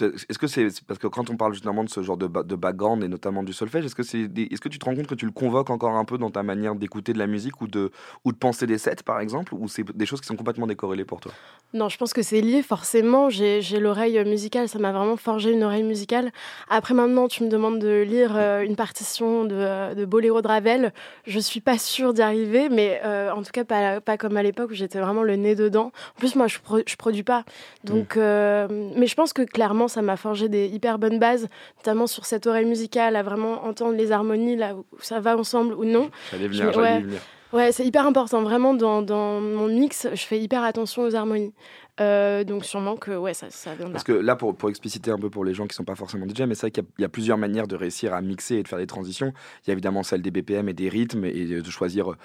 est-ce 0.00 0.38
que 0.38 0.46
c'est 0.46 0.66
parce 0.86 0.98
que 0.98 1.06
quand 1.06 1.28
on 1.30 1.36
parle 1.36 1.52
justement 1.52 1.84
de 1.84 1.90
ce 1.90 2.02
genre 2.02 2.16
de, 2.16 2.26
de 2.26 2.56
background 2.56 3.04
et 3.04 3.08
notamment 3.08 3.42
du 3.42 3.52
solfège, 3.52 3.84
est-ce 3.84 3.94
que 3.94 4.02
c'est, 4.02 4.22
est-ce 4.22 4.60
que 4.60 4.68
tu 4.68 4.78
te 4.78 4.84
rends 4.84 4.94
compte 4.94 5.06
que 5.06 5.14
tu 5.14 5.26
le 5.26 5.32
convoques 5.32 5.70
encore 5.70 5.94
un 5.94 6.04
peu 6.04 6.16
dans 6.18 6.30
ta 6.30 6.42
manière 6.42 6.74
d'écouter 6.74 7.12
de 7.12 7.18
la 7.18 7.26
musique 7.26 7.60
ou 7.60 7.68
de, 7.68 7.90
ou 8.24 8.32
de 8.32 8.36
penser 8.38 8.66
des 8.66 8.78
sets 8.78 9.02
par 9.04 9.20
exemple, 9.20 9.54
ou 9.54 9.68
c'est 9.68 9.84
des 9.96 10.06
choses 10.06 10.20
qui 10.20 10.26
sont 10.26 10.36
complètement 10.36 10.66
décorrélées 10.66 11.04
pour 11.04 11.20
toi? 11.20 11.32
Non, 11.74 11.88
je 11.88 11.96
pense 11.96 12.12
que 12.12 12.22
c'est 12.22 12.40
lié 12.40 12.62
forcément. 12.62 13.30
J'ai 13.30 13.60
j'ai 13.62 13.80
l'oreille 13.80 14.22
musicale, 14.24 14.68
ça 14.68 14.78
m'a 14.78 14.92
vraiment 14.92 15.16
forgé 15.16 15.52
une 15.52 15.62
oreille 15.62 15.82
musicale. 15.82 16.30
Après 16.68 16.94
maintenant, 16.94 17.28
tu 17.28 17.44
me 17.44 17.48
demandes 17.48 17.78
de 17.78 18.02
lire 18.02 18.32
euh, 18.36 18.62
une 18.62 18.76
partition 18.76 19.44
de, 19.44 19.54
euh, 19.54 19.94
de 19.94 20.04
Boléro 20.04 20.42
de 20.42 20.48
Ravel. 20.48 20.92
Je 21.26 21.38
suis 21.38 21.60
pas 21.60 21.78
sûre 21.78 22.12
d'y 22.12 22.22
arriver, 22.22 22.68
mais 22.68 23.00
euh, 23.04 23.30
en 23.32 23.42
tout 23.42 23.52
cas 23.52 23.64
pas, 23.64 24.00
pas 24.00 24.18
comme 24.18 24.36
à 24.36 24.42
l'époque 24.42 24.70
où 24.70 24.74
j'étais 24.74 25.00
vraiment 25.00 25.22
le 25.22 25.36
nez 25.36 25.54
dedans. 25.54 25.92
En 26.16 26.18
plus, 26.18 26.34
moi, 26.36 26.46
je, 26.46 26.58
pro- 26.58 26.82
je 26.86 26.96
produis 26.96 27.22
pas. 27.22 27.44
Donc, 27.84 28.16
euh, 28.16 28.68
mais 28.96 29.06
je 29.06 29.14
pense 29.14 29.32
que 29.32 29.42
clairement, 29.42 29.81
ça 29.88 30.02
m'a 30.02 30.16
forgé 30.16 30.48
des 30.48 30.66
hyper 30.66 30.98
bonnes 30.98 31.18
bases, 31.18 31.48
notamment 31.78 32.06
sur 32.06 32.24
cette 32.26 32.46
oreille 32.46 32.66
musicale, 32.66 33.16
à 33.16 33.22
vraiment 33.22 33.64
entendre 33.64 33.94
les 33.94 34.12
harmonies 34.12 34.56
là 34.56 34.74
où 34.74 34.84
ça 35.00 35.20
va 35.20 35.36
ensemble 35.36 35.74
ou 35.74 35.84
non. 35.84 36.10
J'allais 36.30 36.48
venir, 36.48 36.72
j'allais 36.72 36.86
ouais. 36.86 37.00
venir. 37.00 37.20
Ouais, 37.52 37.70
c'est 37.70 37.84
hyper 37.84 38.06
important. 38.06 38.40
Vraiment, 38.42 38.72
dans, 38.72 39.02
dans 39.02 39.38
mon 39.40 39.68
mix, 39.68 40.08
je 40.10 40.22
fais 40.22 40.40
hyper 40.40 40.64
attention 40.64 41.02
aux 41.02 41.14
harmonies. 41.14 41.52
Euh, 42.00 42.42
donc 42.42 42.64
sûrement 42.64 42.96
que 42.96 43.10
ouais, 43.10 43.34
ça, 43.34 43.50
ça 43.50 43.74
vient 43.74 43.84
de 43.84 43.90
là. 43.90 43.92
Parce 43.92 44.04
que 44.04 44.12
là, 44.12 44.34
pour, 44.34 44.56
pour 44.56 44.70
expliciter 44.70 45.10
un 45.10 45.18
peu 45.18 45.28
pour 45.28 45.44
les 45.44 45.52
gens 45.52 45.66
qui 45.66 45.74
sont 45.74 45.84
pas 45.84 45.94
forcément 45.94 46.26
DJ, 46.26 46.42
mais 46.42 46.54
c'est 46.54 46.62
vrai 46.62 46.70
qu'il 46.70 46.82
y 46.82 46.86
a- 46.86 46.90
il 46.98 47.02
y, 47.02 47.04
a 47.04 47.08
plusieurs 47.10 47.36
manières 47.36 47.66
de 47.68 47.76
réussir 47.76 48.14
à 48.14 48.22
mixer 48.22 48.56
et 48.56 48.62
de 48.62 48.68
faire 48.68 48.78
des 48.78 48.86
transitions. 48.86 49.32
Il 49.64 49.68
y 49.68 49.70
a 49.70 49.72
évidemment 49.72 50.02
celle 50.02 50.22
des 50.22 50.30
BPM 50.30 50.70
et 50.70 50.72
des 50.72 50.88
rythmes 50.88 51.26
et 51.26 51.44
de 51.60 51.70
choisir. 51.70 52.12
euh, 52.12 52.16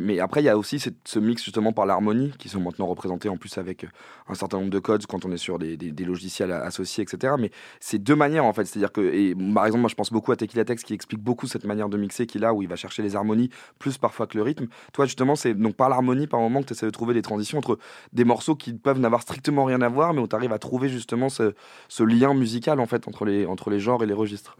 Mais 0.00 0.20
après, 0.20 0.42
il 0.42 0.44
y 0.44 0.48
a 0.48 0.56
aussi 0.56 0.78
cette- 0.78 0.96
ce 1.08 1.18
mix 1.18 1.42
justement 1.44 1.72
par 1.72 1.86
l'harmonie 1.86 2.32
qui 2.38 2.48
sont 2.48 2.60
maintenant 2.60 2.86
représentés 2.86 3.28
en 3.28 3.36
plus 3.36 3.58
avec 3.58 3.82
euh, 3.82 3.88
un 4.28 4.34
certain 4.34 4.58
nombre 4.58 4.70
de 4.70 4.78
codes 4.78 5.04
quand 5.06 5.24
on 5.24 5.32
est 5.32 5.36
sur 5.38 5.58
des, 5.58 5.76
des- 5.76 5.90
des 5.90 6.04
logiciels 6.04 6.52
associés, 6.52 7.02
etc. 7.02 7.34
Mais 7.36 7.50
c'est 7.80 7.98
deux 7.98 8.14
manières 8.16 8.44
en 8.44 8.52
fait. 8.52 8.64
C'est-à-dire 8.64 8.92
que, 8.92 9.00
et, 9.00 9.34
par 9.54 9.66
exemple, 9.66 9.80
moi 9.80 9.90
je 9.90 9.96
pense 9.96 10.12
beaucoup 10.12 10.30
à 10.30 10.36
Tequila 10.36 10.64
Tex 10.64 10.84
qui 10.84 10.94
explique 10.94 11.20
beaucoup 11.20 11.48
cette 11.48 11.64
manière 11.64 11.88
de 11.88 11.96
mixer 11.96 12.26
qu'il 12.26 12.44
a 12.44 12.54
où 12.54 12.62
il 12.62 12.68
va 12.68 12.76
chercher 12.76 13.02
les 13.02 13.16
harmonies 13.16 13.50
plus 13.80 13.98
parfois 13.98 14.28
que 14.28 14.36
le 14.38 14.44
rythme. 14.44 14.66
Toi, 14.92 15.06
justement, 15.06 15.34
c'est 15.34 15.52
donc 15.54 15.74
par 15.74 15.88
l'harmonie, 15.88 16.28
par 16.28 16.38
moment 16.38 16.60
que 16.62 16.66
tu 16.66 16.74
essaies 16.74 16.86
de 16.86 16.90
trouver 16.92 17.12
des 17.12 17.22
transitions 17.22 17.58
entre 17.58 17.76
des 18.12 18.24
morceaux 18.24 18.54
qui 18.54 18.72
peuvent 18.72 19.00
n'avoir 19.00 19.15
strictement 19.22 19.64
rien 19.64 19.80
à 19.82 19.88
voir, 19.88 20.12
mais 20.14 20.20
où 20.20 20.28
tu 20.28 20.36
arrives 20.36 20.52
à 20.52 20.58
trouver 20.58 20.88
justement 20.88 21.28
ce, 21.28 21.54
ce 21.88 22.02
lien 22.02 22.34
musical 22.34 22.80
en 22.80 22.86
fait 22.86 23.08
entre 23.08 23.24
les, 23.24 23.46
entre 23.46 23.70
les 23.70 23.80
genres 23.80 24.02
et 24.02 24.06
les 24.06 24.14
registres. 24.14 24.56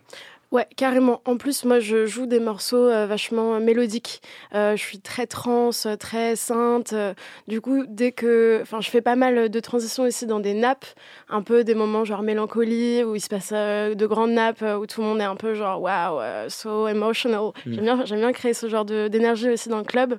Ouais, 0.52 0.66
carrément. 0.76 1.22
En 1.24 1.36
plus, 1.36 1.64
moi, 1.64 1.80
je 1.80 2.06
joue 2.06 2.26
des 2.26 2.38
morceaux 2.38 2.88
euh, 2.88 3.06
vachement 3.06 3.58
mélodiques. 3.58 4.22
Euh, 4.54 4.76
je 4.76 4.82
suis 4.82 5.00
très 5.00 5.26
trance, 5.26 5.88
très 5.98 6.36
sainte. 6.36 6.92
Euh, 6.92 7.14
du 7.48 7.60
coup, 7.60 7.84
dès 7.88 8.12
que, 8.12 8.60
enfin, 8.62 8.80
je 8.80 8.88
fais 8.88 9.00
pas 9.00 9.16
mal 9.16 9.48
de 9.48 9.60
transitions 9.60 10.04
aussi 10.04 10.24
dans 10.26 10.38
des 10.38 10.54
nappes, 10.54 10.86
un 11.28 11.42
peu 11.42 11.64
des 11.64 11.74
moments 11.74 12.04
genre 12.04 12.22
mélancolie 12.22 13.02
où 13.02 13.16
il 13.16 13.20
se 13.20 13.28
passe 13.28 13.50
euh, 13.52 13.94
de 13.94 14.06
grandes 14.06 14.30
nappes 14.30 14.62
euh, 14.62 14.76
où 14.76 14.86
tout 14.86 15.00
le 15.00 15.08
monde 15.08 15.20
est 15.20 15.24
un 15.24 15.36
peu 15.36 15.54
genre 15.54 15.80
waouh, 15.82 16.20
euh, 16.20 16.48
so 16.48 16.86
emotional. 16.86 17.50
Mm. 17.66 17.72
J'aime 17.72 17.84
bien, 17.84 18.04
j'aime 18.04 18.20
bien 18.20 18.32
créer 18.32 18.54
ce 18.54 18.68
genre 18.68 18.84
d'énergie 18.84 19.50
aussi 19.50 19.68
dans 19.68 19.78
le 19.78 19.84
club 19.84 20.18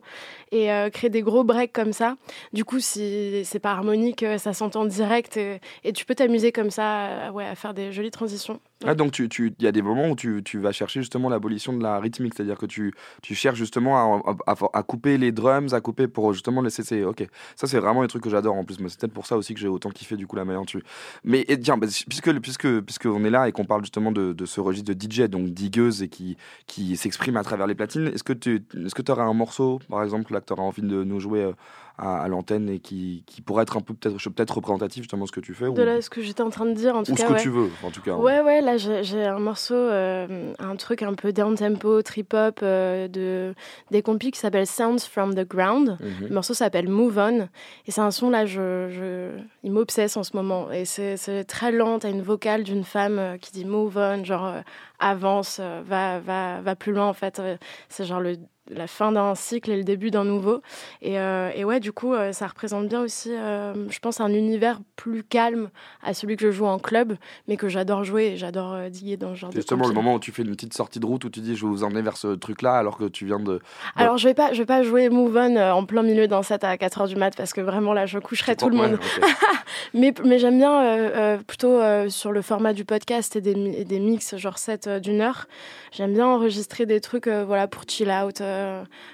et 0.51 0.71
euh, 0.71 0.89
créer 0.89 1.09
des 1.09 1.21
gros 1.21 1.43
breaks 1.43 1.73
comme 1.73 1.93
ça. 1.93 2.15
Du 2.53 2.65
coup, 2.65 2.79
si 2.79 3.43
c'est 3.45 3.59
pas 3.59 3.71
harmonique, 3.71 4.23
euh, 4.23 4.37
ça 4.37 4.53
s'entend 4.53 4.85
direct 4.85 5.37
et, 5.37 5.59
et 5.83 5.93
tu 5.93 6.05
peux 6.05 6.15
t'amuser 6.15 6.51
comme 6.51 6.71
ça, 6.71 7.07
euh, 7.07 7.31
ouais, 7.31 7.45
à 7.45 7.55
faire 7.55 7.73
des 7.73 7.91
jolies 7.91 8.11
transitions. 8.11 8.59
Ah, 8.85 8.93
donc 8.93 9.11
tu, 9.11 9.27
tu, 9.27 9.55
il 9.57 9.65
y 9.65 9.67
a 9.67 9.71
des 9.71 9.81
moments 9.81 10.09
où 10.09 10.15
tu, 10.15 10.43
tu 10.43 10.59
vas 10.59 10.71
chercher 10.71 10.99
justement 11.01 11.29
l'abolition 11.29 11.73
de 11.73 11.81
la 11.81 11.99
rythmique, 11.99 12.33
c'est-à-dire 12.35 12.57
que 12.59 12.67
tu, 12.67 12.93
tu 13.23 13.33
cherches 13.33 13.57
justement 13.57 14.21
à, 14.45 14.55
à, 14.73 14.83
couper 14.83 15.17
les 15.17 15.31
drums, 15.31 15.73
à 15.73 15.81
couper 15.81 16.07
pour 16.07 16.31
justement 16.33 16.61
laisser 16.61 16.83
ces... 16.83 17.03
Ok, 17.03 17.27
ça 17.55 17.65
c'est 17.65 17.79
vraiment 17.79 18.03
un 18.03 18.07
truc 18.07 18.21
que 18.23 18.29
j'adore 18.29 18.55
en 18.55 18.63
plus, 18.63 18.79
mais 18.79 18.89
c'est 18.89 18.99
peut-être 18.99 19.13
pour 19.13 19.25
ça 19.25 19.35
aussi 19.35 19.55
que 19.55 19.59
j'ai 19.59 19.67
autant 19.67 19.89
kiffé 19.89 20.15
du 20.15 20.27
coup 20.27 20.35
la 20.35 20.45
manière 20.45 20.63
tu... 20.67 20.83
Mais 21.23 21.43
et, 21.47 21.59
tiens, 21.59 21.77
bah, 21.77 21.87
puisque, 22.07 22.39
puisque, 22.39 22.81
puisque 22.81 23.05
on 23.07 23.25
est 23.25 23.31
là 23.31 23.47
et 23.47 23.51
qu'on 23.51 23.65
parle 23.65 23.81
justement 23.81 24.11
de, 24.11 24.33
de 24.33 24.45
ce 24.45 24.61
registre 24.61 24.93
de 24.93 25.11
DJ, 25.11 25.21
donc 25.21 25.47
digueuse 25.47 26.03
et 26.03 26.07
qui, 26.07 26.37
qui 26.67 26.97
s'exprime 26.97 27.37
à 27.37 27.43
travers 27.43 27.65
les 27.65 27.75
platines, 27.75 28.07
est-ce 28.07 28.23
que 28.23 28.33
tu 28.33 28.63
est-ce 28.85 28.93
que 28.93 29.11
aurais 29.11 29.23
un 29.23 29.33
morceau 29.33 29.79
par 29.89 30.03
exemple 30.03 30.33
là 30.33 30.41
que 30.41 30.45
tu 30.45 30.53
auras 30.53 30.63
envie 30.63 30.81
de 30.83 31.03
nous 31.03 31.19
jouer 31.19 31.43
euh, 31.43 31.53
à, 31.97 32.21
à 32.21 32.27
l'antenne 32.27 32.69
et 32.69 32.79
qui, 32.79 33.23
qui 33.25 33.41
pourrait 33.41 33.63
être 33.63 33.77
un 33.77 33.81
peu 33.81 33.93
peut-être 33.93 34.17
peut-être 34.29 34.55
représentatif 34.55 35.03
justement 35.03 35.23
de 35.23 35.27
ce 35.27 35.31
que 35.31 35.39
tu 35.39 35.53
fais 35.53 35.65
De 35.65 35.69
ou, 35.71 35.75
là, 35.75 36.01
ce 36.01 36.09
que 36.09 36.21
j'étais 36.21 36.43
en 36.43 36.49
train 36.49 36.65
de 36.65 36.73
dire, 36.73 36.95
en 36.95 37.03
tout 37.03 37.11
ou 37.11 37.15
cas. 37.15 37.23
ce 37.23 37.27
que 37.27 37.33
ouais. 37.33 37.41
tu 37.41 37.49
veux 37.49 37.69
en 37.83 37.89
tout 37.91 38.01
cas. 38.01 38.15
Ouais, 38.15 38.41
ouais, 38.41 38.61
là 38.61 38.77
j'ai 38.77 39.23
un 39.25 39.39
morceau, 39.39 39.73
euh, 39.75 40.53
un 40.59 40.75
truc 40.75 41.01
un 41.01 41.13
peu 41.13 41.33
down 41.33 41.55
tempo, 41.55 42.01
trip 42.01 42.33
hop 42.33 42.59
euh, 42.61 43.07
de 43.07 43.53
des 43.91 44.01
compis 44.01 44.31
qui 44.31 44.39
s'appelle 44.39 44.67
Sounds 44.67 45.07
from 45.09 45.33
the 45.33 45.47
Ground. 45.47 45.97
Mhm. 45.99 46.27
Le 46.27 46.33
morceau 46.33 46.53
s'appelle 46.53 46.87
Move 46.87 47.17
On 47.17 47.49
et 47.87 47.91
c'est 47.91 48.01
un 48.01 48.11
son 48.11 48.29
là, 48.29 48.45
je, 48.45 48.89
je 48.89 49.29
il 49.63 49.71
m'obsesse 49.71 50.17
en 50.17 50.23
ce 50.23 50.35
moment 50.35 50.71
et 50.71 50.85
c'est 50.85 51.17
c'est 51.17 51.43
très 51.45 51.71
lent. 51.71 51.99
T'as 51.99 52.09
une 52.09 52.21
vocale 52.21 52.63
d'une 52.63 52.83
femme 52.83 53.17
euh, 53.19 53.37
qui 53.37 53.51
dit 53.51 53.65
Move 53.65 53.97
On, 53.97 54.23
genre 54.23 54.53
avance, 54.99 55.59
va 55.59 56.19
va 56.19 56.61
va 56.61 56.75
plus 56.75 56.91
loin 56.91 57.07
en 57.07 57.13
fait. 57.13 57.41
C'est 57.89 58.05
genre 58.05 58.19
le 58.19 58.37
la 58.69 58.87
fin 58.87 59.11
d'un 59.11 59.35
cycle 59.35 59.71
et 59.71 59.77
le 59.77 59.83
début 59.83 60.11
d'un 60.11 60.23
nouveau. 60.23 60.61
Et, 61.01 61.19
euh, 61.19 61.51
et 61.55 61.65
ouais, 61.65 61.79
du 61.79 61.91
coup, 61.91 62.13
euh, 62.13 62.31
ça 62.33 62.47
représente 62.47 62.87
bien 62.87 63.01
aussi, 63.01 63.31
euh, 63.31 63.89
je 63.89 63.99
pense, 63.99 64.19
un 64.19 64.33
univers 64.33 64.79
plus 64.95 65.23
calme 65.23 65.69
à 66.03 66.13
celui 66.13 66.35
que 66.35 66.45
je 66.45 66.51
joue 66.51 66.65
en 66.65 66.79
club, 66.79 67.17
mais 67.47 67.57
que 67.57 67.69
j'adore 67.69 68.03
jouer 68.03 68.27
et 68.27 68.37
j'adore 68.37 68.89
diguer 68.89 69.17
dans 69.17 69.35
ce 69.35 69.39
genre 69.39 69.49
de 69.49 69.55
justement 69.55 69.87
le 69.87 69.93
moment 69.93 70.15
où 70.15 70.19
tu 70.19 70.31
fais 70.31 70.41
une 70.41 70.51
petite 70.51 70.73
sortie 70.73 70.99
de 70.99 71.05
route 71.05 71.23
où 71.25 71.29
tu 71.29 71.39
dis 71.39 71.55
je 71.55 71.65
vais 71.65 71.71
vous 71.71 71.83
emmener 71.83 72.01
vers 72.01 72.17
ce 72.17 72.35
truc-là 72.35 72.73
alors 72.73 72.97
que 72.97 73.05
tu 73.05 73.25
viens 73.25 73.39
de. 73.39 73.59
Alors, 73.95 74.17
je 74.17 74.27
vais 74.27 74.33
pas, 74.33 74.53
je 74.53 74.59
vais 74.59 74.65
pas 74.65 74.83
jouer 74.83 75.09
Move 75.09 75.35
On 75.37 75.57
en 75.57 75.85
plein 75.85 76.03
milieu 76.03 76.27
d'un 76.27 76.43
set 76.43 76.63
à 76.63 76.75
4h 76.75 77.07
du 77.07 77.15
mat 77.15 77.35
parce 77.35 77.53
que 77.53 77.61
vraiment 77.61 77.93
là, 77.93 78.05
je 78.05 78.19
coucherai 78.19 78.55
tout 78.55 78.69
le 78.69 78.75
monde. 78.75 78.99
mais 79.93 80.13
mais 80.23 80.39
j'aime 80.39 80.57
bien 80.57 81.39
plutôt 81.47 81.79
sur 82.09 82.31
le 82.31 82.41
format 82.41 82.73
du 82.73 82.85
podcast 82.85 83.35
et 83.35 83.41
des, 83.41 83.51
et 83.51 83.85
des 83.85 83.99
mix, 83.99 84.35
genre 84.37 84.57
set 84.57 84.87
euh, 84.87 84.99
d'une 84.99 85.21
heure. 85.21 85.47
J'aime 85.91 86.13
bien 86.13 86.27
enregistrer 86.27 86.85
des 86.85 86.99
trucs 87.01 87.27
voilà, 87.27 87.67
pour 87.67 87.83
chill 87.87 88.09
out 88.09 88.41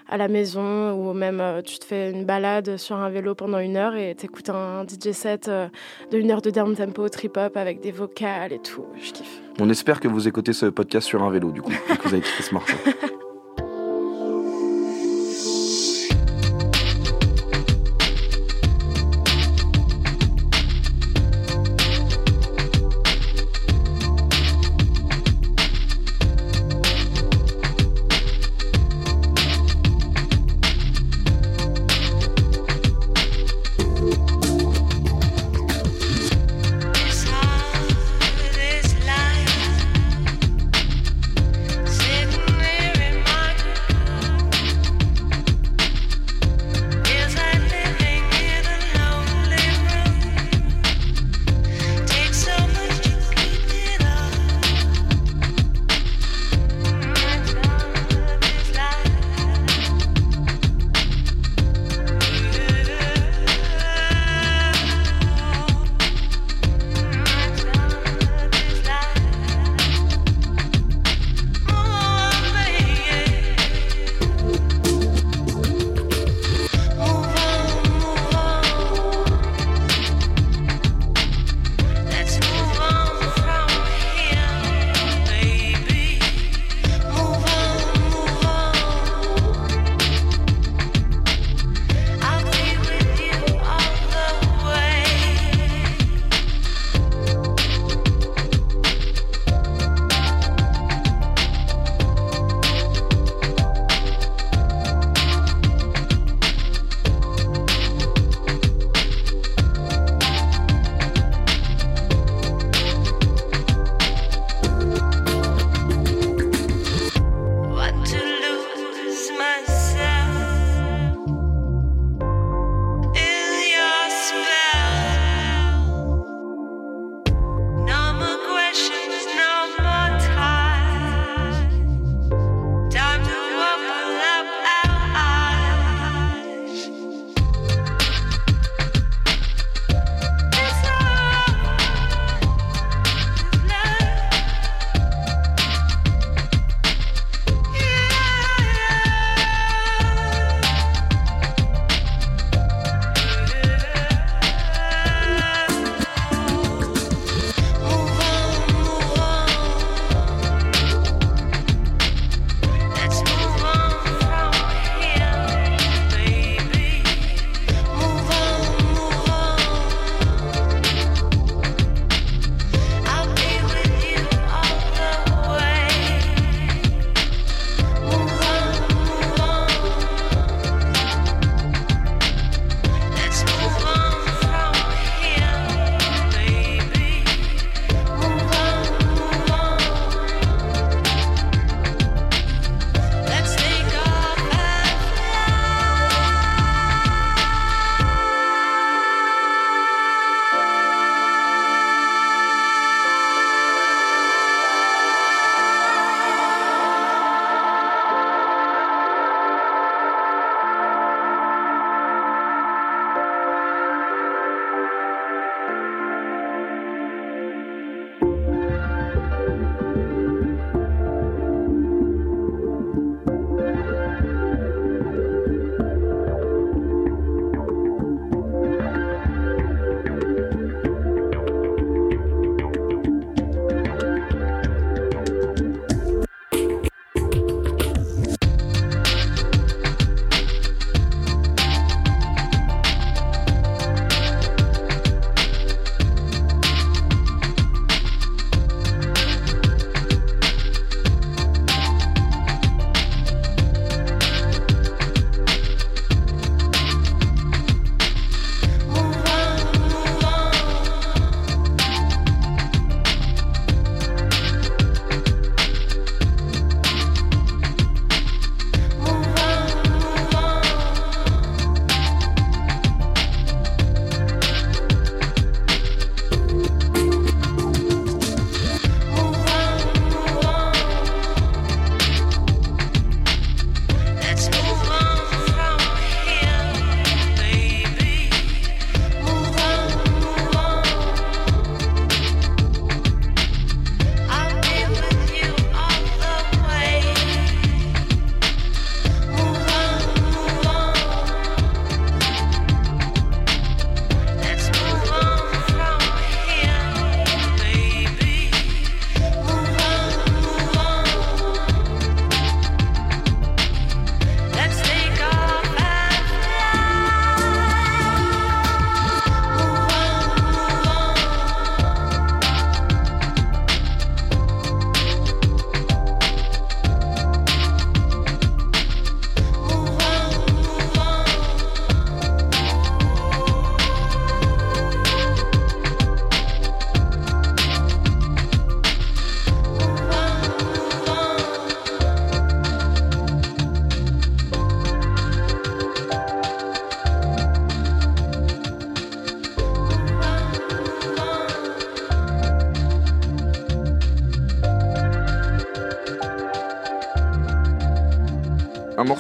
à 0.07 0.17
la 0.17 0.27
maison 0.27 0.91
ou 0.93 1.13
même 1.13 1.39
euh, 1.39 1.61
tu 1.61 1.79
te 1.79 1.85
fais 1.85 2.11
une 2.11 2.25
balade 2.25 2.77
sur 2.77 2.95
un 2.97 3.09
vélo 3.09 3.35
pendant 3.35 3.59
une 3.59 3.77
heure 3.77 3.95
et 3.95 4.15
t'écoutes 4.15 4.49
un 4.49 4.83
DJ 4.83 5.11
set 5.11 5.47
euh, 5.47 5.67
de 6.11 6.17
une 6.17 6.31
heure 6.31 6.41
de 6.41 6.49
down 6.49 6.75
tempo, 6.75 7.07
trip 7.09 7.37
hop 7.37 7.57
avec 7.57 7.81
des 7.81 7.91
vocales 7.91 8.53
et 8.53 8.59
tout. 8.59 8.85
Je 9.01 9.11
kiffe. 9.11 9.41
On 9.59 9.69
espère 9.69 9.99
que 9.99 10.07
vous 10.07 10.27
écoutez 10.27 10.53
ce 10.53 10.67
podcast 10.67 11.07
sur 11.07 11.23
un 11.23 11.29
vélo 11.29 11.51
du 11.51 11.61
coup 11.61 11.71
et 11.71 11.97
que 11.97 12.03
vous 12.07 12.13
avez 12.13 12.23
kiffé 12.23 12.43
ce 12.43 12.53
morceau. 12.53 12.77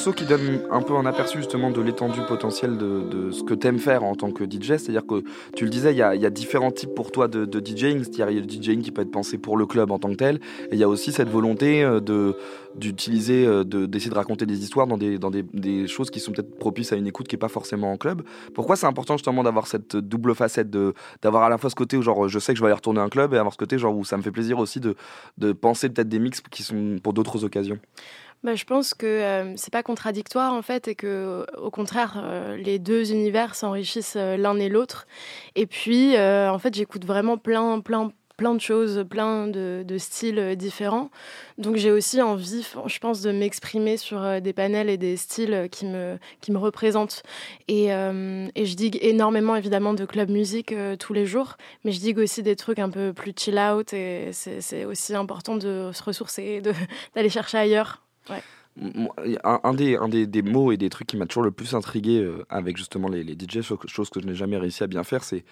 morceau 0.03 0.21
qui 0.21 0.25
donne 0.25 0.59
un 0.69 0.81
peu 0.81 0.95
un 0.95 1.05
aperçu 1.05 1.37
justement 1.37 1.71
de 1.71 1.79
l'étendue 1.79 2.19
potentielle 2.27 2.77
de, 2.77 3.31
ce 3.31 3.41
que 3.41 3.53
t'aimes 3.53 3.79
faire 3.79 4.03
en 4.03 4.15
tant 4.15 4.31
que 4.31 4.43
DJ. 4.43 4.75
C'est-à-dire 4.75 5.05
que 5.07 5.23
tu 5.55 5.63
le 5.63 5.69
disais, 5.69 5.93
il 5.93 5.97
y 5.97 6.01
a, 6.01 6.29
différents 6.29 6.71
types 6.71 6.93
pour 6.93 7.09
toi 7.09 7.29
de, 7.29 7.45
DJing. 7.45 7.99
C'est-à-dire 8.03 8.29
il 8.29 8.35
y 8.35 8.37
a 8.37 8.41
le 8.41 8.49
DJing 8.49 8.81
qui 8.81 8.91
peut 8.91 9.01
être 9.01 9.11
pensé 9.11 9.37
pour 9.37 9.55
le 9.55 9.65
club 9.65 9.91
en 9.91 9.99
tant 9.99 10.09
que 10.09 10.15
tel, 10.15 10.35
et 10.35 10.73
il 10.73 10.77
y 10.77 10.83
a 10.83 10.89
aussi 10.89 11.13
cette 11.13 11.29
volonté 11.29 11.85
euh, 11.85 12.01
de 12.01 12.35
d'utiliser, 12.75 13.45
euh, 13.45 13.63
de- 13.63 13.85
d'essayer 13.85 14.09
de 14.09 14.15
raconter 14.15 14.47
des 14.47 14.63
histoires 14.63 14.87
dans 14.87 14.97
des 14.97 15.87
choses 15.87 16.09
qui 16.09 16.19
sont 16.19 16.31
peut-être 16.31 16.57
propices 16.57 16.91
à 16.91 16.95
une 16.95 17.05
écoute 17.07 17.27
qui 17.27 17.35
est 17.35 17.39
pas 17.39 17.47
forcément 17.47 17.91
en 17.91 17.97
club. 17.97 18.23
Pourquoi 18.55 18.75
c'est 18.75 18.87
important 18.87 19.15
justement 19.15 19.43
d'avoir 19.43 19.67
cette 19.67 19.95
double 19.95 20.33
facette 20.35 20.69
de 20.69 20.93
d'avoir 21.21 21.43
à 21.43 21.49
la 21.49 21.57
fois 21.57 21.69
ce 21.69 21.75
côté 21.75 21.95
où 21.97 22.01
genre 22.01 22.27
je 22.27 22.39
sais 22.39 22.53
que 22.53 22.57
je 22.57 22.63
vais 22.63 22.67
aller 22.67 22.75
retourner 22.75 22.99
un 22.99 23.09
club 23.09 23.33
et 23.33 23.37
avoir 23.37 23.53
ce 23.53 23.59
côté 23.59 23.77
genre 23.77 23.95
où 23.95 24.03
ça 24.03 24.17
me 24.17 24.23
fait 24.23 24.31
plaisir 24.31 24.57
aussi 24.57 24.79
de 24.79 24.95
de 25.37 25.53
penser 25.53 25.87
peut-être 25.87 26.09
des 26.09 26.19
mix 26.19 26.41
qui 26.41 26.63
sont 26.63 26.97
pour 27.01 27.13
d'autres 27.13 27.45
occasions? 27.45 27.77
Bah, 28.43 28.55
je 28.55 28.65
pense 28.65 28.93
que 28.93 29.05
euh, 29.05 29.53
c'est 29.55 29.71
pas 29.71 29.83
contradictoire 29.83 30.51
en 30.53 30.61
fait 30.61 30.89
et 30.89 30.95
que 30.95 31.45
au 31.57 31.71
contraire 31.71 32.21
euh, 32.21 32.57
les 32.57 32.77
deux 32.77 33.13
univers 33.13 33.55
s'enrichissent 33.55 34.17
euh, 34.17 34.35
l'un 34.35 34.59
et 34.59 34.67
l'autre. 34.67 35.07
Et 35.55 35.65
puis 35.65 36.17
euh, 36.17 36.51
en 36.51 36.59
fait 36.59 36.75
j'écoute 36.75 37.05
vraiment 37.05 37.37
plein 37.37 37.79
plein 37.79 38.11
plein 38.35 38.55
de 38.55 38.59
choses, 38.59 39.05
plein 39.09 39.47
de, 39.47 39.85
styles 39.97 40.55
différents. 40.57 41.11
Donc 41.59 41.75
j'ai 41.77 41.91
aussi 41.91 42.19
envie, 42.21 42.67
je 42.87 42.99
pense, 42.99 43.21
de 43.21 43.31
m'exprimer 43.31 43.95
sur 43.95 44.41
des 44.41 44.53
panels 44.53 44.89
et 44.89 44.97
des 44.97 45.17
styles 45.17 45.69
qui 45.71 45.85
me, 45.85 46.17
qui 46.41 46.51
me 46.51 46.57
représentent. 46.57 47.21
Et, 47.67 47.89
je 47.89 48.73
digue 48.73 48.97
énormément 49.01 49.55
évidemment 49.55 49.93
de 49.93 50.03
club 50.05 50.31
musique 50.31 50.73
tous 50.99 51.13
les 51.13 51.27
jours, 51.27 51.57
mais 51.85 51.91
je 51.91 51.99
digue 51.99 52.17
aussi 52.17 52.41
des 52.41 52.55
trucs 52.55 52.79
un 52.79 52.89
peu 52.89 53.13
plus 53.13 53.33
chill 53.37 53.59
out 53.59 53.93
et 53.93 54.31
c'est 54.33 54.83
aussi 54.85 55.13
important 55.13 55.55
de 55.55 55.91
se 55.93 56.03
ressourcer, 56.03 56.59
d'aller 57.15 57.29
chercher 57.29 57.59
ailleurs. 57.59 58.03
Un, 59.43 59.73
des, 59.75 59.95
un 59.97 60.09
des, 60.09 60.25
des 60.25 60.41
mots 60.41 60.71
et 60.71 60.77
des 60.77 60.89
trucs 60.89 61.07
qui 61.07 61.15
m'a 61.17 61.27
toujours 61.27 61.43
le 61.43 61.51
plus 61.51 61.75
intrigué 61.75 62.19
euh, 62.21 62.43
avec 62.49 62.75
justement 62.77 63.07
les, 63.07 63.23
les 63.23 63.33
DJ, 63.33 63.61
chose 63.61 64.09
que- 64.09 64.19
je 64.19 64.25
n'ai 64.25 64.33
jamais 64.33 64.57
réussi 64.57 64.83
à 64.83 64.87
bien 64.87 65.03
faire, 65.03 65.23
c'est 65.23 65.45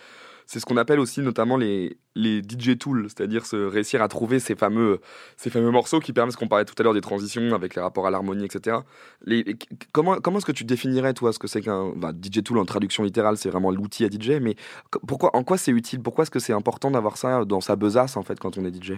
c'est 0.47 0.59
ce 0.59 0.65
qu'on 0.65 0.75
appelle 0.75 0.99
aussi 0.99 1.21
notamment 1.21 1.55
les, 1.55 1.97
les 2.15 2.41
DJ 2.41 2.77
tools, 2.77 3.05
c'est-à-dire 3.07 3.45
se 3.45 3.55
réussir 3.55 4.01
à 4.01 4.07
trouver 4.09 4.39
ces 4.39 4.55
fameux, 4.55 4.99
ces 5.37 5.49
fameux 5.51 5.69
morceaux 5.69 5.99
qui 5.99 6.11
permettent, 6.13 6.33
ce 6.33 6.37
qu'on 6.37 6.47
parlait 6.49 6.65
tout 6.65 6.73
à 6.79 6.83
l'heure 6.83 6.95
des 6.95 6.99
transitions 6.99 7.53
avec 7.53 7.75
les 7.75 7.81
rapports 7.81 8.07
à 8.07 8.11
l'harmonie, 8.11 8.43
etc. 8.45 8.77
Comment 9.93 10.15
comment 10.15 10.37
est-ce 10.39 10.45
que 10.45 10.51
tu 10.51 10.65
définirais, 10.65 11.13
toi, 11.13 11.31
ce 11.31 11.39
que 11.39 11.47
c'est 11.47 11.61
qu'un 11.61 11.93
bah, 11.95 12.11
DJ 12.11 12.43
tool 12.43 12.57
en 12.57 12.65
traduction 12.65 13.03
littérale, 13.03 13.37
c'est 13.37 13.49
vraiment 13.49 13.71
l'outil 13.71 14.03
à 14.03 14.09
DJ, 14.09 14.41
mais 14.41 14.55
pourquoi, 15.07 15.33
en 15.35 15.43
quoi 15.43 15.57
c'est 15.57 15.71
utile? 15.71 16.01
Pourquoi 16.01 16.23
est-ce 16.23 16.31
que 16.31 16.39
c'est 16.39 16.53
important 16.53 16.89
d'avoir 16.91 17.17
ça 17.17 17.45
dans 17.45 17.61
sa 17.61 17.75
besace, 17.75 18.17
en 18.17 18.23
fait, 18.23 18.39
quand 18.39 18.57
on 18.57 18.65
est 18.65 18.73
DJ 18.75 18.93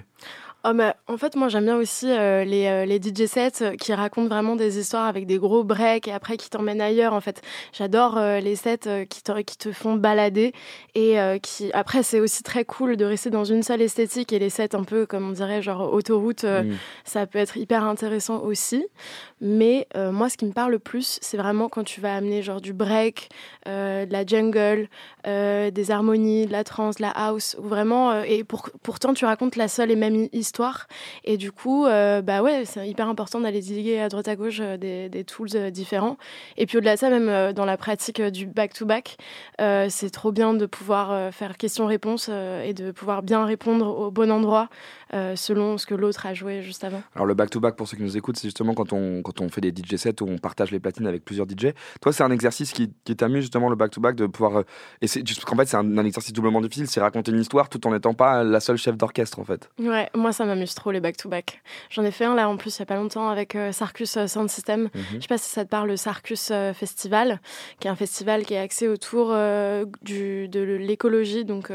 Oh, 0.66 0.72
bah, 0.74 0.96
en 1.08 1.18
fait, 1.18 1.36
moi 1.36 1.50
j'aime 1.50 1.66
bien 1.66 1.76
aussi 1.76 2.10
euh, 2.10 2.46
les, 2.46 2.68
euh, 2.68 2.86
les 2.86 2.98
DJ 2.98 3.26
sets 3.28 3.62
euh, 3.62 3.76
qui 3.76 3.94
racontent 3.94 4.30
vraiment 4.34 4.56
des 4.56 4.80
histoires 4.80 5.06
avec 5.08 5.26
des 5.26 5.38
gros 5.38 5.66
breaks 5.66 6.08
et 6.08 6.14
après 6.14 6.38
qui 6.38 6.50
t'emmènent 6.50 6.80
ailleurs. 6.80 7.12
En 7.12 7.20
fait, 7.20 7.42
j'adore 7.74 8.18
euh, 8.18 8.40
les 8.40 8.56
sets 8.56 9.06
qui, 9.10 9.22
te, 9.24 9.42
qui 9.42 9.58
te 9.58 9.74
font 9.74 9.96
balader 9.96 10.54
et 10.96 11.18
qui. 11.42 11.70
Après, 11.74 12.02
c'est 12.02 12.22
aussi 12.22 12.44
très 12.44 12.64
cool 12.64 12.96
de 12.96 13.04
rester 13.04 13.30
dans 13.30 13.44
une 13.44 13.62
seule 13.62 13.82
esthétique 13.82 14.32
et 14.32 14.40
les 14.40 14.50
sets 14.50 14.74
un 14.74 14.84
peu, 14.86 15.06
comme 15.06 15.28
on 15.28 15.32
dirait, 15.34 15.62
genre 15.62 15.92
autoroute, 15.92 16.44
Mm. 16.44 16.76
ça 17.04 17.26
peut 17.26 17.40
être 17.40 17.58
hyper 17.58 17.84
intéressant 17.84 18.40
aussi. 18.42 18.86
Mais 19.42 19.88
moi, 19.96 20.30
ce 20.30 20.38
qui 20.38 20.46
me 20.46 20.54
parle 20.54 20.72
le 20.72 20.80
plus, 20.80 21.18
c'est 21.22 21.36
vraiment 21.38 21.68
quand 21.68 21.84
tu 21.84 22.00
vas 22.00 22.16
amener 22.16 22.42
genre 22.42 22.62
du 22.62 22.72
break, 22.74 23.30
de 23.66 24.12
la 24.12 24.26
jungle, 24.26 24.88
des 25.26 25.92
harmonies, 25.92 26.46
de 26.46 26.52
la 26.52 26.64
trance, 26.64 26.96
de 26.98 27.02
la 27.02 27.10
house, 27.10 27.58
ou 27.60 27.68
vraiment. 27.68 28.22
et 28.24 28.44
pour, 28.46 28.70
pourtant, 28.84 29.14
tu 29.14 29.26
racontes 29.26 29.56
la 29.58 29.68
seule 29.68 29.92
et 29.92 29.96
même 29.96 30.16
hi- 30.16 30.30
Et 31.24 31.38
du 31.38 31.52
coup, 31.52 31.86
euh, 31.86 32.22
bah 32.22 32.42
ouais, 32.42 32.66
c'est 32.66 32.88
hyper 32.88 33.08
important 33.08 33.40
d'aller 33.40 33.62
diguer 33.62 34.00
à 34.00 34.10
droite 34.10 34.28
à 34.28 34.36
gauche 34.36 34.60
euh, 34.62 34.78
des, 34.78 35.10
des 35.10 35.24
tools 35.24 35.50
euh, 35.56 35.70
différents. 35.70 36.18
Et 36.58 36.66
puis 36.66 36.78
au-delà 36.78 36.96
de 36.96 37.00
ça, 37.00 37.10
même 37.10 37.54
dans 37.54 37.66
la 37.66 37.78
pratique 37.78 38.22
du 38.22 38.46
back-to-back, 38.46 39.18
c'est 39.90 40.10
trop 40.12 40.32
bien 40.32 40.54
de 40.54 40.66
pouvoir 40.66 41.34
faire 41.34 41.58
question-réponse 41.58 42.30
et 42.30 42.74
de 42.74 42.92
pouvoir 42.92 43.24
bien 43.24 43.46
répondre 43.46 43.88
au 43.88 44.12
bon 44.12 44.32
endroit 44.32 44.70
selon 45.36 45.78
ce 45.78 45.86
que 45.86 45.96
l'autre 45.96 46.26
a 46.26 46.34
joué 46.34 46.62
juste 46.62 46.84
avant. 46.84 47.02
Alors 47.16 47.26
le 47.26 47.34
back-to-back, 47.34 47.76
pour 47.76 47.88
ceux 47.88 47.98
qui 47.98 48.04
nous 48.04 48.18
écoutent, 48.18 48.38
c'est 48.38 48.48
justement 48.48 48.74
quand 48.74 48.94
on, 48.94 49.22
quand 49.22 49.42
on 49.42 49.50
fait 49.50 49.62
des 49.62 49.70
DJ 49.70 49.96
sets 49.96 50.22
où 50.22 50.28
on 50.28 50.38
partage 50.38 50.72
les 50.72 50.80
platines 50.80 51.08
avec 51.08 51.24
plusieurs 51.24 51.48
DJ. 51.48 51.74
Toi, 52.02 52.14
c'est 52.14 52.24
un 52.24 52.32
exercice 52.32 52.72
qui, 52.72 52.92
qui 53.04 53.16
t'amuse 53.16 53.42
justement 53.42 53.70
le 53.70 53.76
back-to-back 53.76 54.16
de 54.16 54.28
pouvoir... 54.28 54.64
et 55.02 55.08
c'est 55.08 55.24
qu'en 55.46 55.56
fait, 55.56 55.66
c'est 55.66 55.78
un, 55.78 55.98
un 55.98 56.06
exercice 56.06 56.34
doublement 56.34 56.62
difficile, 56.62 56.88
c'est 56.88 57.02
raconter 57.02 57.32
une 57.32 57.40
histoire 57.40 57.70
tout 57.70 57.86
en 57.88 57.92
n'étant 57.92 58.14
pas 58.14 58.44
la 58.44 58.60
seule 58.60 58.78
chef 58.78 58.98
d'orchestre 58.98 59.40
en 59.40 59.44
fait. 59.44 59.70
Ouais, 59.80 60.10
moi 60.16 60.32
ça 60.32 60.43
m'amuse 60.46 60.74
trop 60.76 60.92
les 60.92 61.00
back-to-back. 61.00 61.62
J'en 61.90 62.04
ai 62.04 62.12
fait 62.12 62.26
un 62.26 62.36
là 62.36 62.50
en 62.50 62.58
plus 62.58 62.76
il 62.78 62.80
y 62.80 62.84
a 62.84 62.86
pas 62.86 62.96
longtemps 62.96 63.30
avec 63.30 63.56
euh, 63.56 63.72
Sarcus 63.72 64.18
euh, 64.18 64.28
Sound 64.28 64.50
System. 64.50 64.90
Je 65.16 65.22
sais 65.22 65.28
pas 65.28 65.38
si 65.38 65.50
ça 65.50 65.64
te 65.66 65.70
parle, 65.70 65.88
le 65.90 65.98
Sarcus 65.98 66.50
euh, 66.52 66.74
Festival, 66.74 67.40
qui 67.80 67.88
est 67.88 67.92
un 67.92 67.96
festival 67.96 68.46
qui 68.46 68.54
est 68.54 68.60
axé 68.60 68.88
autour 68.88 69.30
euh, 69.32 69.86
du, 70.02 70.48
de 70.48 70.62
l'écologie. 70.62 71.46
Donc 71.46 71.72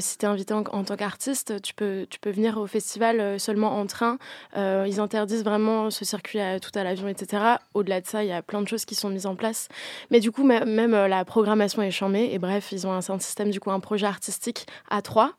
si 0.00 0.18
tu 0.18 0.24
es 0.24 0.28
invité 0.28 0.54
en, 0.54 0.64
en 0.72 0.84
tant 0.84 0.96
qu'artiste, 0.96 1.60
tu 1.62 1.74
peux, 1.74 2.06
tu 2.10 2.18
peux 2.18 2.30
venir 2.30 2.58
au 2.58 2.66
festival 2.66 3.38
seulement 3.38 3.78
en 3.78 3.86
train. 3.86 4.18
Ils 4.56 5.00
interdisent 5.00 5.44
vraiment 5.44 5.90
ce 5.90 6.04
circuit 6.04 6.40
à, 6.40 6.58
tout 6.60 6.70
à 6.74 6.82
l'avion, 6.84 7.08
etc. 7.08 7.42
Au-delà 7.74 8.00
de 8.00 8.06
ça, 8.06 8.24
il 8.24 8.28
y 8.28 8.32
a 8.32 8.42
plein 8.42 8.62
de 8.62 8.68
choses 8.68 8.84
qui 8.84 8.94
sont 8.94 9.08
mises 9.10 9.26
en 9.26 9.36
place. 9.36 9.68
Mais 10.10 10.20
du 10.20 10.30
coup, 10.32 10.44
mê- 10.46 10.64
même 10.64 10.92
la 10.92 11.24
programmation 11.24 11.82
est 11.82 11.90
charmée. 11.90 12.30
Et 12.32 12.38
bref, 12.38 12.72
ils 12.72 12.86
ont 12.86 12.92
un 12.92 13.00
sound 13.00 13.20
system, 13.22 13.50
du 13.50 13.60
coup, 13.60 13.70
un 13.70 13.80
projet 13.80 14.06
artistique 14.06 14.66
à 14.90 15.02
trois. 15.02 15.32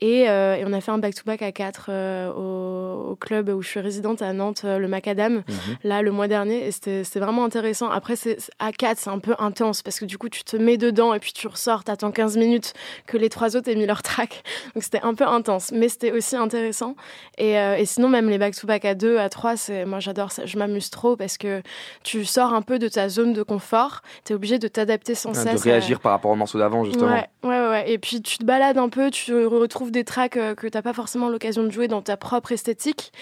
Et, 0.00 0.28
euh, 0.28 0.54
et 0.56 0.64
on 0.64 0.72
a 0.72 0.80
fait 0.80 0.90
un 0.92 0.98
back-to-back 0.98 1.42
à 1.42 1.50
quatre 1.52 1.86
euh, 1.88 2.30
au, 2.32 3.10
au 3.10 3.16
club 3.16 3.48
où 3.48 3.62
je 3.62 3.68
suis 3.68 3.80
résidente 3.80 4.22
à 4.22 4.32
Nantes, 4.32 4.62
euh, 4.64 4.78
le 4.78 4.86
Macadam, 4.88 5.42
là 5.82 6.02
le 6.02 6.10
mois 6.12 6.28
dernier. 6.28 6.66
Et 6.66 6.70
c'était 6.70 7.02
vraiment 7.20 7.44
intéressant. 7.44 7.90
Après, 7.90 8.14
c'est 8.16 8.40
c'est- 8.40 8.52
à 8.60 8.72
quatre, 8.72 8.98
c'est 8.98 9.10
un 9.10 9.18
peu 9.18 9.34
intense 9.38 9.82
parce 9.82 9.98
que 9.98 10.04
du 10.04 10.16
coup, 10.18 10.28
tu 10.28 10.44
te 10.44 10.56
mets 10.56 10.76
dedans 10.76 11.14
et 11.14 11.18
puis 11.18 11.32
tu 11.32 11.46
ressors, 11.48 11.82
t'attends 11.84 12.12
15 12.12 12.36
minutes 12.36 12.74
que 13.06 13.16
les 13.16 13.28
trois 13.28 13.56
autres 13.56 13.68
aient 13.70 13.74
mis 13.74 13.86
leur 13.86 14.02
track. 14.02 14.42
Donc 14.74 14.82
c'était 14.84 15.00
un 15.02 15.14
peu 15.14 15.26
intense, 15.26 15.72
mais 15.72 15.88
c'était 15.88 16.12
aussi 16.12 16.36
intéressant. 16.36 16.94
Et, 17.38 17.52
et 17.54 17.84
sinon, 17.86 18.08
même 18.08 18.28
les 18.28 18.38
back-to-back 18.38 18.84
à 18.84 18.94
deux, 18.94 19.18
à 19.18 19.28
trois, 19.28 19.56
c'est 19.56 19.84
moi 19.84 19.98
j'adore 20.00 20.30
ça. 20.32 20.46
Je 20.46 20.58
m'amuse 20.58 20.90
trop 20.90 21.16
parce 21.16 21.38
que 21.38 21.62
tu 22.04 22.24
sors 22.24 22.52
un 22.54 22.62
peu 22.62 22.78
de 22.78 22.88
ta 22.88 23.08
zone 23.08 23.32
de 23.32 23.42
confort. 23.42 24.02
Tu 24.24 24.32
es 24.32 24.36
obligé 24.36 24.58
de 24.58 24.68
t'adapter 24.68 25.14
sans 25.14 25.30
Ah, 25.30 25.42
cesse. 25.42 25.62
de 25.64 25.68
réagir 25.68 26.00
par 26.00 26.12
rapport 26.12 26.30
au 26.30 26.36
morceau 26.36 26.58
d'avant 26.58 26.84
justement. 26.84 27.06
Ouais, 27.12 27.26
ouais, 27.42 27.48
ouais, 27.60 27.68
ouais. 27.68 27.90
Et 27.90 27.98
puis 27.98 28.22
tu 28.22 28.38
te 28.38 28.44
balades 28.44 28.78
un 28.78 28.88
peu, 28.88 29.10
tu 29.10 29.34
retrouves 29.46 29.87
des 29.90 30.04
tracks 30.04 30.36
euh, 30.36 30.54
que 30.54 30.66
t'as 30.66 30.82
pas 30.82 30.92
forcément 30.92 31.28
l'occasion 31.28 31.64
de 31.64 31.70
jouer 31.70 31.88
dans 31.88 32.02
ta 32.02 32.16
propre 32.16 32.52
esthétique. 32.52 33.12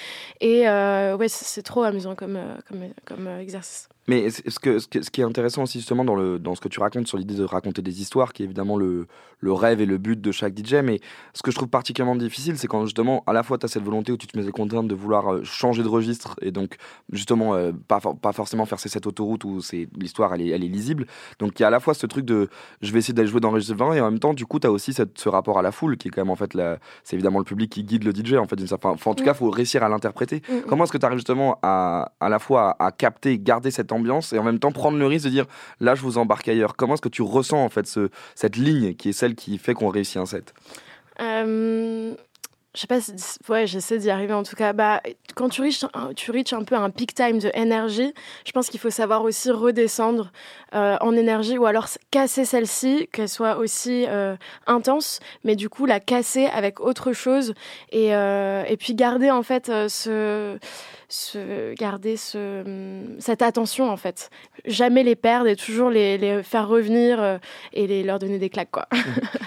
Et 0.41 0.69
euh, 0.69 1.17
ouais, 1.17 1.29
c'est 1.29 1.63
trop 1.63 1.83
amusant 1.83 2.15
comme, 2.15 2.37
euh, 2.37 2.57
comme, 2.69 2.85
comme 3.05 3.29
exercice. 3.41 3.89
Mais 4.09 4.31
ce 4.31 4.43
ce 4.49 4.59
que, 4.59 4.79
ce 4.79 4.87
que- 4.87 5.03
ce 5.03 5.11
qui 5.11 5.21
est 5.21 5.25
intéressant 5.25 5.63
aussi 5.65 5.79
justement 5.79 6.05
dans, 6.05 6.15
le, 6.15 6.39
dans 6.39 6.55
ce 6.55 6.61
que 6.61 6.69
tu 6.69 6.81
racontes 6.81 7.07
sur 7.09 7.19
l'idée 7.19 7.35
de 7.35 7.45
raconter 7.45 7.83
des 7.83 8.01
histoires, 8.01 8.33
qui 8.33 8.43
est 8.43 8.47
évidemment 8.47 8.77
le, 8.77 9.07
le 9.41 9.53
rêve 9.53 9.81
et 9.81 9.87
le 9.87 9.99
but 9.99 10.21
de 10.21 10.33
chaque 10.33 10.57
DJ, 10.57 10.75
mais 10.85 11.01
ce 11.35 11.43
que 11.43 11.51
je 11.51 11.57
trouve 11.57 11.69
particulièrement 11.69 12.17
difficile, 12.17 12.57
c'est 12.57 12.69
quand 12.69 12.85
justement 12.85 13.25
à 13.27 13.33
la 13.33 13.43
fois 13.43 13.59
tu 13.59 13.67
as 13.67 13.69
cette 13.69 13.83
volonté 13.83 14.13
où 14.13 14.17
tu 14.17 14.27
te 14.27 14.39
mets 14.39 14.45
des 14.45 14.53
contraintes 14.53 14.89
de 14.89 14.95
vouloir 14.95 15.33
euh, 15.35 15.43
changer 15.45 15.83
de 15.83 15.89
registre 15.89 16.37
et 16.41 16.53
donc 16.53 16.77
justement 17.13 17.55
euh, 17.55 17.73
pas, 17.89 18.01
for- 18.01 18.17
pas 18.17 18.33
forcément 18.33 18.65
faire 18.67 18.79
ces 18.79 18.89
cette 18.89 19.07
autoroute 19.07 19.45
où 19.45 19.61
l'histoire 19.99 20.33
elle 20.35 20.43
est, 20.43 20.49
elle 20.49 20.65
est 20.65 20.69
lisible. 20.69 21.07
Donc 21.39 21.59
il 21.59 21.63
y 21.63 21.65
a 21.65 21.69
à 21.69 21.71
la 21.71 21.81
fois 21.81 21.93
ce 21.95 22.07
truc 22.07 22.25
de 22.25 22.49
je 22.83 22.93
vais 22.93 23.01
essayer 23.01 23.15
d'aller 23.15 23.29
jouer 23.29 23.41
dans 23.41 23.49
le 23.51 23.55
registre 23.55 23.75
20 23.77 23.95
et 23.95 24.01
en 24.01 24.11
même 24.11 24.21
temps 24.21 24.35
du 24.35 24.47
coup 24.47 24.59
tu 24.61 24.67
as 24.67 24.71
aussi 24.71 24.93
cette, 24.93 25.19
ce 25.19 25.29
rapport 25.29 25.59
à 25.59 25.63
la 25.63 25.73
foule 25.73 25.97
qui 25.97 26.09
est 26.09 26.11
quand 26.11 26.21
même 26.23 26.31
en 26.31 26.37
fait 26.37 26.57
c'est 27.05 27.15
évidemment 27.17 27.39
le 27.39 27.45
public 27.45 27.71
qui 27.71 27.83
guide 27.85 28.05
le 28.05 28.13
DJ 28.13 28.35
en 28.35 28.47
fait 28.47 28.57
d'une 28.57 28.67
certaine 28.69 28.93
enfin, 28.93 29.11
en 29.11 29.15
tout 29.15 29.25
cas 29.25 29.35
faut 29.35 29.51
réussir 29.51 29.83
à 29.83 29.89
l'interpréter. 29.89 30.43
Mm, 30.49 30.55
mm. 30.55 30.63
Comment 30.69 30.85
est-ce 30.85 30.93
que 30.93 30.99
tu 30.99 31.05
arrives 31.07 31.19
justement 31.19 31.59
à, 31.63 32.13
à 32.21 32.29
la 32.29 32.39
fois 32.39 32.71
à, 32.79 32.87
à 32.87 32.93
capter, 32.93 33.39
garder 33.39 33.71
cette 33.71 33.93
ambiance 33.97 34.33
et 34.33 34.39
en 34.39 34.45
même 34.45 34.59
temps 34.59 34.73
prendre 34.73 34.99
le 34.99 35.07
risque 35.07 35.25
de 35.27 35.31
dire 35.31 35.47
là 35.81 35.95
je 35.95 36.03
vous 36.03 36.19
embarque 36.19 36.49
ailleurs 36.49 36.77
Comment 36.77 36.95
est-ce 36.95 37.03
que 37.03 37.09
tu 37.09 37.23
ressens 37.23 37.63
en 37.63 37.69
fait 37.69 37.87
ce, 37.87 38.11
cette 38.35 38.57
ligne 38.57 38.95
qui 38.95 39.11
est 39.11 39.13
celle 39.13 39.35
qui 39.35 39.59
fait 39.59 39.75
qu'on 39.75 39.89
réussit 39.89 40.19
un 40.19 40.27
set? 40.27 40.55
Euh, 41.21 42.15
je 42.75 42.81
sais 42.81 42.87
pas 42.87 43.01
si, 43.01 43.13
ouais, 43.49 43.67
j'essaie 43.67 43.97
d'y 43.99 44.11
arriver 44.11 44.35
en 44.35 44.43
tout 44.43 44.55
cas. 44.55 44.75
Bah, 44.75 45.01
quand 45.35 45.49
tu 45.49 45.63
reaches, 45.63 45.85
tu 46.15 46.31
reaches 46.31 46.53
un 46.53 46.63
peu 46.63 46.75
un 46.75 46.91
peak 46.91 47.15
time 47.15 47.39
de 47.39 47.51
énergie, 47.55 48.13
je 48.45 48.53
pense 48.53 48.69
qu'il 48.69 48.79
faut 48.79 48.91
savoir 48.91 49.23
aussi 49.23 49.51
redescendre 49.51 50.31
euh, 50.75 50.97
en 51.01 51.17
énergie 51.17 51.57
ou 51.57 51.65
alors 51.65 51.89
casser 52.11 52.45
celle-ci, 52.45 53.09
qu'elle 53.13 53.31
soit 53.31 53.57
aussi 53.57 54.05
euh, 54.09 54.37
intense, 54.67 55.21
mais 55.43 55.57
du 55.57 55.71
coup 55.71 55.87
la 55.87 56.01
casser 56.01 56.47
avec 56.47 56.81
autre 56.81 57.15
chose 57.15 57.55
et, 57.93 58.09
et 58.09 58.77
puis 58.79 58.95
garder 58.95 59.31
en 59.31 59.43
fait 59.43 59.67
ce, 59.89 60.59
garder 61.79 62.17
ce, 62.17 62.63
hum, 62.65 63.17
cette 63.21 63.43
attention 63.43 63.91
en 63.91 63.97
fait. 63.97 64.31
Jamais 64.65 65.03
les 65.03 65.17
perdre 65.17 65.47
et 65.49 65.57
toujours 65.57 65.91
les, 65.91 66.19
les 66.19 66.43
faire 66.43 66.67
revenir 66.69 67.21
euh, 67.23 67.39
et 67.73 67.87
les, 67.87 68.03
leur 68.03 68.19
donner 68.19 68.39
des 68.39 68.51
claques 68.51 68.71
quoi. 68.71 68.89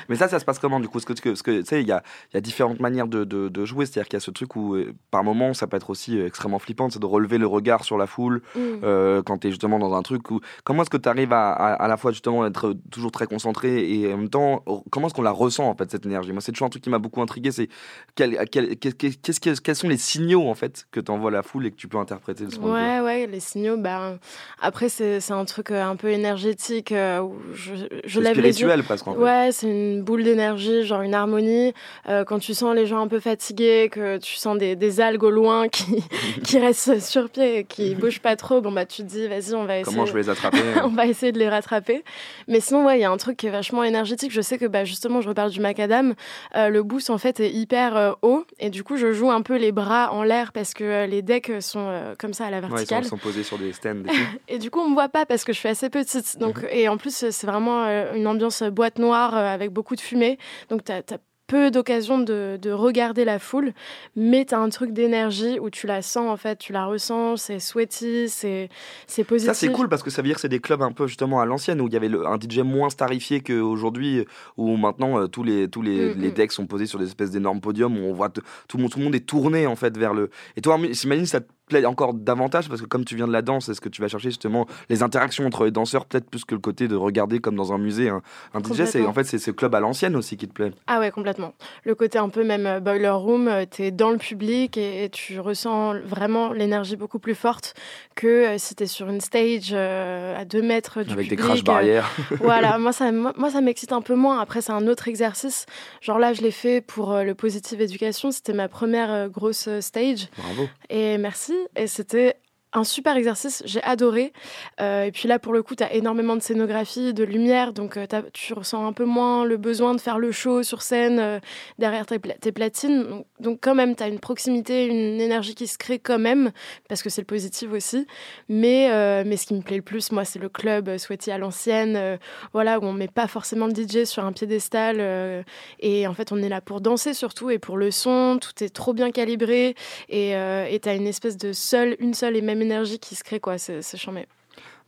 Mais 0.07 0.15
ça, 0.15 0.27
ça 0.27 0.39
se 0.39 0.45
passe 0.45 0.59
comment 0.59 0.79
du 0.79 0.87
coup? 0.87 0.99
Parce 0.99 1.19
que, 1.19 1.29
parce 1.29 1.41
que 1.41 1.59
tu 1.59 1.65
sais, 1.65 1.81
il 1.81 1.87
y 1.87 1.91
a, 1.91 2.01
y 2.33 2.37
a 2.37 2.41
différentes 2.41 2.79
manières 2.79 3.07
de, 3.07 3.23
de, 3.23 3.49
de 3.49 3.65
jouer. 3.65 3.85
C'est-à-dire 3.85 4.07
qu'il 4.07 4.15
y 4.15 4.17
a 4.17 4.21
ce 4.21 4.31
truc 4.31 4.55
où, 4.55 4.75
euh, 4.75 4.93
par 5.11 5.23
moment, 5.23 5.53
ça 5.53 5.67
peut 5.67 5.77
être 5.77 5.89
aussi 5.89 6.17
euh, 6.17 6.27
extrêmement 6.27 6.59
flippant, 6.59 6.89
c'est 6.89 6.99
de 6.99 7.05
relever 7.05 7.37
le 7.37 7.47
regard 7.47 7.83
sur 7.83 7.97
la 7.97 8.07
foule 8.07 8.41
Mm. 8.55 8.59
euh, 8.83 9.21
quand 9.23 9.39
tu 9.39 9.47
es 9.47 9.49
justement 9.51 9.79
dans 9.79 9.93
un 9.93 10.01
truc 10.01 10.31
où. 10.31 10.39
Comment 10.63 10.83
est-ce 10.83 10.89
que 10.89 10.97
tu 10.97 11.09
arrives 11.09 11.33
à, 11.33 11.51
à, 11.51 11.73
à 11.73 11.87
la 11.87 11.97
fois 11.97 12.11
justement 12.11 12.45
être 12.45 12.75
toujours 12.91 13.11
très 13.11 13.27
concentré 13.27 13.91
et 13.91 14.13
en 14.13 14.17
même 14.17 14.29
temps, 14.29 14.63
comment 14.91 15.07
est-ce 15.07 15.13
qu'on 15.13 15.21
la 15.21 15.31
ressent 15.31 15.67
en 15.69 15.75
fait, 15.75 15.89
cette 15.91 16.05
énergie? 16.05 16.31
Moi, 16.31 16.41
c'est 16.41 16.51
toujours 16.51 16.67
un 16.67 16.69
truc 16.69 16.83
qui 16.83 16.89
m'a 16.89 16.99
beaucoup 16.99 17.21
intrigué 17.21 17.51
c'est 17.51 17.67
quel, 18.15 18.37
quel- 18.49 18.77
qu'est-ce 18.77 19.39
que- 19.39 19.59
quels 19.59 19.75
sont 19.75 19.87
les 19.89 19.97
signaux 19.97 20.47
en 20.47 20.55
fait 20.55 20.87
que 20.91 20.99
t'envoie 20.99 21.31
la, 21.31 21.41
foule 21.49 21.65
et 21.65 21.71
que 21.71 21.75
tu 21.75 21.87
peux 21.87 21.97
interpréter 21.97 22.43
le 22.43 22.51
son. 22.51 22.61
de 22.61 22.69
Ouais, 22.69 22.99
ouais, 22.99 23.27
les 23.27 23.39
signaux, 23.39 23.77
bah, 23.77 24.17
après, 24.61 24.89
c'est 24.89 25.31
un 25.31 25.45
truc 25.45 25.71
euh, 25.71 25.83
un 25.83 25.95
peu 25.95 26.09
énergétique 26.09 26.91
euh, 26.91 27.21
où 27.21 27.35
je, 27.53 27.73
je 28.05 28.19
les 28.19 28.31
spirituel, 28.31 28.83
parce 28.83 29.01
qu'en 29.01 29.13
fait. 29.13 29.19
Ouais, 29.19 29.49
c'est 29.51 29.67
une 29.67 30.03
boule 30.03 30.23
d'énergie, 30.23 30.83
genre 30.83 31.01
une 31.01 31.13
harmonie. 31.13 31.73
Euh, 32.07 32.23
quand 32.23 32.39
tu 32.39 32.53
sens 32.53 32.75
les 32.75 32.85
gens 32.85 33.01
un 33.01 33.07
peu 33.07 33.19
fatigués, 33.19 33.89
que 33.91 34.17
tu 34.17 34.35
sens 34.35 34.57
des, 34.57 34.75
des 34.75 35.01
algues 35.01 35.23
au 35.23 35.29
loin 35.29 35.69
qui, 35.69 36.03
qui 36.43 36.59
restent 36.59 36.99
sur 36.99 37.29
pied 37.29 37.59
et 37.59 37.63
qui 37.63 37.95
bougent 37.99 38.21
pas 38.21 38.35
trop, 38.35 38.61
bon, 38.61 38.71
bah, 38.71 38.85
tu 38.85 39.01
te 39.03 39.07
dis, 39.07 39.27
vas-y, 39.27 39.55
on 39.55 39.65
va 39.65 39.79
essayer. 39.79 39.95
Comment 39.95 40.05
je 40.05 40.13
vais 40.13 40.21
les 40.21 40.29
attraper 40.29 40.59
On 40.83 40.89
va 40.89 41.07
essayer 41.07 41.31
de 41.31 41.39
les 41.39 41.49
rattraper. 41.49 42.03
Mais 42.47 42.59
sinon, 42.59 42.85
ouais, 42.85 42.99
il 42.99 43.01
y 43.01 43.05
a 43.05 43.11
un 43.11 43.17
truc 43.17 43.37
qui 43.37 43.47
est 43.47 43.51
vachement 43.51 43.83
énergétique. 43.83 44.31
Je 44.31 44.41
sais 44.41 44.57
que, 44.57 44.65
bah, 44.65 44.85
justement, 44.85 45.21
je 45.21 45.29
reparle 45.29 45.51
du 45.51 45.59
macadam. 45.59 46.13
Euh, 46.55 46.69
le 46.69 46.83
boost, 46.83 47.09
en 47.09 47.17
fait, 47.17 47.39
est 47.39 47.51
hyper 47.51 48.17
haut. 48.21 48.45
Et 48.59 48.69
du 48.69 48.83
coup, 48.83 48.97
je 48.97 49.13
joue 49.13 49.31
un 49.31 49.41
peu 49.41 49.57
les 49.57 49.71
bras 49.71 50.11
en 50.11 50.23
l'air 50.23 50.51
parce 50.51 50.73
que 50.73 51.07
les 51.07 51.21
decks 51.21 51.38
sont 51.59 51.87
euh, 51.87 52.15
comme 52.17 52.33
ça 52.33 52.45
à 52.45 52.49
la 52.49 52.59
Ouais, 52.59 52.65
ils 52.65 52.87
sont, 52.87 52.95
verticale. 52.95 53.19
posés 53.19 53.43
sur 53.43 53.57
des 53.57 53.73
stands. 53.73 54.03
et 54.47 54.59
du 54.59 54.69
coup, 54.69 54.79
on 54.79 54.89
me 54.89 54.93
voit 54.93 55.09
pas 55.09 55.25
parce 55.25 55.43
que 55.43 55.53
je 55.53 55.59
suis 55.59 55.69
assez 55.69 55.89
petite. 55.89 56.35
Mhm. 56.35 56.39
Donc, 56.41 56.65
et 56.69 56.87
en 56.87 56.97
plus, 56.97 57.29
c'est 57.29 57.47
vraiment 57.47 57.83
euh, 57.85 58.13
une 58.13 58.27
ambiance 58.27 58.63
boîte 58.63 58.99
noire 58.99 59.35
euh, 59.35 59.53
avec 59.53 59.71
beaucoup 59.71 59.95
de 59.95 60.01
fumée. 60.01 60.37
Donc, 60.69 60.83
tu 60.83 60.91
as, 60.91 61.03
peu 61.49 61.71
d'occasions 61.71 62.19
de, 62.19 62.57
de 62.61 62.71
regarder 62.71 63.25
la 63.25 63.39
foule, 63.39 63.73
mais 64.15 64.45
tu 64.45 64.53
as 64.53 64.59
un 64.59 64.69
truc 64.69 64.93
d'énergie 64.93 65.59
où 65.59 65.69
tu 65.69 65.87
la 65.87 66.01
sens, 66.01 66.29
en 66.29 66.37
fait, 66.37 66.57
tu 66.59 66.71
la 66.73 66.85
ressens, 66.85 67.37
c'est 67.37 67.59
sweaty, 67.59 68.29
c'est 68.29 68.69
c'est 69.07 69.23
positif. 69.23 69.53
Ça 69.53 69.59
c'est 69.59 69.71
cool 69.71 69.89
parce 69.89 70.03
que 70.03 70.09
ça 70.09 70.21
veut 70.21 70.27
dire 70.27 70.35
que 70.35 70.41
c'est 70.41 70.47
des 70.47 70.59
clubs 70.59 70.81
un 70.81 70.91
peu 70.91 71.07
justement 71.07 71.41
à 71.41 71.45
l'ancienne 71.45 71.81
où 71.81 71.87
il 71.87 71.93
y 71.93 71.97
avait 71.97 72.07
le- 72.07 72.25
un 72.27 72.37
DJ 72.37 72.59
moins 72.59 72.89
starifié 72.89 73.41
qu'aujourd'hui 73.41 74.25
où 74.57 74.77
maintenant 74.77 75.19
euh, 75.19 75.27
tous 75.27 75.43
les 75.43 75.67
tous 75.67 75.81
les, 75.81 76.13
Mm, 76.15 76.21
les 76.21 76.29
mm. 76.29 76.33
decks 76.33 76.51
sont 76.51 76.67
posés 76.67 76.85
sur 76.85 76.99
des 76.99 77.05
espèces 77.05 77.31
d'énormes 77.31 77.61
podiums 77.61 77.97
où 77.97 78.05
on 78.05 78.13
voit 78.13 78.29
tout 78.29 78.41
le 78.77 78.81
monde 78.83 78.91
tout 78.91 78.99
le 78.99 79.05
monde 79.05 79.15
est 79.15 79.25
tourné 79.27 79.65
en 79.67 79.75
fait 79.75 79.97
vers 79.97 80.13
le 80.13 80.29
et 80.55 80.61
toi 80.61 80.77
j'imagine 80.91 81.25
ça 81.25 81.39
plaît 81.69 81.85
encore 81.85 82.13
davantage 82.13 82.67
parce 82.67 82.81
que 82.81 82.85
comme 82.85 83.05
tu 83.05 83.15
viens 83.15 83.27
de 83.27 83.31
la 83.31 83.41
danse 83.41 83.69
est-ce 83.69 83.81
que 83.81 83.89
tu 83.89 84.01
vas 84.01 84.07
chercher 84.07 84.29
justement 84.29 84.67
les 84.89 85.03
interactions 85.03 85.45
entre 85.45 85.65
les 85.65 85.71
danseurs 85.71 86.05
peut-être 86.05 86.29
plus 86.29 86.45
que 86.45 86.55
le 86.55 86.61
côté 86.61 86.87
de 86.87 86.95
regarder 86.95 87.39
comme 87.39 87.55
dans 87.55 87.71
un 87.73 87.77
musée 87.77 88.09
un, 88.09 88.21
un 88.53 88.59
DJ 88.59 88.85
c'est 88.85 89.05
en 89.05 89.13
fait 89.13 89.23
c'est 89.23 89.39
ce 89.39 89.51
club 89.51 89.73
à 89.75 89.79
l'ancienne 89.79 90.15
aussi 90.15 90.35
qui 90.37 90.47
te 90.47 90.53
plaît 90.53 90.71
Ah 90.87 90.99
ouais, 90.99 91.11
complètement. 91.11 91.53
Le 91.85 91.95
côté 91.95 92.17
un 92.17 92.29
peu 92.29 92.43
même 92.43 92.65
euh, 92.65 92.79
boiler 92.79 93.09
room, 93.09 93.49
tu 93.71 93.83
es 93.83 93.91
dans 93.91 94.11
le 94.11 94.17
public 94.17 94.77
et, 94.77 95.05
et 95.05 95.09
tu 95.09 95.39
ressens 95.39 95.93
vraiment 96.05 96.51
l'énergie 96.51 96.95
beaucoup 96.95 97.19
plus 97.19 97.35
forte 97.35 97.73
que 98.15 98.27
euh, 98.27 98.57
si 98.57 98.75
tu 98.75 98.83
es 98.83 98.87
sur 98.87 99.09
une 99.09 99.21
stage 99.21 99.69
euh, 99.71 100.35
à 100.37 100.45
deux 100.45 100.61
mètres 100.61 101.03
du 101.03 101.13
Avec 101.13 101.29
des 101.29 101.35
crash 101.35 101.59
euh, 101.59 101.63
barrières. 101.63 102.09
voilà, 102.41 102.77
moi 102.77 102.91
ça, 102.91 103.11
moi, 103.11 103.49
ça 103.51 103.61
m'excite 103.61 103.91
un 103.93 104.01
peu 104.01 104.15
moins. 104.15 104.39
Après, 104.39 104.61
c'est 104.61 104.71
un 104.71 104.87
autre 104.87 105.07
exercice. 105.07 105.65
Genre 106.01 106.19
là, 106.19 106.33
je 106.33 106.41
l'ai 106.41 106.51
fait 106.51 106.81
pour 106.81 107.11
euh, 107.13 107.23
le 107.23 107.35
Positive 107.35 107.81
Education. 107.81 108.31
C'était 108.31 108.53
ma 108.53 108.67
première 108.67 109.11
euh, 109.11 109.27
grosse 109.27 109.67
euh, 109.67 109.81
stage. 109.81 110.27
bravo 110.37 110.67
Et 110.89 111.17
merci. 111.17 111.53
Et 111.75 111.87
c'était 111.87 112.37
un 112.73 112.83
super 112.83 113.17
exercice, 113.17 113.63
j'ai 113.65 113.81
adoré. 113.81 114.31
Euh, 114.79 115.05
et 115.05 115.11
puis 115.11 115.27
là, 115.27 115.39
pour 115.39 115.53
le 115.53 115.63
coup, 115.63 115.75
tu 115.75 115.83
as 115.83 115.91
énormément 115.93 116.35
de 116.35 116.41
scénographie, 116.41 117.13
de 117.15 117.23
lumière, 117.23 117.73
donc 117.73 117.97
euh, 117.97 118.05
tu 118.31 118.53
ressens 118.53 118.85
un 118.85 118.93
peu 118.93 119.05
moins 119.05 119.43
le 119.43 119.57
besoin 119.57 119.95
de 119.95 120.01
faire 120.01 120.19
le 120.19 120.31
show 120.31 120.61
sur 120.61 120.83
scène 120.83 121.19
euh, 121.19 121.39
derrière 121.79 122.05
tes, 122.05 122.19
pla- 122.19 122.35
tes 122.35 122.51
platines. 122.51 123.23
Donc, 123.39 123.59
quand 123.61 123.73
même, 123.73 123.95
tu 123.95 124.03
as 124.03 124.07
une 124.07 124.19
proximité, 124.19 124.85
une 124.85 125.19
énergie 125.19 125.55
qui 125.55 125.65
se 125.65 125.79
crée 125.79 125.97
quand 125.97 126.19
même, 126.19 126.51
parce 126.87 127.01
que 127.01 127.09
c'est 127.09 127.21
le 127.21 127.25
positif 127.25 127.71
aussi. 127.71 128.05
Mais, 128.49 128.89
mais 129.23 129.37
ce 129.37 129.47
qui 129.47 129.53
me 129.53 129.61
plaît 129.61 129.77
le 129.77 129.81
plus, 129.81 130.11
moi, 130.11 130.25
c'est 130.25 130.39
le 130.39 130.49
club 130.49 130.97
Sweaty 130.97 131.31
à 131.31 131.37
l'ancienne, 131.37 132.19
voilà, 132.53 132.79
où 132.79 132.83
on 132.83 132.93
met 132.93 133.07
pas 133.07 133.27
forcément 133.27 133.67
le 133.67 133.73
DJ 133.73 134.03
sur 134.05 134.25
un 134.25 134.31
piédestal. 134.31 135.45
et 135.79 136.07
en 136.07 136.13
fait, 136.13 136.31
on 136.31 136.37
est 136.41 136.49
là 136.49 136.61
pour 136.61 136.81
danser 136.81 137.13
surtout, 137.13 137.49
et 137.49 137.59
pour 137.59 137.77
le 137.77 137.91
son, 137.91 138.37
tout 138.39 138.63
est 138.63 138.69
trop 138.69 138.93
bien 138.93 139.11
calibré. 139.11 139.75
Et 140.09 140.33
tu 140.81 140.89
as 140.89 140.93
une 140.93 141.07
espèce 141.07 141.37
de 141.37 141.53
seule, 141.53 141.95
une 141.99 142.13
seule 142.13 142.35
et 142.35 142.41
même 142.41 142.58
énergie 142.61 142.99
qui 142.99 143.15
se 143.15 143.23
crée, 143.23 143.39
quoi. 143.39 143.57
C'est 143.57 143.81
charmé. 143.97 144.27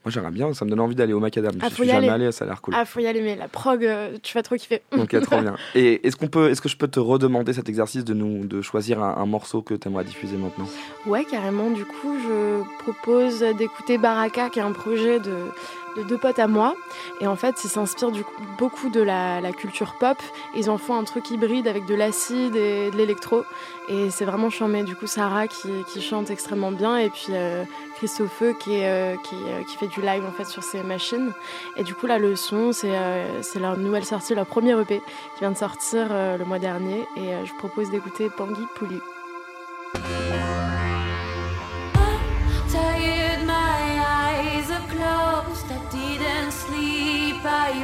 moi 0.03 0.11
j'aimerais 0.11 0.31
bien 0.31 0.51
ça 0.53 0.65
me 0.65 0.69
donne 0.71 0.79
envie 0.79 0.95
d'aller 0.95 1.13
au 1.13 1.19
macadam 1.19 1.51
Ah, 1.61 1.67
je 1.69 1.75
suis 1.75 1.83
y 1.83 1.87
jamais 1.87 2.09
aller. 2.09 2.23
allé 2.25 2.31
ça 2.31 2.45
a 2.45 2.47
l'air 2.47 2.61
cool 2.61 2.73
Ah, 2.75 2.85
faut 2.85 2.99
y 2.99 3.05
aller, 3.07 3.21
mais 3.21 3.35
la 3.35 3.47
prog, 3.47 3.85
euh, 3.85 4.17
tu 4.23 4.33
vas 4.33 4.41
trop 4.43 4.55
kiffer. 4.55 4.81
Ok, 4.97 5.19
trop 5.21 5.41
bien. 5.41 5.55
Et 5.75 6.05
est-ce 6.07 6.15
qu'on 6.15 6.27
peut, 6.27 6.49
est-ce 6.49 6.61
que 6.61 6.69
je 6.69 6.75
peux 6.77 6.87
te 6.87 6.99
redemander 6.99 7.53
cet 7.53 7.69
exercice 7.69 8.03
de 8.03 8.13
nous, 8.13 8.45
de 8.45 8.61
choisir 8.61 9.01
un, 9.03 9.15
un 9.17 9.25
morceau 9.25 9.61
que 9.61 9.73
tu 9.75 9.87
aimerais 9.87 10.03
diffuser 10.03 10.37
maintenant? 10.37 10.67
Ouais, 11.05 11.23
carrément. 11.25 11.69
Du 11.69 11.85
coup, 11.85 12.17
je 12.19 12.63
propose 12.79 13.39
d'écouter 13.57 13.97
Baraka, 13.99 14.49
qui 14.49 14.59
est 14.59 14.63
un 14.63 14.71
projet 14.71 15.19
de, 15.19 15.35
de 15.97 16.03
deux 16.03 16.17
potes 16.17 16.39
à 16.39 16.47
moi. 16.47 16.75
Et 17.19 17.27
en 17.27 17.35
fait, 17.35 17.63
ils 17.63 17.69
s'inspirent 17.69 18.11
beaucoup 18.57 18.89
de 18.89 19.01
la, 19.01 19.41
la 19.41 19.51
culture 19.51 19.95
pop. 19.99 20.17
Ils 20.55 20.69
en 20.69 20.77
font 20.77 20.95
un 20.95 21.03
truc 21.03 21.29
hybride 21.31 21.67
avec 21.67 21.85
de 21.85 21.95
l'acide 21.95 22.55
et 22.55 22.91
de 22.91 22.97
l'électro. 22.97 23.43
Et 23.89 24.09
c'est 24.09 24.25
vraiment 24.25 24.49
charmé. 24.49 24.83
Du 24.83 24.95
coup, 24.95 25.07
Sarah 25.07 25.47
qui, 25.47 26.01
chante 26.01 26.29
extrêmement 26.29 26.71
bien. 26.71 26.97
Et 26.97 27.09
puis 27.09 27.27
euh, 27.31 27.63
Christophe 27.97 28.41
euh, 28.41 28.53
euh, 28.67 29.15
qui 29.17 29.77
fait 29.77 29.87
du 29.87 30.01
live 30.01 30.23
en 30.25 30.31
fait 30.31 30.45
sur 30.45 30.63
ses 30.63 30.81
machines. 30.83 31.31
Et 31.75 31.83
du 31.83 31.93
coup, 31.93 32.07
là, 32.07 32.17
le 32.17 32.35
son, 32.35 32.71
c'est 32.71 33.59
leur 33.59 33.77
nouvelle 33.77 34.05
sortie, 34.05 34.33
leur 34.33 34.45
premier 34.45 34.79
EP 34.79 34.99
qui 35.35 35.39
vient 35.39 35.51
de 35.51 35.57
sortir 35.57 36.07
le 36.09 36.43
mois 36.45 36.59
dernier. 36.59 37.05
Et 37.17 37.45
je 37.45 37.53
propose 37.55 37.89
d'écouter 37.91 38.29
Pangui 38.29 38.65
Poulu. 38.75 39.01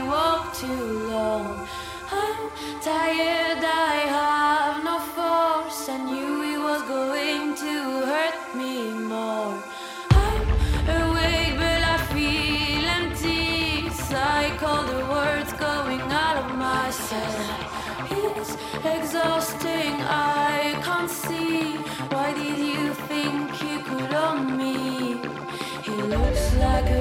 Woke 0.07 0.53
too 0.53 1.09
long. 1.09 1.67
I'm 2.09 2.49
tired, 2.79 3.61
I 3.61 3.95
have 4.15 4.81
no 4.81 4.99
force. 4.99 5.89
I 5.89 5.97
knew 5.97 6.43
it 6.53 6.59
was 6.59 6.81
going 6.83 7.55
to 7.55 7.73
hurt 8.11 8.55
me 8.55 8.91
more. 9.13 9.61
I'm 10.11 10.43
awake, 11.01 11.55
but 11.57 11.81
I 11.95 11.97
feel 12.13 12.85
empty. 13.01 13.89
Cycle 13.89 14.83
the 14.93 15.01
words 15.11 15.51
going 15.53 15.99
out 15.99 16.37
of 16.43 16.55
myself. 16.55 17.67
It's 18.09 18.55
exhausting, 18.85 19.95
I 20.07 20.79
can't 20.85 21.09
see. 21.09 21.79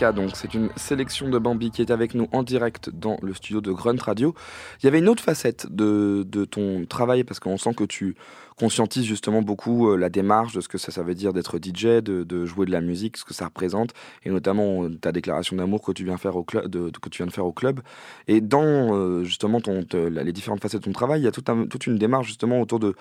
Donc 0.00 0.30
c'est 0.34 0.54
une 0.54 0.70
sélection 0.76 1.28
de 1.28 1.38
Bambi 1.38 1.70
qui 1.70 1.82
est 1.82 1.90
avec 1.90 2.14
nous 2.14 2.26
en 2.32 2.42
direct 2.42 2.88
dans 2.88 3.18
le 3.20 3.34
studio 3.34 3.60
de 3.60 3.70
Grunt 3.70 4.00
Radio. 4.00 4.34
Il 4.80 4.86
y 4.86 4.88
avait 4.88 4.98
une 4.98 5.10
autre 5.10 5.22
facette 5.22 5.66
de, 5.70 6.24
ton 6.50 6.86
travail 6.86 7.22
parce 7.22 7.38
qu'on 7.38 7.58
sent 7.58 7.74
que 7.74 7.84
tu 7.84 8.16
conscientises 8.56 9.04
justement 9.04 9.42
beaucoup 9.42 9.90
euh, 9.90 9.96
la 9.96 10.08
démarche 10.08 10.54
de 10.54 10.62
ce 10.62 10.68
que 10.68 10.78
ça, 10.78 10.90
ça 10.90 11.02
veut 11.02 11.14
dire 11.14 11.34
d'être 11.34 11.58
DJ, 11.58 12.02
de, 12.02 12.46
jouer 12.46 12.64
de 12.64 12.72
la 12.72 12.80
musique, 12.80 13.18
ce 13.18 13.24
que 13.24 13.34
ça 13.34 13.46
représente, 13.46 13.90
et 14.24 14.30
notamment 14.30 14.84
euh, 14.84 14.90
ta 14.90 15.12
déclaration 15.12 15.56
d'amour 15.56 15.82
que 15.82 15.92
tu 15.92 16.04
viens 16.04 16.16
faire 16.16 16.36
au 16.36 16.44
club, 16.44 16.68
de- 16.68 16.90
que 16.90 17.08
tu 17.10 17.18
viens 17.18 17.26
de 17.26 17.32
faire 17.32 17.46
au 17.46 17.52
club. 17.52 17.80
Et 18.26 18.40
dans 18.40 18.94
euh, 18.94 19.24
justement 19.24 19.60
ton, 19.60 19.84
les 19.92 20.32
différentes 20.32 20.62
facettes 20.62 20.80
de 20.80 20.84
ton 20.86 20.92
travail, 20.92 21.20
il 21.20 21.24
y 21.24 21.28
a 21.28 21.30
toute 21.32 21.86
une 21.86 21.98
démarche 21.98 22.26
justement 22.26 22.60
autour 22.60 22.80
de 22.80 22.94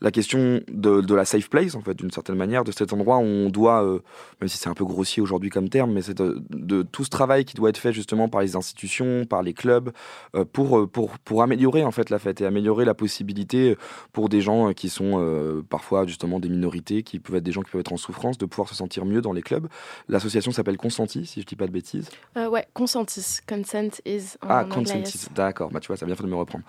la 0.00 0.10
question 0.10 0.60
de, 0.68 1.00
de 1.00 1.14
la 1.14 1.24
safe 1.24 1.48
place, 1.48 1.74
en 1.74 1.80
fait, 1.80 1.94
d'une 1.94 2.10
certaine 2.10 2.36
manière, 2.36 2.64
de 2.64 2.72
cet 2.72 2.92
endroit 2.92 3.16
où 3.18 3.22
on 3.22 3.48
doit, 3.48 3.82
euh, 3.82 4.00
même 4.40 4.48
si 4.48 4.58
c'est 4.58 4.68
un 4.68 4.74
peu 4.74 4.84
grossier 4.84 5.22
aujourd'hui 5.22 5.48
comme 5.48 5.70
terme, 5.70 5.92
mais 5.92 6.02
c'est 6.02 6.16
de, 6.16 6.42
de 6.50 6.82
tout 6.82 7.04
ce 7.04 7.08
travail 7.10 7.44
qui 7.46 7.54
doit 7.54 7.70
être 7.70 7.78
fait 7.78 7.92
justement 7.94 8.28
par 8.28 8.42
les 8.42 8.56
institutions, 8.56 9.24
par 9.24 9.42
les 9.42 9.54
clubs, 9.54 9.90
euh, 10.34 10.44
pour, 10.44 10.78
euh, 10.78 10.86
pour, 10.86 11.18
pour 11.20 11.42
améliorer 11.42 11.82
en 11.82 11.90
fait 11.92 12.10
la 12.10 12.18
fête 12.18 12.40
et 12.42 12.46
améliorer 12.46 12.84
la 12.84 12.94
possibilité 12.94 13.76
pour 14.12 14.28
des 14.28 14.42
gens 14.42 14.72
qui 14.74 14.90
sont 14.90 15.14
euh, 15.16 15.62
parfois 15.68 16.06
justement 16.06 16.40
des 16.40 16.48
minorités, 16.50 17.02
qui 17.02 17.18
peuvent 17.18 17.36
être 17.36 17.44
des 17.44 17.52
gens 17.52 17.62
qui 17.62 17.70
peuvent 17.70 17.80
être 17.80 17.92
en 17.92 17.96
souffrance, 17.96 18.36
de 18.36 18.44
pouvoir 18.44 18.68
se 18.68 18.74
sentir 18.74 19.06
mieux 19.06 19.22
dans 19.22 19.32
les 19.32 19.42
clubs. 19.42 19.66
L'association 20.08 20.52
s'appelle 20.52 20.76
Consenti, 20.76 21.24
si 21.24 21.40
je 21.40 21.46
dis 21.46 21.56
pas 21.56 21.66
de 21.66 21.72
bêtises. 21.72 22.10
Ouais, 22.36 22.66
consentis. 22.74 23.38
Consent 23.48 24.00
is. 24.04 24.36
en 24.42 24.48
Ah, 24.48 24.64
Consentis, 24.64 25.26
d'accord, 25.34 25.70
bah, 25.70 25.80
tu 25.80 25.86
vois, 25.86 25.96
ça 25.96 26.06
fait 26.06 26.22
de 26.22 26.28
me 26.28 26.36
reprendre. 26.36 26.64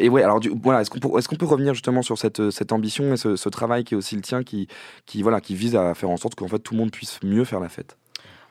Et 0.00 0.08
ouais, 0.08 0.22
alors 0.22 0.40
du, 0.40 0.52
voilà, 0.62 0.80
est-ce 0.80 0.90
qu'on 0.90 0.98
peut, 0.98 1.18
est-ce 1.18 1.28
qu'on 1.28 1.36
peut 1.36 1.46
revenir 1.46 1.74
justement 1.74 2.02
sur 2.02 2.18
cette, 2.18 2.31
cette 2.50 2.72
ambition 2.72 3.12
et 3.12 3.16
ce, 3.16 3.48
travail 3.48 3.84
qui 3.84 3.94
est 3.94 3.96
aussi 3.96 4.16
le 4.16 4.22
tien, 4.22 4.42
qui, 4.42 4.68
voilà, 5.16 5.40
qui 5.40 5.54
vise 5.54 5.76
à 5.76 5.94
faire 5.94 6.10
en 6.10 6.16
sorte 6.16 6.34
qu'en 6.34 6.48
fait 6.48 6.58
tout 6.58 6.74
le 6.74 6.80
monde 6.80 6.90
puisse 6.90 7.18
mieux 7.22 7.44
faire 7.44 7.60
la 7.60 7.68
fête 7.68 7.96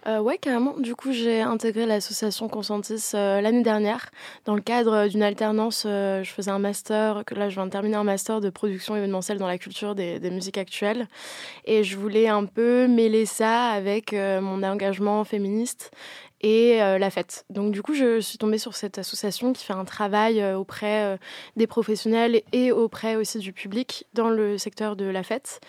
Euh, 0.07 0.19
ouais, 0.19 0.39
carrément. 0.39 0.77
Du 0.79 0.95
coup, 0.95 1.11
j'ai 1.11 1.41
intégré 1.41 1.85
l'association 1.85 2.49
Consentis 2.49 3.11
euh, 3.13 3.39
l'année 3.39 3.61
dernière 3.61 4.09
dans 4.45 4.55
le 4.55 4.61
cadre 4.61 5.07
d'une 5.07 5.21
alternance. 5.21 5.83
euh, 5.85 6.23
je 6.23 6.31
faisais 6.31 6.49
un 6.49 6.57
master, 6.57 7.23
que 7.25 7.35
là, 7.35 7.49
je 7.49 7.55
viens 7.55 7.67
de 7.67 7.71
terminer 7.71 7.97
un 7.97 8.03
master 8.03 8.41
de 8.41 8.49
production 8.49 8.95
événementielle 8.95 9.37
dans 9.37 9.47
la 9.47 9.59
culture 9.59 9.93
des, 9.93 10.19
musiques 10.31 10.57
actuelles. 10.57 11.07
Et 11.65 11.83
je 11.83 11.97
voulais 11.97 12.27
un 12.27 12.45
peu 12.45 12.87
mêler 12.87 13.27
ça 13.27 13.67
avec 13.67 14.13
euh, 14.13 14.41
mon 14.41 14.63
engagement 14.63 15.23
féministe 15.23 15.91
et 16.41 16.81
euh, 16.81 16.97
la 16.97 17.09
fête. 17.09 17.45
Donc 17.49 17.71
du 17.71 17.81
coup, 17.81 17.93
je 17.93 18.19
suis 18.19 18.37
tombée 18.37 18.57
sur 18.57 18.75
cette 18.75 18.97
association 18.97 19.53
qui 19.53 19.63
fait 19.63 19.73
un 19.73 19.85
travail 19.85 20.41
euh, 20.41 20.57
auprès 20.57 21.03
euh, 21.03 21.17
des 21.55 21.67
professionnels 21.67 22.41
et 22.51 22.71
auprès 22.71 23.15
aussi 23.15 23.39
du 23.39 23.53
public 23.53 24.05
dans 24.13 24.29
le 24.29 24.57
secteur 24.57 24.95
de 24.95 25.05
la 25.05 25.23
fête. 25.23 25.61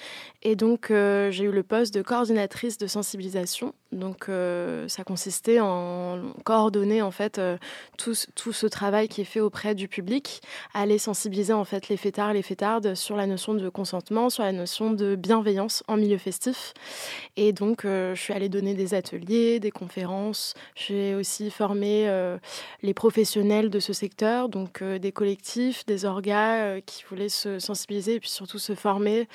Et 0.44 0.56
donc, 0.56 0.90
euh, 0.90 1.30
j'ai 1.30 1.44
eu 1.44 1.52
le 1.52 1.62
poste 1.62 1.94
de 1.94 2.02
coordinatrice 2.02 2.76
de 2.76 2.88
sensibilisation. 2.88 3.74
Donc, 3.92 4.28
euh, 4.28 4.88
ça 4.88 5.04
consistait 5.04 5.60
en 5.60 6.32
coordonner 6.44 7.00
en 7.00 7.12
fait 7.12 7.38
euh, 7.38 7.58
tout, 7.96 8.14
tout 8.34 8.52
ce 8.52 8.66
travail 8.66 9.06
qui 9.06 9.20
est 9.20 9.24
fait 9.24 9.38
auprès 9.38 9.76
du 9.76 9.86
public, 9.86 10.40
aller 10.74 10.98
sensibiliser 10.98 11.52
en 11.52 11.64
fait 11.64 11.88
les 11.88 11.96
fêtards, 11.96 12.32
les 12.32 12.42
fêtardes 12.42 12.96
sur 12.96 13.16
la 13.16 13.26
notion 13.26 13.54
de 13.54 13.68
consentement, 13.68 14.30
sur 14.30 14.42
la 14.42 14.50
notion 14.50 14.90
de 14.90 15.14
bienveillance 15.14 15.84
en 15.86 15.96
milieu 15.96 16.18
festif. 16.18 16.74
Et 17.36 17.52
donc, 17.52 17.82
je 17.84 18.14
suis 18.16 18.32
allée 18.32 18.48
donner 18.48 18.74
des 18.74 18.94
ateliers, 18.94 19.60
des 19.60 19.70
conférences. 19.70 20.54
J'ai 20.74 21.14
aussi 21.14 21.50
formé 21.50 22.10
les 22.82 22.94
professionnels 22.94 23.70
de 23.70 23.78
ce 23.78 23.92
secteur, 23.92 24.48
donc 24.48 24.82
des 24.82 25.12
collectifs, 25.12 25.86
des 25.86 26.04
orgas 26.04 26.80
qui 26.80 27.04
voulaient 27.08 27.28
se 27.28 27.58
sensibiliser 27.58 28.14
et 28.14 28.20
puis 28.20 28.30
surtout 28.30 28.58
se 28.58 28.74
former 28.74 29.28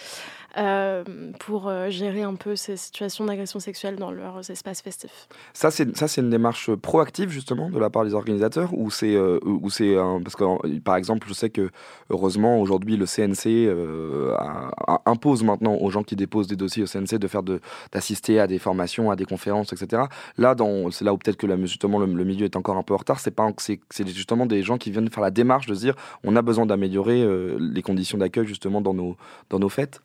pour 1.40 1.68
euh, 1.68 1.90
gérer 1.90 2.24
un 2.24 2.36
peu 2.36 2.56
ces 2.56 2.78
situations 2.78 3.26
d'agression 3.26 3.60
sexuelle 3.60 3.96
dans 3.98 4.12
leurs 4.12 4.50
espaces 4.50 4.82
festifs. 4.82 5.28
Ça, 5.54 5.72
c'est 5.72 5.96
ça, 5.98 6.08
c'est 6.08 6.22
une 6.22 6.30
démarche 6.30 6.74
proactive 6.76 7.30
justement 7.30 7.70
de 7.70 7.80
la 7.80 7.90
part 7.90 8.06
des 8.06 8.14
organisateurs 8.14 8.74
ou 8.74 8.90
c'est 8.92 9.16
euh, 9.16 9.40
ou 9.44 9.70
c'est 9.70 9.96
parce 10.24 10.36
que 10.36 10.44
euh, 10.44 10.80
par 10.84 10.96
exemple, 10.96 11.28
je 11.28 11.34
sais 11.34 11.50
que 11.50 11.70
heureusement 12.10 12.60
aujourd'hui 12.60 12.98
le 12.98 13.06
CNC 13.06 13.48
euh, 13.48 14.34
a- 14.38 14.72
a- 14.88 15.02
impose 15.06 15.44
maintenant 15.44 15.76
aux 15.76 15.90
gens 15.90 16.04
qui 16.04 16.16
déposent 16.16 16.48
des 16.48 16.56
dossiers 16.56 16.84
au 16.84 16.88
CNC 16.88 17.18
de 17.20 17.28
faire 17.28 17.44
de 17.44 17.60
d'assister 17.92 18.40
à 18.40 18.48
des 18.48 18.60
formations, 18.60 19.12
à 19.12 19.16
des 19.16 19.26
conférences, 19.26 19.74
etc. 19.74 20.04
Là, 20.38 20.56
dans 20.56 20.92
c'est 20.92 21.06
là 21.06 21.14
où 21.14 21.18
peut-être 21.18 21.38
que 21.38 21.48
la, 21.48 21.58
justement 21.66 22.00
le, 22.00 22.06
le 22.06 22.24
milieu 22.24 22.46
est 22.46 22.56
encore 22.56 22.78
un 22.78 22.84
peu 22.84 22.94
en 22.94 22.98
retard. 22.98 23.20
C'est 23.20 23.32
pas 23.32 23.50
c'est 23.58 23.80
c'est 23.90 24.08
justement 24.08 24.46
des 24.46 24.64
gens 24.64 24.78
qui 24.78 24.92
viennent 24.92 25.10
faire 25.10 25.24
la 25.24 25.32
démarche 25.32 25.68
de 25.68 25.74
se 25.74 25.80
dire 25.82 25.96
on 26.24 26.36
a 26.36 26.42
besoin 26.42 26.66
d'améliorer 26.66 27.22
euh, 27.22 27.58
les 27.60 27.82
conditions 27.82 28.18
d'accueil 28.18 28.46
justement 28.48 28.82
dans 28.82 28.94
nos 28.94 29.16
dans 29.50 29.60
nos 29.60 29.70
fêtes. 29.70 30.02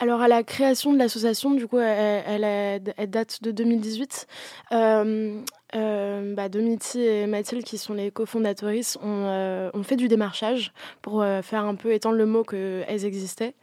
Alors, 0.00 0.20
à 0.20 0.28
la 0.28 0.35
création 0.42 0.92
de 0.92 0.98
l'association, 0.98 1.52
du 1.52 1.66
coup, 1.66 1.78
elle, 1.78 2.82
date 3.08 3.42
de 3.42 3.50
2018. 3.50 4.26
Euh, 4.72 5.40
euh, 5.74 6.34
bah, 6.34 6.48
Domiti 6.48 7.00
et 7.00 7.26
Mathilde, 7.26 7.64
qui 7.64 7.76
sont 7.76 7.94
les 7.94 8.10
cofondatrices, 8.10 8.96
ont, 9.02 9.24
euh, 9.26 9.70
fait 9.82 9.96
du 9.96 10.08
démarchage 10.08 10.72
pour 11.02 11.22
euh, 11.22 11.42
faire 11.42 11.64
un 11.64 11.74
peu 11.74 11.92
étendre 11.92 12.16
le 12.16 12.26
mot 12.26 12.44
qu'elles 12.44 13.04
existaient. 13.04 13.54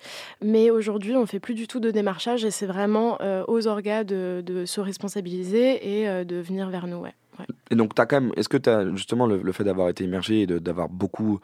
Mais 0.41 0.69
aujourd'hui, 0.69 1.15
on 1.15 1.25
fait 1.25 1.39
plus 1.39 1.53
du 1.53 1.67
tout 1.67 1.79
de 1.79 1.91
démarchage 1.91 2.45
et 2.45 2.51
c'est 2.51 2.65
vraiment 2.65 3.17
aux 3.47 3.67
orgas 3.67 4.03
de, 4.03 4.63
se 4.65 4.81
responsabiliser 4.81 6.01
et 6.01 6.25
de 6.25 6.35
venir 6.37 6.69
vers 6.69 6.87
nous. 6.87 7.03
Et 7.71 7.75
donc, 7.75 7.97
as 7.99 8.05
quand 8.05 8.21
même, 8.21 8.31
est-ce 8.37 8.49
que 8.49 8.57
tu 8.57 8.69
as 8.69 8.89
justement 8.95 9.27
le, 9.27 9.51
fait 9.51 9.63
d'avoir 9.63 9.89
été 9.89 10.03
immergé 10.03 10.41
et 10.41 10.47
d'avoir 10.47 10.89
beaucoup 10.89 11.39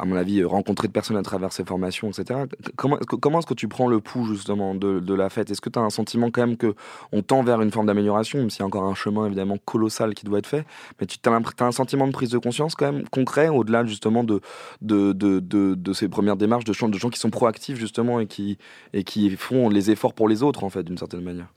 à 0.00 0.06
mon 0.06 0.16
avis, 0.16 0.42
rencontrer 0.44 0.88
de 0.88 0.92
personnes 0.92 1.18
à 1.18 1.22
travers 1.22 1.52
ces 1.52 1.62
formations, 1.62 2.08
etc. 2.08 2.40
Comment, 2.76 2.96
comment 2.96 3.38
est-ce 3.38 3.46
que 3.46 3.54
tu 3.54 3.68
prends 3.68 3.86
le 3.86 4.00
pouls 4.00 4.24
justement 4.24 4.74
de, 4.74 5.14
la 5.14 5.28
fête? 5.28 5.50
Est-ce 5.50 5.60
que 5.60 5.68
tu 5.68 5.78
as 5.78 5.82
un 5.82 5.90
sentiment 5.90 6.30
quand 6.30 6.46
même 6.46 6.56
que 6.56 6.74
on 7.12 7.20
tend 7.22 7.42
vers 7.42 7.60
une 7.60 7.70
forme 7.70 7.86
d'amélioration, 7.86 8.38
même 8.38 8.48
s'il 8.48 8.60
y 8.60 8.62
a 8.62 8.66
encore 8.66 8.84
un 8.84 8.94
chemin 8.94 9.26
évidemment 9.26 9.58
colossal 9.62 10.14
qui 10.14 10.24
doit 10.24 10.38
être 10.38 10.46
fait, 10.46 10.64
mais 11.00 11.06
tu 11.06 11.18
as, 11.26 11.64
un 11.66 11.72
sentiment 11.72 12.06
de 12.06 12.12
prise 12.12 12.30
de 12.30 12.38
conscience 12.38 12.74
quand 12.74 12.90
même 12.90 13.06
concret 13.08 13.48
au-delà 13.48 13.84
justement 13.84 14.24
de, 14.24 14.40
de, 14.80 15.12
de, 15.12 15.40
de, 15.40 15.92
ces 15.92 16.08
premières 16.08 16.36
démarches 16.36 16.64
de 16.64 16.72
gens, 16.72 16.88
de 16.88 16.98
gens 16.98 17.10
qui 17.10 17.20
sont 17.20 17.30
proactifs 17.30 17.78
justement 17.78 18.20
et 18.20 18.26
qui, 18.26 18.56
et 18.94 19.04
qui 19.04 19.30
font 19.36 19.68
les 19.68 19.90
efforts 19.90 20.14
pour 20.14 20.28
les 20.28 20.42
autres 20.42 20.64
en 20.64 20.70
fait 20.70 20.82
d'une 20.82 20.98
certaine 20.98 21.22
manière? 21.22 21.48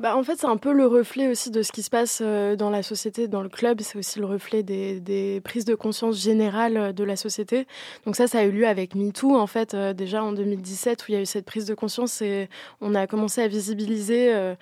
Bah, 0.00 0.16
en 0.16 0.22
fait, 0.22 0.36
c'est 0.38 0.46
un 0.46 0.56
peu 0.56 0.72
le 0.72 0.86
reflet 0.86 1.28
aussi 1.28 1.50
de 1.50 1.62
ce 1.62 1.72
qui 1.72 1.82
se 1.82 1.90
passe 1.90 2.20
euh, 2.22 2.56
dans 2.56 2.70
la 2.70 2.82
société, 2.82 3.28
dans 3.28 3.42
le 3.42 3.50
club. 3.50 3.82
C'est 3.82 3.98
aussi 3.98 4.18
le 4.18 4.24
reflet 4.24 4.62
des, 4.62 4.98
des, 4.98 5.42
prises 5.42 5.66
de 5.66 5.74
conscience 5.74 6.18
générales 6.18 6.76
euh, 6.78 6.92
de 6.92 7.04
la 7.04 7.16
société. 7.16 7.66
Donc 8.06 8.16
ça, 8.16 8.26
ça 8.26 8.38
a 8.38 8.44
eu 8.44 8.50
lieu 8.50 8.66
avec 8.66 8.94
MeToo, 8.94 9.36
en 9.36 9.46
fait, 9.46 9.74
euh, 9.74 9.92
déjà 9.92 10.22
en 10.22 10.32
2017, 10.32 11.02
où 11.02 11.04
il 11.08 11.14
y 11.14 11.18
a 11.18 11.20
eu 11.20 11.26
cette 11.26 11.44
prise 11.44 11.66
de 11.66 11.74
conscience 11.74 12.22
et 12.22 12.48
on 12.80 12.94
a 12.94 13.06
commencé 13.06 13.42
à 13.42 13.48
visibiliser 13.48 14.32
euh, 14.32 14.54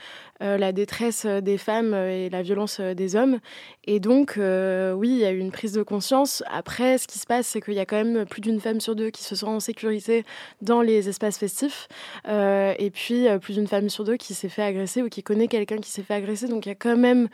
euh, 0.42 0.56
la 0.58 0.72
détresse 0.72 1.26
des 1.26 1.58
femmes 1.58 1.94
et 1.94 2.30
la 2.30 2.42
violence 2.42 2.80
des 2.80 3.16
hommes. 3.16 3.38
Et 3.84 4.00
donc, 4.00 4.34
oui, 4.36 5.08
il 5.10 5.18
y 5.18 5.24
a 5.24 5.30
eu 5.30 5.38
une 5.38 5.50
prise 5.50 5.72
de 5.72 5.82
conscience. 5.82 6.42
Après, 6.50 6.98
ce 6.98 7.06
qui 7.06 7.18
se 7.18 7.26
passe, 7.26 7.46
c'est 7.46 7.60
qu'il 7.60 7.74
y 7.74 7.80
a 7.80 7.86
quand 7.86 7.96
même 7.96 8.26
plus 8.26 8.40
d'une 8.40 8.60
femme 8.60 8.80
sur 8.80 8.94
deux 8.94 9.10
qui 9.10 9.22
se 9.22 9.34
sent 9.34 9.46
en 9.46 9.60
sécurité 9.60 10.24
dans 10.60 10.82
les 10.82 11.08
espaces 11.08 11.38
festifs. 11.38 11.88
Et 12.26 12.90
puis, 12.92 13.26
plus 13.40 13.54
d'une 13.54 13.66
femme 13.66 13.88
sur 13.88 14.04
deux 14.04 14.16
qui 14.16 14.34
s'est 14.34 14.48
fait 14.48 14.62
agresser 14.62 15.02
ou 15.02 15.08
qui 15.08 15.22
connaît 15.22 15.48
quelqu'un 15.48 15.78
qui 15.78 15.90
s'est 15.90 16.02
fait 16.02 16.14
agresser. 16.14 16.48
Donc, 16.48 16.66
il 16.66 16.68
y 16.68 16.72
a 16.72 16.76
quand 16.76 16.96
même 16.96 17.28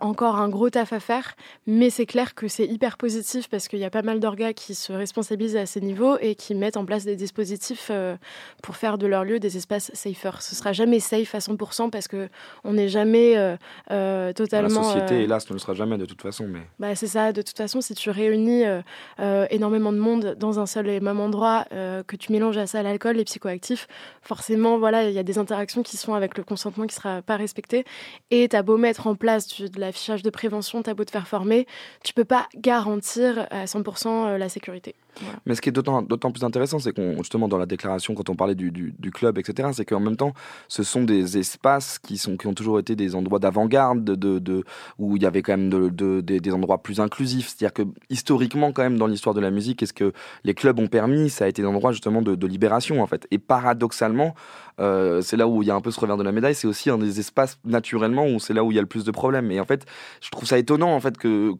encore 0.00 0.36
un 0.36 0.48
gros 0.48 0.70
taf 0.70 0.92
à 0.92 1.00
faire. 1.00 1.34
Mais 1.66 1.90
c'est 1.90 2.06
clair 2.06 2.34
que 2.34 2.48
c'est 2.48 2.66
hyper 2.66 2.96
positif 2.96 3.48
parce 3.48 3.68
qu'il 3.68 3.80
y 3.80 3.84
a 3.84 3.90
pas 3.90 4.02
mal 4.02 4.20
d'orgas 4.20 4.52
qui 4.52 4.74
se 4.74 4.92
responsabilisent 4.92 5.19
à 5.22 5.66
ces 5.66 5.80
niveaux 5.80 6.16
et 6.20 6.34
qui 6.34 6.54
mettent 6.54 6.76
en 6.76 6.84
place 6.84 7.04
des 7.04 7.16
dispositifs 7.16 7.88
euh, 7.90 8.16
pour 8.62 8.76
faire 8.76 8.98
de 8.98 9.06
leur 9.06 9.24
lieu 9.24 9.38
des 9.38 9.56
espaces 9.56 9.90
safer. 9.94 10.42
Ce 10.42 10.54
sera 10.54 10.72
jamais 10.72 11.00
safe 11.00 11.34
à 11.34 11.38
100% 11.38 11.90
parce 11.90 12.08
que 12.08 12.28
on 12.64 12.72
n'est 12.72 12.88
jamais 12.88 13.36
euh, 13.36 13.56
euh, 13.90 14.32
totalement. 14.32 14.80
La 14.80 14.84
société, 14.84 15.22
hélas, 15.22 15.48
ne 15.48 15.54
le 15.54 15.58
sera 15.58 15.74
jamais 15.74 15.98
de 15.98 16.04
toute 16.04 16.22
façon. 16.22 16.46
Mais... 16.48 16.60
bah, 16.78 16.94
c'est 16.94 17.06
ça, 17.06 17.32
de 17.32 17.42
toute 17.42 17.56
façon, 17.56 17.80
si 17.80 17.94
tu 17.94 18.10
réunis 18.10 18.64
énormément 19.50 19.92
de 19.92 19.98
monde 19.98 20.36
dans 20.38 20.58
un 20.58 20.66
seul 20.66 20.88
et 20.88 21.00
même 21.00 21.20
endroit, 21.20 21.64
que 21.70 22.16
tu 22.16 22.32
mélanges 22.32 22.58
à 22.58 22.66
ça 22.66 22.82
l'alcool, 22.82 23.16
les 23.16 23.24
psychoactifs, 23.24 23.86
forcément, 24.22 24.78
voilà, 24.78 25.08
il 25.08 25.14
y 25.14 25.18
a 25.18 25.22
des 25.22 25.38
interactions 25.38 25.82
qui 25.82 25.96
sont 25.96 26.14
avec 26.14 26.36
le 26.36 26.44
consentement 26.44 26.84
qui 26.86 26.94
ne 26.96 27.00
sera 27.00 27.22
pas 27.22 27.36
respecté. 27.36 27.84
Et 28.30 28.48
tu 28.48 28.56
as 28.56 28.62
beau 28.62 28.76
mettre 28.76 29.06
en 29.06 29.14
place 29.14 29.46
du- 29.48 29.68
de 29.68 29.80
l'affichage 29.80 30.22
de 30.22 30.30
prévention, 30.30 30.82
tu 30.82 30.90
as 30.90 30.94
beau 30.94 31.04
te 31.04 31.10
faire 31.10 31.26
former, 31.28 31.66
tu 32.04 32.12
peux 32.14 32.24
pas 32.24 32.48
garantir 32.56 33.46
à 33.50 33.66
100% 33.66 34.36
la 34.36 34.48
sécurité. 34.48 34.94
Mais 35.46 35.54
ce 35.54 35.60
qui 35.60 35.68
est 35.68 35.72
d'autant 35.72 36.30
plus 36.30 36.44
intéressant, 36.44 36.78
c'est 36.78 36.92
qu'on 36.92 37.16
justement 37.18 37.48
dans 37.48 37.58
la 37.58 37.66
déclaration, 37.66 38.14
quand 38.14 38.28
on 38.30 38.36
parlait 38.36 38.54
du, 38.54 38.70
du, 38.70 39.10
club, 39.10 39.38
etc., 39.38 39.70
c'est 39.72 39.84
qu'en 39.84 40.00
même 40.00 40.16
temps, 40.16 40.34
ce 40.68 40.82
sont 40.82 41.02
des 41.02 41.38
espaces 41.38 41.98
qui 41.98 42.18
sont 42.18 42.36
qui 42.36 42.46
ont 42.46 42.54
toujours 42.54 42.78
été 42.78 42.96
des 42.96 43.14
endroits 43.14 43.38
d'avant-garde, 43.38 44.04
de, 44.04 44.38
de, 44.38 44.64
où 44.98 45.16
il 45.16 45.22
y 45.22 45.26
avait 45.26 45.42
quand 45.42 45.52
même 45.52 45.70
de, 45.70 45.88
de- 45.88 46.20
des- 46.20 46.40
des 46.40 46.52
endroits 46.52 46.82
plus 46.82 47.00
inclusifs. 47.00 47.48
C'est-à-dire 47.48 47.72
que 47.72 47.82
historiquement, 48.08 48.72
quand 48.72 48.82
même, 48.82 48.98
dans 48.98 49.06
l'histoire 49.06 49.34
de 49.34 49.40
la 49.40 49.50
musique, 49.50 49.82
est-ce 49.82 49.92
que 49.92 50.12
les 50.44 50.54
clubs 50.54 50.78
ont 50.78 50.88
permis 50.88 51.30
Ça 51.30 51.44
a 51.44 51.48
été 51.48 51.62
des 51.62 51.68
endroits 51.68 51.92
justement 51.92 52.22
de, 52.22 52.46
libération, 52.46 53.00
en 53.02 53.06
fait. 53.06 53.26
Et 53.30 53.38
paradoxalement, 53.38 54.34
euh, 54.80 55.20
c'est 55.20 55.36
là 55.36 55.46
où 55.46 55.62
il 55.62 55.68
y 55.68 55.70
a 55.70 55.74
un 55.74 55.80
peu 55.80 55.90
ce 55.90 56.00
revers 56.00 56.16
de 56.16 56.22
la 56.22 56.32
médaille. 56.32 56.54
C'est 56.54 56.66
aussi 56.66 56.90
un 56.90 56.98
des 56.98 57.20
espaces 57.20 57.58
naturellement 57.64 58.26
où 58.26 58.40
c'est 58.40 58.54
là 58.54 58.64
où 58.64 58.72
il 58.72 58.74
y 58.74 58.78
a 58.78 58.80
le 58.80 58.88
plus 58.88 59.04
de 59.04 59.10
problèmes. 59.10 59.50
Et 59.50 59.60
en 59.60 59.64
fait, 59.64 59.86
je 60.20 60.30
trouve 60.30 60.46
ça 60.46 60.58
étonnant 60.58 60.94
en 60.94 61.00
fait 61.00 61.16
que 61.16 61.52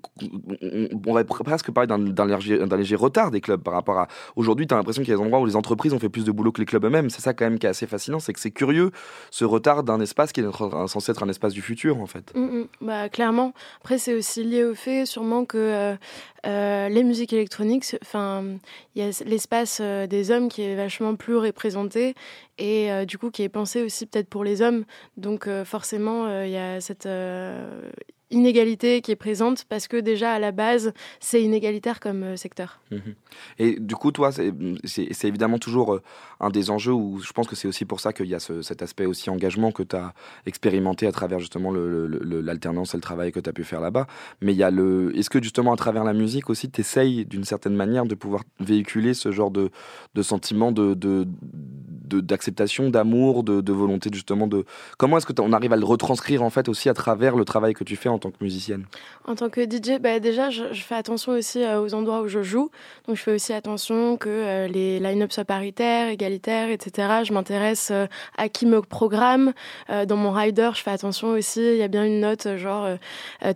on, 0.63 0.99
pourrait 0.99 1.25
presque 1.25 1.71
parler 1.71 1.87
d'un 1.87 1.99
d'un 1.99 2.27
léger, 2.27 2.59
d'un 2.67 2.77
léger 2.77 2.97
retard 2.97 3.31
des 3.31 3.40
clubs 3.41 3.63
par 3.63 3.75
rapport 3.75 3.99
à 3.99 4.09
aujourd'hui. 4.37 4.67
Tu 4.67 4.75
as 4.75 4.77
l'impression 4.77 5.03
qu'il 5.03 5.11
y 5.11 5.15
a 5.15 5.17
des 5.17 5.23
endroits 5.23 5.41
où 5.41 5.47
les 5.47 5.57
entreprises 5.57 5.93
ont 5.93 5.99
fait 5.99 6.09
plus 6.09 6.25
de 6.25 6.33
boulot 6.33 6.53
que 6.53 6.61
les 6.61 6.67
clubs 6.67 6.85
eux-mêmes. 6.85 7.11
C'est 7.11 7.23
ça 7.23 7.35
quand 7.35 7.45
même 7.45 7.59
qui 7.59 7.67
est 7.67 7.71
assez 7.71 7.87
fascinant, 7.87 8.21
c'est 8.21 8.33
que 8.33 8.41
c'est 8.41 8.51
curieux 8.51 8.91
ce 9.31 9.45
retard 9.45 9.83
d'un 9.83 10.01
espace 10.01 10.33
qui 10.33 10.41
est 10.41 10.47
censé 10.87 11.13
être 11.13 11.23
un 11.23 11.29
espace 11.29 11.53
du 11.53 11.63
futur 11.63 12.01
en 12.01 12.07
fait. 12.07 12.33
Mm, 12.35 12.41
mm. 12.41 12.67
Bah, 12.81 13.09
clairement. 13.09 13.53
Après, 13.81 13.99
c'est 13.99 14.15
aussi 14.15 14.45
lié 14.45 14.65
au 14.65 14.75
fait, 14.75 15.07
sûrement, 15.07 15.45
que 15.45 15.59
euh, 15.59 15.97
euh, 16.47 16.89
les 16.89 17.03
musiques 17.03 17.33
électroniques, 17.33 17.97
enfin, 18.03 18.45
il 18.95 19.03
y 19.03 19.07
a 19.07 19.23
l'espace 19.25 19.79
euh, 19.81 20.07
des 20.07 20.31
hommes 20.31 20.49
qui 20.49 20.63
est 20.63 20.77
vachement 20.77 21.15
plus 21.17 21.37
représenté 21.37 22.15
et 22.59 23.07
du 23.07 23.17
coup 23.17 23.31
qui 23.31 23.43
est 23.43 23.49
pensé 23.49 23.83
aussi 23.83 24.05
peut-être 24.05 24.29
pour 24.29 24.45
les 24.45 24.61
hommes. 24.61 24.85
Donc, 25.17 25.49
forcément, 25.65 26.43
il 26.43 26.51
y 26.51 26.59
a 26.59 26.79
cette 26.83 27.09
inégalité 28.31 29.01
qui 29.01 29.11
est 29.11 29.17
présente 29.17 29.65
parce 29.69 29.89
que 29.89 29.97
déjà 29.97 30.33
à 30.33 30.39
la 30.39 30.53
base, 30.53 30.93
c'est 31.21 31.43
inégalitaire 31.43 32.01
comme 32.01 32.23
euh, 32.23 32.37
secteur. 32.37 32.81
Mhm. 32.91 33.15
Et 33.59 33.79
du 33.81 33.95
coup, 33.97 34.13
toi, 34.13 34.31
c'est 34.33 34.53
évidemment 35.25 35.59
toujours 35.59 35.95
euh, 35.95 36.03
un 36.41 36.51
des 36.51 36.71
enjeux 36.71 36.93
où 36.93 37.21
je 37.21 37.33
pense 37.33 37.47
que 37.49 37.57
c'est 37.57 37.69
aussi 37.69 37.85
pour 37.85 38.01
ça 38.01 38.13
qu'il 38.13 38.27
y 38.27 38.35
a 38.35 38.41
ce- 38.41 38.63
cet 38.63 38.83
aspect 38.83 39.07
aussi 39.07 39.31
engagement 39.31 39.73
que 39.73 39.83
tu 39.83 39.97
as 39.97 40.15
expérimenté 40.47 41.07
à 41.07 41.13
travers 41.13 41.39
justement 41.39 41.71
le- 41.71 41.89
le- 42.07 42.07
le- 42.23 42.41
l'alternance 42.41 42.95
et 42.95 42.97
le 42.97 43.03
travail 43.03 43.33
que 43.33 43.41
tu 43.41 43.51
as 43.51 43.53
pu 43.53 43.65
faire 43.65 43.81
là-bas. 43.81 44.07
Mais 44.41 44.53
il 44.53 44.57
y 44.59 44.63
a 44.63 44.71
le. 44.71 45.17
Est-ce 45.17 45.31
que 45.31 45.43
justement 45.43 45.73
à 45.73 45.77
travers 45.77 46.05
la 46.05 46.13
musique 46.13 46.51
aussi, 46.51 46.71
tu 46.71 46.81
essayes 46.81 47.27
d'une 47.27 47.45
certaine 47.45 47.75
manière 47.75 48.07
de 48.07 48.15
pouvoir 48.15 48.45
véhiculer 48.61 49.15
ce 49.15 49.33
genre 49.33 49.51
de, 49.51 49.71
de 50.15 50.23
sentiment 50.23 50.73
de, 50.73 50.95
de, 50.95 51.27
d'acceptation, 52.21 52.91
d'amour, 52.91 53.43
de, 53.45 53.73
volonté 53.73 54.11
justement 54.13 54.47
de. 54.47 54.65
Comment 54.99 55.17
est-ce 55.19 55.27
que 55.27 55.33
on 55.41 55.53
arrive 55.53 55.73
à 55.73 55.77
le 55.77 55.85
retranscrire 55.85 56.43
en 56.43 56.51
fait 56.51 56.69
aussi 56.69 56.89
à 56.89 56.95
travers 56.95 57.37
le 57.37 57.45
travail 57.45 57.73
que 57.75 57.85
tu 57.85 57.97
fais 57.97 58.09
en 58.09 58.19
tant 58.21 58.31
que 58.31 58.43
musicienne 58.43 58.87
En 59.25 59.35
tant 59.35 59.51
que 59.51 59.61
DJ, 59.63 59.99
bah 60.01 60.21
déjà, 60.21 60.51
je, 60.51 60.73
fais 60.75 60.95
attention 60.95 61.33
aussi 61.33 61.63
euh, 61.63 61.81
aux 61.81 61.95
endroits 61.95 62.23
où 62.23 62.29
je 62.29 62.43
joue. 62.43 62.71
Donc, 63.07 63.17
je 63.17 63.23
fais 63.23 63.33
aussi 63.35 63.53
attention 63.53 64.17
que 64.17 64.29
euh, 64.29 64.69
les 64.69 65.01
line-up 65.01 65.33
soient 65.33 65.45
paritaires, 65.45 66.09
égalitaires, 66.09 66.71
etc. 66.71 67.25
Je 67.25 67.33
m'intéresse 67.33 67.91
euh, 67.91 68.07
à 68.37 68.49
qui 68.49 68.67
me 68.67 68.81
programme. 68.83 69.53
Dans 70.07 70.17
mon 70.17 70.31
rider, 70.31 70.71
je 70.75 70.83
fais 70.83 70.91
attention 70.91 71.29
aussi. 71.29 71.61
Il 71.61 71.77
y 71.77 71.83
a 71.83 71.89
bien 71.89 72.05
une 72.05 72.21
note 72.21 72.57
genre 72.57 72.89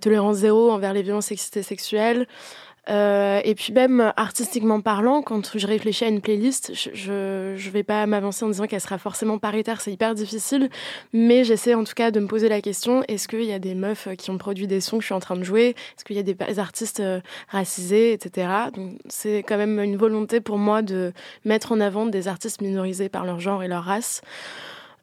tolérance 0.00 0.36
zéro 0.36 0.70
envers 0.70 0.92
les 0.92 1.02
violences 1.02 1.26
sexistes 1.26 1.56
et 1.56 1.62
sexuelles. 1.62 2.26
Euh, 2.90 3.40
et 3.44 3.54
puis 3.54 3.72
même 3.72 4.00
euh, 4.00 4.10
artistiquement 4.16 4.80
parlant, 4.80 5.22
quand 5.22 5.56
je 5.56 5.66
réfléchis 5.66 6.04
à 6.04 6.08
une 6.08 6.20
playlist, 6.20 6.72
je 6.74 7.54
je 7.56 7.70
vais 7.70 7.82
pas 7.82 8.04
m'avancer 8.06 8.44
en 8.44 8.48
disant 8.48 8.66
qu'elle 8.66 8.80
sera 8.80 8.98
forcément 8.98 9.38
paritaire, 9.38 9.80
c'est 9.80 9.92
hyper 9.92 10.14
difficile, 10.14 10.68
mais 11.12 11.44
j'essaie 11.44 11.74
en 11.74 11.84
tout 11.84 11.94
cas 11.94 12.10
de 12.10 12.20
me 12.20 12.26
poser 12.26 12.48
la 12.48 12.60
question 12.60 13.02
est-ce 13.08 13.26
qu'il 13.26 13.44
y 13.44 13.52
a 13.52 13.58
des 13.58 13.74
meufs 13.74 14.08
euh, 14.08 14.14
qui 14.16 14.30
ont 14.30 14.38
produit 14.38 14.66
des 14.66 14.80
sons 14.80 14.98
que 14.98 15.02
je 15.02 15.06
suis 15.06 15.14
en 15.14 15.20
train 15.20 15.36
de 15.36 15.44
jouer? 15.44 15.68
Est-ce 15.68 16.04
qu'il 16.04 16.16
y 16.16 16.18
a 16.18 16.22
des 16.22 16.58
artistes 16.58 17.02
racisés, 17.48 18.12
etc. 18.12 18.48
Donc 18.74 18.98
c'est 19.08 19.38
quand 19.38 19.56
même 19.56 19.80
une 19.80 19.96
volonté 19.96 20.40
pour 20.40 20.58
moi 20.58 20.82
de 20.82 21.12
mettre 21.44 21.72
en 21.72 21.80
avant 21.80 22.06
des 22.06 22.28
artistes 22.28 22.60
minorisés 22.60 23.08
par 23.08 23.24
leur 23.24 23.40
genre 23.40 23.62
et 23.62 23.68
leur 23.68 23.84
race. 23.84 24.20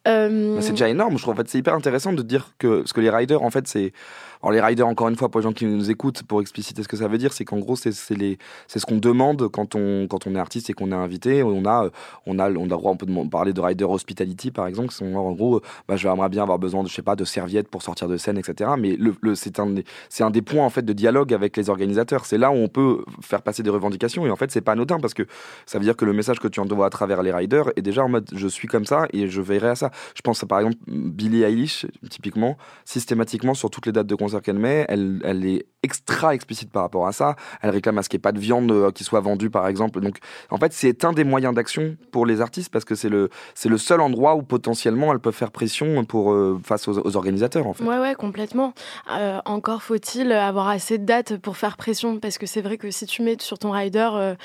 Mais 0.05 0.61
C'est 0.61 0.71
déjà 0.71 0.89
énorme, 0.89 1.17
je 1.17 1.21
trouve. 1.21 1.33
En 1.33 1.37
fait, 1.37 1.47
c'est 1.47 1.59
hyper 1.59 1.75
intéressant 1.75 2.13
de 2.13 2.21
dire 2.21 2.53
que 2.57 2.79
parce 2.79 2.93
que 2.93 3.01
les 3.01 3.09
riders, 3.09 3.43
en 3.43 3.51
fait, 3.51 3.67
c'est 3.67 3.93
alors 4.41 4.51
les 4.51 4.61
riders, 4.61 4.87
encore 4.87 5.09
une 5.09 5.15
fois, 5.15 5.29
pour 5.29 5.39
les 5.39 5.43
gens 5.43 5.53
qui 5.53 5.65
nous 5.65 5.91
écoutent, 5.91 6.23
pour 6.23 6.41
expliciter 6.41 6.81
ce 6.83 6.87
que 6.87 6.97
ça 6.97 7.07
veut 7.07 7.17
dire, 7.17 7.33
c'est 7.33 7.45
qu'en 7.45 7.59
gros, 7.59 7.75
c'est 7.75 7.91
ce 7.91 8.85
qu'on 8.85 8.97
demande 8.97 9.47
quand 9.49 9.75
on 9.75 10.07
quand 10.07 10.27
on 10.27 10.35
est 10.35 10.39
artiste 10.39 10.69
et 10.69 10.73
qu'on 10.73 10.91
est 10.91 10.95
invité. 10.95 11.43
On 11.43 11.65
a 11.65 11.89
on 12.25 12.39
a 12.39 12.51
on 12.51 12.65
a 12.65 12.67
droit, 12.67 12.91
on 12.91 12.97
peut 12.97 13.07
parler 13.29 13.53
de 13.53 13.61
rider 13.61 13.83
hospitality 13.83 14.51
par 14.51 14.67
exemple, 14.67 14.89
qui 14.89 15.03
en 15.03 15.31
gros, 15.31 15.61
bah, 15.87 15.95
je 15.95 16.07
vais 16.07 16.29
bien 16.29 16.43
avoir 16.43 16.59
besoin 16.59 16.83
de 16.83 16.89
je 16.89 16.93
sais 16.93 17.01
pas 17.01 17.15
de 17.15 17.25
serviettes 17.25 17.67
pour 17.67 17.81
sortir 17.81 18.07
de 18.07 18.17
scène, 18.17 18.37
etc. 18.37 18.71
Mais 18.77 18.95
le, 18.95 19.15
le 19.21 19.35
c'est 19.35 19.59
un 19.59 19.75
un 20.21 20.29
des 20.29 20.41
points 20.41 20.65
en 20.65 20.69
fait 20.69 20.83
de 20.83 20.93
dialogue 20.93 21.33
avec 21.33 21.57
les 21.57 21.69
organisateurs. 21.69 22.25
C'est 22.25 22.37
là 22.37 22.51
où 22.51 22.55
on 22.55 22.67
peut 22.67 23.03
faire 23.21 23.41
passer 23.41 23.63
des 23.63 23.69
revendications 23.69 24.25
et 24.25 24.31
en 24.31 24.35
fait, 24.35 24.51
c'est 24.51 24.61
pas 24.61 24.73
anodin 24.73 24.99
parce 24.99 25.13
que 25.13 25.23
ça 25.65 25.79
veut 25.79 25.83
dire 25.83 25.95
que 25.95 26.05
le 26.05 26.13
message 26.13 26.39
que 26.39 26.47
tu 26.47 26.59
envoies 26.59 26.85
à 26.85 26.89
travers 26.89 27.23
les 27.23 27.31
riders 27.31 27.71
est 27.75 27.81
déjà 27.81 28.03
en 28.03 28.09
mode 28.09 28.29
je 28.33 28.47
suis 28.47 28.67
comme 28.67 28.85
ça 28.85 29.07
et 29.13 29.27
je 29.27 29.41
veillerai 29.41 29.69
à 29.69 29.75
ça. 29.75 29.91
Je 30.15 30.21
pense 30.21 30.43
à, 30.43 30.47
par 30.47 30.59
exemple 30.59 30.77
Billie 30.87 31.43
Eilish, 31.43 31.85
typiquement, 32.09 32.57
systématiquement 32.85 33.53
sur 33.53 33.69
toutes 33.69 33.85
les 33.85 33.91
dates 33.91 34.07
de 34.07 34.15
concert 34.15 34.30
qu'elle 34.39 34.59
met, 34.59 34.85
elle, 34.87 35.19
elle 35.25 35.45
est 35.45 35.65
extra 35.83 36.35
explicite 36.35 36.71
par 36.71 36.83
rapport 36.83 37.07
à 37.07 37.11
ça. 37.11 37.35
Elle 37.61 37.71
réclame 37.71 37.97
à 37.97 38.03
ce 38.03 38.09
qu'il 38.09 38.17
n'y 38.17 38.21
ait 38.21 38.21
pas 38.21 38.31
de 38.31 38.39
viande 38.39 38.71
euh, 38.71 38.91
qui 38.91 39.03
soit 39.03 39.19
vendue, 39.19 39.49
par 39.49 39.67
exemple. 39.67 39.99
Donc, 39.99 40.17
en 40.51 40.57
fait, 40.57 40.73
c'est 40.73 41.03
un 41.05 41.11
des 41.11 41.23
moyens 41.23 41.55
d'action 41.55 41.97
pour 42.11 42.27
les 42.27 42.39
artistes 42.39 42.71
parce 42.71 42.85
que 42.85 42.93
c'est 42.93 43.09
le, 43.09 43.29
c'est 43.55 43.67
le 43.67 43.79
seul 43.79 43.99
endroit 43.99 44.35
où 44.35 44.43
potentiellement 44.43 45.11
elles 45.11 45.19
peuvent 45.19 45.33
faire 45.33 45.49
pression 45.51 46.05
pour, 46.05 46.33
euh, 46.33 46.59
face 46.63 46.87
aux, 46.87 46.99
aux 46.99 47.15
organisateurs, 47.17 47.65
en 47.65 47.73
fait. 47.73 47.83
Ouais, 47.83 47.97
ouais, 47.97 48.13
complètement. 48.13 48.73
Euh, 49.11 49.39
encore 49.45 49.81
faut-il 49.81 50.31
avoir 50.31 50.67
assez 50.67 50.99
de 50.99 51.05
dates 51.05 51.37
pour 51.37 51.57
faire 51.57 51.77
pression, 51.77 52.19
parce 52.19 52.37
que 52.37 52.45
c'est 52.45 52.61
vrai 52.61 52.77
que 52.77 52.91
si 52.91 53.07
tu 53.07 53.23
mets 53.23 53.37
sur 53.39 53.57
ton 53.57 53.71
rider 53.71 54.35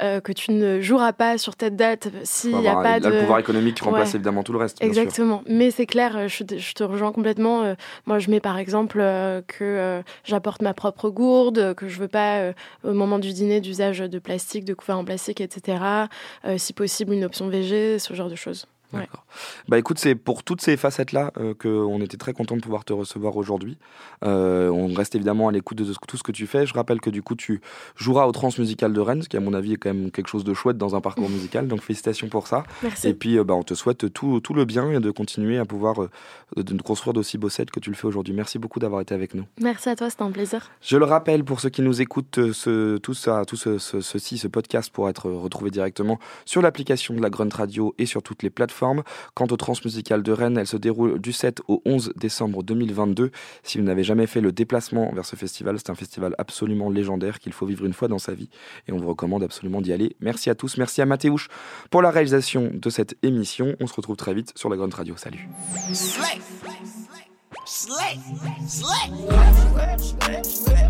euh, 0.00 0.20
que 0.20 0.30
tu 0.32 0.52
ne 0.52 0.80
joueras 0.80 1.12
pas 1.12 1.38
sur 1.38 1.56
telle 1.56 1.74
date, 1.74 2.08
s'il 2.22 2.56
n'y 2.56 2.68
a 2.68 2.76
pas 2.76 3.00
de... 3.00 3.08
le 3.08 3.18
pouvoir 3.20 3.40
économique 3.40 3.74
qui 3.76 3.84
remplace 3.84 4.10
Ouais. 4.10 4.16
évidemment 4.16 4.42
tout 4.44 4.52
le 4.52 4.58
reste. 4.58 4.78
bien 4.80 4.92
sûr. 4.92 5.02
Exactement. 5.02 5.42
Mais 5.48 5.70
c'est 5.72 5.86
clair, 5.86 6.28
je 6.28 6.44
te, 6.44 6.56
je 6.56 6.74
te 6.74 6.84
rejoins 6.84 7.10
complètement. 7.10 7.74
Moi, 8.06 8.18
je 8.20 8.30
mets 8.30 8.40
par 8.40 8.58
exemple 8.58 9.00
euh, 9.34 9.42
que 9.46 9.64
euh, 9.64 10.02
j'apporte 10.24 10.62
ma 10.62 10.74
propre 10.74 11.10
gourde, 11.10 11.58
euh, 11.58 11.74
que 11.74 11.88
je 11.88 11.98
veux 11.98 12.08
pas, 12.08 12.52
au 12.82 12.92
moment 12.92 13.18
du 13.18 13.32
dîner, 13.32 13.60
d'usage 13.60 13.98
de 13.98 14.18
plastique, 14.18 14.64
de 14.64 14.74
couverts 14.74 14.98
en 14.98 15.04
plastique, 15.04 15.40
etc. 15.40 16.06
Si 16.56 16.72
possible, 16.72 17.12
une 17.12 17.24
option 17.24 17.48
VG, 17.48 17.98
ce 17.98 18.14
genre 18.14 18.28
de 18.28 18.34
choses. 18.34 18.66
Ouais. 18.92 19.08
Bah 19.68 19.78
écoute, 19.78 19.98
c'est 19.98 20.14
pour 20.14 20.44
toutes 20.44 20.60
ces 20.60 20.76
facettes-là 20.76 21.32
euh, 21.38 21.52
qu'on 21.54 22.00
était 22.00 22.16
très 22.16 22.32
content 22.32 22.56
de 22.56 22.60
pouvoir 22.60 22.84
te 22.84 22.92
recevoir 22.92 23.36
aujourd'hui. 23.36 23.76
Euh, 24.24 24.68
on 24.68 24.92
reste 24.94 25.14
évidemment 25.16 25.48
à 25.48 25.52
l'écoute 25.52 25.78
de 25.78 25.92
tout 26.06 26.16
ce 26.16 26.22
que 26.22 26.30
tu 26.30 26.46
fais. 26.46 26.64
Je 26.66 26.74
rappelle 26.74 27.00
que 27.00 27.10
du 27.10 27.22
coup, 27.22 27.34
tu 27.34 27.60
joueras 27.96 28.26
au 28.26 28.32
Transmusical 28.32 28.92
de 28.92 29.00
Rennes, 29.00 29.22
ce 29.22 29.28
qui 29.28 29.36
à 29.36 29.40
mon 29.40 29.52
avis 29.52 29.72
est 29.72 29.76
quand 29.76 29.92
même 29.92 30.10
quelque 30.12 30.28
chose 30.28 30.44
de 30.44 30.54
chouette 30.54 30.78
dans 30.78 30.94
un 30.94 31.00
parcours 31.00 31.28
musical. 31.30 31.66
Donc 31.66 31.80
félicitations 31.82 32.28
pour 32.28 32.46
ça. 32.46 32.62
Merci. 32.84 33.08
Et 33.08 33.14
puis, 33.14 33.36
euh, 33.38 33.42
bah, 33.44 33.54
on 33.54 33.64
te 33.64 33.74
souhaite 33.74 34.12
tout, 34.12 34.38
tout 34.40 34.54
le 34.54 34.64
bien 34.64 34.88
et 34.92 35.00
de 35.00 35.10
continuer 35.10 35.58
à 35.58 35.64
pouvoir 35.64 36.02
euh, 36.02 36.10
de 36.56 36.80
construire 36.82 37.14
d'aussi 37.14 37.36
beaux 37.36 37.48
sets 37.48 37.66
que 37.66 37.80
tu 37.80 37.90
le 37.90 37.96
fais 37.96 38.06
aujourd'hui. 38.06 38.32
Merci 38.34 38.58
beaucoup 38.60 38.78
d'avoir 38.78 39.00
été 39.00 39.14
avec 39.14 39.34
nous. 39.34 39.44
Merci 39.60 39.88
à 39.88 39.96
toi, 39.96 40.08
c'était 40.10 40.22
un 40.22 40.30
plaisir. 40.30 40.70
Je 40.82 40.96
le 40.96 41.04
rappelle 41.04 41.42
pour 41.42 41.58
ceux 41.60 41.70
qui 41.70 41.82
nous 41.82 42.00
écoutent, 42.00 42.38
euh, 42.38 42.52
ce, 42.52 42.98
tout 42.98 43.14
ça, 43.14 43.44
tout 43.44 43.56
ce, 43.56 43.78
ce- 43.78 44.00
ceci, 44.00 44.38
ce 44.38 44.46
podcast 44.46 44.92
pourra 44.92 45.10
être 45.10 45.28
retrouvé 45.30 45.70
directement 45.72 46.20
sur 46.44 46.62
l'application 46.62 47.14
de 47.14 47.20
la 47.20 47.30
Grunt 47.30 47.48
Radio 47.52 47.94
et 47.98 48.06
sur 48.06 48.22
toutes 48.22 48.42
les 48.44 48.50
plateformes. 48.50 48.73
Quant 49.34 49.46
au 49.50 49.56
Transmusical 49.56 50.22
de 50.22 50.32
Rennes, 50.32 50.58
elle 50.58 50.66
se 50.66 50.76
déroule 50.76 51.18
du 51.18 51.32
7 51.32 51.62
au 51.68 51.82
11 51.84 52.12
décembre 52.16 52.62
2022. 52.62 53.30
Si 53.62 53.78
vous 53.78 53.84
n'avez 53.84 54.04
jamais 54.04 54.26
fait 54.26 54.40
le 54.40 54.52
déplacement 54.52 55.12
vers 55.12 55.24
ce 55.24 55.36
festival, 55.36 55.76
c'est 55.78 55.90
un 55.90 55.94
festival 55.94 56.34
absolument 56.38 56.90
légendaire 56.90 57.38
qu'il 57.38 57.52
faut 57.52 57.66
vivre 57.66 57.84
une 57.84 57.92
fois 57.92 58.08
dans 58.08 58.18
sa 58.18 58.34
vie 58.34 58.48
et 58.88 58.92
on 58.92 58.96
vous 58.96 59.08
recommande 59.08 59.42
absolument 59.42 59.80
d'y 59.80 59.92
aller. 59.92 60.16
Merci 60.20 60.50
à 60.50 60.54
tous, 60.54 60.76
merci 60.76 61.02
à 61.02 61.06
Mathéouche 61.06 61.48
pour 61.90 62.02
la 62.02 62.10
réalisation 62.10 62.70
de 62.72 62.90
cette 62.90 63.16
émission. 63.22 63.76
On 63.80 63.86
se 63.86 63.94
retrouve 63.94 64.16
très 64.16 64.34
vite 64.34 64.52
sur 64.56 64.68
la 64.68 64.76
Grunt 64.76 64.94
Radio. 64.94 65.16
Salut. 65.16 65.48
Slay. 67.66 68.18
Slay. 68.66 69.10
Slay. 70.42 70.84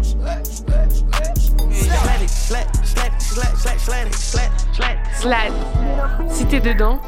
Slide. 5.21 5.53
Si 6.29 6.45
t'es 6.47 6.61
dedans, 6.61 7.01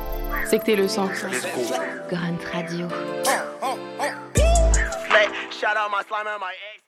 c'est 0.45 0.61
que 0.61 0.65
t'es 0.65 0.77
le 0.77 0.87
sang. 0.87 1.09
Grunt 2.09 2.39
Radio. 2.53 2.89
Shout 5.51 5.77
out 5.77 5.91
my 5.91 6.03
slime 6.07 6.27
and 6.27 6.41
my 6.41 6.53
ex. 6.75 6.86